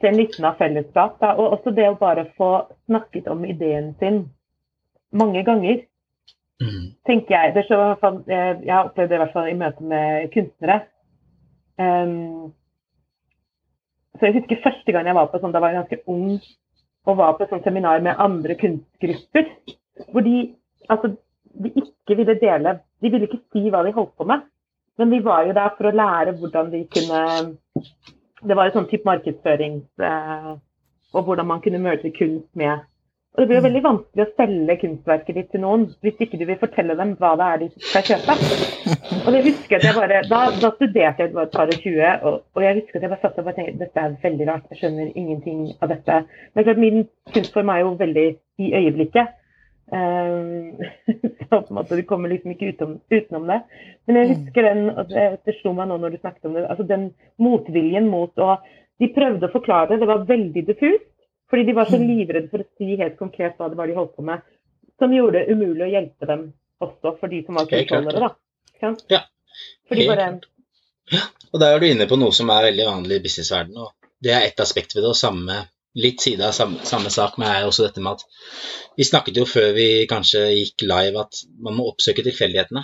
Ser 0.02 0.14
nytten 0.14 0.46
av 0.46 0.58
fellesskap. 0.60 1.20
Da. 1.20 1.34
Og 1.36 1.58
også 1.58 1.74
det 1.76 1.88
å 1.90 1.98
bare 2.00 2.28
få 2.38 2.52
snakket 2.86 3.28
om 3.34 3.46
ideen 3.46 3.96
sin 4.00 4.26
mange 5.12 5.44
ganger, 5.48 5.86
Mm. 6.62 6.94
tenker 7.06 7.36
jeg. 7.36 7.54
Det 7.54 7.64
er 7.64 7.68
så, 7.70 8.12
eh, 8.28 8.62
jeg 8.66 8.74
har 8.74 8.88
opplevd 8.90 9.10
det 9.10 9.16
i 9.16 9.22
hvert 9.22 9.34
fall 9.34 9.48
i 9.50 9.54
møte 9.54 9.84
med 9.84 10.32
kunstnere. 10.34 10.82
Um, 11.78 12.54
så 14.18 14.26
jeg 14.26 14.40
husker 14.40 14.64
første 14.64 14.92
gang 14.92 15.06
jeg 15.06 15.14
var 15.14 15.28
på 15.30 15.40
sånn, 15.40 15.54
da 15.54 15.62
var 15.62 15.70
jeg 15.70 15.84
ganske 15.84 16.00
ung, 16.10 16.40
og 17.06 17.18
var 17.20 17.36
på 17.38 17.46
et 17.46 17.54
sånt 17.54 17.64
seminar 17.64 18.02
med 18.02 18.18
andre 18.18 18.56
kunstgrupper, 18.58 19.52
hvor 20.12 20.26
de, 20.26 20.56
altså, 20.90 21.16
de 21.62 21.70
ikke 21.70 22.18
ville 22.18 22.40
dele, 22.42 22.80
de 23.02 23.12
ville 23.14 23.30
ikke 23.30 23.44
si 23.54 23.70
hva 23.70 23.84
de 23.86 23.94
holdt 23.94 24.16
på 24.18 24.26
med, 24.26 24.42
men 24.98 25.14
vi 25.14 25.20
var 25.20 25.46
jo 25.46 25.54
der 25.54 25.70
for 25.78 25.92
å 25.92 25.94
lære 25.94 26.34
hvordan 26.40 26.72
de 26.74 26.84
kunne, 26.90 27.22
det 28.44 28.58
var 28.58 28.70
en 28.70 28.76
sånn 28.76 28.92
type 28.92 29.08
markedsføring, 29.08 29.82
eh, 30.04 30.54
og 31.16 31.26
hvordan 31.26 31.48
man 31.50 31.64
kunne 31.64 31.82
møte 31.82 32.14
kunst 32.16 32.50
med. 32.58 32.86
Og 33.38 33.44
det 33.44 33.48
blir 33.52 33.60
jo 33.60 33.66
veldig 33.68 33.82
vanskelig 33.86 34.24
å 34.24 34.34
selge 34.34 34.76
kunstverket 34.82 35.36
ditt 35.38 35.50
til 35.54 35.62
noen 35.62 35.84
hvis 36.02 36.22
ikke 36.26 36.40
du 36.40 36.46
vil 36.50 36.58
fortelle 36.58 36.96
dem 36.98 37.12
hva 37.20 37.36
det 37.38 37.48
er 37.48 37.60
de 37.62 37.68
skal 37.86 38.06
kjøpe. 38.08 38.36
Og 39.28 39.36
jeg 39.36 39.44
husker 39.46 39.78
at 39.78 39.86
jeg 39.86 39.94
bare, 39.98 40.22
Da, 40.32 40.40
da 40.58 40.72
studerte 40.74 41.26
jeg 41.26 41.34
bare 41.36 41.46
et 41.46 41.54
par 41.54 41.70
og 41.70 41.84
tjue, 41.84 42.14
og, 42.24 42.62
jeg 42.64 42.80
husker 42.80 42.98
at 42.98 43.06
jeg 43.06 43.12
bare 43.12 43.22
satt 43.22 43.38
og 43.38 43.46
bare 43.46 43.58
tenkte 43.60 43.84
dette 43.84 44.06
er 44.08 44.16
veldig 44.24 44.48
rart, 44.48 44.70
jeg 44.72 44.80
skjønner 44.80 45.12
ingenting 45.14 45.60
av 45.84 45.92
dette. 45.92 46.22
Men 46.56 46.66
klart, 46.66 46.82
min 46.82 47.04
kunstform 47.36 47.74
er 47.74 47.84
jo 47.84 47.92
veldig 48.00 48.26
i 48.64 48.72
øyeblikket. 48.80 49.36
Um, 49.88 50.74
så 51.50 51.62
på 51.62 51.68
en 51.68 51.78
måte 51.78 51.96
du 51.96 52.04
kommer 52.04 52.30
liksom 52.30 52.52
ikke 52.54 52.72
utom, 52.74 52.98
utenom 53.10 53.48
det. 53.48 53.60
Men 54.08 54.20
jeg 54.20 54.32
husker 54.34 54.68
den, 54.68 54.82
det, 55.12 55.28
det 55.48 55.56
slo 55.62 55.76
meg 55.78 55.88
nå 55.92 56.00
når 56.02 56.16
du 56.16 56.20
snakket 56.22 56.50
om 56.50 56.58
det, 56.58 56.66
altså 56.68 56.88
den 56.88 57.12
motviljen 57.42 58.10
mot 58.12 58.44
å 58.44 58.58
De 58.98 59.12
prøvde 59.14 59.46
å 59.46 59.54
forklare 59.54 59.92
det, 59.92 60.00
det 60.02 60.10
var 60.10 60.24
veldig 60.26 60.62
diffust. 60.66 61.12
Fordi 61.52 61.64
de 61.68 61.74
var 61.78 61.86
så 61.86 62.00
livredde 62.02 62.50
for 62.50 62.64
å 62.64 62.70
si 62.80 62.96
helt 62.98 63.14
konkret 63.20 63.60
hva 63.60 63.70
det 63.70 63.78
var 63.78 63.88
de 63.88 63.96
holdt 63.96 64.16
på 64.18 64.26
med. 64.26 64.42
Som 64.98 65.14
gjorde 65.14 65.44
det 65.44 65.54
umulig 65.54 65.86
å 65.86 65.92
hjelpe 65.92 66.28
dem 66.28 66.48
også, 66.84 67.14
for 67.20 67.32
de 67.32 67.44
som 67.46 67.60
var 67.60 67.70
kontrollere. 67.70 68.26
da. 68.26 68.90
Ja, 69.14 69.22
Fordi 69.88 70.08
bare 70.10 70.26
ja. 71.14 71.22
Og 71.54 71.62
der 71.62 71.76
er 71.76 71.80
du 71.80 71.88
inne 71.88 72.08
på 72.10 72.18
noe 72.20 72.36
som 72.36 72.50
er 72.52 72.68
veldig 72.68 72.86
vanlig 72.90 73.20
i 73.20 73.24
businessverdenen, 73.24 73.86
og 73.86 74.10
det 74.24 74.34
er 74.36 74.48
ett 74.50 74.60
aspekt 74.60 74.96
ved 74.96 75.06
det, 75.06 75.14
og 75.14 75.20
samme, 75.20 75.62
litt 75.98 76.22
side 76.24 76.46
av 76.46 76.54
samme, 76.56 76.80
samme 76.86 77.10
sak, 77.14 77.38
men 77.42 77.50
er 77.50 77.66
også 77.68 77.88
dette 77.88 78.04
med 78.04 78.18
at 78.20 78.24
vi 78.98 79.06
snakket 79.08 79.40
jo 79.42 79.46
før 79.50 79.72
vi 79.78 79.88
kanskje 80.10 80.44
gikk 80.54 80.86
live 80.90 81.24
at 81.26 81.42
man 81.66 81.78
må 81.80 81.88
oppsøke 81.92 82.26
tilfeldighetene. 82.26 82.84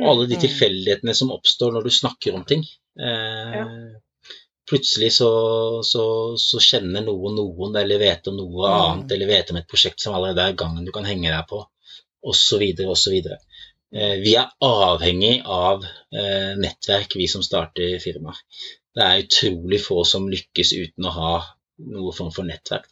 Og 0.00 0.06
alle 0.10 0.26
de 0.30 0.36
Mm. 0.38 0.42
tilfeldighetene 0.46 1.14
som 1.14 1.30
oppstår 1.34 1.72
når 1.74 1.84
du 1.84 1.90
snakker 1.90 2.34
om 2.38 2.44
ting. 2.48 2.64
Eh, 2.98 3.58
Ja. 3.58 3.66
Plutselig 4.70 5.10
så, 5.16 5.28
så, 5.84 6.02
så 6.38 6.60
kjenner 6.62 7.02
noen 7.04 7.34
noen, 7.36 7.74
eller 7.76 7.98
vet 7.98 8.28
om 8.30 8.36
noe 8.38 8.68
Mm. 8.68 8.76
annet, 8.82 9.12
eller 9.16 9.26
vet 9.26 9.50
om 9.50 9.56
et 9.58 9.66
prosjekt 9.68 10.00
som 10.00 10.14
allerede 10.14 10.44
er 10.44 10.52
i 10.54 10.56
gang 10.60 10.78
du 10.86 10.92
kan 10.94 11.04
henge 11.04 11.28
deg 11.32 11.48
på, 11.50 11.64
osv., 12.24 12.62
osv. 12.86 13.16
Eh, 13.92 14.14
vi 14.22 14.36
er 14.40 14.48
avhengig 14.64 15.42
av 15.44 15.82
eh, 15.84 16.54
nettverk, 16.56 17.16
vi 17.18 17.26
som 17.28 17.42
starter 17.44 17.98
firmaer. 18.00 18.38
Det 18.94 19.02
er 19.04 19.24
utrolig 19.24 19.80
få 19.82 20.04
som 20.08 20.28
lykkes 20.30 20.72
uten 20.78 21.10
å 21.10 21.12
ha 21.16 21.32
noe 21.90 22.14
form 22.16 22.32
for 22.34 22.48
nettverk. 22.48 22.88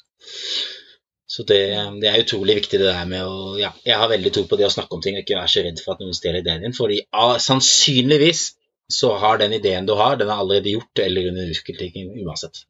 Så 1.30 1.44
det, 1.46 1.60
det 2.02 2.08
er 2.10 2.24
utrolig 2.24 2.56
viktig 2.58 2.80
det 2.80 2.88
der 2.90 3.04
med 3.06 3.22
å 3.22 3.52
ja, 3.60 3.70
Jeg 3.86 3.98
har 4.00 4.10
veldig 4.10 4.32
tro 4.34 4.42
på 4.50 4.56
det 4.58 4.66
å 4.66 4.72
snakke 4.72 4.96
om 4.96 5.02
ting 5.04 5.14
og 5.14 5.22
ikke 5.22 5.38
være 5.38 5.52
så 5.52 5.62
redd 5.62 5.78
for 5.84 5.94
at 5.94 6.02
noen 6.02 6.16
stjeler 6.16 6.42
ideen 6.42 6.64
din. 6.66 6.74
fordi 6.74 7.04
ah, 7.14 7.36
sannsynligvis 7.38 8.48
så 8.90 9.12
har 9.22 9.38
den 9.38 9.54
ideen 9.54 9.86
du 9.86 9.94
har, 9.94 10.18
den 10.18 10.32
er 10.32 10.42
allerede 10.42 10.74
gjort 10.74 10.98
eller 11.04 11.30
under 11.30 11.52
utvikling 11.54 12.10
uansett. 12.24 12.64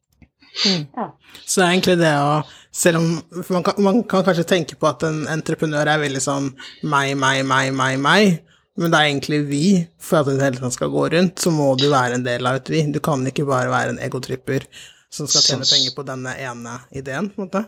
Så 1.45 1.61
det 1.61 1.65
er 1.65 1.69
egentlig 1.71 1.97
det 2.01 2.11
å 2.19 2.41
Selv 2.75 2.99
om 2.99 3.07
man 3.51 3.63
kan, 3.65 3.79
man 3.83 3.97
kan 4.07 4.23
kanskje 4.23 4.45
tenke 4.47 4.77
på 4.79 4.87
at 4.87 5.03
en 5.03 5.25
entreprenør 5.27 5.89
er 5.91 5.99
veldig 6.05 6.21
sånn 6.23 6.45
meg, 6.87 7.17
meg, 7.19 7.41
meg, 7.43 7.73
meg, 7.75 7.97
meg, 7.99 8.37
men 8.79 8.93
det 8.93 8.99
er 8.99 9.09
egentlig 9.09 9.39
vi. 9.49 9.65
For 9.99 10.21
at 10.21 10.29
det 10.29 10.45
hele 10.45 10.61
tatt 10.61 10.77
skal 10.77 10.93
gå 10.93 11.03
rundt, 11.11 11.41
så 11.43 11.51
må 11.51 11.73
du 11.75 11.89
være 11.91 12.15
en 12.15 12.23
del 12.23 12.47
av 12.47 12.61
et 12.61 12.71
vi. 12.71 12.85
Du 12.87 13.01
kan 13.03 13.25
ikke 13.27 13.43
bare 13.49 13.73
være 13.73 13.95
en 13.95 13.99
egotripper 14.05 14.69
som 15.11 15.27
skal 15.27 15.43
tjene 15.45 15.67
penger 15.67 15.93
på 15.95 16.07
denne 16.07 16.33
ene 16.39 16.79
ideen, 16.95 17.29
på 17.31 17.41
en 17.41 17.49
måte. 17.49 17.65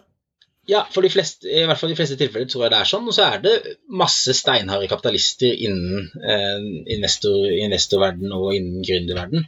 Ja, 0.65 0.85
for 0.93 1.03
de 1.03 1.09
fleste, 1.11 1.49
i 1.51 1.65
hvert 1.67 1.79
fall 1.79 1.91
de 1.91 1.97
fleste 1.99 2.15
tilfeller 2.15 2.47
tror 2.47 2.65
jeg 2.65 2.71
det 2.71 2.79
er 2.79 2.87
sånn. 2.87 3.07
Og 3.11 3.15
så 3.15 3.25
er 3.27 3.41
det 3.43 3.53
masse 3.91 4.31
steinharde 4.37 4.87
kapitalister 4.87 5.51
innen 5.51 6.07
eh, 6.23 6.67
investor, 6.95 7.49
investorverden 7.51 8.31
og 8.31 8.53
innen 8.55 8.85
gründerverden. 8.85 9.43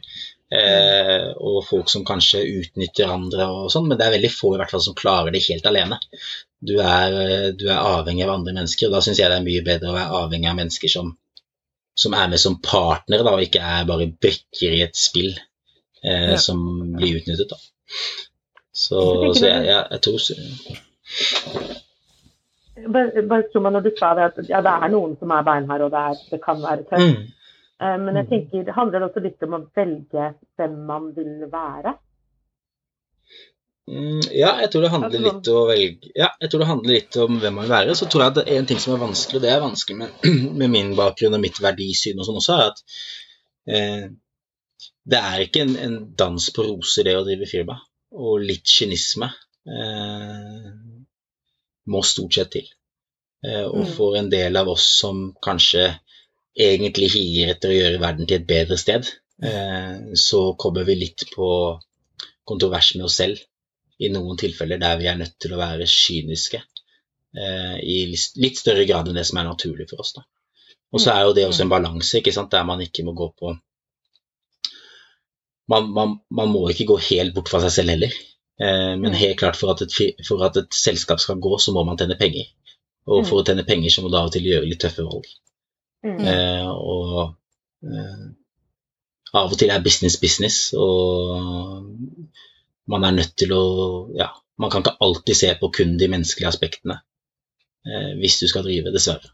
Eh, 0.46 1.30
og 1.42 1.62
folk 1.66 1.88
som 1.90 2.04
kanskje 2.06 2.44
utnytter 2.60 3.10
andre 3.10 3.48
og 3.50 3.70
sånn, 3.72 3.88
men 3.88 3.98
det 3.98 4.06
er 4.06 4.14
veldig 4.18 4.30
få 4.30 4.52
i 4.54 4.60
hvert 4.60 4.70
fall 4.70 4.84
som 4.84 4.94
klarer 4.98 5.32
det 5.34 5.42
helt 5.48 5.66
alene. 5.66 5.98
Du 6.60 6.76
er, 6.78 7.16
du 7.56 7.64
er 7.66 7.80
avhengig 7.80 8.26
av 8.26 8.34
andre 8.36 8.52
mennesker, 8.52 8.90
og 8.90 8.98
da 8.98 9.00
syns 9.04 9.22
jeg 9.22 9.32
det 9.32 9.40
er 9.40 9.46
mye 9.46 9.64
bedre 9.64 9.90
å 9.90 9.96
være 9.96 10.20
avhengig 10.20 10.50
av 10.52 10.60
mennesker 10.60 10.92
som, 10.92 11.14
som 11.96 12.14
er 12.18 12.28
med 12.30 12.42
som 12.44 12.60
partnere, 12.60 13.24
da, 13.24 13.32
og 13.32 13.48
ikke 13.48 13.64
er 13.64 13.88
bare 13.88 14.10
brikker 14.12 14.76
i 14.76 14.84
et 14.84 15.00
spill 15.00 15.32
eh, 15.32 16.34
ja. 16.34 16.38
som 16.44 16.60
blir 16.94 17.22
utnyttet. 17.22 17.48
Da. 17.50 17.58
Så, 18.76 19.00
så 19.34 19.46
jeg, 19.46 19.66
jeg, 19.66 19.82
jeg 19.90 20.00
tror 20.04 20.18
bare, 22.92 23.22
bare 23.28 23.42
tror 23.52 23.64
man 23.64 23.72
når 23.72 23.86
du 23.86 23.90
sa 23.98 24.14
det 24.14 24.24
at 24.30 24.50
ja, 24.50 24.60
det 24.64 24.72
er 24.72 24.92
noen 24.92 25.14
som 25.20 25.32
er 25.32 25.44
beinharde, 25.46 25.86
og 25.86 25.94
det, 25.94 26.02
er, 26.10 26.24
det 26.32 26.40
kan 26.42 26.62
være 26.62 26.84
tøft. 26.90 27.06
Mm. 27.06 27.32
Uh, 27.76 27.96
men 28.02 28.16
jeg 28.16 28.24
mm. 28.26 28.32
tenker, 28.32 28.64
det 28.66 28.74
handler 28.76 29.06
også 29.06 29.22
litt 29.24 29.46
om 29.46 29.56
å 29.58 29.62
velge 29.76 30.26
hvem 30.56 30.76
man 30.88 31.08
vil 31.16 31.46
være. 31.52 31.94
Mm, 33.86 34.22
ja, 34.34 34.56
jeg 34.64 34.70
tror 34.72 34.82
det 34.82 34.90
handler 34.90 35.12
altså 35.12 35.26
litt, 35.26 35.50
velge, 35.68 36.12
ja, 36.18 36.30
jeg 36.42 36.50
tror 36.50 36.62
det 36.62 36.70
handler 36.72 36.96
litt 36.96 37.18
om 37.22 37.36
hvem 37.42 37.58
man 37.58 37.68
vil 37.68 37.74
være. 37.76 37.98
Så 37.98 38.08
tror 38.10 38.24
jeg 38.24 38.32
at 38.32 38.38
det 38.40 38.46
er 38.48 38.60
en 38.60 38.70
ting 38.70 38.80
som 38.82 38.96
er 38.96 39.02
vanskelig, 39.04 39.40
og 39.40 39.46
det 39.46 39.52
er 39.52 39.64
vanskelig 39.64 39.98
med, 40.00 40.30
med 40.62 40.72
min 40.72 40.94
bakgrunn 40.98 41.38
og 41.38 41.44
mitt 41.44 41.60
verdisyn 41.62 42.22
og 42.22 42.28
sånn 42.28 42.40
også, 42.40 42.56
er 42.56 42.72
at 42.72 42.82
eh, 43.76 44.06
det 45.06 45.18
er 45.18 45.44
ikke 45.44 45.62
en, 45.64 45.76
en, 45.80 45.98
dans 46.18 46.48
på 46.54 46.64
roser, 46.66 47.06
det 47.06 47.16
å 47.18 47.24
drive 47.26 47.48
firma. 47.50 47.78
Og 48.16 48.42
litt 48.42 48.66
kynisme 48.66 49.28
eh, 49.28 50.70
må 51.92 52.02
stort 52.06 52.38
sett 52.38 52.52
til. 52.56 52.68
Eh, 53.46 53.64
og 53.66 53.84
mm. 53.84 53.92
for 53.96 54.18
en 54.18 54.30
del 54.32 54.58
av 54.58 54.70
oss 54.72 54.86
som 55.00 55.28
kanskje 55.42 55.88
egentlig 56.56 57.12
higer 57.12 57.52
etter 57.52 57.72
å 57.72 57.76
gjøre 57.76 58.02
verden 58.02 58.28
til 58.28 58.40
et 58.40 58.48
bedre 58.48 58.78
sted, 58.80 59.10
eh, 59.44 60.14
så 60.18 60.42
kommer 60.58 60.86
vi 60.88 60.98
litt 61.02 61.26
på 61.34 61.50
kontrovers 62.46 62.94
med 62.96 63.06
oss 63.08 63.20
selv 63.20 63.42
i 64.02 64.10
noen 64.12 64.38
tilfeller 64.40 64.80
der 64.80 64.98
vi 65.00 65.08
er 65.10 65.18
nødt 65.20 65.36
til 65.40 65.54
å 65.54 65.60
være 65.60 65.88
kyniske 65.88 66.58
eh, 66.60 67.76
i 67.80 67.98
litt 68.12 68.58
større 68.58 68.84
grad 68.88 69.08
enn 69.08 69.18
det 69.18 69.26
som 69.28 69.40
er 69.40 69.48
naturlig 69.48 69.88
for 69.90 70.02
oss. 70.04 70.16
da. 70.16 70.26
Og 70.94 71.02
så 71.02 71.12
er 71.12 71.26
jo 71.26 71.36
det 71.36 71.46
også 71.46 71.66
en 71.66 71.72
balanse 71.72 72.20
ikke 72.20 72.34
sant, 72.34 72.52
der 72.52 72.66
man 72.68 72.82
ikke 72.84 73.04
må 73.06 73.14
gå 73.16 73.30
på 73.38 73.54
man, 75.72 75.90
man, 75.92 76.16
man, 76.30 76.52
må 76.52 76.66
ikke 76.70 76.88
gå 76.92 76.98
helt 77.10 77.34
bort 77.36 77.50
fra 77.52 77.60
seg 77.64 77.74
selv 77.78 77.94
heller. 77.94 78.14
Eh, 78.62 78.92
men 79.00 79.16
helt 79.18 79.38
klart 79.40 79.58
for 79.58 79.74
at, 79.74 79.82
et, 79.84 80.22
for 80.26 80.44
at, 80.46 80.56
et, 80.60 80.72
selskap 80.74 81.20
skal 81.22 81.42
gå, 81.42 81.56
så 81.62 81.74
må 81.76 81.84
man 81.86 81.98
tjene 82.00 82.18
penger. 82.20 82.48
Og 83.06 83.26
for 83.28 83.40
å 83.40 83.46
tjene 83.46 83.66
penger 83.66 83.92
så 83.92 84.02
må 84.02 84.10
du 84.10 84.18
av 84.18 84.30
og 84.30 84.34
til 84.34 84.48
gjøre 84.48 84.66
litt 84.66 84.82
tøffe 84.82 85.04
valg. 85.06 85.28
Mm. 86.06 86.18
Eh, 86.22 86.70
og 86.70 87.18
eh, 87.86 88.26
av 89.36 89.52
og 89.52 89.58
til 89.58 89.72
er 89.74 89.84
business 89.84 90.18
business, 90.22 90.58
og 90.78 91.86
man 92.90 93.06
er 93.06 93.16
nødt 93.18 93.34
til 93.38 93.52
å 93.54 93.64
Ja, 94.16 94.30
man 94.62 94.72
kan 94.72 94.84
ikke 94.84 94.98
alltid 95.04 95.36
se 95.38 95.50
på 95.60 95.70
kun 95.74 95.96
de 96.00 96.08
menneskelige 96.08 96.48
aspektene 96.48 97.00
eh, 97.86 98.12
hvis 98.20 98.38
du 98.40 98.46
skal 98.50 98.64
drive, 98.66 98.94
dessverre. 98.94 99.32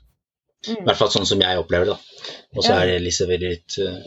Mm. 0.66 0.80
I 0.80 0.86
hvert 0.86 0.98
fall 0.98 1.12
sånn 1.12 1.28
som 1.28 1.42
jeg 1.42 1.60
opplever 1.60 1.92
det. 1.92 1.94
da. 1.96 2.34
Og 2.56 2.64
så 2.64 2.74
er 2.76 2.90
det 2.90 3.02
liksom 3.02 3.32
litt 3.42 3.78
uh, 3.82 3.98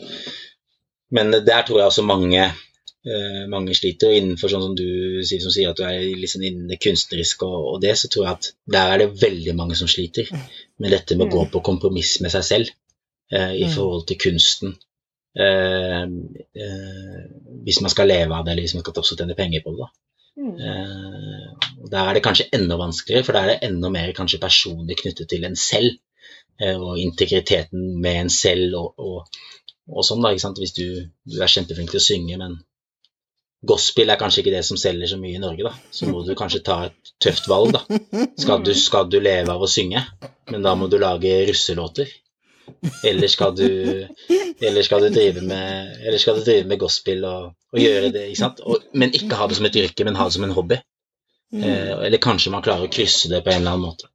Men 1.14 1.30
der 1.32 1.66
tror 1.66 1.78
jeg 1.80 1.90
også 1.90 2.02
mange 2.06 2.46
uh, 2.46 3.44
mange 3.52 3.74
sliter. 3.78 4.10
Og 4.10 4.20
innenfor 4.20 4.52
sånn 4.52 4.64
som 4.64 4.74
du 4.78 4.86
sier, 5.26 5.42
som 5.42 5.54
sier 5.54 5.70
at 5.70 5.78
du 5.78 5.84
er 5.86 6.00
liksom 6.18 6.42
innen 6.42 6.70
det 6.70 6.80
kunstneriske 6.82 7.46
og, 7.46 7.68
og, 7.74 7.78
det, 7.84 7.94
så 8.00 8.10
tror 8.12 8.26
jeg 8.26 8.38
at 8.40 8.50
der 8.76 8.94
er 8.94 9.04
det 9.04 9.22
veldig 9.22 9.54
mange 9.58 9.78
som 9.78 9.90
sliter 9.90 10.30
med 10.82 10.92
dette 10.92 11.16
med 11.16 11.28
å 11.28 11.34
gå 11.36 11.46
mm. 11.46 11.52
på 11.54 11.64
kompromiss 11.70 12.16
med 12.24 12.34
seg 12.34 12.48
selv 12.50 12.74
uh, 13.34 13.54
i 13.54 13.64
mm. 13.66 13.72
forhold 13.76 14.08
til 14.10 14.22
kunsten. 14.28 14.76
hvis 17.66 17.78
man 17.84 17.92
skal 17.92 18.08
leve 18.08 18.32
av 18.32 18.46
det, 18.46 18.54
eller 18.54 18.64
hvis 18.64 18.72
man 18.72 18.80
skal 18.80 19.02
også 19.02 19.18
tjene 19.18 19.34
penger 19.36 19.60
på 19.60 19.74
det. 19.74 19.84
da. 19.84 19.88
Uh, 20.36 21.56
der 21.90 22.08
er 22.08 22.14
det 22.14 22.22
kanskje 22.24 22.48
enda 22.52 22.76
vanskeligere, 22.76 23.24
for 23.24 23.36
der 23.36 23.46
er 23.46 23.54
det 23.54 23.68
enda 23.68 23.88
mer 23.92 24.12
kanskje 24.16 24.40
personlig 24.42 24.98
knyttet 25.00 25.28
til 25.30 25.44
en 25.48 25.56
selv. 25.56 25.96
Uh, 26.60 26.76
og 26.80 26.98
integriteten 27.00 28.00
med 28.00 28.20
en 28.22 28.32
selv 28.32 28.76
og, 28.80 28.94
og, 28.96 29.40
og 29.90 30.06
sånn, 30.06 30.22
da. 30.24 30.32
ikke 30.34 30.46
sant? 30.46 30.60
Hvis 30.62 30.74
du, 30.76 30.86
du, 31.28 31.36
er 31.40 31.52
kjempeflink 31.52 31.92
til 31.92 32.00
å 32.00 32.06
synge, 32.06 32.38
men 32.40 32.58
gospel 33.66 34.12
er 34.12 34.20
kanskje 34.20 34.42
ikke 34.42 34.54
det 34.54 34.64
som 34.66 34.78
selger 34.80 35.10
så 35.10 35.18
mye 35.20 35.38
i 35.38 35.42
Norge, 35.42 35.66
da. 35.66 35.72
Så 35.94 36.08
må 36.10 36.22
du 36.26 36.34
kanskje 36.38 36.64
ta 36.66 36.78
et 36.88 37.12
tøft 37.22 37.48
valg, 37.50 37.76
da. 37.76 37.82
Skal 38.42 38.64
du, 38.66 38.72
skal 38.78 39.10
du 39.10 39.18
leve 39.22 39.54
av 39.54 39.62
å 39.62 39.70
synge, 39.70 40.02
men 40.52 40.66
da 40.66 40.74
må 40.78 40.90
du 40.92 40.98
lage 41.02 41.38
russelåter. 41.48 42.10
Eller 43.06 43.30
skal 43.30 43.54
du, 43.54 43.68
eller 44.66 44.82
skal 44.82 45.06
du, 45.06 45.08
drive, 45.14 45.42
med, 45.46 45.94
eller 46.02 46.18
skal 46.18 46.40
du 46.40 46.42
drive 46.46 46.66
med 46.66 46.80
gospel 46.82 47.22
og, 47.28 47.54
og 47.72 47.78
gjøre 47.78 48.10
det, 48.14 48.26
ikke 48.32 48.42
sant? 48.42 48.62
Og, 48.66 48.90
men 48.98 49.14
ikke 49.14 49.38
ha 49.38 49.46
det 49.46 49.58
som 49.58 49.68
et 49.70 49.80
yrke, 49.84 50.06
men 50.06 50.18
ha 50.18 50.26
det 50.26 50.34
som 50.34 50.46
en 50.46 50.54
hobby. 50.56 50.80
Mm. 51.54 51.62
Eh, 51.62 51.92
eller 52.08 52.22
kanskje 52.22 52.50
man 52.50 52.64
klarer 52.66 52.88
å 52.88 52.92
krysse 52.92 53.30
det 53.30 53.44
på 53.46 53.52
en 53.54 53.62
eller 53.62 53.76
annen 53.76 53.86
måte. 53.86 54.10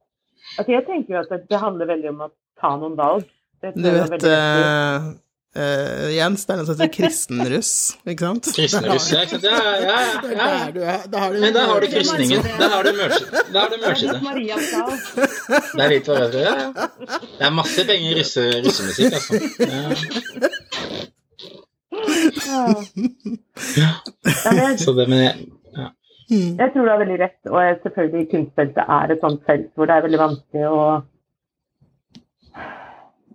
Altså 0.58 0.74
jeg 0.74 0.84
tenker 0.84 1.14
jo 1.14 1.22
at 1.22 1.30
det, 1.32 1.44
det 1.48 1.60
handler 1.62 1.88
veldig 1.88 2.10
om 2.12 2.26
å 2.26 2.32
ta 2.60 2.74
noen 2.76 2.96
valg. 2.98 3.28
Du 3.62 3.86
vet, 3.86 4.26
Uh, 5.52 6.08
Jens, 6.14 6.46
det 6.48 6.54
er 6.54 6.60
en 6.62 6.64
som 6.64 6.78
heter 6.78 6.88
kristenruss, 6.94 7.72
ikke 8.08 8.24
sant? 8.24 8.46
Kristenruss, 8.56 9.04
ja, 9.12 9.20
ikke 9.26 9.36
sant. 9.36 9.44
Ja, 9.44 9.52
ja, 9.84 9.96
ja. 10.32 10.48
ja. 10.80 10.94
Da 11.12 11.28
Men 11.34 11.52
da 11.52 11.68
har 11.68 11.76
du 11.84 11.92
kristningen. 11.92 12.40
Da 12.56 12.72
har 12.72 12.88
du 12.88 12.96
mørskitet. 12.96 13.52
Det 13.52 13.60
er 15.84 15.92
litt 15.92 16.08
for 16.08 16.16
øvrig, 16.16 16.40
ja, 16.46 16.56
ja. 16.56 16.88
Det 17.36 17.44
er 17.50 17.52
masse 17.52 17.84
penger 17.90 18.08
i 18.08 18.16
russe, 18.22 18.40
russemusikk, 18.64 19.12
altså. 19.20 19.36
Ja. 23.76 23.92
Så 24.80 24.96
det 24.96 25.04
med 25.12 25.28
ja. 25.76 25.92
Jeg 26.32 26.68
tror 26.72 26.80
du 26.86 26.90
har 26.94 27.02
veldig 27.04 27.18
rett, 27.20 27.42
og 27.52 27.60
selvfølgelig 27.84 28.30
kunstfeltet 28.32 28.84
er 28.88 29.06
et 29.12 29.20
sånt 29.20 29.44
felt 29.48 29.68
hvor 29.76 29.84
det 29.88 29.94
er 29.98 30.06
veldig 30.08 30.20
vanskelig 30.22 30.64
å 30.72 30.74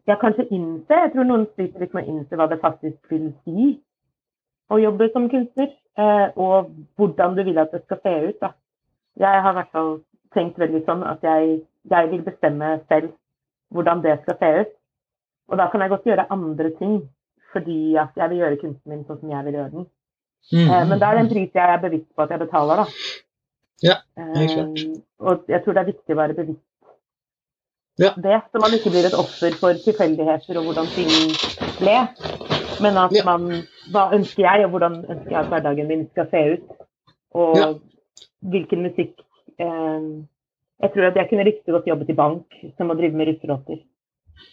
ja, 0.08 0.16
kanskje 0.16 0.48
innse. 0.56 0.94
Jeg 0.94 1.12
tror 1.14 1.28
noen 1.28 1.46
sliter 1.54 1.84
litt 1.84 1.94
med 1.96 2.08
å 2.08 2.14
innse 2.14 2.40
hva 2.40 2.48
det 2.48 2.62
faktisk 2.62 3.12
vil 3.12 3.30
si 3.44 3.74
å 4.72 4.80
jobbe 4.80 5.10
som 5.14 5.28
kunstner, 5.32 5.70
eh, 6.00 6.28
og 6.36 6.72
hvordan 7.00 7.36
du 7.36 7.44
vil 7.48 7.60
at 7.60 7.72
det 7.72 7.84
skal 7.86 8.00
se 8.04 8.14
ut. 8.30 8.40
Da. 8.42 8.52
Jeg 9.20 9.44
har 9.44 9.54
i 9.54 9.58
hvert 9.60 9.76
fall 9.76 9.94
tenkt 10.36 10.60
veldig 10.60 10.84
sånn 10.88 11.04
at 11.08 11.24
jeg, 11.24 11.62
jeg, 11.90 12.10
vil 12.12 12.24
bestemme 12.26 12.74
selv 12.92 13.14
hvordan 13.74 14.04
det 14.04 14.18
skal 14.24 14.40
se 14.42 14.50
ut. 14.62 14.74
Og 15.48 15.60
da 15.60 15.70
kan 15.72 15.84
jeg 15.84 15.94
godt 15.94 16.10
gjøre 16.10 16.28
andre 16.34 16.74
ting 16.80 16.98
fordi 17.54 17.96
at 17.96 18.12
jeg 18.20 18.30
vil 18.30 18.42
gjøre 18.44 18.60
kunsten 18.60 18.92
min 18.92 19.06
sånn 19.08 19.22
som 19.22 19.32
jeg 19.32 19.46
vil 19.46 19.56
gjøre 19.56 19.74
den. 19.76 19.86
Mm. 20.52 20.68
Eh, 20.68 20.84
men 20.90 21.00
da 21.00 21.10
er 21.10 21.18
det 21.18 21.24
en 21.26 21.32
pris 21.32 21.56
jeg 21.56 21.74
er 21.74 21.84
bevisst 21.84 22.10
på 22.16 22.24
at 22.24 22.32
jeg 22.32 22.44
betaler, 22.44 22.84
da. 22.84 22.88
Ja, 23.88 23.96
helt 24.18 24.52
klart. 24.52 24.82
Eh, 24.84 25.00
og 25.24 25.52
jeg 25.52 25.64
tror 25.64 25.76
det 25.76 25.84
er 25.84 25.92
viktig 25.94 26.16
å 26.16 26.20
være 26.20 26.38
bevisst 26.38 26.66
ja. 27.98 28.12
det, 28.16 28.38
så 28.52 28.62
man 28.62 28.76
ikke 28.78 28.92
blir 28.94 29.08
et 29.10 29.18
offer 29.18 29.56
for 29.58 29.78
tilfeldigheter 29.82 30.60
og 30.60 30.70
hvordan 30.70 30.90
ting 30.94 31.12
ble. 31.80 31.98
Men 32.84 33.00
at 33.02 33.16
ja. 33.16 33.26
man 33.26 33.66
Hva 33.92 34.10
ønsker 34.14 34.44
jeg, 34.44 34.66
og 34.66 34.74
hvordan 34.76 35.00
ønsker 35.08 35.32
jeg 35.32 35.40
at 35.40 35.52
hverdagen 35.52 35.88
min 35.90 36.08
skal 36.12 36.28
se 36.32 36.42
ut? 36.54 36.66
Og 37.38 37.58
ja. 37.58 37.68
hvilken 38.54 38.84
musikk 38.86 39.14
eh, 39.64 40.10
Jeg 40.84 40.92
tror 40.94 41.08
at 41.10 41.20
jeg 41.22 41.30
kunne 41.30 41.48
riktig 41.48 41.74
godt 41.74 41.88
jobbet 41.90 42.12
i 42.14 42.18
bank 42.18 42.60
som 42.78 42.92
å 42.92 42.98
drive 43.00 43.18
med 43.18 43.32
russelåter. 43.32 43.82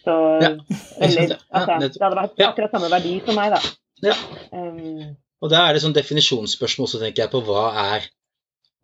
Så 0.01 0.15
Eller 0.41 1.35
altså, 1.49 1.77
Det 1.83 2.01
hadde 2.01 2.17
vært 2.21 2.45
akkurat 2.47 2.73
samme 2.73 2.89
verdi 2.89 3.19
for 3.25 3.37
meg, 3.37 3.53
da. 3.53 3.61
Ja. 4.03 4.15
Um, 4.51 5.15
og 5.43 5.51
da 5.53 5.67
er 5.67 5.75
det 5.75 5.83
sånn 5.83 5.95
definisjonsspørsmål 5.95 6.89
så 6.89 7.01
tenker 7.01 7.25
jeg 7.25 7.33
på 7.33 7.43
hva 7.45 7.67
er, 7.93 8.07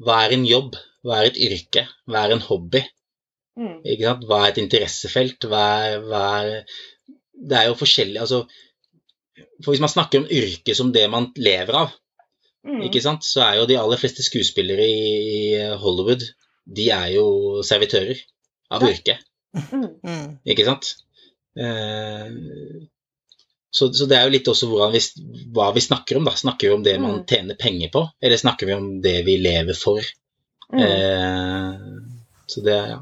hva 0.03 0.22
er 0.26 0.36
en 0.36 0.45
jobb? 0.45 0.78
Hva 1.05 1.22
er 1.22 1.32
et 1.32 1.39
yrke? 1.41 1.88
Hva 2.09 2.26
er 2.28 2.36
en 2.36 2.43
hobby? 2.45 2.84
Mm. 3.60 3.82
Hva 4.28 4.41
er 4.41 4.52
et 4.52 4.62
interessefelt? 4.62 5.47
Hva 5.52 5.64
er, 5.86 5.97
hva 6.08 6.26
er, 6.39 6.78
Det 7.36 7.58
er 7.58 7.66
jo 7.68 7.76
forskjellig 7.76 8.22
altså, 8.24 8.45
For 9.60 9.74
hvis 9.74 9.82
man 9.84 9.91
snakker 9.91 10.22
om 10.22 10.30
yrket 10.32 10.78
som 10.78 10.93
det 10.95 11.04
man 11.12 11.28
lever 11.36 11.76
av, 11.82 11.91
mm. 12.68 12.86
ikke 12.88 13.02
sant, 13.04 13.26
så 13.28 13.43
er 13.43 13.60
jo 13.60 13.68
de 13.70 13.80
aller 13.82 13.99
fleste 13.99 14.24
skuespillere 14.24 14.88
i 14.88 15.76
Hollywood 15.82 16.24
de 16.72 16.88
er 16.93 17.12
jo 17.16 17.26
servitører 17.66 18.20
av 18.72 18.86
yrke. 18.86 19.18
yrket. 19.18 19.28
Mm. 19.74 19.88
mm. 20.08 20.28
Ikke 20.54 20.66
sant? 20.68 20.91
Eh, 21.60 22.28
så, 23.72 23.88
så, 23.93 24.06
det 24.06 24.18
er 24.18 24.28
jo 24.28 24.34
litt 24.36 24.49
også 24.52 24.70
vi, 24.91 25.02
hva 25.56 25.70
vi 25.76 25.84
snakker 25.84 26.20
om. 26.20 26.28
da. 26.28 26.36
Snakker 26.38 26.70
vi 26.70 26.76
om 26.76 26.84
det 26.86 26.97
man 26.99 27.22
mm. 27.22 27.28
tjener 27.30 27.60
penger 27.60 27.91
på, 27.93 28.06
eller 28.22 28.41
snakker 28.41 28.70
vi 28.70 28.78
om 28.78 28.89
det 29.04 29.22
vi 29.28 29.38
lever 29.41 29.78
for? 29.78 30.04
Mm. 30.72 30.82
Eh, 30.86 31.74
så 32.52 32.64
det, 32.66 32.78
ja. 32.93 32.99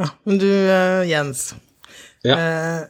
Ja, 0.00 0.08
men 0.26 0.40
du, 0.42 0.50
uh, 0.50 1.04
Jens. 1.06 1.52
Ja. 2.24 2.34
Eh, 2.40 2.80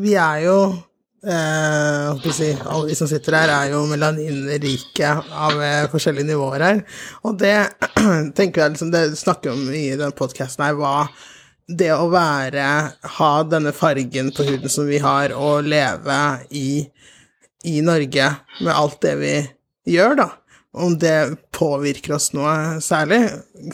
vi 0.00 0.14
er 0.16 0.38
jo 0.46 0.56
uh, 0.72 2.30
si, 2.32 2.48
Alle 2.64 2.88
vi 2.88 2.96
som 2.96 3.08
sitter 3.10 3.36
her, 3.36 3.52
er 3.52 3.74
jo 3.74 3.84
melaninrike 3.90 5.10
av 5.28 5.60
forskjellige 5.92 6.30
nivåer 6.32 6.64
her. 6.64 6.82
Og 7.28 7.36
det 7.38 7.54
tenker 8.38 8.64
jeg 8.64 8.74
liksom 8.74 8.90
Det 8.94 9.04
snakker 9.20 9.52
om 9.52 9.68
i 9.70 9.90
den 10.00 10.14
podkasten 10.16 10.64
her, 10.66 10.78
hva 10.80 11.04
det 11.66 11.90
å 11.94 12.06
være 12.12 12.66
Ha 13.18 13.30
denne 13.50 13.72
fargen 13.74 14.30
på 14.34 14.46
huden 14.46 14.70
som 14.72 14.86
vi 14.88 15.00
har, 15.02 15.34
og 15.34 15.66
leve 15.66 16.18
i, 16.54 16.86
i 17.66 17.80
Norge 17.84 18.32
med 18.62 18.72
alt 18.72 19.00
det 19.02 19.14
vi 19.20 19.34
gjør, 19.96 20.16
da, 20.22 20.28
om 20.76 20.98
det 21.00 21.36
påvirker 21.56 22.16
oss 22.16 22.30
noe 22.36 22.80
særlig. 22.84 23.22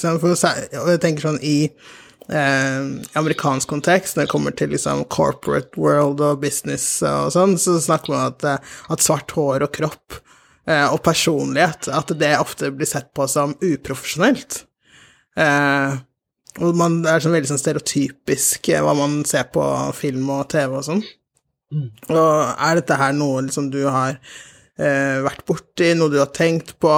For, 0.00 0.36
jeg 0.36 1.00
tenker 1.02 1.26
sånn 1.26 1.40
i 1.42 1.56
eh, 1.66 2.82
amerikansk 3.18 3.70
kontekst, 3.72 4.16
når 4.16 4.28
det 4.28 4.32
kommer 4.32 4.54
til 4.56 4.72
liksom 4.74 5.04
corporate 5.12 5.78
world 5.80 6.22
og 6.22 6.42
business 6.44 6.86
og 7.06 7.32
sånn, 7.34 7.56
så 7.60 7.78
snakker 7.82 8.14
man 8.14 8.22
om 8.22 8.30
at, 8.30 8.46
eh, 8.46 8.76
at 8.94 9.04
svart 9.04 9.34
hår 9.36 9.66
og 9.66 9.74
kropp 9.74 10.20
eh, 10.68 10.86
og 10.86 11.02
personlighet, 11.06 11.90
at 11.90 12.14
det 12.20 12.36
ofte 12.38 12.72
blir 12.74 12.88
sett 12.88 13.10
på 13.16 13.26
som 13.30 13.56
uprofesjonelt. 13.58 14.62
Eh, 15.40 15.98
og 16.60 16.76
man, 16.76 17.00
det 17.04 17.10
er 17.10 17.24
sånn 17.24 17.34
veldig 17.34 17.54
sånn 17.54 17.62
stereotypisk 17.62 18.68
eh, 18.72 18.82
hva 18.84 18.94
man 18.96 19.22
ser 19.28 19.48
på 19.52 19.64
film 19.96 20.28
og 20.34 20.50
TV 20.52 20.78
og 20.78 20.86
sånn. 20.86 21.04
Mm. 21.72 21.88
Og 22.12 22.32
er 22.52 22.78
dette 22.78 22.98
her 23.00 23.14
noe 23.16 23.46
liksom 23.46 23.70
du 23.72 23.80
har 23.88 24.18
eh, 24.82 25.22
vært 25.24 25.44
borti, 25.48 25.92
noe 25.98 26.12
du 26.12 26.18
har 26.20 26.32
tenkt 26.34 26.74
på, 26.82 26.96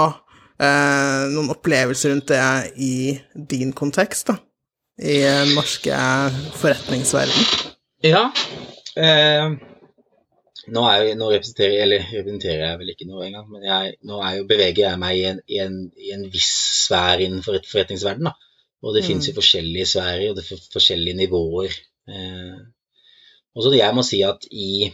eh, 0.58 1.20
noen 1.34 1.52
opplevelser 1.54 2.14
rundt 2.14 2.32
det 2.32 2.40
i 2.80 2.94
din 3.34 3.74
kontekst, 3.76 4.32
da? 4.32 4.38
I 4.98 5.20
den 5.26 5.54
norske 5.56 6.00
forretningsverden? 6.60 7.70
Ja. 8.06 8.28
Eh, 8.94 9.54
nå, 10.70 10.84
jeg, 10.88 11.16
nå 11.18 11.28
representerer, 11.32 11.82
eller 11.84 12.04
representerer 12.12 12.62
jeg 12.68 12.80
vel 12.80 12.92
ikke 12.94 13.08
noe 13.08 13.26
engang, 13.26 13.48
men 13.52 13.66
jeg, 13.66 13.96
nå 14.08 14.20
jo, 14.38 14.46
beveger 14.48 14.86
jeg 14.86 15.00
meg 15.02 15.18
i 15.18 15.24
en, 15.30 15.40
i, 15.48 15.60
en, 15.64 15.78
i 15.98 16.14
en, 16.16 16.28
viss 16.32 16.52
sfære 16.84 17.26
innenfor 17.26 17.58
et 17.58 17.68
forretningsverden. 17.68 18.30
da. 18.30 18.34
Og 18.84 18.94
det 18.94 19.02
mm. 19.04 19.08
finnes 19.08 19.28
jo 19.28 19.36
forskjellige 19.36 19.90
sfærer, 19.94 20.28
og 20.30 20.38
det 20.38 20.44
er 20.46 20.64
forskjellige 20.72 21.18
nivåer. 21.18 21.76
Eh, 22.08 22.60
og 23.54 23.64
så 23.64 23.74
jeg 23.74 23.96
må 23.96 24.04
si 24.06 24.20
at 24.26 24.46
i, 24.50 24.90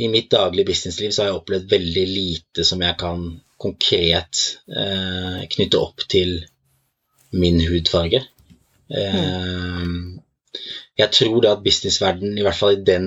i 0.00 0.08
mitt 0.08 0.30
daglige 0.32 0.70
businessliv 0.72 1.12
så 1.12 1.22
har 1.22 1.30
jeg 1.30 1.40
opplevd 1.40 1.70
veldig 1.70 2.06
lite 2.08 2.64
som 2.66 2.82
jeg 2.84 2.96
kan 3.00 3.24
konkret 3.60 4.44
eh, 4.72 5.40
knytte 5.52 5.80
opp 5.80 6.06
til 6.08 6.38
min 7.36 7.60
hudfarge. 7.68 8.22
Eh, 8.88 9.84
jeg 11.00 11.08
tror 11.16 11.42
det 11.42 11.52
at 11.52 11.64
businessverden, 11.64 12.38
i 12.38 12.46
hvert 12.46 12.58
fall 12.58 12.78
i 12.78 12.86
den 12.86 13.06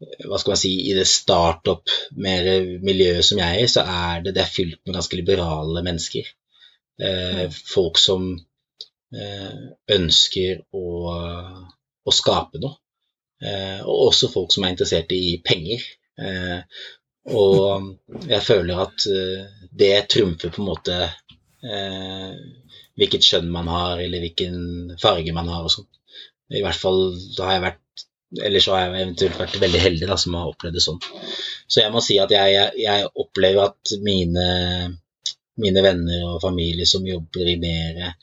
hva 0.00 0.38
skal 0.40 0.54
man 0.54 0.60
si, 0.60 0.70
i 0.88 0.94
det 0.96 1.04
startup-miljøet 1.08 3.24
som 3.26 3.38
jeg 3.42 3.56
er 3.56 3.60
i, 3.60 3.68
så 3.68 3.80
er 3.84 4.22
det, 4.24 4.32
det 4.36 4.42
er 4.46 4.54
fylt 4.54 4.80
med 4.86 4.94
ganske 4.96 5.16
liberale 5.18 5.80
mennesker. 5.84 6.24
Eh, 7.04 7.46
folk 7.52 7.96
som 8.00 8.22
eh, 9.12 9.58
ønsker 9.96 10.62
å, 10.72 10.84
å 12.00 12.10
skape 12.16 12.56
noe. 12.64 12.79
Eh, 13.40 13.80
og 13.86 14.10
også 14.10 14.30
folk 14.32 14.52
som 14.52 14.64
er 14.64 14.74
interessert 14.74 15.12
i 15.16 15.38
penger. 15.44 15.84
Eh, 16.20 16.60
og 17.30 18.26
jeg 18.28 18.42
føler 18.44 18.82
at 18.84 19.06
eh, 19.08 19.66
det 19.82 19.94
trumfer 20.12 20.52
på 20.52 20.62
en 20.62 20.70
måte 20.72 21.02
hvilket 21.60 23.26
kjønn 23.26 23.50
man 23.52 23.66
har, 23.68 23.98
eller 24.00 24.22
hvilken 24.22 24.94
farge 25.00 25.34
man 25.36 25.50
har 25.52 25.66
og 25.66 25.72
sånn. 25.74 25.88
I 26.56 26.62
hvert 26.64 26.80
fall 26.80 27.02
da 27.36 27.50
har 27.50 27.58
jeg 27.58 27.64
vært 27.66 28.04
eller 28.46 28.62
så 28.64 28.72
har 28.72 28.86
jeg 28.86 29.02
eventuelt 29.04 29.36
vært 29.42 29.58
veldig 29.60 29.82
heldig 29.82 30.08
da, 30.08 30.16
som 30.22 30.38
har 30.38 30.48
opplevd 30.48 30.78
det 30.78 30.84
sånn. 30.86 31.00
Så 31.68 31.82
jeg 31.82 31.92
må 31.92 32.00
si 32.00 32.16
at 32.22 32.32
jeg, 32.32 32.70
jeg 32.80 33.10
opplever 33.12 33.66
at 33.66 33.92
mine 34.06 34.46
mine 35.60 35.82
venner 35.84 36.24
og 36.30 36.40
familie 36.40 36.88
som 36.88 37.04
jobber 37.04 37.50
i 37.52 37.58
mer 37.60 38.14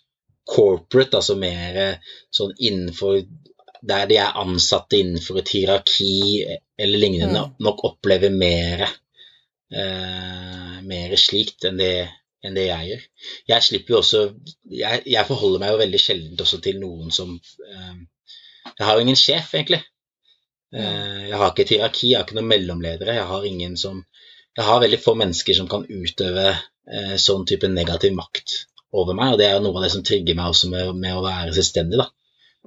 corporate, 0.48 1.20
altså 1.20 1.36
mer 1.38 2.00
sånn 2.34 2.56
innenfor 2.58 3.20
Der 3.82 4.08
de 4.10 4.20
er 4.22 4.38
ansatte 4.42 5.00
innenfor 5.00 5.42
et 5.42 5.52
hierarki 5.54 6.14
eller 6.78 7.02
lignende, 7.02 7.44
mm. 7.48 7.58
nok 7.64 7.84
opplever 7.92 8.34
mer 8.34 8.86
eh, 8.86 10.78
mer 10.88 11.16
slikt 11.20 11.68
enn 11.70 11.82
det, 11.82 12.08
enn 12.46 12.58
det, 12.58 12.68
jeg 12.70 12.92
gjør. 12.92 13.04
Jeg 13.54 13.68
slipper 13.68 13.96
jo 13.96 14.00
også 14.00 14.24
jeg, 14.72 15.04
jeg, 15.06 15.28
forholder 15.28 15.64
meg 15.64 15.74
jo 15.74 15.82
veldig 15.84 16.02
sjelden 16.02 16.46
også 16.46 16.62
til 16.64 16.80
noen 16.82 17.14
som 17.14 17.36
eh, 17.36 17.98
Jeg 18.78 18.86
har 18.86 18.96
jo 18.96 19.06
ingen 19.06 19.20
sjef, 19.20 19.54
egentlig. 19.54 19.84
Eh, 20.74 21.28
jeg 21.30 21.38
har 21.38 21.52
ikke 21.52 21.68
et 21.68 21.76
hierarki, 21.76 22.12
jeg 22.12 22.20
har 22.20 22.28
ikke 22.28 22.40
noen 22.40 22.54
mellomledere. 22.54 23.20
Jeg 23.20 23.30
har 23.34 23.46
ingen 23.46 23.78
som 23.78 24.02
Jeg 24.58 24.66
har 24.66 24.82
veldig 24.82 24.98
få 25.04 25.14
mennesker 25.14 25.54
som 25.54 25.70
kan 25.70 25.86
utøve 25.86 26.56
Eh, 26.88 27.16
sånn 27.20 27.44
type 27.48 27.68
negativ 27.68 28.14
makt 28.16 28.62
over 28.96 29.16
meg, 29.18 29.34
og 29.34 29.42
det 29.42 29.48
er 29.50 29.58
jo 29.58 29.64
noe 29.66 29.76
av 29.76 29.84
det 29.84 29.92
som 29.92 30.04
trigger 30.08 30.38
meg 30.38 30.54
også 30.54 30.70
med, 30.72 30.94
med 30.96 31.18
å 31.18 31.24
være 31.26 31.56
selvstendig. 31.58 32.00
da. 32.00 32.08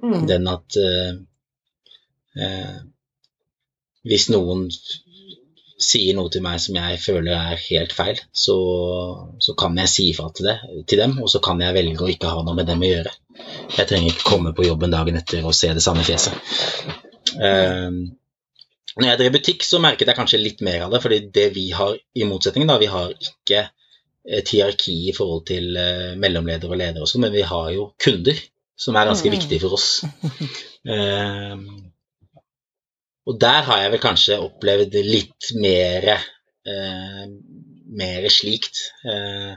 Mm. 0.01 0.25
Den 0.29 0.49
at 0.49 0.77
eh, 0.81 1.13
eh, 2.41 2.77
hvis 4.07 4.29
noen 4.33 4.67
sier 5.81 6.13
noe 6.17 6.29
til 6.29 6.43
meg 6.45 6.61
som 6.61 6.77
jeg 6.77 6.99
føler 7.01 7.33
er 7.33 7.61
helt 7.63 7.93
feil, 7.97 8.19
så, 8.33 8.55
så 9.41 9.55
kan 9.57 9.77
jeg 9.81 9.89
si 9.89 10.07
ifra 10.11 10.29
til, 10.37 10.51
til, 10.85 11.01
dem, 11.01 11.17
og 11.21 11.29
så 11.31 11.41
kan 11.43 11.61
jeg 11.61 11.73
velge 11.77 12.05
å 12.05 12.09
ikke 12.11 12.29
ha 12.29 12.43
noe 12.45 12.57
med 12.57 12.69
dem 12.69 12.81
å 12.81 12.89
gjøre. 12.89 13.13
Jeg 13.77 13.89
trenger 13.89 14.13
ikke 14.13 14.29
komme 14.29 14.53
på 14.57 14.67
jobben 14.67 14.93
dagen 14.93 15.17
etter 15.17 15.45
og 15.47 15.57
se 15.57 15.71
det 15.73 15.83
samme 15.83 16.05
fjeset. 16.05 16.37
Eh, 17.33 17.89
når 18.97 19.07
jeg 19.07 19.19
drev 19.21 19.35
butikk, 19.37 19.65
så 19.65 19.79
merket 19.81 20.09
jeg 20.11 20.17
kanskje 20.17 20.41
litt 20.41 20.61
mer 20.65 20.85
av 20.85 20.93
det, 20.93 21.01
fordi 21.03 21.21
det 21.33 21.47
vi 21.55 21.69
har 21.75 21.95
i 21.95 22.27
motsetning, 22.27 22.67
da, 22.69 22.77
vi 22.81 22.89
har 22.91 23.13
ikke 23.15 23.63
et 24.37 24.51
hierarki 24.53 24.95
i 25.09 25.13
forhold 25.15 25.45
til 25.49 25.77
uh, 25.79 26.11
mellomleder 26.19 26.69
og 26.69 26.77
leder 26.77 27.01
også, 27.01 27.21
men 27.23 27.31
vi 27.33 27.45
har 27.47 27.71
jo 27.73 27.87
kunder, 28.03 28.37
som 28.81 28.97
er 28.97 29.09
ganske 29.11 29.29
mm. 29.29 29.35
viktig 29.37 29.61
for 29.61 29.77
oss. 29.77 29.87
Uh, 30.89 31.55
og 33.29 33.37
der 33.41 33.65
har 33.67 33.83
jeg 33.83 33.93
vel 33.93 34.03
kanskje 34.03 34.39
opplevd 34.41 34.97
litt 35.05 35.51
mer, 35.61 36.07
uh, 36.65 37.25
mer 38.01 38.29
slikt 38.33 38.87
uh, 39.05 39.53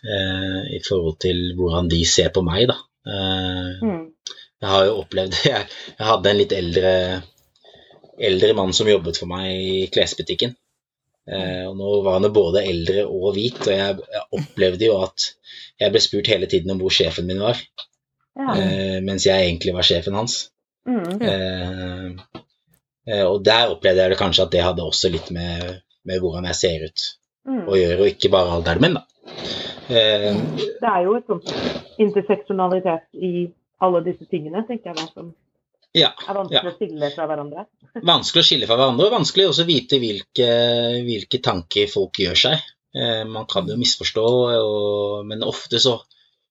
i 0.00 0.78
forhold 0.80 1.18
til 1.20 1.50
hvordan 1.58 1.90
de 1.92 2.00
ser 2.08 2.30
på 2.34 2.42
meg, 2.42 2.70
da. 2.70 2.78
Mm. 3.04 4.06
Jeg 4.60 4.68
har 4.72 4.86
jo 4.88 4.96
opplevd 5.02 5.36
jeg, 5.50 5.66
jeg 5.92 6.08
hadde 6.08 6.30
en 6.30 6.40
litt 6.40 6.54
eldre, 6.56 6.94
eldre 8.30 8.56
mann 8.56 8.72
som 8.76 8.88
jobbet 8.88 9.20
for 9.20 9.30
meg 9.30 9.52
i 9.52 9.86
klesbutikken. 9.92 10.56
Eh, 11.30 11.64
og 11.68 11.76
nå 11.78 11.90
var 12.04 12.16
han 12.16 12.26
jo 12.26 12.32
både 12.34 12.64
eldre 12.66 13.04
og 13.06 13.34
hvit, 13.36 13.60
og 13.66 13.72
jeg, 13.74 13.98
jeg, 14.14 14.24
opplevde 14.38 14.88
jo 14.88 14.96
at 15.04 15.28
jeg 15.80 15.92
ble 15.92 16.02
spurt 16.02 16.30
hele 16.32 16.48
tiden 16.50 16.72
om 16.74 16.80
hvor 16.80 16.94
sjefen 16.94 17.28
min 17.28 17.42
var, 17.44 17.60
ja. 18.38 18.54
eh, 18.54 18.98
mens 19.06 19.26
jeg 19.26 19.48
egentlig 19.48 19.74
var 19.76 19.86
sjefen 19.86 20.18
hans. 20.18 20.42
Mm. 20.88 21.16
ja. 21.20 21.34
eh 21.34 22.46
og 23.10 23.40
der 23.42 23.72
opplevde 23.72 24.04
jeg 24.04 24.12
det 24.12 24.18
kanskje 24.20 24.44
at 24.44 24.52
det 24.52 24.60
hadde 24.62 24.84
også 24.86 25.08
litt 25.10 25.30
med, 25.34 25.80
med 26.06 26.20
hvordan 26.22 26.44
jeg 26.50 26.58
ser 26.58 26.82
ut 26.84 27.04
mm. 27.48 27.62
å 27.66 27.78
gjøre, 27.78 27.96
og 28.04 28.10
ikke 28.12 28.30
bare 28.30 28.52
alderen 28.54 28.84
min, 28.84 28.98
da. 28.98 29.02
Eh, 29.90 30.36
det 30.80 30.90
er 30.92 31.06
jo 31.06 31.16
et 31.18 31.30
sånt 31.30 31.50
interseksjonalitet 32.00 33.08
i 33.18 33.48
alle 33.82 34.02
disse 34.06 34.28
tingene, 34.30 34.62
tenker 34.68 34.92
jeg 34.92 35.00
da, 35.00 35.06
som 35.14 35.32
ja, 35.96 36.12
er 36.22 36.36
vanskelig 36.36 36.60
ja. 36.60 36.70
å 36.70 36.78
skille 36.78 37.10
fra 37.16 37.26
hverandre? 37.26 37.64
Vanskelig 38.12 38.44
å 38.44 38.46
skille 38.46 38.68
fra 38.70 38.76
hverandre, 38.78 39.08
og 39.08 39.16
vanskelig 39.16 39.48
også 39.50 39.64
å 39.64 39.70
vite 39.70 39.98
hvilke, 39.98 40.50
hvilke, 41.06 41.40
tanker 41.42 41.90
folk 41.90 42.20
gjør 42.22 42.38
seg. 42.38 42.68
Eh, 42.94 43.24
man 43.26 43.48
kan 43.50 43.66
jo 43.66 43.78
misforstå, 43.80 44.26
og, 44.60 45.26
men 45.26 45.42
ofte 45.46 45.80
så, 45.82 45.96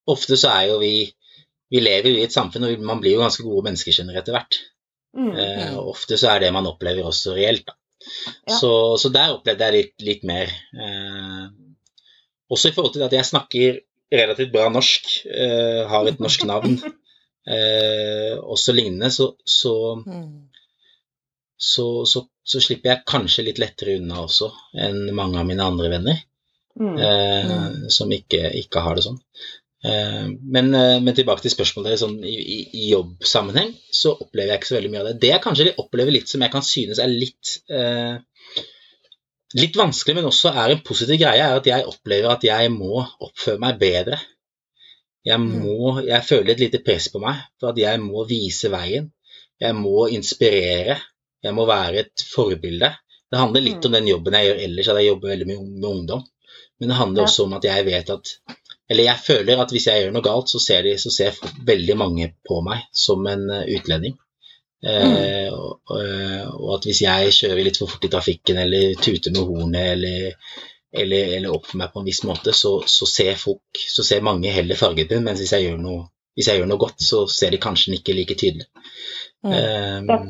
ofte 0.09 0.35
så, 0.35 0.51
er 0.51 0.73
jo 0.73 0.81
vi 0.83 0.93
Vi 1.69 1.81
lever 1.83 2.13
jo 2.13 2.19
i 2.19 2.25
et 2.25 2.33
samfunn, 2.33 2.65
og 2.65 2.85
man 2.85 3.01
blir 3.01 3.17
jo 3.17 3.23
ganske 3.23 3.45
gode 3.45 3.67
menneskeskjønnere 3.67 4.23
etter 4.23 4.35
hvert. 4.35 4.59
Mm, 5.17 5.33
eh, 5.41 5.75
ofte 5.77 6.17
så 6.21 6.33
er 6.33 6.43
det 6.43 6.53
man 6.53 6.67
opplever 6.69 7.07
også 7.09 7.35
reelt, 7.37 7.65
da. 7.69 7.75
Ja. 8.47 8.55
Så, 8.55 8.71
så, 9.01 9.11
der 9.13 9.35
opplevde 9.35 9.67
jeg 9.67 9.75
litt, 9.75 9.95
litt 10.07 10.25
mer. 10.27 10.51
Eh, 10.73 11.45
også 12.49 12.71
i 12.71 12.75
forhold 12.75 12.95
til 12.95 13.05
at 13.05 13.13
jeg 13.13 13.27
snakker 13.27 13.81
relativt 14.09 14.53
bra 14.53 14.69
norsk, 14.73 15.09
eh, 15.29 15.83
har 15.89 16.07
et 16.09 16.21
norsk 16.21 16.45
navn. 16.49 16.79
eh, 17.55 18.37
også 18.39 18.73
lignende, 18.73 19.11
så 19.13 19.33
så, 19.45 19.73
mm. 20.05 20.49
så 21.57 22.05
så, 22.09 22.25
så, 22.43 22.61
slipper 22.63 22.93
jeg 22.93 23.07
kanskje 23.09 23.45
litt 23.49 23.61
lettere 23.61 23.99
unna 23.99 24.23
også 24.25 24.49
enn 24.87 25.09
mange 25.15 25.41
av 25.41 25.49
mine 25.49 25.69
andre 25.73 25.93
venner. 25.93 26.25
Mm. 26.79 26.95
Eh, 26.95 27.49
mm. 27.51 27.89
Som 27.91 28.11
ikke, 28.15 28.49
ikke, 28.61 28.81
har 28.85 28.95
det 28.95 29.05
sånn. 29.05 29.19
Eh, 29.85 30.25
men, 30.27 30.73
eh, 30.75 30.97
men, 30.99 31.13
tilbake 31.15 31.45
til 31.45 31.53
spørsmålet 31.53 32.01
sånn, 32.01 32.17
i, 32.27 32.35
i, 32.67 32.87
jobbsammenheng 32.91 33.71
så 33.95 34.15
opplever 34.15 34.53
jeg 34.53 34.61
ikke 34.61 34.71
så 34.71 34.77
veldig 34.79 34.91
mye 34.95 35.03
av 35.03 35.11
det. 35.11 35.19
Det 35.23 35.31
jeg 35.31 35.43
kanskje 35.45 35.69
opplever 35.79 36.15
litt 36.15 36.31
som 36.31 36.43
jeg 36.43 36.53
kan 36.55 36.65
synes 36.65 36.99
er 36.99 37.13
litt 37.13 37.53
eh, 37.71 38.17
litt 39.57 39.79
vanskelig, 39.79 40.17
men 40.19 40.27
også 40.29 40.51
er 40.51 40.75
en 40.75 40.83
positiv 40.85 41.21
greie, 41.21 41.45
er 41.45 41.61
at 41.61 41.69
jeg 41.69 41.87
opplever 41.89 42.33
at 42.33 42.43
jeg 42.45 42.73
må 42.73 42.99
oppføre 43.01 43.61
meg 43.61 43.79
bedre 43.81 44.19
jeg, 45.27 45.39
mm. 45.39 45.55
må, 45.63 45.93
jeg 46.07 46.25
føler 46.25 46.53
et 46.53 46.63
lite 46.63 46.81
press 46.85 47.09
på 47.11 47.21
meg 47.23 47.39
for 47.59 47.73
at 47.73 47.79
jeg 47.79 48.01
må 48.01 48.23
vise 48.29 48.71
veien. 48.71 49.09
Jeg 49.59 49.75
må 49.75 50.07
inspirere. 50.15 50.97
Jeg 51.43 51.55
må 51.55 51.65
være 51.67 52.03
et 52.05 52.25
forbilde. 52.33 52.91
Det 53.29 53.39
handler 53.39 53.63
litt 53.63 53.85
om 53.85 53.91
mm. 53.91 53.97
den 53.97 54.09
jobben 54.09 54.37
jeg 54.37 54.49
gjør 54.49 54.61
ellers, 54.67 54.91
at 54.91 54.99
jeg 54.99 55.11
jobber 55.11 55.33
veldig 55.33 55.49
mye 55.49 55.65
med 55.65 55.89
ungdom. 55.89 56.23
Men 56.79 56.91
det 56.91 56.99
handler 56.99 57.27
også 57.27 57.45
om 57.45 57.57
at 57.57 57.67
jeg 57.67 57.85
vet 57.87 58.11
at 58.15 58.33
Eller 58.89 59.05
jeg 59.05 59.21
føler 59.21 59.61
at 59.61 59.71
hvis 59.73 59.85
jeg 59.87 60.03
gjør 60.03 60.15
noe 60.15 60.25
galt, 60.25 60.49
så 60.49 60.61
ser, 60.63 60.81
de, 60.87 60.95
så 60.97 61.11
ser 61.13 61.37
veldig 61.65 61.95
mange 61.99 62.31
på 62.47 62.57
meg 62.65 62.87
som 62.95 63.27
en 63.29 63.45
utlending. 63.61 64.17
Mm. 64.79 65.15
Eh, 65.15 65.53
og, 65.53 65.81
og, 65.91 66.67
at 66.77 66.85
hvis 66.87 67.01
jeg 67.03 67.33
kjører 67.35 67.65
litt 67.67 67.79
for 67.81 67.91
fort 67.91 68.05
i 68.07 68.11
trafikken 68.11 68.61
eller 68.61 68.93
tuter 68.95 69.33
med 69.35 69.43
hornet 69.43 69.93
eller, 69.97 70.29
eller, 70.95 71.33
eller 71.37 71.55
oppfører 71.55 71.81
meg 71.83 71.91
på 71.93 72.01
en 72.01 72.07
viss 72.07 72.23
måte, 72.27 72.53
så, 72.55 72.77
så, 72.87 73.07
ser 73.09 73.35
folk, 73.39 73.81
så 73.95 74.05
ser 74.07 74.25
mange 74.25 74.53
heller 74.55 74.79
farget 74.79 75.11
min, 75.11 75.25
mens 75.27 75.43
hvis 75.43 75.53
jeg, 75.57 75.67
gjør 75.67 75.81
noe, 75.83 76.05
hvis 76.37 76.49
jeg 76.51 76.61
gjør 76.61 76.71
noe 76.71 76.81
godt, 76.85 77.03
så 77.03 77.25
ser 77.31 77.53
de 77.53 77.61
kanskje 77.61 77.97
ikke 77.99 78.15
like 78.15 78.39
tydelig. 78.39 78.69
Mm. 79.43 80.07
Um, 80.09 80.29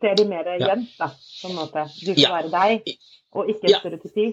ser 0.00 0.18
de 0.18 0.28
mer 0.28 0.44
igjen, 0.52 0.68
jevnt, 0.68 0.92
da, 1.00 1.10
på 1.40 1.50
en 1.50 1.56
måte. 1.56 1.86
Du 2.02 2.12
får 2.12 2.22
ja. 2.22 2.34
være 2.36 2.52
deg, 2.52 2.96
og 3.36 3.50
ikke 3.52 3.72
ja. 3.72 3.80
stereotypi. 3.80 4.28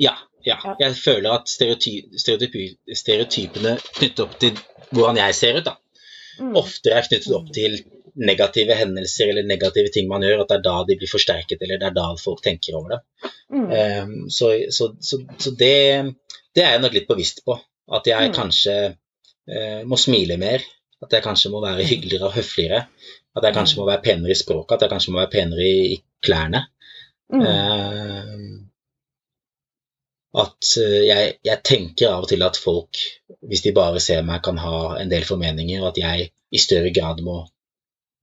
Ja, 0.00 0.16
ja. 0.46 0.56
Jeg 0.80 0.96
føler 0.96 1.36
at 1.36 1.50
stereoty 1.50 1.98
stereotyp 2.18 2.54
stereotypene 2.96 3.76
knyttet 3.92 4.22
opp 4.24 4.38
til 4.40 4.56
hvordan 4.92 5.20
jeg 5.20 5.36
ser 5.36 5.58
ut, 5.60 5.66
da, 5.68 5.76
mm. 6.40 6.54
oftere 6.58 6.98
er 6.98 7.08
knyttet 7.08 7.36
opp 7.36 7.52
til 7.54 7.78
negative 8.14 8.76
hendelser 8.76 9.30
eller 9.32 9.46
negative 9.48 9.92
ting 9.92 10.08
man 10.08 10.24
gjør, 10.24 10.42
at 10.42 10.50
det 10.50 10.58
er 10.58 10.64
da 10.66 10.74
de 10.88 10.96
blir 11.00 11.10
forsterket, 11.10 11.62
eller 11.64 11.80
det 11.80 11.88
er 11.88 11.96
da 11.96 12.08
folk 12.20 12.42
tenker 12.44 12.76
over 12.76 12.96
det. 12.96 13.00
Mm. 13.52 13.68
Um, 13.70 14.12
så, 14.30 14.52
så, 14.70 14.92
så, 15.00 15.20
så 15.38 15.52
det, 15.56 15.76
det, 16.52 16.64
er 16.64 16.74
jeg 16.74 16.82
nok 16.84 16.96
litt 16.96 17.08
bevisst 17.08 17.40
på. 17.46 17.56
At 17.92 18.08
jeg 18.08 18.30
mm. 18.30 18.36
kanskje 18.36 18.76
uh, 18.92 19.80
må 19.88 19.98
smile 20.00 20.36
mer. 20.40 20.64
At 21.02 21.16
jeg 21.16 21.24
kanskje 21.24 21.50
må 21.50 21.62
være 21.64 21.86
hyggeligere 21.88 22.28
og 22.28 22.36
høfligere. 22.36 22.84
At 23.36 23.48
jeg 23.48 23.56
kanskje 23.56 23.80
må 23.80 23.88
være 23.88 24.04
penere 24.04 24.34
i 24.34 24.38
språket, 24.38 24.76
at 24.76 24.84
jeg 24.84 24.92
kanskje 24.92 25.14
må 25.14 25.22
være 25.22 25.32
penere 25.32 25.64
i, 25.66 25.96
i 25.96 26.02
klærne. 26.22 26.66
Mm. 27.32 27.46
Uh, 27.48 28.71
at 30.32 30.68
uh, 30.80 31.00
jeg, 31.04 31.34
jeg, 31.44 31.60
tenker 31.66 32.12
av 32.12 32.24
og 32.24 32.30
til 32.30 32.44
at 32.46 32.56
folk, 32.60 33.00
hvis 33.48 33.64
de 33.66 33.74
bare 33.76 34.00
ser 34.00 34.22
meg, 34.24 34.40
kan 34.44 34.60
ha 34.62 34.96
en 35.00 35.10
del 35.12 35.26
formeninger, 35.28 35.82
og 35.82 35.92
at 35.92 36.00
jeg 36.00 36.30
i 36.52 36.60
større 36.60 36.92
grad 36.94 37.20
må 37.24 37.42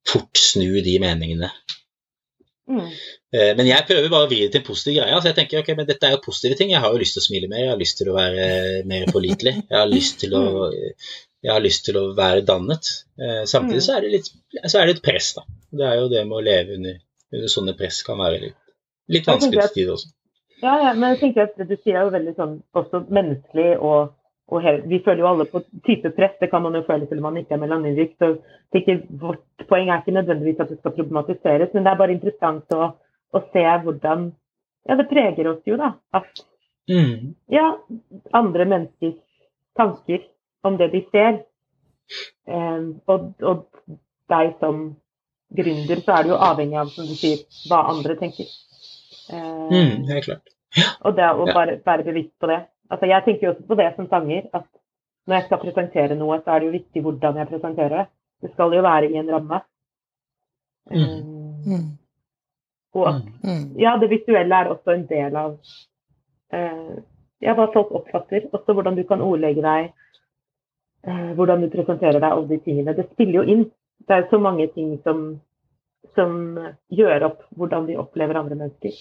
fort 0.09 0.41
snu 0.41 0.79
de 0.85 0.95
meningene. 1.01 1.51
Mm. 2.69 2.85
Eh, 3.33 3.51
men 3.57 3.65
jeg 3.65 3.85
prøver 3.89 4.11
bare 4.11 4.27
å 4.27 4.29
vri 4.29 4.43
det 4.43 4.51
til 4.53 4.61
en 4.61 4.67
positiv 4.67 4.95
greie. 4.97 5.13
Altså 5.13 5.31
jeg 5.31 5.37
tenker, 5.39 5.61
ok, 5.61 5.71
men 5.77 5.87
Dette 5.89 6.07
er 6.07 6.15
jo 6.15 6.21
positive 6.25 6.57
ting. 6.59 6.73
Jeg 6.73 6.83
har 6.83 6.93
jo 6.93 7.01
lyst 7.01 7.17
til 7.17 7.23
å 7.23 7.25
smile 7.25 7.49
mer, 7.49 7.63
jeg 7.63 7.73
har 7.73 7.81
lyst 7.81 7.97
til 8.01 8.11
å 8.11 8.17
være 8.17 8.45
mer 8.89 9.09
pålitelig. 9.13 9.55
Jeg 9.63 9.77
har 9.77 9.89
lyst 9.89 10.19
til 10.21 10.35
å, 10.37 10.43
jeg 10.69 11.53
har 11.53 11.65
lyst 11.65 11.85
til 11.87 11.99
å 11.99 12.05
være 12.17 12.45
dannet. 12.47 12.93
Eh, 13.21 13.43
samtidig 13.49 13.83
så 13.85 13.97
er 13.97 14.05
det 14.05 14.13
litt, 14.17 14.31
så 14.65 14.81
er 14.81 14.89
det 14.89 14.97
et 14.97 15.05
press, 15.05 15.33
da. 15.37 15.45
Det 15.81 15.89
er 15.89 15.99
jo 16.01 16.09
det 16.13 16.23
med 16.29 16.39
å 16.39 16.45
leve 16.45 16.77
under, 16.77 17.01
under 17.33 17.53
sånne 17.57 17.75
press 17.77 18.01
kan 18.05 18.21
være 18.21 18.41
litt, 18.47 18.57
litt 19.17 19.29
vanskelig 19.29 19.67
til 19.67 19.77
tider 19.81 19.97
også. 19.97 20.13
Ja, 20.59 20.73
ja, 20.83 20.93
men 20.93 21.13
jeg 21.13 21.19
tenker 21.23 21.47
at 21.47 21.59
det 21.59 21.69
du 21.69 21.75
sier 21.79 21.99
er 21.99 22.07
jo 22.07 22.15
veldig 22.15 22.33
sånn 22.37 22.55
også 22.77 23.05
menneskelig 23.07 23.75
og 23.79 24.15
og 24.49 24.65
vi 24.89 24.97
føler 25.05 25.21
jo 25.21 25.27
alle 25.29 25.45
på 25.45 25.61
type 25.85 26.09
press, 26.17 26.33
det 26.41 26.49
kan 26.49 26.63
man 26.65 26.73
jo 26.73 26.81
føle 26.87 27.05
selv 27.05 27.21
om 27.21 27.27
man 27.29 27.37
ikke 27.37 27.53
er 27.53 27.61
melaninrik. 27.61 28.15
Så 28.17 28.31
ikke, 28.73 28.95
vårt 29.21 29.43
poeng 29.69 29.89
er 29.89 30.01
ikke 30.01 30.15
nødvendigvis 30.15 30.63
at 30.63 30.71
det 30.71 30.79
skal 30.79 30.95
problematiseres, 30.95 31.73
men 31.73 31.85
det 31.85 31.91
er 31.91 31.99
bare 31.99 32.15
interessant 32.15 32.73
å, 32.73 32.87
å 33.29 33.41
se 33.53 33.65
hvordan 33.85 34.31
Ja, 34.89 34.95
det 34.97 35.09
preger 35.09 35.51
oss 35.51 35.67
jo, 35.67 35.75
da. 35.77 35.91
At 36.15 36.41
mm. 36.89 37.35
ja, 37.53 37.65
andre 38.33 38.65
menneskers 38.65 39.19
tanker 39.77 40.23
om 40.65 40.79
det 40.79 40.87
de 40.95 41.03
ser. 41.11 41.43
Eh, 42.49 42.87
og, 43.11 43.27
og 43.45 43.67
deg 44.33 44.55
som 44.63 44.79
gründer, 45.53 46.01
så 46.01 46.15
er 46.15 46.25
det 46.25 46.33
jo 46.33 46.39
avhengig 46.47 46.79
av, 46.79 46.89
som 46.95 47.05
du 47.05 47.13
sier, 47.19 47.43
hva 47.69 47.83
andre 47.91 48.17
tenker. 48.17 48.49
Mm, 49.29 50.05
det 50.07 50.17
er 50.17 50.25
klart. 50.25 50.53
Ja. 50.77 50.89
Og 51.07 51.15
det 51.17 51.29
å 51.29 51.47
bare 51.49 51.79
være 51.85 52.05
bevisst 52.05 52.35
på 52.41 52.49
det. 52.49 52.59
Altså, 52.89 53.09
jeg 53.09 53.25
tenker 53.25 53.47
jo 53.47 53.53
også 53.53 53.65
på 53.69 53.77
det 53.79 53.89
som 53.95 54.07
sanger, 54.09 54.47
at 54.53 54.67
når 55.29 55.35
jeg 55.35 55.45
skal 55.45 55.61
presentere 55.61 56.17
noe, 56.17 56.39
så 56.41 56.53
er 56.53 56.61
det 56.61 56.69
jo 56.69 56.77
viktig 56.77 57.03
hvordan 57.05 57.37
jeg 57.37 57.49
presenterer 57.51 57.95
det. 57.95 58.05
Det 58.41 58.51
skal 58.53 58.73
jo 58.73 58.81
være 58.81 59.09
i 59.11 59.19
en 59.19 59.31
ramme. 59.33 59.59
Mm. 60.89 61.03
Um, 61.69 61.87
og 62.97 63.07
at 63.09 63.25
mm. 63.43 63.65
ja, 63.77 63.93
det 64.01 64.09
visuelle 64.09 64.55
er 64.55 64.71
også 64.73 64.95
en 64.95 65.05
del 65.09 65.35
av 65.37 65.51
uh, 66.55 66.95
ja, 67.43 67.53
hva 67.53 67.67
folk 67.73 67.91
oppfatter. 67.99 68.47
Også 68.53 68.73
hvordan 68.73 68.97
du 68.97 69.03
kan 69.09 69.21
ordlegge 69.21 69.61
deg, 69.65 69.91
uh, 71.07 71.29
hvordan 71.37 71.61
du 71.65 71.69
presenterer 71.75 72.21
deg 72.23 72.33
og 72.33 72.49
de 72.49 72.57
tingene. 72.65 72.97
Det 72.97 73.09
spiller 73.11 73.41
jo 73.41 73.45
inn. 73.53 73.67
Det 74.07 74.15
er 74.15 74.27
så 74.31 74.39
mange 74.41 74.65
ting 74.73 74.95
som, 75.03 75.41
som 76.15 76.57
gjør 76.93 77.25
opp 77.29 77.41
hvordan 77.57 77.87
vi 77.89 77.97
opplever 77.99 78.39
andre 78.39 78.57
mennesker. 78.59 78.93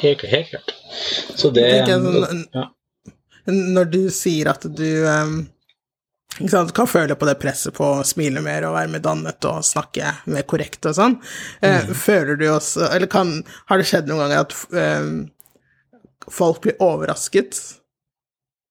Helt, 0.00 0.22
helt 0.32 0.52
klart. 0.52 0.74
Så 1.36 1.50
det 1.54 1.70
sånn, 1.86 2.44
ja. 2.54 2.68
Når 3.50 3.88
du 3.90 4.02
sier 4.12 4.50
at 4.52 4.64
du 4.76 4.86
um, 5.06 5.40
sant, 6.48 6.72
kan 6.76 6.88
føle 6.90 7.16
på 7.18 7.28
det 7.28 7.36
presset 7.40 7.74
på 7.76 7.88
å 7.98 8.06
smile 8.06 8.42
mer 8.44 8.66
og 8.68 8.76
være 8.76 8.92
mer 8.92 9.04
dannet 9.04 9.48
og 9.48 9.64
snakke 9.66 10.12
mer 10.30 10.46
korrekt 10.50 10.86
og 10.90 10.96
sånn, 10.98 11.18
eh, 11.64 11.82
mm. 11.88 11.92
føler 11.96 12.40
du 12.40 12.46
også 12.52 12.90
Eller 12.90 13.10
kan, 13.10 13.38
har 13.70 13.80
det 13.80 13.88
skjedd 13.90 14.10
noen 14.10 14.26
ganger 14.26 14.44
at 14.44 14.56
um, 14.76 15.20
folk 16.30 16.62
blir 16.66 16.78
overrasket? 16.84 17.58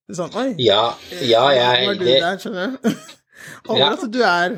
Sånn 0.09 0.33
Oi, 0.39 0.51
ja, 0.63 0.83
ja 1.21 1.45
jeg 1.53 1.87
Var 1.89 1.99
du 1.99 2.05
det, 2.05 2.19
der, 2.23 2.39
skjønner 2.41 2.77
du? 2.77 2.91
Over 3.67 3.81
ja. 3.81 3.91
at 3.95 4.07
du 4.11 4.19
er 4.25 4.57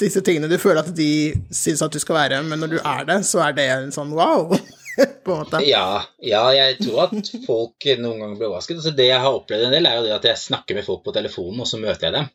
disse 0.00 0.22
tingene 0.26 0.50
du 0.50 0.56
føler 0.58 0.82
at 0.82 0.94
de 0.96 1.10
syns 1.54 1.82
at 1.84 1.94
du 1.94 2.00
skal 2.02 2.18
være, 2.18 2.40
men 2.46 2.62
når 2.62 2.72
du 2.72 2.78
er 2.80 3.04
det, 3.08 3.20
så 3.28 3.44
er 3.46 3.54
det 3.56 3.68
en 3.70 3.92
sånn 3.94 4.14
wow. 4.16 4.50
på 5.24 5.34
en 5.34 5.42
måte. 5.42 5.60
Ja, 5.66 6.04
ja, 6.22 6.44
jeg 6.54 6.78
tror 6.82 7.08
at 7.08 7.30
folk 7.46 7.88
noen 7.98 8.22
ganger 8.22 8.38
blir 8.38 8.50
overrasket. 8.50 8.80
Altså, 8.80 8.94
det 8.96 9.08
jeg 9.10 9.22
har 9.22 9.36
opplevd 9.36 9.68
en 9.68 9.74
del, 9.74 9.88
er 9.90 9.98
jo 9.98 10.06
det 10.06 10.16
at 10.16 10.28
jeg 10.30 10.42
snakker 10.44 10.78
med 10.78 10.86
folk 10.86 11.04
på 11.06 11.14
telefonen, 11.16 11.62
og 11.64 11.70
så 11.70 11.80
møter 11.82 12.08
jeg 12.08 12.16
dem. 12.18 12.30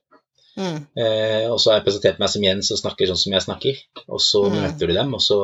Mm. 0.59 0.79
Eh, 0.99 1.45
og 1.47 1.59
så 1.61 1.71
har 1.71 1.79
jeg 1.79 1.85
presentert 1.85 2.19
meg 2.19 2.31
som 2.33 2.43
Jens 2.43 2.71
og 2.75 2.81
snakker 2.81 3.07
sånn 3.07 3.21
som 3.21 3.35
jeg 3.35 3.45
snakker. 3.45 3.79
Og 4.07 4.23
så 4.23 4.43
mm. 4.45 4.57
møter 4.57 4.91
du 4.91 4.95
dem, 4.97 5.15
og 5.15 5.23
så, 5.23 5.39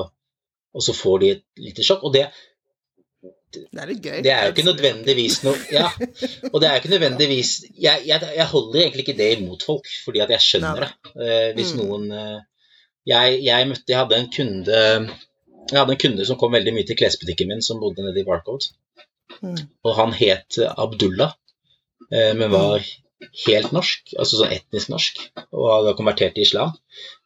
og 0.75 0.83
så, 0.83 0.95
får 0.97 1.21
de 1.23 1.31
et 1.37 1.45
lite 1.67 1.85
sjokk. 1.87 2.03
Og 2.07 2.15
det, 2.15 2.25
det 3.55 3.83
er 3.83 3.91
gøy. 3.93 4.17
Det 4.25 4.31
er 4.31 4.47
jo 4.47 4.53
ikke 4.53 4.65
nødvendigvis 4.67 5.37
noe 5.45 5.59
Ja, 5.71 5.89
og 6.51 6.57
det 6.61 6.67
er 6.67 6.75
jo 6.75 6.81
ikke 6.81 6.91
nødvendigvis 6.93 7.51
Jeg, 7.81 8.03
jeg, 8.07 8.19
jeg 8.35 8.47
holder 8.51 8.81
egentlig 8.81 9.05
ikke 9.05 9.17
det 9.17 9.29
imot 9.37 9.65
folk, 9.67 9.87
fordi 10.05 10.23
at 10.25 10.33
jeg 10.35 10.45
skjønner 10.45 10.83
det. 10.83 10.91
Uh, 11.13 11.47
hvis 11.57 11.73
mm. 11.75 11.81
noen 11.81 12.11
uh, 12.11 12.41
jeg, 13.07 13.39
jeg, 13.45 13.69
møtte 13.69 13.93
Jeg 13.93 14.01
hadde 14.01 14.19
en 14.19 14.29
kunde 14.37 14.83
jeg 15.65 15.79
hadde 15.79 15.95
en 15.95 16.01
kunde 16.03 16.25
som 16.27 16.37
kom 16.37 16.53
veldig 16.53 16.75
mye 16.75 16.85
til 16.85 16.97
klesbutikken 16.99 17.49
min, 17.49 17.63
som 17.65 17.79
bodde 17.81 18.03
nede 18.05 18.21
i 18.21 18.27
Barcode. 18.27 18.67
Mm. 19.41 19.57
Og 19.81 19.95
han 19.97 20.11
het 20.13 20.59
Abdullah, 20.61 21.33
uh, 22.11 22.33
men 22.37 22.53
var 22.53 22.85
helt 23.47 23.71
norsk, 23.73 24.13
altså 24.13 24.43
sånn 24.43 24.53
etnisk 24.53 24.91
norsk, 24.93 25.23
og 25.47 25.71
hadde 25.71 25.95
konvertert 25.97 26.37
til 26.37 26.45
islam. 26.45 26.75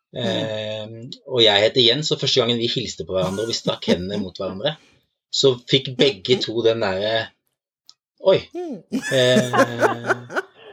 Mm. 0.10 1.04
og 1.30 1.44
jeg 1.44 1.62
heter 1.62 1.84
Jens, 1.84 2.08
og 2.10 2.18
første 2.18 2.40
gangen 2.42 2.58
vi 2.58 2.66
hilste 2.72 3.06
på 3.06 3.14
hverandre 3.14 3.44
og 3.44 3.52
vi 3.52 3.54
strakk 3.54 3.92
hendene 3.92 4.18
mot 4.18 4.40
hverandre, 4.40 4.72
så 5.32 5.54
fikk 5.70 5.94
begge 6.00 6.40
to 6.42 6.62
den 6.66 6.86
derre 6.86 7.30
Oi. 8.20 8.36
Eh, 9.16 9.54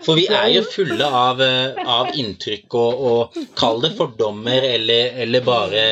for 0.03 0.19
vi 0.19 0.25
er 0.27 0.49
jo 0.51 0.65
fulle 0.67 1.07
av, 1.07 1.41
eh, 1.45 1.79
av 1.79 2.11
inntrykk 2.19 2.75
og, 2.75 3.05
og 3.11 3.37
kall 3.59 3.79
det 3.85 3.93
fordommer 3.99 4.67
eller, 4.67 5.21
eller 5.23 5.45
bare 5.47 5.85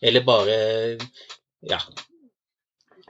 eller 0.00 0.26
bare 0.26 0.58
Ja. 1.68 1.78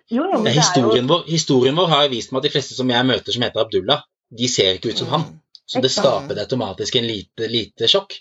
Jo, 0.09 0.25
jo, 0.25 0.45
historien, 0.45 1.05
jo... 1.05 1.15
vår, 1.15 1.25
historien, 1.29 1.77
vår, 1.77 1.89
har 1.93 2.07
vist 2.09 2.33
meg 2.33 2.41
at 2.41 2.49
de 2.49 2.53
fleste 2.53 2.77
som 2.77 2.89
jeg 2.89 3.09
møter 3.09 3.35
som 3.35 3.45
heter 3.45 3.61
Abdullah, 3.61 4.07
de 4.33 4.49
ser 4.49 4.79
ikke 4.79 4.95
ut 4.95 5.03
som 5.03 5.11
han. 5.13 5.27
Så 5.69 5.83
det 5.85 5.91
skaper 5.93 6.41
automatisk 6.41 6.97
en 6.97 7.05
lite, 7.05 7.49
lite 7.53 7.91
sjokk. 7.93 8.15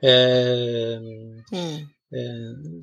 Eh, 0.00 0.96
mm. 0.96 1.50
eh, 1.52 1.82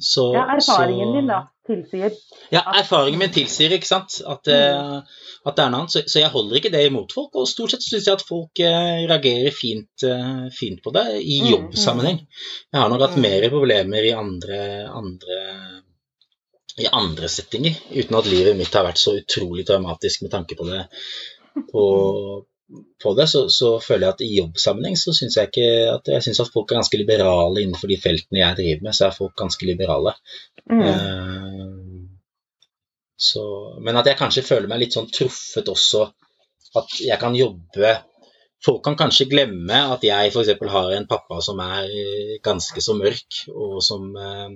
så, 0.03 0.27
ja, 0.35 0.43
erfaringen 0.55 1.09
så, 1.09 1.15
din, 1.17 1.29
da, 1.31 1.39
tilsier 1.67 2.15
Ja, 2.53 2.63
erfaringen 2.79 3.21
min 3.21 3.33
tilsier 3.33 3.73
ikke 3.75 3.87
sant, 3.87 4.19
at, 4.27 4.49
mm. 4.49 4.79
uh, 4.79 5.23
at 5.47 5.57
det 5.57 5.63
er 5.65 5.71
noe 5.73 5.83
annet. 5.83 5.93
Så, 5.93 6.03
så, 6.07 6.19
jeg 6.21 6.31
holder 6.33 6.59
ikke 6.59 6.71
det 6.73 6.83
imot 6.87 7.15
folk. 7.15 7.33
Og 7.39 7.49
stort 7.49 7.73
sett 7.73 7.85
syns 7.85 8.09
jeg 8.09 8.19
at 8.19 8.25
folk 8.27 8.61
eh, 8.63 9.03
reagerer 9.09 9.55
fint, 9.55 10.05
eh, 10.07 10.45
fint, 10.55 10.79
på 10.83 10.93
det 10.95 11.05
i 11.19 11.39
mm, 11.43 11.49
jobbsammenheng. 11.51 12.21
Jeg 12.71 12.79
har 12.79 12.91
nok 12.91 13.03
hatt 13.07 13.17
mm. 13.17 13.25
mer 13.25 13.47
problemer 13.53 14.07
i 14.07 14.13
andre, 14.15 14.61
andre 14.91 15.41
i 16.81 16.87
andre 16.89 17.29
settinger, 17.29 17.75
uten 17.93 18.17
at 18.17 18.29
livet 18.29 18.57
mitt 18.57 18.73
har 18.73 18.87
vært 18.87 19.01
så 19.01 19.13
utrolig 19.19 19.65
traumatisk 19.67 20.23
med 20.25 20.33
tanke 20.33 20.57
på 20.57 20.65
det. 20.69 20.85
På, 21.69 21.83
på 23.03 23.13
det 23.17 23.27
så, 23.29 23.43
så, 23.51 23.75
føler 23.83 24.07
jeg 24.07 24.15
at 24.15 24.23
i 24.23 24.29
jobbsammenheng 24.37 24.95
så 24.97 25.13
syns 25.15 25.37
jeg 25.37 25.51
ikke 25.51 25.67
at 25.91 26.09
jeg 26.15 26.25
synes 26.25 26.39
at 26.43 26.51
folk 26.53 26.71
er 26.71 26.79
ganske 26.79 26.99
liberale 26.99 27.61
innenfor 27.61 27.91
de 27.91 27.99
feltene 28.01 28.41
jeg 28.41 28.57
driver 28.59 28.87
med, 28.87 28.95
så 28.97 29.07
er 29.07 29.17
folk 29.17 29.35
ganske 29.37 29.67
liberale. 29.67 30.15
Mm. 30.71 30.81
Uh, 30.87 31.73
så, 33.19 33.43
men 33.83 33.99
at 33.99 34.09
jeg 34.09 34.19
kanskje 34.19 34.45
føler 34.47 34.71
meg 34.71 34.83
litt 34.83 34.95
sånn 34.95 35.11
truffet 35.11 35.69
også, 35.69 36.07
at 36.79 36.97
jeg 37.03 37.19
kan 37.21 37.37
jobbe 37.37 37.99
Folk 38.63 38.79
kan 38.85 38.95
kanskje 38.95 39.25
glemme 39.27 39.75
at 39.91 40.05
jeg 40.07 40.29
f.eks. 40.31 40.53
har 40.71 40.93
en 40.95 41.07
pappa 41.09 41.41
som 41.43 41.57
er 41.59 41.89
ganske 42.45 42.79
så 42.79 42.93
mørk, 42.95 43.41
og 43.51 43.81
som 43.83 44.05
uh, 44.15 44.53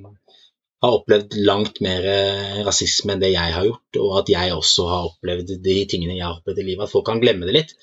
har 0.84 0.98
opplevd 1.00 1.38
langt 1.48 1.80
mer 1.82 2.06
eh, 2.06 2.60
rasisme 2.68 3.16
enn 3.16 3.24
det 3.24 3.32
jeg 3.34 3.54
har 3.56 3.66
gjort, 3.66 3.98
og 4.04 4.12
at 4.22 4.30
jeg 4.30 4.54
også 4.54 4.86
har 4.92 5.08
opplevd 5.10 5.56
de 5.66 5.78
tingene 5.90 6.18
jeg 6.18 6.26
har 6.26 6.38
opplevd 6.38 6.62
i 6.62 6.68
livet. 6.68 6.86
At 6.86 6.94
folk 6.94 7.08
kan 7.10 7.22
glemme 7.24 7.50
det 7.50 7.56
litt. 7.56 7.74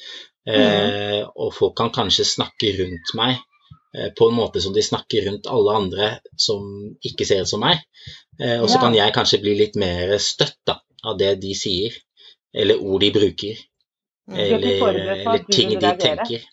Mm. 0.47 0.55
Eh, 0.55 1.21
og 1.41 1.51
folk 1.57 1.75
kan 1.81 1.91
kanskje 1.95 2.27
snakke 2.29 2.75
rundt 2.79 3.15
meg 3.19 3.39
eh, 3.97 4.11
på 4.15 4.29
en 4.29 4.37
måte 4.37 4.61
som 4.63 4.75
de 4.77 4.85
snakker 4.85 5.27
rundt 5.29 5.49
alle 5.51 5.77
andre 5.81 6.11
som 6.37 6.67
ikke 7.03 7.27
ser 7.27 7.43
ut 7.43 7.51
som 7.51 7.65
meg. 7.65 7.83
Eh, 8.39 8.61
og 8.61 8.69
så 8.69 8.77
Ja. 8.79 8.83
kan 8.87 8.95
jeg 8.99 9.15
kanskje 9.17 9.43
bli 9.43 9.57
litt 9.59 9.79
mer 9.81 10.17
støtt 10.23 10.59
da, 10.69 10.79
av 11.05 11.19
det 11.19 11.41
de 11.43 11.55
sier, 11.59 11.97
eller 12.55 12.83
ord 12.83 13.01
de 13.01 13.15
bruker, 13.15 13.63
Mm. 14.25 14.39
Er 14.41 14.55
eller, 14.57 15.09
eller 15.21 15.43
ting 15.53 15.75
de 15.77 15.89
tenker. 16.01 16.45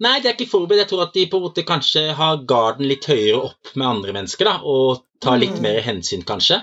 Nei, 0.00 0.20
de 0.20 0.28
er 0.30 0.36
ikke 0.36 0.50
forberedt. 0.50 0.84
Jeg 0.84 0.90
tror 0.92 1.02
at 1.06 1.14
de 1.16 1.26
på 1.30 1.40
en 1.40 1.44
måte 1.48 1.64
kanskje 1.68 2.06
har 2.16 2.44
garden 2.48 2.88
litt 2.88 3.04
høyere 3.10 3.40
opp 3.50 3.72
med 3.74 3.86
andre 3.86 4.14
mennesker, 4.16 4.48
da, 4.48 4.56
og 4.64 5.04
tar 5.20 5.38
litt 5.40 5.56
Mm. 5.58 5.62
mer 5.62 5.80
hensyn, 5.84 6.22
kanskje. 6.24 6.62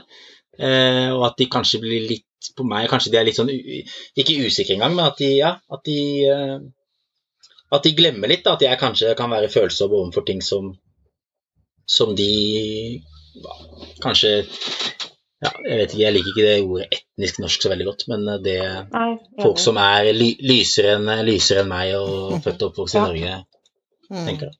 Eh, 0.57 1.11
og 1.13 1.25
at 1.27 1.37
de 1.37 1.45
kanskje 1.53 1.79
blir 1.83 2.07
litt 2.09 2.23
på 2.57 2.63
meg 2.65 2.87
Kanskje 2.89 3.11
de 3.11 3.17
er 3.19 3.25
litt 3.27 3.35
sånn 3.37 3.49
Ikke 3.51 4.33
usikre 4.41 4.73
engang, 4.73 4.95
men 4.95 5.05
at 5.05 5.17
de, 5.21 5.27
ja, 5.37 5.51
at 5.69 5.83
de 5.85 5.97
eh, 6.25 6.57
At 7.71 7.83
de 7.83 7.91
glemmer 7.93 8.27
litt 8.31 8.43
da, 8.45 8.55
at 8.55 8.61
jeg 8.65 8.79
kanskje 8.81 9.13
kan 9.19 9.29
være 9.29 9.51
følsom 9.53 9.93
overfor 9.93 10.25
ting 10.25 10.41
som 10.41 10.73
som 11.87 12.15
de 12.15 13.03
ja, 13.37 13.53
kanskje 14.03 14.31
ja, 15.43 15.51
Jeg 15.69 15.77
vet 15.79 15.91
ikke, 15.93 16.01
jeg 16.01 16.13
liker 16.15 16.31
ikke 16.31 16.45
det 16.47 16.55
ordet 16.65 16.87
etnisk 16.97 17.41
norsk 17.43 17.65
så 17.65 17.69
veldig 17.73 17.85
godt, 17.89 18.05
men 18.11 18.23
eh, 18.33 18.39
det 18.45 18.55
Nei, 18.93 19.09
folk 19.43 19.59
som 19.61 19.77
er 19.81 20.11
ly 20.15 20.31
lysere 20.41 20.95
enn 20.97 21.09
enn 21.13 21.69
meg 21.69 21.93
og 21.99 22.39
født 22.45 22.63
og 22.63 22.71
oppvokst 22.71 22.97
i. 22.97 23.03
Norge, 23.03 23.43
Mm. 24.07 24.23
tenker 24.23 24.45
jeg. 24.47 24.55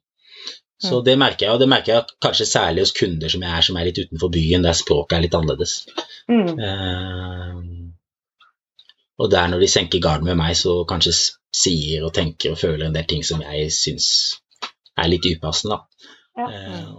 Så 0.84 1.00
det 1.02 1.14
merker 1.18 1.46
jeg, 1.46 1.54
og 1.56 1.60
det 1.62 1.70
merker 1.72 1.94
jeg 1.94 2.04
kanskje 2.22 2.46
særlig 2.46 2.84
hos 2.84 2.92
kunder 2.92 3.32
som 3.32 3.42
jeg 3.42 3.50
er, 3.58 3.62
som 3.66 3.78
er 3.80 3.88
litt 3.88 3.98
utenfor 4.04 4.30
byen, 4.30 4.66
der 4.66 4.76
språket 4.78 5.16
er 5.18 5.24
litt 5.24 5.38
annerledes. 5.38 5.88
Mm. 6.28 6.50
Uh, 6.60 7.62
og 9.18 9.32
der 9.32 9.48
når 9.48 9.64
de 9.64 9.70
senker 9.72 10.04
garden 10.04 10.28
med 10.30 10.38
meg, 10.38 10.54
så 10.60 10.84
kanskje 10.90 11.16
sier 11.56 12.04
og 12.06 12.14
tenker 12.14 12.52
og 12.54 12.60
føler 12.62 12.86
en 12.86 12.94
del 12.98 13.08
ting 13.10 13.24
som 13.26 13.42
jeg 13.42 13.72
syns 13.74 14.10
er 14.98 15.10
litt 15.10 15.26
upassende, 15.32 15.78
da. 15.78 16.12
Ja. 16.38 16.48
Eh, 16.52 16.92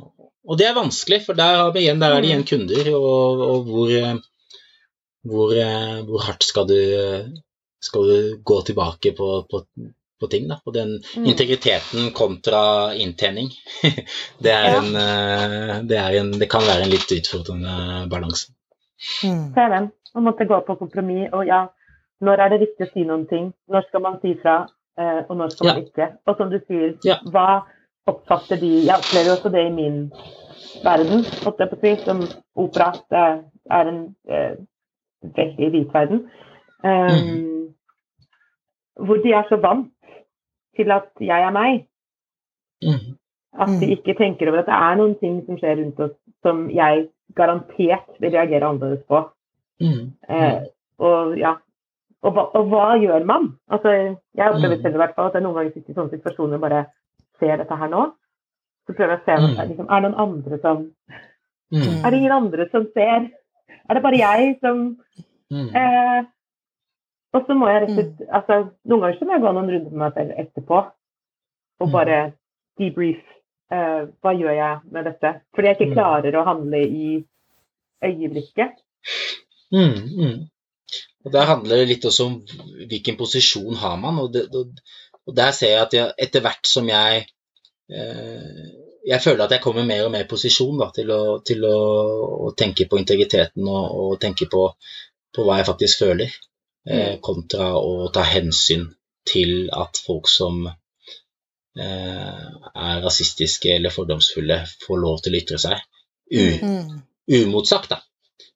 og 0.48 0.58
det 0.58 0.66
er 0.68 0.74
vanskelig, 0.78 1.20
for 1.26 1.36
der, 1.38 1.68
igjen, 1.76 2.00
der 2.00 2.14
er 2.16 2.22
det 2.24 2.30
igjen 2.30 2.46
kunder, 2.48 2.88
og, 2.96 3.42
og 3.50 3.68
hvor, 3.68 3.90
eh, 3.92 4.16
hvor, 5.28 5.52
eh, 5.52 5.98
hvor 6.08 6.24
hardt 6.24 6.46
skal 6.48 6.66
du, 6.70 6.78
skal 7.84 8.08
du 8.08 8.18
gå 8.44 8.60
tilbake 8.66 9.12
på, 9.18 9.28
på, 9.50 9.60
på 10.20 10.26
ting, 10.32 10.48
da. 10.50 10.56
På 10.64 10.72
den 10.74 10.96
Mm. 11.16 11.26
integriteten 11.30 12.10
kontra 12.16 12.94
inntjening. 12.94 13.50
det, 14.42 14.50
er 14.52 14.64
Ja. 14.72 14.78
en, 14.80 14.88
eh, 14.96 15.74
det, 15.90 15.98
er 15.98 16.16
en, 16.22 16.32
det 16.40 16.48
kan 16.50 16.64
være 16.66 16.82
en 16.86 16.90
litt 16.96 17.12
utfordrende 17.18 18.08
balanse. 18.10 18.50
Mm. 19.22 19.52
er 19.56 19.68
den. 19.76 19.90
Man 20.14 20.24
måtte 20.24 20.44
gå 20.48 20.58
på 20.66 20.74
kompromiss. 20.80 21.28
Og 21.32 21.46
ja, 21.46 21.66
når 22.24 22.40
er 22.42 22.48
det 22.54 22.60
riktig 22.64 22.88
å 22.88 22.92
si 22.92 23.04
noen 23.06 23.26
ting? 23.30 23.52
Når 23.70 23.84
skal 23.88 24.02
man 24.02 24.16
si 24.24 24.32
fra, 24.42 24.56
eh, 24.98 25.20
og 25.28 25.36
når 25.38 25.52
skal 25.54 25.68
man 25.74 25.84
ikke? 25.84 26.08
Og 26.26 26.36
som 26.40 26.50
du 26.50 26.58
sier, 26.66 26.96
Ja. 27.06 27.18
hva 27.30 27.62
oppfatter 28.08 28.60
de 28.60 28.70
Jeg 28.86 28.96
opplever 29.00 29.34
også 29.36 29.50
det 29.52 29.66
i 29.68 29.74
min 29.74 29.98
verden, 30.84 31.24
holdt 31.44 31.60
jeg 31.62 31.70
på 31.70 31.76
å 31.78 31.82
si, 31.82 31.92
som 32.04 32.20
opera. 32.56 32.90
Det 33.10 33.22
er 33.70 33.90
en 33.92 34.00
eh, 34.28 34.56
veldig 35.36 35.70
hvit 35.74 35.94
verden. 35.94 36.24
Um, 36.84 37.74
Hvor 38.98 39.20
de 39.22 39.32
er 39.34 39.44
så 39.48 39.56
vant 39.62 39.92
til 40.76 40.90
at 40.94 41.08
jeg 41.20 41.42
er 41.46 41.54
meg. 41.54 41.84
Mm. 42.82 43.14
At 43.58 43.68
de 43.80 43.86
Mm. 43.86 43.92
ikke 43.96 44.14
tenker 44.18 44.48
over 44.48 44.58
at 44.62 44.66
det 44.66 44.74
er 44.74 44.96
noen 44.98 45.14
ting 45.18 45.40
som 45.46 45.56
skjer 45.58 45.78
rundt 45.80 46.00
oss 46.00 46.16
som 46.42 46.68
jeg 46.70 47.08
garantert 47.34 48.06
vil 48.20 48.30
reagere 48.32 48.66
annerledes 48.68 49.02
på. 49.08 49.24
Mm. 49.80 50.12
Eh, 50.28 50.60
og 50.98 51.36
ja, 51.38 51.54
og 52.22 52.32
hva, 52.34 52.44
og 52.54 52.68
hva 52.70 52.84
gjør 53.02 53.24
man? 53.26 53.48
Altså, 53.70 53.90
jeg 54.36 54.50
opplever 54.52 54.76
Mm. 54.76 54.82
selv 54.82 54.94
i 54.94 54.98
hvert 55.02 55.14
fall 55.14 55.26
at 55.26 55.34
jeg 55.34 55.42
noen 55.42 55.54
ganger 55.54 55.72
sitter 55.72 55.90
i 55.90 55.94
sånne 55.94 56.10
situasjoner 56.16 56.54
og 56.54 56.60
bare 56.60 56.86
ser 57.40 57.56
dette 57.56 57.76
her 57.76 57.88
nå. 57.88 58.12
Så 58.86 58.94
prøver 58.96 59.16
jeg 59.16 59.20
å 59.20 59.24
se 59.24 59.36
om 59.36 59.50
Mm. 59.50 59.56
det 59.56 59.68
liksom, 59.68 59.86
er 59.90 60.00
det 60.00 60.10
noen 60.10 60.20
andre 60.28 60.58
som 60.62 60.90
Mm. 61.70 62.04
Er 62.06 62.10
det 62.10 62.16
ingen 62.18 62.32
andre 62.32 62.64
som 62.72 62.86
ser? 62.94 63.28
Er 63.90 63.94
det 63.94 64.02
bare 64.02 64.16
jeg 64.18 64.58
som 64.62 64.96
Mm. 65.52 65.74
eh, 65.76 66.24
Og 67.34 67.44
så 67.46 67.52
må 67.54 67.66
jeg 67.68 67.82
rett 67.82 67.90
og 67.90 67.96
slett 67.96 68.28
altså, 68.32 68.70
Noen 68.88 69.00
ganger 69.00 69.18
så 69.18 69.24
må 69.26 69.32
jeg 69.32 69.42
gå 69.42 69.52
noen 69.52 69.70
runder 69.70 69.90
med 69.90 69.98
meg 69.98 70.14
selv 70.14 70.32
etterpå 70.38 70.78
og 71.80 71.88
Mm. 71.88 71.92
bare 71.92 72.32
debrief. 72.78 73.20
Eh, 73.70 74.06
hva 74.22 74.32
gjør 74.32 74.54
jeg 74.56 74.80
med 74.92 75.04
dette? 75.04 75.40
Fordi 75.54 75.66
jeg 75.68 75.76
ikke 75.76 75.90
Mm. 75.90 75.94
klarer 75.94 76.32
å 76.34 76.44
handle 76.46 76.78
i 76.88 77.24
øyeblikket. 78.02 78.72
Mm, 79.72 80.08
mm. 80.18 80.48
Og 81.26 81.32
Der 81.32 81.44
handler 81.46 81.76
det 81.76 81.88
litt 81.88 82.04
også 82.04 82.26
om 82.26 82.40
hvilken 82.88 83.16
posisjon 83.18 83.74
har 83.76 83.96
man. 83.96 84.18
Og, 84.18 84.32
det, 84.32 84.46
og, 84.54 84.72
og 85.28 85.34
der 85.36 85.52
ser 85.56 85.74
jeg 85.74 85.82
at 85.82 85.94
jeg, 85.96 86.12
etter 86.26 86.44
hvert 86.44 86.68
som 86.68 86.88
jeg 86.88 87.26
eh, 87.92 88.68
Jeg 89.08 89.22
føler 89.24 89.44
at 89.44 89.52
jeg 89.54 89.62
kommer 89.64 89.84
mer 89.88 90.04
og 90.04 90.10
mer 90.12 90.24
i 90.26 90.28
posisjon 90.28 90.80
da, 90.80 90.88
til, 90.92 91.10
å, 91.14 91.38
til 91.46 91.62
å, 91.64 91.76
å 92.48 92.50
tenke 92.58 92.84
på 92.90 92.98
integriteten 93.00 93.68
og, 93.68 93.84
og 94.02 94.18
tenke 94.20 94.48
på, 94.52 94.66
på 95.32 95.44
hva 95.46 95.60
jeg 95.60 95.68
faktisk 95.68 96.02
føler, 96.02 96.34
eh, 96.88 97.14
kontra 97.24 97.70
å 97.78 98.10
ta 98.12 98.24
hensyn 98.28 98.84
til 99.28 99.70
at 99.72 100.00
folk 100.04 100.28
som 100.28 100.66
eh, 100.68 102.44
er 102.74 103.00
rasistiske 103.04 103.72
eller 103.78 103.94
fordomsfulle, 103.94 104.60
får 104.84 105.00
lov 105.04 105.22
til 105.24 105.36
å 105.36 105.40
ytre 105.42 105.62
seg. 105.62 105.86
U, 106.28 106.44
Mm. 106.60 106.98
umotsagt, 107.38 107.88
da. 107.94 108.02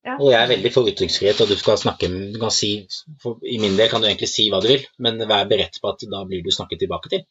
Ja. 0.02 0.16
Og 0.18 0.32
jeg 0.32 0.40
er 0.42 0.48
veldig 0.50 0.70
for 0.74 0.88
ytringsfrihet, 0.90 1.40
og 1.44 1.50
du 1.52 1.54
skal 1.54 1.76
snakke 1.78 2.08
du 2.10 2.38
kan 2.42 2.50
si, 2.50 2.72
for, 3.22 3.36
I 3.46 3.58
min 3.62 3.76
del 3.78 3.86
kan 3.92 4.02
du 4.02 4.08
egentlig 4.08 4.28
si 4.32 4.48
hva 4.50 4.58
du 4.62 4.66
vil, 4.72 4.82
men 4.98 5.20
vær 5.30 5.44
beredt 5.50 5.78
på 5.82 5.92
at 5.92 6.02
da 6.10 6.24
blir 6.26 6.42
du 6.42 6.50
snakket 6.50 6.80
tilbake 6.82 7.12
til. 7.12 7.22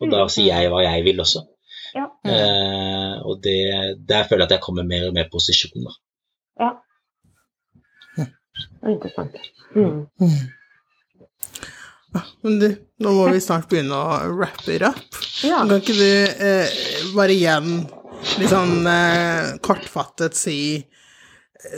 Og 0.00 0.12
da 0.12 0.22
Mm. 0.24 0.30
sier 0.30 0.54
jeg 0.62 0.70
hva 0.70 0.84
jeg 0.84 1.02
vil 1.04 1.18
også. 1.24 1.42
Ja. 1.96 2.06
Eh, 2.24 3.16
og 3.26 3.42
det, 3.42 3.56
der 4.06 4.22
føler 4.30 4.44
jeg 4.44 4.48
at 4.48 4.54
jeg 4.56 4.62
kommer 4.62 4.86
mer 4.86 5.08
og 5.08 5.14
mer 5.14 5.26
i 5.26 5.32
posisjon. 5.32 5.82
Da. 5.88 5.96
Ja. 6.60 6.70
Det 8.16 8.86
er 8.86 8.94
interessant. 8.94 9.34
Mm. 9.74 10.06
Men 12.42 12.56
du, 12.58 12.68
nå 13.04 13.12
må 13.14 13.26
vi 13.30 13.40
snart 13.42 13.68
begynne 13.70 13.94
å 13.94 14.30
wrappe 14.34 14.72
it 14.74 14.82
up. 14.86 15.02
Ja. 15.46 15.60
Kan 15.66 15.76
ikke 15.78 15.94
du 15.98 16.06
eh, 16.46 16.80
bare 17.14 17.34
igjen 17.36 17.68
litt 18.40 18.50
sånn 18.50 18.86
eh, 18.90 19.52
kortfattet 19.64 20.34
si 20.38 20.56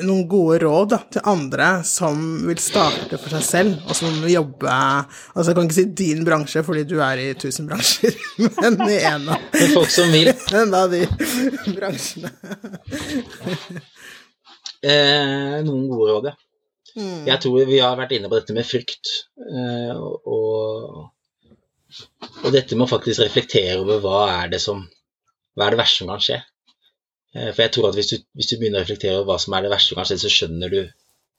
noen 0.06 0.26
gode 0.30 0.59
råd 0.62 0.90
da, 0.92 0.98
til 1.10 1.24
andre 1.32 1.68
som 1.86 2.20
vil 2.46 2.60
starte 2.62 3.18
for 3.18 3.34
seg 3.34 3.42
selv, 3.46 3.80
og 3.88 3.96
som 3.98 4.14
vil 4.22 4.34
jobbe 4.36 4.70
Altså, 4.70 5.48
jeg 5.50 5.56
kan 5.59 5.66
ikke 5.68 5.76
si 5.78 5.84
din 5.98 6.22
bransje, 6.26 6.62
fordi 6.66 6.84
du 6.88 6.96
er 7.02 7.22
i 7.22 7.28
tusen 7.38 7.66
bransjer, 7.70 8.14
men 8.60 8.78
i 8.86 9.00
en 9.10 9.26
av, 9.34 9.42
Men 9.56 9.74
folk 9.74 9.90
som 9.92 10.12
vil 10.14 10.30
en 10.62 10.76
av 10.78 10.92
de 10.92 11.02
bransjene. 11.74 12.30
eh, 14.86 15.59
Noen 15.66 15.88
gode 15.90 16.12
råd, 16.12 16.30
ja. 16.32 16.36
Mm. 16.92 17.22
Jeg 17.24 17.40
tror 17.40 17.62
vi 17.70 17.78
har 17.80 17.96
vært 17.96 18.12
inne 18.18 18.28
på 18.28 18.36
dette 18.36 18.52
med 18.56 18.68
frykt. 18.68 19.09
eh, 19.40 19.92
og, 19.96 21.06
og 22.44 22.48
dette 22.52 22.76
med 22.76 22.84
å 22.86 22.90
faktisk 22.90 23.22
reflektere 23.24 23.78
over 23.80 24.02
hva 24.04 24.18
er 24.42 24.52
det 24.52 24.60
som 24.62 24.84
hva 25.56 25.66
er 25.66 25.74
det 25.74 25.80
verste 25.82 26.00
som 26.02 26.09
kan 26.12 26.22
skje. 26.24 26.38
Eh, 27.34 27.50
For 27.52 27.64
jeg 27.64 27.72
tror 27.76 27.88
at 27.90 27.98
hvis 27.98 28.10
du, 28.12 28.16
hvis 28.38 28.50
du 28.50 28.56
begynner 28.59 28.80
å 28.80 28.84
reflektere 28.84 29.18
over 29.20 29.32
hva 29.32 29.38
som 29.42 29.56
er 29.56 29.64
det 29.66 29.72
verste 29.72 29.92
som 29.92 30.00
kan 30.00 30.09
skje, 30.10 30.18
så 30.24 30.32
skjønner 30.36 30.72
du 30.72 30.80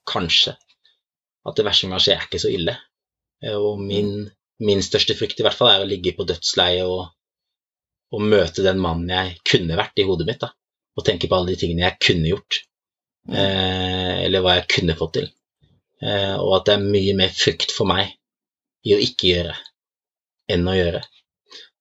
kanskje 0.09 0.55
at 1.43 1.57
det 1.59 1.65
verste 1.67 1.85
som 1.85 1.93
kan 1.95 2.03
skje, 2.03 2.15
er 2.17 2.27
ikke 2.27 2.41
så 2.43 2.51
ille. 2.53 2.75
Eh, 3.43 3.57
Og 3.57 3.81
min, 3.81 4.13
min 4.63 4.83
største 4.85 5.15
frykt 5.19 5.39
i 5.41 5.45
hvert 5.47 5.57
fall 5.59 5.73
er 5.73 5.83
å 5.85 5.89
ligge 5.89 6.15
på 6.17 6.25
dødsleiet 6.29 6.87
og, 6.87 7.07
og 8.13 8.27
møte 8.33 8.65
den 8.65 8.81
mannen 8.81 9.11
jeg 9.13 9.39
kunne 9.49 9.79
vært 9.79 9.99
i 9.99 10.07
hodet 10.07 10.29
mitt, 10.29 10.41
da. 10.43 10.51
Og 10.93 11.05
tenke 11.07 11.25
på 11.29 11.35
alle 11.39 11.53
de 11.53 11.59
tingene 11.63 11.87
jeg 11.87 11.99
kunne 12.05 12.29
gjort. 12.29 12.59
Eh, 13.31 14.25
eller 14.27 14.43
hva 14.43 14.57
jeg 14.59 14.69
kunne 14.75 14.97
fått 14.99 15.15
til. 15.17 15.29
Eh, 16.03 16.35
og 16.37 16.57
at 16.59 16.67
det 16.67 16.75
er 16.75 16.83
mye 16.97 17.15
mer 17.17 17.31
frykt 17.33 17.71
for 17.73 17.89
meg 17.89 18.11
i 18.83 18.93
å 18.95 18.99
ikke 19.01 19.29
gjøre 19.31 19.55
enn 20.53 20.67
å 20.67 20.75
gjøre. 20.75 20.99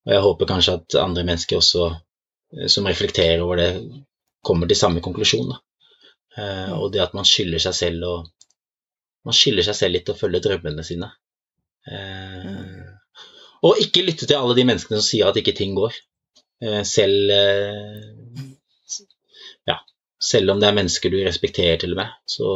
Og 0.06 0.12
jeg 0.14 0.22
håper 0.24 0.48
kanskje 0.50 0.74
at 0.78 0.96
andre 1.02 1.24
mennesker 1.26 1.58
også 1.58 1.88
som 2.68 2.86
reflekterer 2.88 3.42
over 3.44 3.60
det, 3.60 3.68
kommer 4.42 4.68
til 4.68 4.78
samme 4.78 5.02
konklusjon. 5.04 5.52
Eh, 6.36 6.72
og 6.74 6.90
det 6.92 7.02
at 7.04 7.14
man 7.16 7.28
skylder 7.28 7.62
seg 7.62 7.76
selv 7.78 8.08
og 8.08 8.30
man 9.26 9.36
skylder 9.36 9.68
seg 9.68 9.78
selv 9.78 9.96
litt 9.96 10.10
å 10.10 10.18
følge 10.18 10.42
drømmene 10.42 10.84
sine. 10.86 11.08
Eh, 11.86 12.88
og 13.62 13.78
ikke 13.82 14.02
lytte 14.02 14.26
til 14.26 14.38
alle 14.38 14.56
de 14.58 14.66
menneskene 14.66 14.98
som 14.98 15.06
sier 15.06 15.30
at 15.30 15.38
ikke 15.38 15.54
ting 15.58 15.76
går. 15.78 15.94
Eh, 16.62 16.80
selv 16.88 17.30
eh, 17.34 18.46
ja, 19.70 19.78
selv 20.32 20.54
om 20.54 20.62
det 20.62 20.70
er 20.70 20.78
mennesker 20.80 21.12
du 21.12 21.20
respekterer 21.22 21.78
til 21.82 21.94
og 21.94 22.02
med, 22.02 22.16
så, 22.26 22.48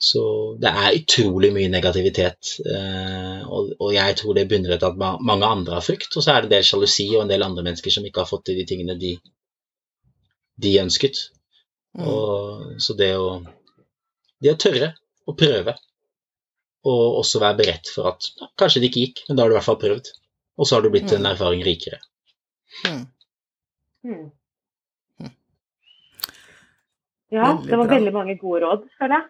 så 0.00 0.22
det 0.56 0.70
er 0.70 0.96
utrolig 0.96 1.50
mye 1.52 1.68
negativitet. 1.68 2.54
Eh, 2.64 3.42
og, 3.44 3.90
jeg 3.92 4.16
tror 4.16 4.36
det 4.38 4.46
bunner 4.48 4.72
etter 4.76 4.94
at 4.94 5.20
mange 5.28 5.48
andre 5.48 5.76
har 5.76 5.84
frykt, 5.84 6.14
og 6.16 6.24
så 6.24 6.32
er 6.32 6.40
det 6.40 6.48
en 6.48 6.54
del 6.54 6.64
sjalusi 6.64 7.06
og 7.10 7.26
en 7.26 7.32
del 7.32 7.44
andre 7.44 7.64
mennesker 7.66 7.92
som 7.92 8.06
ikke 8.08 8.22
har 8.24 8.30
fått 8.30 8.46
til 8.48 8.56
de 8.56 8.64
tingene 8.70 8.96
de, 9.00 9.12
de 10.64 10.72
ønsket. 10.80 11.20
Og, 12.00 12.80
så 12.80 12.96
det 12.96 13.10
å, 13.18 13.42
det 14.40 14.54
å 14.54 14.60
tørre 14.64 14.94
å 15.28 15.34
prøve, 15.36 15.74
og 16.88 17.18
også 17.20 17.42
være 17.42 17.58
beredt 17.58 17.90
for 17.92 18.08
at 18.14 18.30
ja, 18.40 18.48
kanskje 18.56 18.80
det 18.80 18.88
ikke 18.88 19.02
gikk, 19.04 19.22
men 19.28 19.36
da 19.36 19.44
har 19.44 19.50
du 19.50 19.54
i 19.54 19.58
hvert 19.58 19.68
fall 19.68 19.82
prøvd. 19.82 20.08
Og 20.60 20.68
så 20.68 20.76
har 20.76 20.84
du 20.84 20.90
blitt 20.92 21.12
en 21.12 21.28
erfaring 21.28 21.60
rikere. 21.64 22.00
Mm. 22.86 23.04
Mm. 24.08 24.30
Ja, 27.30 27.52
Veldig 27.52 27.68
det 27.68 27.76
var 27.76 27.84
bra. 27.84 27.94
veldig 27.94 28.14
mange 28.16 28.38
gode 28.40 28.64
råd, 28.64 28.88
føler 28.96 29.18
jeg. 29.18 29.28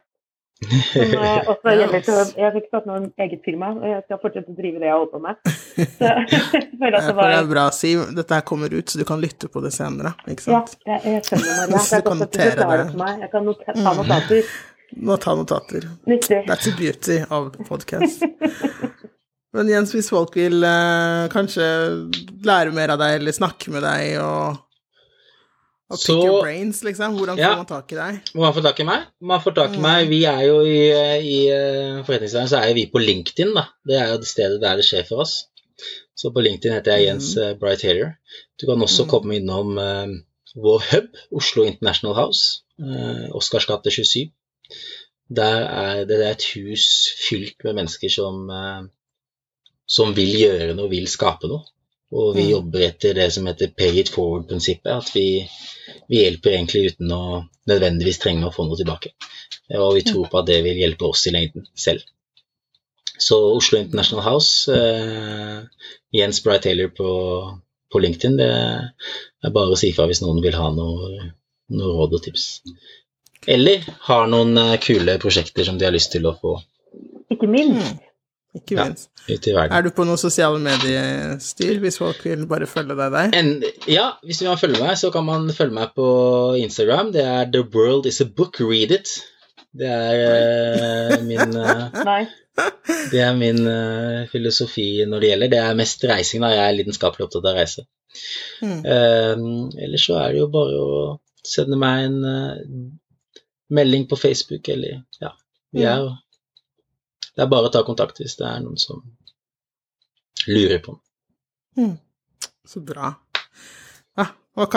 Som 0.61 1.03
eh, 1.03 1.47
også 1.53 1.73
gjelder 1.73 2.03
til 2.05 2.33
Jeg 2.37 2.53
fikk 2.57 2.67
satt 2.75 2.89
noe 2.89 2.99
eget 3.25 3.45
firma, 3.47 3.71
og 3.79 3.87
jeg 3.89 4.03
skal 4.05 4.21
fortsette 4.23 4.53
å 4.53 4.57
drive 4.59 4.83
det 4.83 4.91
jeg 4.91 4.97
holder 4.99 5.13
på 5.15 5.21
med. 5.25 5.39
Så 5.97 6.11
Ja, 6.91 7.01
det 7.01 7.15
var... 7.17 7.31
det 7.31 7.39
er 7.39 7.49
bra, 7.49 7.67
Siv. 7.75 8.03
Dette 8.17 8.37
her 8.37 8.45
kommer 8.49 8.73
ut, 8.75 8.89
så 8.91 9.01
du 9.01 9.07
kan 9.09 9.21
lytte 9.23 9.49
på 9.53 9.63
det 9.65 9.73
senere, 9.77 10.15
ikke 10.29 10.53
Ja, 10.53 10.61
jeg, 10.89 11.01
jeg 11.15 11.25
skjønner, 11.29 11.63
Maria. 11.71 11.85
Så 11.85 11.95
Det 11.95 12.01
er 12.01 12.07
godt 12.09 12.27
at 12.27 12.35
du 12.35 12.41
forklarer 12.41 12.83
det. 12.83 12.85
det 12.85 12.93
for 12.93 13.03
meg. 13.05 13.25
Jeg 13.25 13.33
kan 13.35 13.47
not 13.49 13.65
ta 13.67 13.95
notater. 14.01 14.51
Må 15.11 15.17
ta 15.23 15.37
notater. 15.39 15.87
Nyttig. 16.11 16.41
That's 16.49 16.67
the 16.67 16.75
beauty 16.77 17.21
of 17.31 17.53
podcast. 17.69 18.25
Men 19.55 19.71
Jens, 19.71 19.93
hvis 19.95 20.11
folk 20.13 20.35
vil 20.39 20.63
eh, 20.67 21.29
kanskje 21.33 21.65
lære 22.47 22.75
mer 22.75 22.93
av 22.95 23.01
deg, 23.03 23.17
eller 23.19 23.35
snakke 23.35 23.73
med 23.75 23.83
deg 23.87 24.19
og, 24.23 24.61
og 25.91 25.99
pick 25.99 26.07
Så- 26.07 26.17
your 26.23 26.43
brains, 26.45 26.83
liksom, 26.87 27.17
hvordan 27.19 27.37
får 27.37 27.43
Ja. 27.43 27.57
man 27.57 27.67
tak 27.67 27.93
i 27.93 27.99
deg? 27.99 28.21
Man 28.35 28.55
får 28.55 28.63
tak 28.63 28.81
i 28.81 28.85
meg? 28.87 29.07
Man 29.21 29.41
får 29.43 29.55
tak 29.55 29.75
i 29.75 29.81
meg. 29.83 30.09
Vi 30.09 30.25
er 30.25 30.43
jo 30.47 30.61
i, 30.63 30.81
i 31.19 31.39
forretningsverden 32.07 32.49
så 32.49 32.61
er 32.63 32.69
jo 32.71 32.75
vi 32.79 32.87
på 32.93 33.03
LinkedIn, 33.03 33.55
da. 33.55 33.65
Det 33.87 33.99
er 33.99 34.13
jo 34.13 34.19
det 34.23 34.31
stedet 34.31 34.61
der 34.63 34.77
det 34.77 34.87
skjer 34.87 35.07
for 35.09 35.25
oss. 35.27 35.47
Så 36.17 36.31
på 36.35 36.43
LinkedIn 36.45 36.77
heter 36.77 36.99
jeg 36.99 37.07
Jens 37.09 37.35
mm. 37.37 37.59
Bright 37.61 37.83
Hater. 37.87 38.15
Du 38.61 38.67
kan 38.69 38.83
også 38.85 39.07
komme 39.09 39.39
innom 39.39 39.79
uh, 39.81 40.11
vår 40.55 40.85
hub, 40.91 41.21
Oslo 41.41 41.65
International 41.65 42.15
House, 42.19 42.63
uh, 42.83 43.31
Oscars 43.37 43.67
gate 43.67 43.91
27. 43.91 44.31
Der 45.31 45.65
er 45.65 46.05
det, 46.05 46.19
det 46.19 46.27
er 46.27 46.37
et 46.37 46.49
hus 46.55 46.87
fylt 47.29 47.65
med 47.65 47.79
mennesker 47.79 48.13
som, 48.13 48.43
uh, 48.51 48.83
som 49.89 50.13
vil 50.17 50.35
gjøre 50.43 50.75
noe, 50.77 50.91
vil 50.93 51.09
skape 51.09 51.49
noe. 51.51 51.65
Og 52.13 52.35
vi 52.35 52.43
Mm. 52.49 52.51
jobber 52.51 52.81
etter 52.89 53.15
det 53.15 53.29
som 53.33 53.47
heter 53.47 53.71
pay 53.77 54.01
it 54.01 54.09
forward-prinsippet. 54.11 54.91
At 54.91 55.11
vi, 55.15 55.47
vi 56.09 56.23
hjelper 56.25 56.51
egentlig 56.57 56.93
uten 56.93 57.13
å 57.13 57.45
nødvendigvis 57.71 58.19
trenge 58.19 58.47
å 58.49 58.53
få 58.55 58.67
noe 58.67 58.77
tilbake. 58.77 59.13
Og 59.79 59.95
vi 59.95 60.03
tror 60.03 60.27
på 60.29 60.39
at 60.41 60.47
det 60.47 60.63
vil 60.65 60.81
hjelpe 60.83 61.07
oss 61.07 61.27
i 61.27 61.31
lengden 61.31 61.67
selv. 61.79 62.03
Så 63.21 63.37
Oslo 63.55 63.79
International 63.79 64.25
House, 64.25 64.73
eh, 64.73 65.61
Jens 66.13 66.41
Bright 66.43 66.63
Taylor 66.63 66.89
på, 66.89 67.11
på 67.93 67.99
LinkedIn, 68.03 68.37
det 68.41 68.51
er 69.45 69.51
bare 69.55 69.71
å 69.71 69.79
si 69.79 69.93
fra 69.93 70.07
hvis 70.11 70.23
noen 70.25 70.43
vil 70.43 70.57
ha 70.57 70.71
noe, 70.75 71.31
noe 71.71 71.95
råd 71.99 72.17
og 72.19 72.23
tips. 72.25 72.63
Eller 73.47 73.85
har 74.09 74.27
noen 74.27 74.57
eh, 74.59 74.79
kule 74.83 75.19
prosjekter 75.23 75.65
som 75.69 75.79
de 75.79 75.87
har 75.87 75.95
lyst 75.95 76.11
til 76.13 76.27
å 76.27 76.35
få 76.41 76.57
Ikke 77.31 77.47
minst. 77.47 78.03
Ikke 78.57 78.75
Ja. 78.75 78.85
minst. 78.89 79.11
ut 79.29 79.47
i 79.47 79.53
verden. 79.55 79.73
Er 79.77 79.83
du 79.83 79.91
på 79.95 80.05
noe 80.05 80.19
sosiale 80.19 80.59
mediestyr, 80.59 81.79
hvis 81.79 81.99
folk 81.99 82.25
vil 82.25 82.47
bare 82.51 82.67
følge 82.67 82.97
deg 82.99 83.13
der? 83.15 83.31
En, 83.39 83.51
ja, 83.87 84.11
hvis 84.27 84.43
man 84.43 84.59
følger 84.59 84.83
meg, 84.83 84.97
så 84.99 85.11
kan 85.15 85.25
man 85.25 85.51
følge 85.55 85.77
meg 85.77 85.93
på 85.95 86.07
Instagram. 86.59 87.13
Det 87.15 87.23
er 87.25 87.45
The 87.53 87.63
World 87.63 88.07
Is 88.11 88.21
A 88.21 88.25
Book, 88.25 88.59
Read 88.61 88.91
It. 88.91 89.13
Det 89.71 89.87
er 89.87 91.15
uh, 91.15 91.25
min, 91.25 91.55
uh, 91.63 92.27
det 93.13 93.21
er 93.23 93.37
min 93.39 93.61
uh, 93.67 94.27
filosofi 94.33 95.05
når 95.07 95.21
det 95.21 95.31
gjelder. 95.31 95.53
Det 95.53 95.61
er 95.63 95.79
mest 95.79 96.05
reising, 96.11 96.43
da. 96.43 96.51
Jeg 96.57 96.65
er 96.67 96.79
lidenskapelig 96.81 97.29
opptatt 97.29 97.47
av 97.47 97.53
å 97.55 97.61
reise. 97.61 97.87
Mm. 98.67 98.81
Ellers 99.79 100.09
så 100.09 100.17
er 100.19 100.33
det 100.33 100.41
jo 100.41 100.49
bare 100.51 100.81
å 100.83 101.21
sende 101.47 101.79
meg 101.79 102.09
en 102.09 102.91
melding 103.71 104.09
på 104.11 104.19
Facebook, 104.19 104.67
eller 104.75 105.05
ja. 105.23 105.31
Vi 105.71 105.87
er 105.87 106.03
jo 106.03 106.11
Det 107.35 107.45
er 107.45 107.51
bare 107.51 107.71
å 107.71 107.75
ta 107.75 107.83
kontakt 107.87 108.21
hvis 108.21 108.37
det 108.41 108.47
er 108.49 108.63
noen 108.65 108.81
som 108.81 109.03
lurer 110.49 110.81
på 110.85 110.97
noe. 110.97 111.93
Så 112.67 112.81
bra. 112.85 113.13
Ja, 114.19 114.27
ok. 114.55 114.77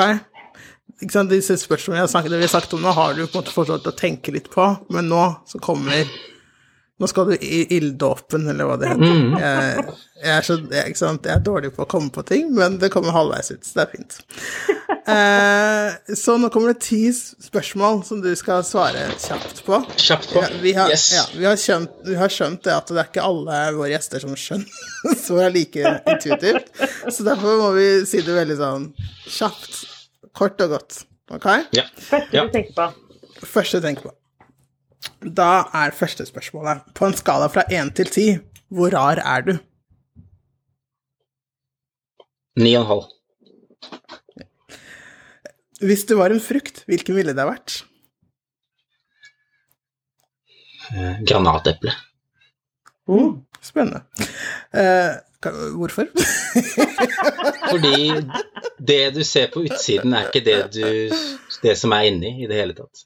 Ikke 1.01 1.13
sant, 1.13 1.31
disse 1.33 1.57
spørsmålene 1.59 2.01
jeg 2.01 2.07
har 2.07 2.11
snakket, 2.13 2.35
vi 2.37 2.45
har 2.45 2.53
sagt 2.53 2.75
om 2.75 2.83
nå, 2.83 2.93
har 2.95 3.15
du 3.15 3.25
på 3.25 3.33
en 3.33 3.41
måte 3.41 3.53
fått 3.53 3.73
å 3.73 3.97
tenke 3.97 4.33
litt 4.33 4.49
på, 4.53 4.65
men 4.93 5.09
nå 5.11 5.25
så 5.49 5.61
kommer 5.63 6.07
Nå 7.01 7.07
skal 7.09 7.31
du 7.31 7.41
i 7.41 7.63
ilddåpen, 7.73 8.45
eller 8.47 8.67
hva 8.69 8.75
det 8.79 8.91
heter. 8.91 9.15
Mm. 9.17 9.31
Jeg, 9.41 9.93
jeg, 10.21 10.27
er 10.29 10.45
så, 10.45 10.55
jeg, 10.71 10.93
jeg 10.93 11.31
er 11.33 11.41
dårlig 11.43 11.71
på 11.73 11.83
å 11.83 11.87
komme 11.89 12.13
på 12.13 12.21
ting, 12.29 12.51
men 12.53 12.77
det 12.79 12.91
kommer 12.93 13.15
halvveis 13.15 13.49
ut, 13.49 13.65
så 13.65 13.79
det 13.79 13.83
er 13.83 13.89
fint. 13.95 14.19
Eh, 15.03 16.15
så 16.15 16.37
nå 16.39 16.47
kommer 16.53 16.71
det 16.71 16.85
ti 16.85 17.01
spørsmål 17.11 18.03
som 18.07 18.21
du 18.23 18.29
skal 18.39 18.63
svare 18.63 19.01
kjapt 19.19 19.59
på. 19.65 19.79
Kjapt 19.99 20.29
på. 20.31 20.43
Ja, 20.45 20.49
vi, 20.63 20.71
har, 20.77 20.91
yes. 20.93 21.09
ja, 21.17 21.23
vi, 21.35 21.43
har 21.49 21.59
skjønt, 21.59 21.97
vi 22.07 22.15
har 22.15 22.31
skjønt 22.31 22.63
det 22.63 22.71
at 22.75 22.87
det 22.87 23.01
er 23.01 23.09
ikke 23.11 23.25
alle 23.27 23.57
våre 23.75 23.89
gjester 23.91 24.23
som 24.23 24.35
skjønner 24.39 25.17
så 25.25 25.39
er 25.43 25.51
like 25.55 25.83
intuitivt. 26.13 26.71
Så 27.11 27.25
derfor 27.27 27.59
må 27.59 27.71
vi 27.75 27.87
si 28.07 28.23
det 28.23 28.37
veldig 28.37 28.57
sånn 28.61 28.87
kjapt, 29.27 29.81
kort 30.39 30.63
og 30.63 30.77
godt. 30.77 31.01
Ok? 31.35 31.49
Ja. 31.75 31.83
Første 32.07 32.37
Ja. 32.39 32.45
du 32.47 32.55
tenker 32.55 32.77
på. 32.77 32.87
Første 33.43 33.81
du 33.81 33.87
tenker 33.89 34.07
på. 34.07 34.15
Da 35.35 35.65
er 35.75 35.91
første 35.91 36.23
spørsmålet 36.23 36.85
På 36.95 37.09
en 37.09 37.15
skala 37.17 37.49
fra 37.51 37.65
én 37.75 37.89
til 37.95 38.07
ti, 38.07 38.27
hvor 38.71 38.93
rar 38.95 39.19
er 39.19 39.43
du? 39.43 39.53
Ni 42.55 42.75
og 42.77 42.85
en 42.85 42.87
halv. 42.93 43.09
Hvis 45.83 46.05
du 46.07 46.15
var 46.19 46.31
en 46.31 46.41
frukt, 46.43 46.83
hvilken 46.87 47.17
ville 47.17 47.35
det 47.35 47.43
ha 47.43 47.49
vært? 47.49 47.81
Eh, 50.93 51.21
granateple. 51.27 51.93
Spennende. 53.63 54.03
Eh, 54.71 55.15
hvorfor? 55.75 56.07
Fordi 57.71 58.11
det 58.79 59.01
du 59.15 59.23
ser 59.27 59.51
på 59.53 59.63
utsiden, 59.67 60.13
er 60.15 60.29
ikke 60.29 60.43
det, 60.45 60.59
du, 60.75 61.15
det 61.63 61.75
som 61.79 61.95
er 61.95 62.09
inni 62.11 62.35
i 62.43 62.49
det 62.49 62.59
hele 62.59 62.75
tatt. 62.77 63.05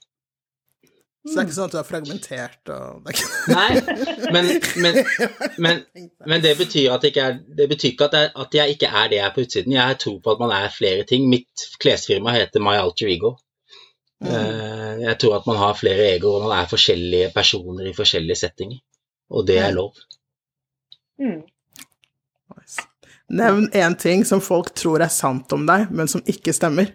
Så 1.27 1.33
det 1.33 1.41
er 1.41 1.47
ikke 1.47 1.55
sånn 1.57 1.67
at 1.67 1.73
du 1.73 1.79
er 1.79 1.87
fragmentert 1.87 2.69
og 2.71 3.01
det 3.03 3.11
er 3.11 3.17
ikke... 3.17 3.31
Nei, 3.51 4.29
men, 4.35 4.51
men, 4.83 4.99
men, 5.65 5.81
men 6.31 6.43
det 6.45 6.53
betyr 6.59 6.93
at 6.95 7.03
det 7.03 7.11
ikke 7.11 7.25
er 7.31 7.41
Det 7.59 7.67
betyr 7.71 7.89
ikke 7.91 8.07
at, 8.07 8.15
jeg, 8.15 8.31
at 8.45 8.57
jeg 8.59 8.75
ikke 8.77 8.91
er 9.01 9.11
det 9.11 9.19
jeg 9.19 9.25
er 9.25 9.35
på 9.35 9.43
utsiden. 9.43 9.75
Jeg 9.75 9.99
tror 10.03 10.21
på 10.23 10.35
at 10.35 10.43
man 10.45 10.55
er 10.55 10.73
flere 10.73 11.03
ting. 11.09 11.27
Mitt 11.31 11.67
klesfirma 11.83 12.35
heter 12.37 12.63
My 12.63 12.77
Alter 12.79 13.11
Ego. 13.11 13.35
Mm. 14.23 15.03
Jeg 15.03 15.17
tror 15.21 15.35
at 15.37 15.47
man 15.49 15.59
har 15.61 15.77
flere 15.77 16.07
egoer, 16.15 16.39
og 16.39 16.47
man 16.47 16.57
er 16.57 16.69
forskjellige 16.71 17.31
personer 17.35 17.89
i 17.89 17.95
forskjellige 17.97 18.39
settinger. 18.39 18.79
Og 19.29 19.47
det 19.47 19.59
er 19.61 19.75
lov. 19.75 19.93
Mm. 21.19 21.41
Nice. 22.55 22.87
Nevn 23.27 23.67
én 23.75 23.97
ting 23.99 24.23
som 24.25 24.41
folk 24.41 24.71
tror 24.75 25.03
er 25.03 25.11
sant 25.11 25.51
om 25.53 25.65
deg, 25.67 25.89
men 25.91 26.07
som 26.07 26.23
ikke 26.25 26.53
stemmer. 26.55 26.93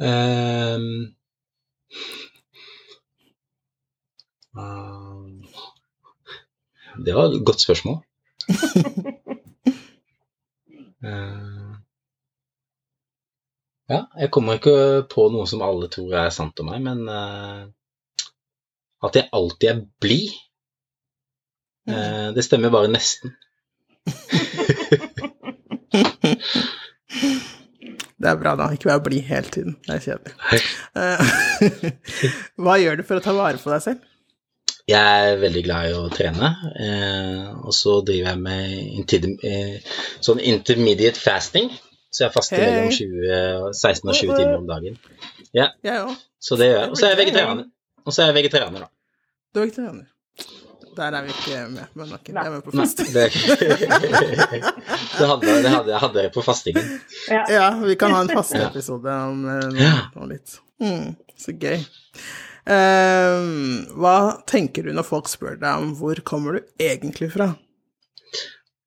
Ehm, 0.00 1.14
det 7.04 7.14
var 7.14 7.30
et 7.30 7.44
godt 7.46 7.60
spørsmål. 7.66 8.00
Ehm, 11.00 11.76
ja, 13.88 14.02
jeg 14.20 14.30
kommer 14.30 14.58
ikke 14.58 15.06
på 15.08 15.30
noe 15.32 15.46
som 15.48 15.62
alle 15.64 15.88
tror 15.88 16.12
er 16.26 16.34
sant 16.34 16.60
om 16.60 16.68
meg, 16.68 16.82
men 16.84 17.08
eh, 17.08 17.62
at 19.08 19.16
jeg 19.16 19.30
alltid 19.32 19.68
er 19.70 19.80
blid, 20.04 20.34
eh, 21.88 22.28
det 22.36 22.44
stemmer 22.44 22.74
bare 22.74 22.92
nesten. 22.92 23.32
Det 28.20 28.28
er 28.28 28.36
bra, 28.36 28.52
da. 28.52 28.68
Ikke 28.76 28.90
vær 28.90 29.00
blid 29.00 29.24
hele 29.24 29.48
tiden. 29.48 29.78
Det 29.86 29.96
er 29.96 30.02
kjedelig. 30.04 30.34
Eh, 31.00 31.20
Hva 32.60 32.76
gjør 32.76 33.00
du 33.00 33.06
for 33.08 33.16
å 33.16 33.24
ta 33.24 33.32
vare 33.32 33.56
på 33.56 33.72
deg 33.72 33.80
selv? 33.86 34.09
Jeg 34.90 35.30
er 35.30 35.36
veldig 35.38 35.62
glad 35.66 35.90
i 35.90 35.94
å 35.94 36.06
trene, 36.10 36.48
eh, 36.82 37.50
og 37.62 37.74
så 37.76 38.00
driver 38.06 38.32
jeg 38.32 38.40
med 38.42 39.12
eh, 39.46 39.98
sånn 40.24 40.40
intermediate 40.42 41.20
fasting. 41.20 41.70
Så 42.10 42.24
jeg 42.24 42.34
faster 42.34 42.58
hey. 42.58 42.70
mellom 42.74 42.90
20, 42.90 43.76
16 43.78 44.08
og 44.10 44.16
20 44.18 44.32
timer 44.34 44.56
om 44.56 44.64
dagen. 44.66 44.96
Ja, 45.54 45.68
Jeg 45.86 46.00
òg. 46.08 46.16
så 46.42 46.58
det 46.58 46.72
gjør 46.72 46.80
jeg. 46.80 46.88
Og 46.90 46.98
så 46.98 47.06
er 47.06 47.12
jeg 47.14 47.20
vegetarianer. 47.20 47.68
Og 48.02 48.16
så 48.16 48.24
er 48.24 48.32
jeg 48.32 48.36
vegetarianer, 48.40 48.88
da. 48.88 48.90
Du 49.54 49.60
er 49.60 49.68
vegetarianer. 49.68 50.08
Der 50.96 51.14
er 51.14 51.22
vi 51.22 51.30
ikke 51.36 51.60
med, 51.70 51.86
men 51.94 52.12
ok, 52.16 52.32
jeg 52.32 52.40
er 52.40 52.50
med 52.50 52.64
på 52.66 52.72
Nei, 52.74 52.82
fasting. 52.82 53.12
det, 53.14 53.28
det, 55.20 55.28
hadde, 55.30 55.46
det 55.46 55.70
hadde, 55.70 55.92
jeg 55.92 56.00
hadde 56.02 56.24
jeg 56.24 56.32
på 56.34 56.42
fastingen. 56.42 56.90
Ja. 57.30 57.44
Ja, 57.54 57.68
vi 57.78 57.94
kan 57.94 58.10
ha 58.16 58.24
en 58.26 58.32
fasteepisode 58.34 59.14
om, 59.30 59.46
eh, 59.54 60.00
om 60.18 60.26
litt. 60.34 60.58
Mm, 60.82 61.14
så 61.38 61.54
gøy. 61.54 61.78
Eh, 62.66 63.38
hva 63.96 64.16
tenker 64.50 64.84
du 64.86 64.92
når 64.96 65.06
folk 65.08 65.28
spør 65.32 65.56
deg 65.60 65.80
om 65.84 65.94
hvor 65.98 66.20
kommer 66.26 66.58
du 66.58 66.60
egentlig 66.82 67.30
fra? 67.32 67.50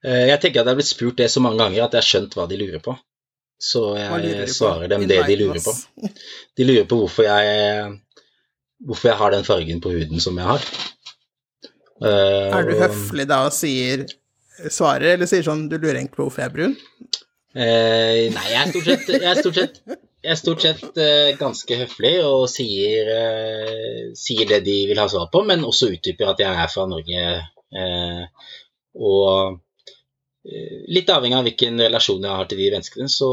Eh, 0.06 0.28
Jeg 0.30 0.40
tenker 0.44 0.62
at 0.62 0.68
jeg 0.68 0.72
har 0.74 0.80
blitt 0.82 0.92
spurt 0.92 1.18
det 1.18 1.30
så 1.34 1.42
mange 1.44 1.58
ganger 1.64 1.86
at 1.88 1.96
jeg 1.98 2.04
har 2.04 2.10
skjønt 2.10 2.38
hva 2.38 2.46
de 2.52 2.60
lurer 2.62 2.84
på. 2.86 2.96
Så 3.64 3.82
jeg 3.96 4.50
svarer 4.52 4.90
dem 4.92 5.06
det 5.08 5.22
de 5.30 5.36
lurer 5.40 5.62
på. 5.64 5.72
De 6.60 6.66
lurer 6.68 6.84
på 6.90 6.98
hvorfor 7.00 7.24
jeg, 7.24 7.94
hvorfor 8.84 9.08
jeg 9.10 9.18
har 9.22 9.32
den 9.32 9.46
fargen 9.48 9.80
på 9.82 9.94
huden 9.96 10.20
som 10.20 10.36
jeg 10.38 10.50
har. 10.50 10.66
Eh, 12.04 12.50
Er 12.60 12.68
du 12.68 12.74
høflig 12.82 13.26
da 13.30 13.46
og 13.48 13.54
sier 13.56 14.04
svarer, 14.70 15.14
eller 15.16 15.26
sier 15.30 15.46
sånn 15.48 15.64
Du 15.72 15.78
lurer 15.80 15.96
egentlig 16.02 16.18
på 16.18 16.26
hvorfor 16.28 16.44
jeg 16.44 16.52
er 16.52 16.58
brun? 16.58 16.76
Nei, 17.56 18.44
jeg 18.50 18.60
er 18.60 18.70
stort 18.74 18.88
sett, 18.90 19.08
jeg 19.14 19.30
er 19.30 19.40
stort 19.40 19.58
sett, 19.62 19.80
jeg 20.24 20.32
er 20.32 20.40
stort 20.40 20.64
sett 20.64 21.00
eh, 21.04 21.34
ganske 21.36 21.78
høflig 21.82 22.14
og 22.24 22.46
sier, 22.52 23.10
eh, 23.12 24.04
sier 24.16 24.48
det 24.48 24.62
de 24.64 24.78
vil 24.88 25.02
ha 25.02 25.08
svar 25.12 25.28
på, 25.34 25.42
men 25.48 25.66
også 25.68 25.92
utdyper 25.92 26.32
at 26.32 26.44
jeg 26.44 26.64
er 26.64 26.72
fra 26.72 26.86
Norge. 26.88 27.26
Eh, 27.76 28.52
og 29.04 29.58
eh, 30.48 30.78
litt 30.96 31.12
avhengig 31.12 31.40
av 31.40 31.50
hvilken 31.50 31.84
relasjon 31.84 32.24
jeg 32.24 32.40
har 32.40 32.48
til 32.48 32.62
de 32.64 32.70
menneskene, 32.78 33.12
så 33.12 33.30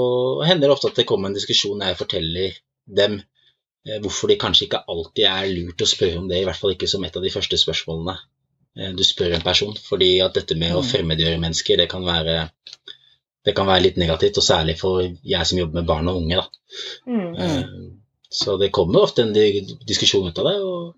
hender 0.49 0.67
det 0.67 0.75
ofte 0.75 0.91
at 0.91 0.99
det 0.99 1.07
kommer 1.07 1.31
en 1.31 1.39
diskusjon 1.39 1.79
der 1.79 1.93
jeg 1.93 2.01
forteller 2.03 2.59
dem 3.01 3.21
eh, 3.21 4.01
hvorfor 4.03 4.33
det 4.33 4.41
kanskje 4.43 4.67
ikke 4.67 4.83
alltid 4.91 5.31
er 5.31 5.55
lurt 5.55 5.87
å 5.87 5.91
spørre 5.95 6.19
om 6.25 6.27
det, 6.31 6.43
i 6.43 6.49
hvert 6.49 6.59
fall 6.59 6.75
ikke 6.75 6.91
som 6.91 7.07
et 7.07 7.15
av 7.15 7.23
de 7.23 7.35
første 7.37 7.61
spørsmålene 7.61 8.17
eh, 8.19 8.91
du 8.99 9.07
spør 9.07 9.39
en 9.39 9.47
person. 9.47 9.79
Fordi 9.79 10.17
at 10.27 10.35
dette 10.43 10.59
med 10.59 10.75
å 10.75 10.83
fremmedgjøre 10.83 11.39
mennesker, 11.39 11.79
det 11.79 11.91
kan 11.95 12.03
være 12.09 12.49
det 13.45 13.55
kan 13.57 13.69
være 13.69 13.87
litt 13.87 14.01
negativt, 14.01 14.39
og 14.41 14.45
særlig 14.45 14.77
for 14.81 15.01
jeg 15.03 15.49
som 15.49 15.59
jobber 15.61 15.81
med 15.81 15.89
barn 15.89 16.11
og 16.13 16.21
unge. 16.21 16.37
Da. 16.37 16.45
Mm. 17.09 17.31
Eh, 17.35 17.65
Så 18.31 18.55
det 18.61 18.71
kommer 18.71 19.03
ofte 19.03 19.25
en 19.25 19.33
diskusjon 19.87 20.29
ut 20.29 20.39
av 20.39 20.47
det, 20.47 20.59
og, 20.63 20.93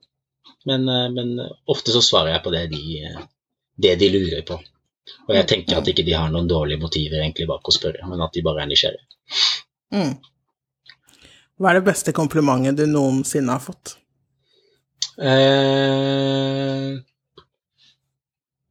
men, 0.68 0.88
eh, 0.88 1.06
men 1.14 1.30
ofte 1.70 1.94
så 1.94 2.02
svarer 2.04 2.34
jeg 2.34 2.44
på 2.44 2.52
det 2.52 2.66
de, 2.74 2.82
det 3.86 3.94
de 4.02 4.10
lurer 4.12 4.42
på. 4.48 4.58
Og 5.28 5.32
jeg 5.34 5.46
tenker 5.48 5.78
at 5.78 5.88
ikke 5.88 6.04
de 6.06 6.12
har 6.14 6.28
noen 6.30 6.50
dårlige 6.50 6.82
motiver 6.82 7.22
egentlig 7.22 7.48
bak 7.48 7.66
å 7.66 7.74
spørre, 7.74 8.04
men 8.10 8.20
at 8.22 8.34
de 8.34 8.44
bare 8.44 8.62
er 8.62 8.70
nysgjerrige. 8.70 9.06
Mm. 9.94 10.12
Hva 11.58 11.70
er 11.70 11.78
det 11.78 11.86
beste 11.88 12.14
komplimentet 12.16 12.78
du 12.82 12.86
noensinne 12.90 13.54
har 13.54 13.62
fått? 13.62 13.96
Eh, 15.22 16.92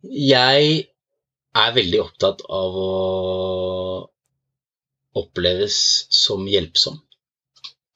jeg 0.02 0.91
er 1.58 1.74
veldig 1.76 2.02
opptatt 2.04 2.44
av 2.48 2.76
å 2.80 2.92
oppleves 5.22 5.78
som 6.14 6.46
hjelpsom. 6.48 7.00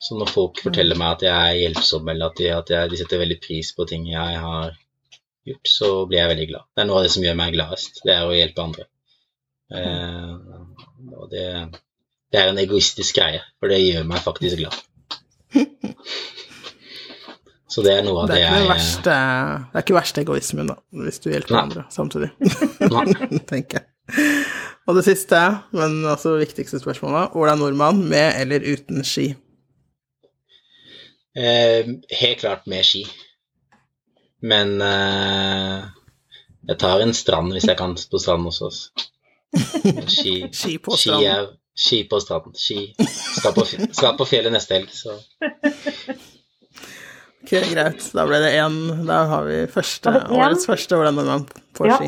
Så 0.05 0.17
når 0.19 0.31
folk 0.33 0.59
forteller 0.61 0.99
meg 0.99 1.15
at 1.15 1.23
jeg 1.25 1.51
er 1.51 1.59
hjelpsom, 1.61 2.09
eller 2.11 2.29
at 2.29 2.41
de, 2.41 2.49
at 2.53 2.73
jeg, 2.73 2.91
de 2.91 2.99
setter 2.99 3.21
veldig 3.21 3.39
pris 3.41 3.71
på 3.77 3.87
ting 3.89 4.09
jeg 4.11 4.41
har 4.43 4.75
gjort, 5.47 5.71
så 5.71 5.89
blir 6.09 6.19
jeg 6.19 6.33
veldig 6.33 6.49
glad. 6.51 6.67
Det 6.75 6.83
er 6.83 6.89
noe 6.89 6.99
av 6.99 7.07
det 7.07 7.13
som 7.15 7.25
gjør 7.25 7.39
meg 7.39 7.55
gladest, 7.55 8.03
det 8.05 8.13
er 8.13 8.27
å 8.27 8.35
hjelpe 8.35 8.65
andre. 8.65 8.85
Eh, 9.79 10.33
og 11.15 11.31
det, 11.31 11.47
det 12.31 12.41
er 12.41 12.51
en 12.51 12.61
egoistisk 12.61 13.17
greie, 13.17 13.41
for 13.59 13.71
det 13.71 13.81
gjør 13.81 14.05
meg 14.11 14.21
faktisk 14.25 14.59
glad. 14.61 14.77
Så 17.75 17.83
det 17.83 17.91
er 17.91 18.05
noe 18.05 18.21
av 18.23 18.29
Det 18.29 18.37
det, 18.37 18.43
er 18.45 18.53
den 18.53 18.61
jeg 18.61 18.69
verste, 18.71 19.13
det 19.67 19.75
er 19.75 19.83
ikke 19.83 19.95
verste 19.97 20.21
egoismen, 20.23 20.69
da, 20.71 20.75
hvis 21.03 21.17
du 21.19 21.25
hjelper 21.27 21.57
Nei. 21.57 21.63
andre 21.65 21.81
samtidig, 21.91 22.29
tenker 23.51 23.81
jeg. 23.81 23.89
Og 24.87 24.95
det 24.95 25.03
siste, 25.07 25.39
men 25.75 25.97
også 26.07 26.37
viktigste 26.39 26.79
spørsmålet, 26.79 27.33
hvordan 27.33 27.59
nordmann 27.59 27.99
med 28.07 28.37
eller 28.39 28.63
uten 28.63 29.03
ski? 29.03 29.25
Eh, 31.35 31.89
helt 32.21 32.39
klart 32.39 32.63
med 32.71 32.85
ski. 32.87 33.03
Men 34.45 34.77
eh, 34.85 35.83
jeg 36.69 36.79
tar 36.79 37.03
en 37.03 37.13
strand 37.17 37.51
hvis 37.57 37.67
jeg 37.67 37.79
kan 37.81 37.97
på 37.97 38.21
strand 38.23 38.47
hos 38.47 38.61
oss. 38.63 38.79
Ski, 40.07 40.45
Ski 40.61 40.77
på 40.77 40.95
ski, 40.95 41.09
stranden. 41.09 41.27
er, 41.33 41.51
ski 41.75 42.03
på 42.07 42.21
stranden. 42.23 42.55
Ski. 42.55 42.79
Skal 43.35 43.57
på, 43.57 43.67
skal 43.91 44.15
på 44.15 44.29
fjellet 44.31 44.55
neste 44.55 44.79
helg, 44.79 44.95
så 44.95 45.17
Ok, 47.45 47.51
greit. 47.69 48.01
Da 48.17 48.25
ble 48.25 48.39
det 48.41 48.53
én. 48.57 48.77
Da 49.05 49.19
har 49.29 49.43
vi 49.45 49.61
første, 49.69 50.09
årets 50.33 50.65
første 50.65 50.97
hvordan 50.97 51.19
gang 51.29 51.43
på 51.77 51.85
Ja. 51.85 51.97
ski. 51.99 52.07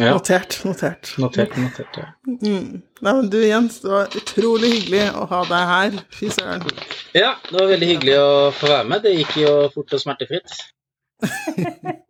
ja. 0.00 0.14
Notert, 0.14 0.56
notert. 0.64 1.10
Notert, 1.20 1.52
notert. 1.60 1.98
Ja. 2.00 2.06
Mm. 2.24 2.80
Nei, 3.04 3.12
men 3.12 3.28
du 3.28 3.36
Jens, 3.44 3.80
det 3.84 3.90
var 3.92 4.08
utrolig 4.16 4.70
hyggelig 4.72 5.02
å 5.12 5.26
ha 5.28 5.42
deg 5.44 5.68
her. 5.74 5.98
Fy 6.16 6.30
søren. 6.32 6.64
ja, 7.12 7.34
det 7.50 7.60
var 7.60 7.68
veldig 7.74 7.90
hyggelig 7.92 8.16
å 8.18 8.30
få 8.56 8.72
være 8.72 8.88
med. 8.88 9.02
Det 9.04 9.12
gikk 9.18 9.36
jo 9.44 9.52
fort 9.76 9.92
og 9.92 10.00
smertefritt. 10.00 10.56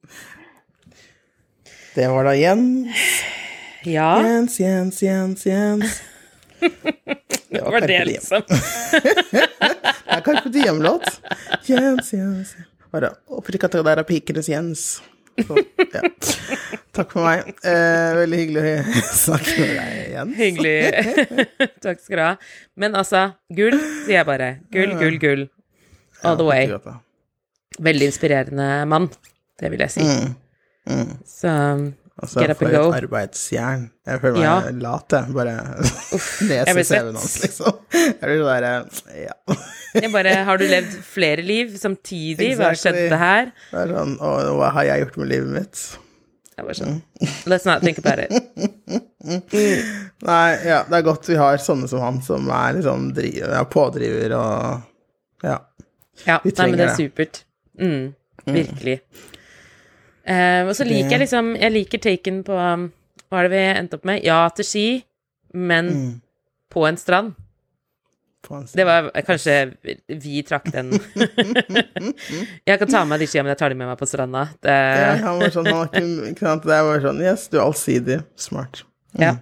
Det 1.95 2.09
var 2.11 2.25
da 2.27 2.33
Jens. 2.35 3.03
Ja, 3.87 4.17
Jens, 4.25 4.57
Jens, 4.59 5.03
Jens, 5.03 5.45
Jens. 5.47 6.01
Det 7.55 7.63
var 7.63 7.81
det 7.81 7.81
Carpe 7.81 7.87
Diem. 7.87 8.07
liksom. 8.09 8.43
Det 10.05 10.21
er 10.21 10.23
Carpe 10.27 10.51
Diem-låt. 10.55 11.09
Jens, 11.67 12.13
Jens. 12.15 12.55
Bare 12.95 13.11
opptrykka 13.35 13.69
der 13.75 13.99
er 14.03 14.07
pikenes 14.07 14.49
Jens. 14.49 14.85
Så, 15.35 15.57
ja. 15.91 16.03
Takk 16.95 17.11
for 17.11 17.25
meg. 17.27 17.49
Eh, 17.67 18.11
veldig 18.21 18.39
hyggelig 18.39 18.75
å 18.79 19.01
snakke 19.25 19.55
med 19.59 19.73
deg 19.81 19.97
igjen. 20.05 20.35
Hyggelig. 20.39 20.77
Takk 21.85 22.05
skal 22.05 22.17
du 22.21 22.23
ha. 22.23 22.29
Men 22.79 22.95
altså, 23.01 23.25
gull, 23.51 23.75
sier 24.05 24.21
jeg 24.21 24.29
bare. 24.29 24.51
Gull, 24.75 24.95
gull, 25.01 25.19
gull. 25.23 25.45
All 26.25 26.39
the 26.39 26.47
way. 26.47 26.71
Veldig 27.83 28.07
inspirerende 28.13 28.69
mann, 28.87 29.11
det 29.61 29.73
vil 29.75 29.83
jeg 29.83 29.97
si. 29.97 30.07
Mm. 30.07 30.35
Mm. 30.87 31.11
Så 31.27 31.51
Altså, 32.23 32.41
Get 32.41 32.51
up 32.53 32.59
for 32.61 32.67
and 32.69 32.77
go. 32.77 32.83
et 32.93 33.03
arbeidsjern. 33.03 33.91
Jeg 34.07 34.21
føler 34.23 34.37
meg 34.39 34.45
Ja. 34.45 34.71
lat, 34.85 35.15
jeg. 35.17 35.33
Bare 35.35 35.55
leser 36.47 36.83
CV-en 36.91 37.17
hans, 37.19 37.33
liksom. 37.43 37.79
Jeg 37.91 38.21
blir 38.23 38.45
derre 38.47 38.71
Ja. 39.19 39.35
jeg 40.05 40.13
bare 40.13 40.35
Har 40.47 40.57
du 40.59 40.65
levd 40.71 40.95
flere 41.03 41.43
liv 41.43 41.75
samtidig? 41.81 42.53
Hva 42.57 42.71
Exactly. 42.71 43.09
skjedde 43.09 43.19
her? 43.19 43.51
Det 43.73 43.83
er 43.83 43.93
sånn 43.97 44.15
Å, 44.23 44.31
hva 44.61 44.71
har 44.77 44.85
jeg 44.93 45.03
gjort 45.05 45.17
med 45.25 45.29
livet 45.33 45.53
mitt? 45.59 45.83
Jeg 46.55 46.69
bare 46.69 46.79
sånn 46.79 47.03
Let's 47.51 47.67
not 47.67 47.83
think 47.83 47.99
about 47.99 48.23
it. 48.23 48.31
Nei, 50.25 50.49
ja, 50.69 50.85
det 50.87 50.99
er 51.01 51.07
godt 51.07 51.29
vi 51.29 51.37
har 51.41 51.59
sånne 51.63 51.89
som 51.91 52.03
han, 52.05 52.21
som 52.23 52.47
er 52.53 52.77
liksom 52.79 53.09
driver, 53.17 53.55
ja, 53.59 53.65
pådriver 53.67 54.35
og 54.39 54.91
Ja. 55.45 55.59
Ja, 56.29 56.39
Vi 56.45 56.53
nei, 56.57 56.67
men 56.71 56.79
det 56.79 56.85
er 56.87 56.93
det. 56.93 56.97
supert. 57.01 57.41
Mm, 57.81 58.15
virkelig. 58.47 59.01
Eh, 60.27 60.63
og 60.65 60.73
så 60.77 60.85
liker 60.89 61.11
jeg 61.19 61.21
liksom 61.27 61.51
Jeg 61.61 61.73
liker 61.75 62.01
taken 62.01 62.39
på 62.47 62.55
um, 62.57 62.87
Hva 63.29 63.43
er 63.43 63.49
det 63.49 63.51
vi 63.53 63.63
endte 63.81 63.99
opp 63.99 64.05
med? 64.09 64.23
Ja 64.25 64.49
til 64.57 64.65
ski, 64.65 64.85
men 65.55 65.91
Mm. 65.95 66.13
på 66.73 66.87
en 66.89 66.97
strand. 66.97 67.35
På 68.45 68.57
en 68.57 68.65
Det 68.73 68.85
var 68.89 69.11
kanskje 69.27 69.75
Vi 70.09 70.43
trakk 70.49 70.71
den. 70.73 70.93
jeg 72.69 72.79
kan 72.79 72.89
ta 72.89 73.05
med 73.05 73.09
meg 73.15 73.21
de 73.21 73.27
skia, 73.29 73.43
men 73.45 73.53
jeg 73.53 73.59
tar 73.61 73.69
de 73.69 73.79
med 73.79 73.87
meg 73.93 73.99
på 74.01 74.07
stranda. 74.09 74.47
Det, 74.65 74.73
Ja, 74.73 75.15
han 75.27 75.39
var 75.41 75.53
sånn, 75.55 75.67
han 75.69 75.79
var 75.83 75.93
ikke, 76.33 76.41
sant, 76.41 76.63
Det 76.69 76.81
var 76.89 77.01
sånn 77.05 77.21
Yes, 77.25 77.49
du 77.53 77.59
er 77.61 77.65
allsidig. 77.67 78.19
Smart. 78.37 78.85
ja. 79.21 79.37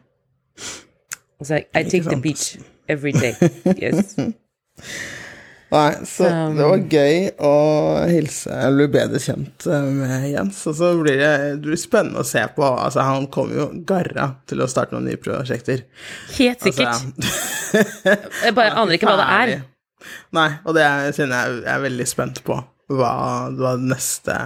Så 1.42 1.56
I 1.74 1.82
take 1.82 2.04
the 2.06 2.16
beach 2.22 2.56
every 2.88 3.12
day. 3.12 3.34
Yes. 3.82 4.14
Nei, 5.72 5.92
så 6.04 6.26
Um, 6.28 6.56
det 6.56 6.66
var 6.68 6.82
gøy 6.92 7.18
å 7.48 7.52
hilse 8.10 8.52
Jeg 8.52 8.74
blir 8.76 8.90
bedre 8.92 9.20
kjent 9.22 9.64
eh, 9.72 9.86
med 9.96 10.26
Jens. 10.28 10.58
Og 10.68 10.76
så 10.76 10.90
blir 11.00 11.16
det, 11.16 11.30
det 11.62 11.70
blir 11.70 11.80
spennende 11.80 12.20
å 12.20 12.28
se 12.28 12.42
på. 12.56 12.66
Altså, 12.66 13.00
han 13.06 13.28
kommer 13.32 13.56
jo 13.56 13.66
garra 13.88 14.26
til 14.50 14.60
å 14.60 14.68
starte 14.68 14.92
noen 14.92 15.08
nye 15.08 15.20
prosjekter. 15.20 15.86
Helt 16.36 16.66
sikkert. 16.66 17.00
Altså, 17.72 18.16
Jeg 18.44 18.56
bare 18.58 18.76
aner 18.82 18.98
ikke 18.98 19.08
hva 19.08 19.16
det 19.22 19.30
er. 19.38 19.54
Nei, 20.36 20.48
og 20.66 20.76
det 20.76 20.84
er, 20.84 21.08
kjenner 21.16 21.40
jeg 21.40 21.58
jeg 21.62 21.72
er 21.74 21.84
veldig 21.86 22.08
spent 22.10 22.44
på. 22.44 22.60
Hva, 22.92 23.12
hva 23.56 23.74
neste, 23.80 24.36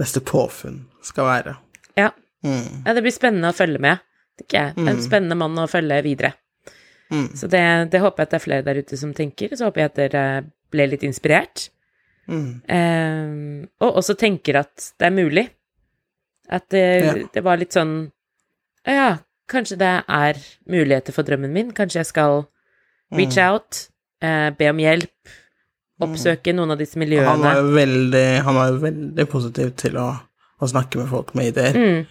neste 0.00 0.24
påfunn 0.24 0.86
skal 1.04 1.28
være. 1.28 1.56
Ja. 2.00 2.14
Mm. 2.46 2.84
ja, 2.86 2.94
det 2.94 3.02
blir 3.04 3.12
spennende 3.12 3.52
å 3.52 3.56
følge 3.56 3.82
med. 3.82 4.04
Tenker 4.40 4.70
jeg. 4.70 4.88
En 4.88 5.02
spennende 5.04 5.36
mann 5.36 5.58
å 5.60 5.68
følge 5.68 6.00
videre. 6.06 6.32
Mm. 7.10 7.28
Så 7.36 7.48
det, 7.48 7.62
det 7.90 8.00
håper 8.02 8.20
jeg 8.22 8.26
at 8.26 8.30
det 8.30 8.38
er 8.40 8.44
flere 8.44 8.64
der 8.66 8.80
ute 8.82 8.96
som 9.00 9.14
tenker. 9.16 9.54
Så 9.56 9.64
håper 9.68 9.80
jeg 9.80 9.90
at 9.92 9.96
dere 10.00 10.24
ble 10.70 10.86
litt 10.90 11.02
inspirert. 11.08 11.68
Mm. 12.28 12.60
Eh, 12.68 13.68
og 13.80 13.96
også 14.02 14.14
tenker 14.20 14.58
at 14.60 14.90
det 15.00 15.06
er 15.08 15.14
mulig. 15.16 15.46
At 16.50 16.68
det, 16.72 16.84
Ja. 17.04 17.14
det 17.34 17.44
var 17.44 17.56
litt 17.60 17.72
sånn 17.76 18.10
«Å 18.88 18.92
Ja, 18.94 19.08
kanskje 19.48 19.76
det 19.80 20.04
er 20.08 20.36
muligheter 20.68 21.12
for 21.12 21.22
drømmen 21.24 21.52
min. 21.52 21.72
Kanskje 21.72 22.00
jeg 22.00 22.06
skal 22.06 22.46
reach 23.12 23.36
Mm. 23.36 23.52
out, 23.52 23.88
eh, 24.22 24.50
be 24.50 24.68
om 24.70 24.76
hjelp, 24.78 25.10
oppsøke 26.00 26.52
noen 26.54 26.70
av 26.72 26.78
disse 26.78 26.94
Han 26.98 27.02
miljøene. 27.08 27.38
var 27.42 27.54
jo 27.56 27.72
veldig, 27.74 28.42
han 28.44 28.54
var 28.54 28.72
veldig 28.78 29.26
positiv 29.28 29.74
til 29.76 29.96
å, 29.96 30.20
å 30.60 30.68
snakke 30.68 30.96
med 31.00 31.08
folk 31.08 31.34
med 31.34 31.46
ideer. 31.56 31.74
Mm, 31.74 32.06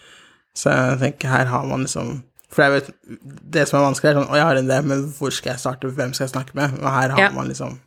Så 0.58 0.72
jeg 0.74 1.00
tenker 1.00 1.30
her 1.30 1.46
har 1.46 1.66
man 1.68 1.84
liksom 1.86 2.24
For 2.50 2.64
jeg 2.64 2.72
vet, 2.78 2.90
det 3.58 3.68
som 3.68 3.80
er 3.82 3.86
vanskelig, 3.90 4.10
er 4.14 4.18
sånn 4.22 4.30
Å, 4.32 4.36
jeg 4.40 4.46
har 4.48 4.56
en 4.62 4.70
idé, 4.70 4.78
men 4.88 5.02
hvor 5.18 5.34
skal 5.36 5.52
jeg 5.54 5.60
starte? 5.66 5.90
Hvem 5.92 6.14
skal 6.16 6.26
jeg 6.28 6.34
snakke 6.36 6.56
med? 6.56 6.78
Og 6.80 6.88
her 6.90 7.10
har 7.16 7.20
Ja. 7.20 7.30
man 7.36 7.48
liksom 7.52 7.80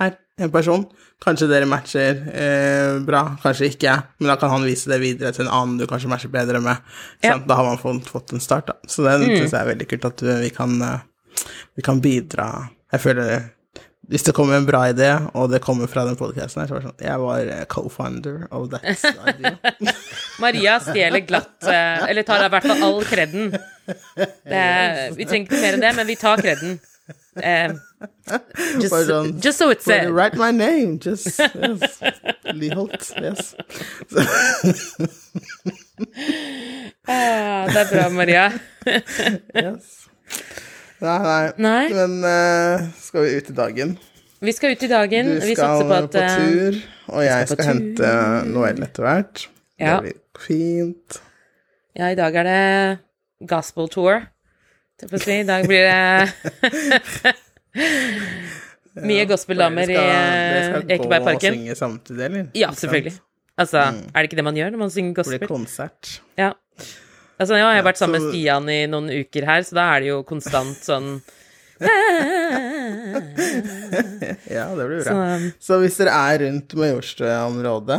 Her, 0.00 0.16
en 0.42 0.50
person. 0.50 0.84
Kanskje 1.22 1.46
dere 1.48 1.66
matcher 1.70 2.16
eh, 2.34 2.98
bra, 3.06 3.36
kanskje 3.40 3.68
ikke. 3.70 3.92
Men 4.18 4.32
da 4.32 4.36
kan 4.40 4.50
han 4.50 4.64
vise 4.66 4.90
det 4.90 4.98
videre 5.00 5.30
til 5.32 5.46
en 5.46 5.52
annen 5.54 5.78
du 5.78 5.86
kanskje 5.86 6.08
matcher 6.10 6.28
bedre 6.34 6.58
med. 6.60 6.76
Ja. 7.22 7.36
Da 7.38 7.54
har 7.60 7.64
man 7.68 7.78
fått, 7.78 8.10
fått 8.10 8.32
en 8.34 8.40
start, 8.42 8.66
da. 8.66 8.74
Så 8.90 9.04
det 9.06 9.14
Mm. 9.20 9.36
synes 9.38 9.52
jeg 9.52 9.60
er 9.62 9.70
veldig 9.74 9.88
kult 9.88 10.04
at 10.10 10.20
vi, 10.42 10.50
kan, 10.50 10.82
eh, 10.82 10.98
vi 11.76 11.82
kan 11.82 12.00
bidra. 12.00 12.68
Jeg 12.92 13.00
føler 13.00 13.50
hvis 14.10 14.24
det 14.26 14.34
kommer 14.34 14.56
en 14.58 14.66
bra 14.66 14.82
idé, 14.92 15.30
og 15.34 15.48
det 15.50 15.62
kommer 15.62 15.86
fra 15.88 16.04
den 16.04 16.16
podcasten 16.16 16.60
her, 16.60 16.66
så 16.68 16.74
var 16.74 16.80
det 16.82 16.90
sånn 16.90 17.06
Jeg 17.06 17.18
var 17.22 17.38
eh, 17.40 17.64
co-founder 17.64 18.48
of 18.50 18.68
that 18.70 18.82
idea. 19.30 19.56
Maria 20.42 20.78
stjeler 20.82 21.22
glatt 21.28 21.66
eh, 21.68 22.04
Eller 22.10 22.26
tar 22.26 22.44
i 22.46 22.50
hvert 22.52 22.66
fall 22.66 22.82
all 22.82 23.04
kreden. 23.06 23.54
Det, 23.84 24.64
vi 25.18 25.26
trenger 25.28 25.44
ikke 25.44 25.60
mer 25.60 25.76
enn 25.76 25.82
det, 25.84 25.92
men 25.98 26.08
vi 26.08 26.16
tar 26.16 26.40
kreden. 26.40 26.78
Eh, 27.36 27.74
just, 28.80 28.94
sånn, 28.94 29.34
just 29.42 29.58
so 29.60 29.68
it's 29.74 29.84
said. 29.84 30.08
write 30.08 30.38
my 30.40 30.50
name? 30.54 30.98
Just, 31.02 31.40
yes. 31.40 31.98
Liholt, 32.54 33.10
yes. 33.20 33.52
Ah, 37.04 37.68
det 37.68 37.82
er 37.82 37.88
bra, 37.90 38.08
Maria. 38.14 38.46
yes. 38.86 40.08
Nei, 41.04 41.18
nei. 41.20 41.44
Nei. 41.60 41.84
Men 41.92 42.16
uh, 42.24 42.88
skal 43.02 43.26
vi 43.26 43.36
ut 43.36 43.50
i 43.50 43.56
dagen? 43.60 43.96
Vi 44.44 44.52
skal 44.56 44.72
ut 44.72 44.82
i 44.82 44.88
dagen. 44.88 45.30
Du 45.34 45.44
Vi 45.44 45.56
skal 45.56 45.64
satser 45.64 45.88
på 45.88 45.98
at 45.98 46.10
på 46.14 46.22
eh, 46.22 46.36
tur, 46.38 46.82
og 47.12 47.24
jeg 47.24 47.48
skal 47.48 47.58
skal 47.58 47.70
hente 47.70 48.12
Noel 48.48 48.86
etter 48.86 49.06
hvert. 49.06 49.46
Ja. 49.80 49.96
Det 49.98 50.04
blir 50.06 50.20
fint. 50.42 51.20
Ja, 51.94 52.08
i 52.10 52.16
dag 52.18 52.34
er 52.40 52.44
det 52.48 52.98
gospel 53.50 53.86
tour. 53.92 54.24
Skal 54.98 55.10
vi 55.12 55.18
si. 55.22 55.34
I 55.42 55.46
dag 55.46 55.66
blir 55.68 55.84
det 55.86 55.94
mye 59.10 59.24
gospeldamer 59.30 59.86
i 59.90 59.96
Ekebergparken. 59.98 60.88
Dere 60.88 60.98
skal 61.04 61.10
gå 61.10 61.14
og 61.34 61.40
synge 61.46 61.74
samtidig, 61.78 62.22
eller? 62.28 62.44
Ja, 62.58 62.68
selvfølgelig. 62.74 63.14
Altså, 63.58 63.78
er 63.78 64.18
det 64.18 64.24
ikke 64.30 64.36
det 64.40 64.44
man 64.48 64.56
gjør 64.58 64.70
når 64.74 64.80
man 64.82 64.90
synger 64.90 65.12
Det 65.14 65.22
blir 65.28 65.38
gospel? 65.38 65.48
konsert. 65.54 66.02
Ja. 66.38 66.50
Altså, 67.38 67.52
har 67.58 67.74
jeg 67.78 67.84
vært 67.86 67.98
sammen 67.98 68.14
med 68.22 68.28
Stian 68.30 68.68
i 68.70 68.86
noen 68.90 69.08
uker 69.10 69.42
her, 69.46 69.62
så 69.66 69.72
da 69.78 69.84
er 69.94 69.98
det 70.04 70.08
jo 70.12 70.18
konstant 70.26 70.78
sånn 70.86 71.08
Ja, 74.54 74.66
det 74.74 74.84
blir 74.86 75.02
bra. 75.02 75.14
Så 75.62 75.72
hvis 75.82 75.98
dere 76.00 76.12
er 76.14 76.38
rundt 76.46 76.74
Majorstua-området 76.78 77.98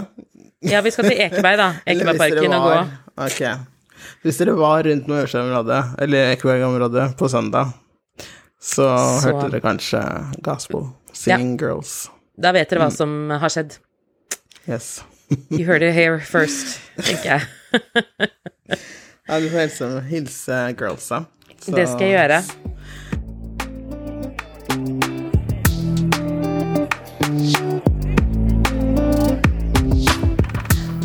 Ja, 0.72 0.82
vi 0.82 0.92
skal 0.92 1.06
til 1.10 1.20
Ekeberg, 1.26 1.58
da. 1.62 1.68
Ekebergparken 1.88 2.54
og 2.54 2.62
gå. 2.66 2.70
var- 2.74 2.92
Ok. 3.26 3.42
Hvis 4.26 4.38
dere 4.42 4.54
var 4.58 4.84
rundt 4.86 5.08
Majorstua-området, 5.08 5.82
eller 6.02 6.32
Ekeberg-området, 6.34 7.16
på 7.18 7.30
søndag, 7.30 7.72
så, 8.60 8.86
Så- 9.22 9.32
hørte 9.32 9.52
dere 9.52 9.62
kanskje 9.62 10.02
Gospel. 10.44 10.88
Singing 11.14 11.58
Girls. 11.62 12.10
Da 12.42 12.52
vet 12.52 12.70
dere 12.70 12.80
hva 12.84 12.90
Mm. 12.92 12.96
som 12.98 13.30
har 13.30 13.50
skjedd. 13.50 13.78
Yes. 14.68 15.04
You 15.50 15.66
heard 15.66 15.82
it 15.84 15.94
here 15.94 16.20
first, 16.20 16.80
tenker 16.98 17.40
jeg. 17.40 17.42
Ja, 19.28 19.40
du 19.40 19.50
får 19.50 19.60
hilse, 19.66 20.02
hilse 20.10 20.58
girlsa. 20.78 21.26
Så- 21.62 21.74
Det 21.76 21.88
skal 21.90 22.08
jeg 22.08 22.30
gjøre. 22.30 22.44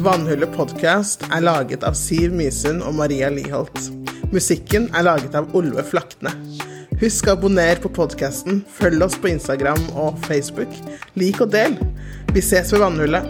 Vannhullet 0.01 0.49
podkast 0.57 1.27
er 1.29 1.43
laget 1.45 1.83
av 1.85 1.93
Siv 1.99 2.33
Mysund 2.33 2.81
og 2.87 2.95
Maria 2.97 3.29
Liholt. 3.29 3.91
Musikken 4.33 4.87
er 4.97 5.05
laget 5.05 5.35
av 5.37 5.51
Olve 5.59 5.85
Flakne. 5.85 6.33
Husk 7.03 7.29
å 7.29 7.35
abonnere 7.35 7.83
på 7.83 7.91
podkasten, 7.99 8.63
følg 8.79 9.05
oss 9.05 9.19
på 9.21 9.29
Instagram 9.35 9.83
og 10.01 10.17
Facebook. 10.25 10.73
Lik 11.21 11.43
og 11.45 11.53
del. 11.53 11.77
Vi 12.33 12.41
ses 12.41 12.73
ved 12.73 12.81
Vannhullet. 12.81 13.29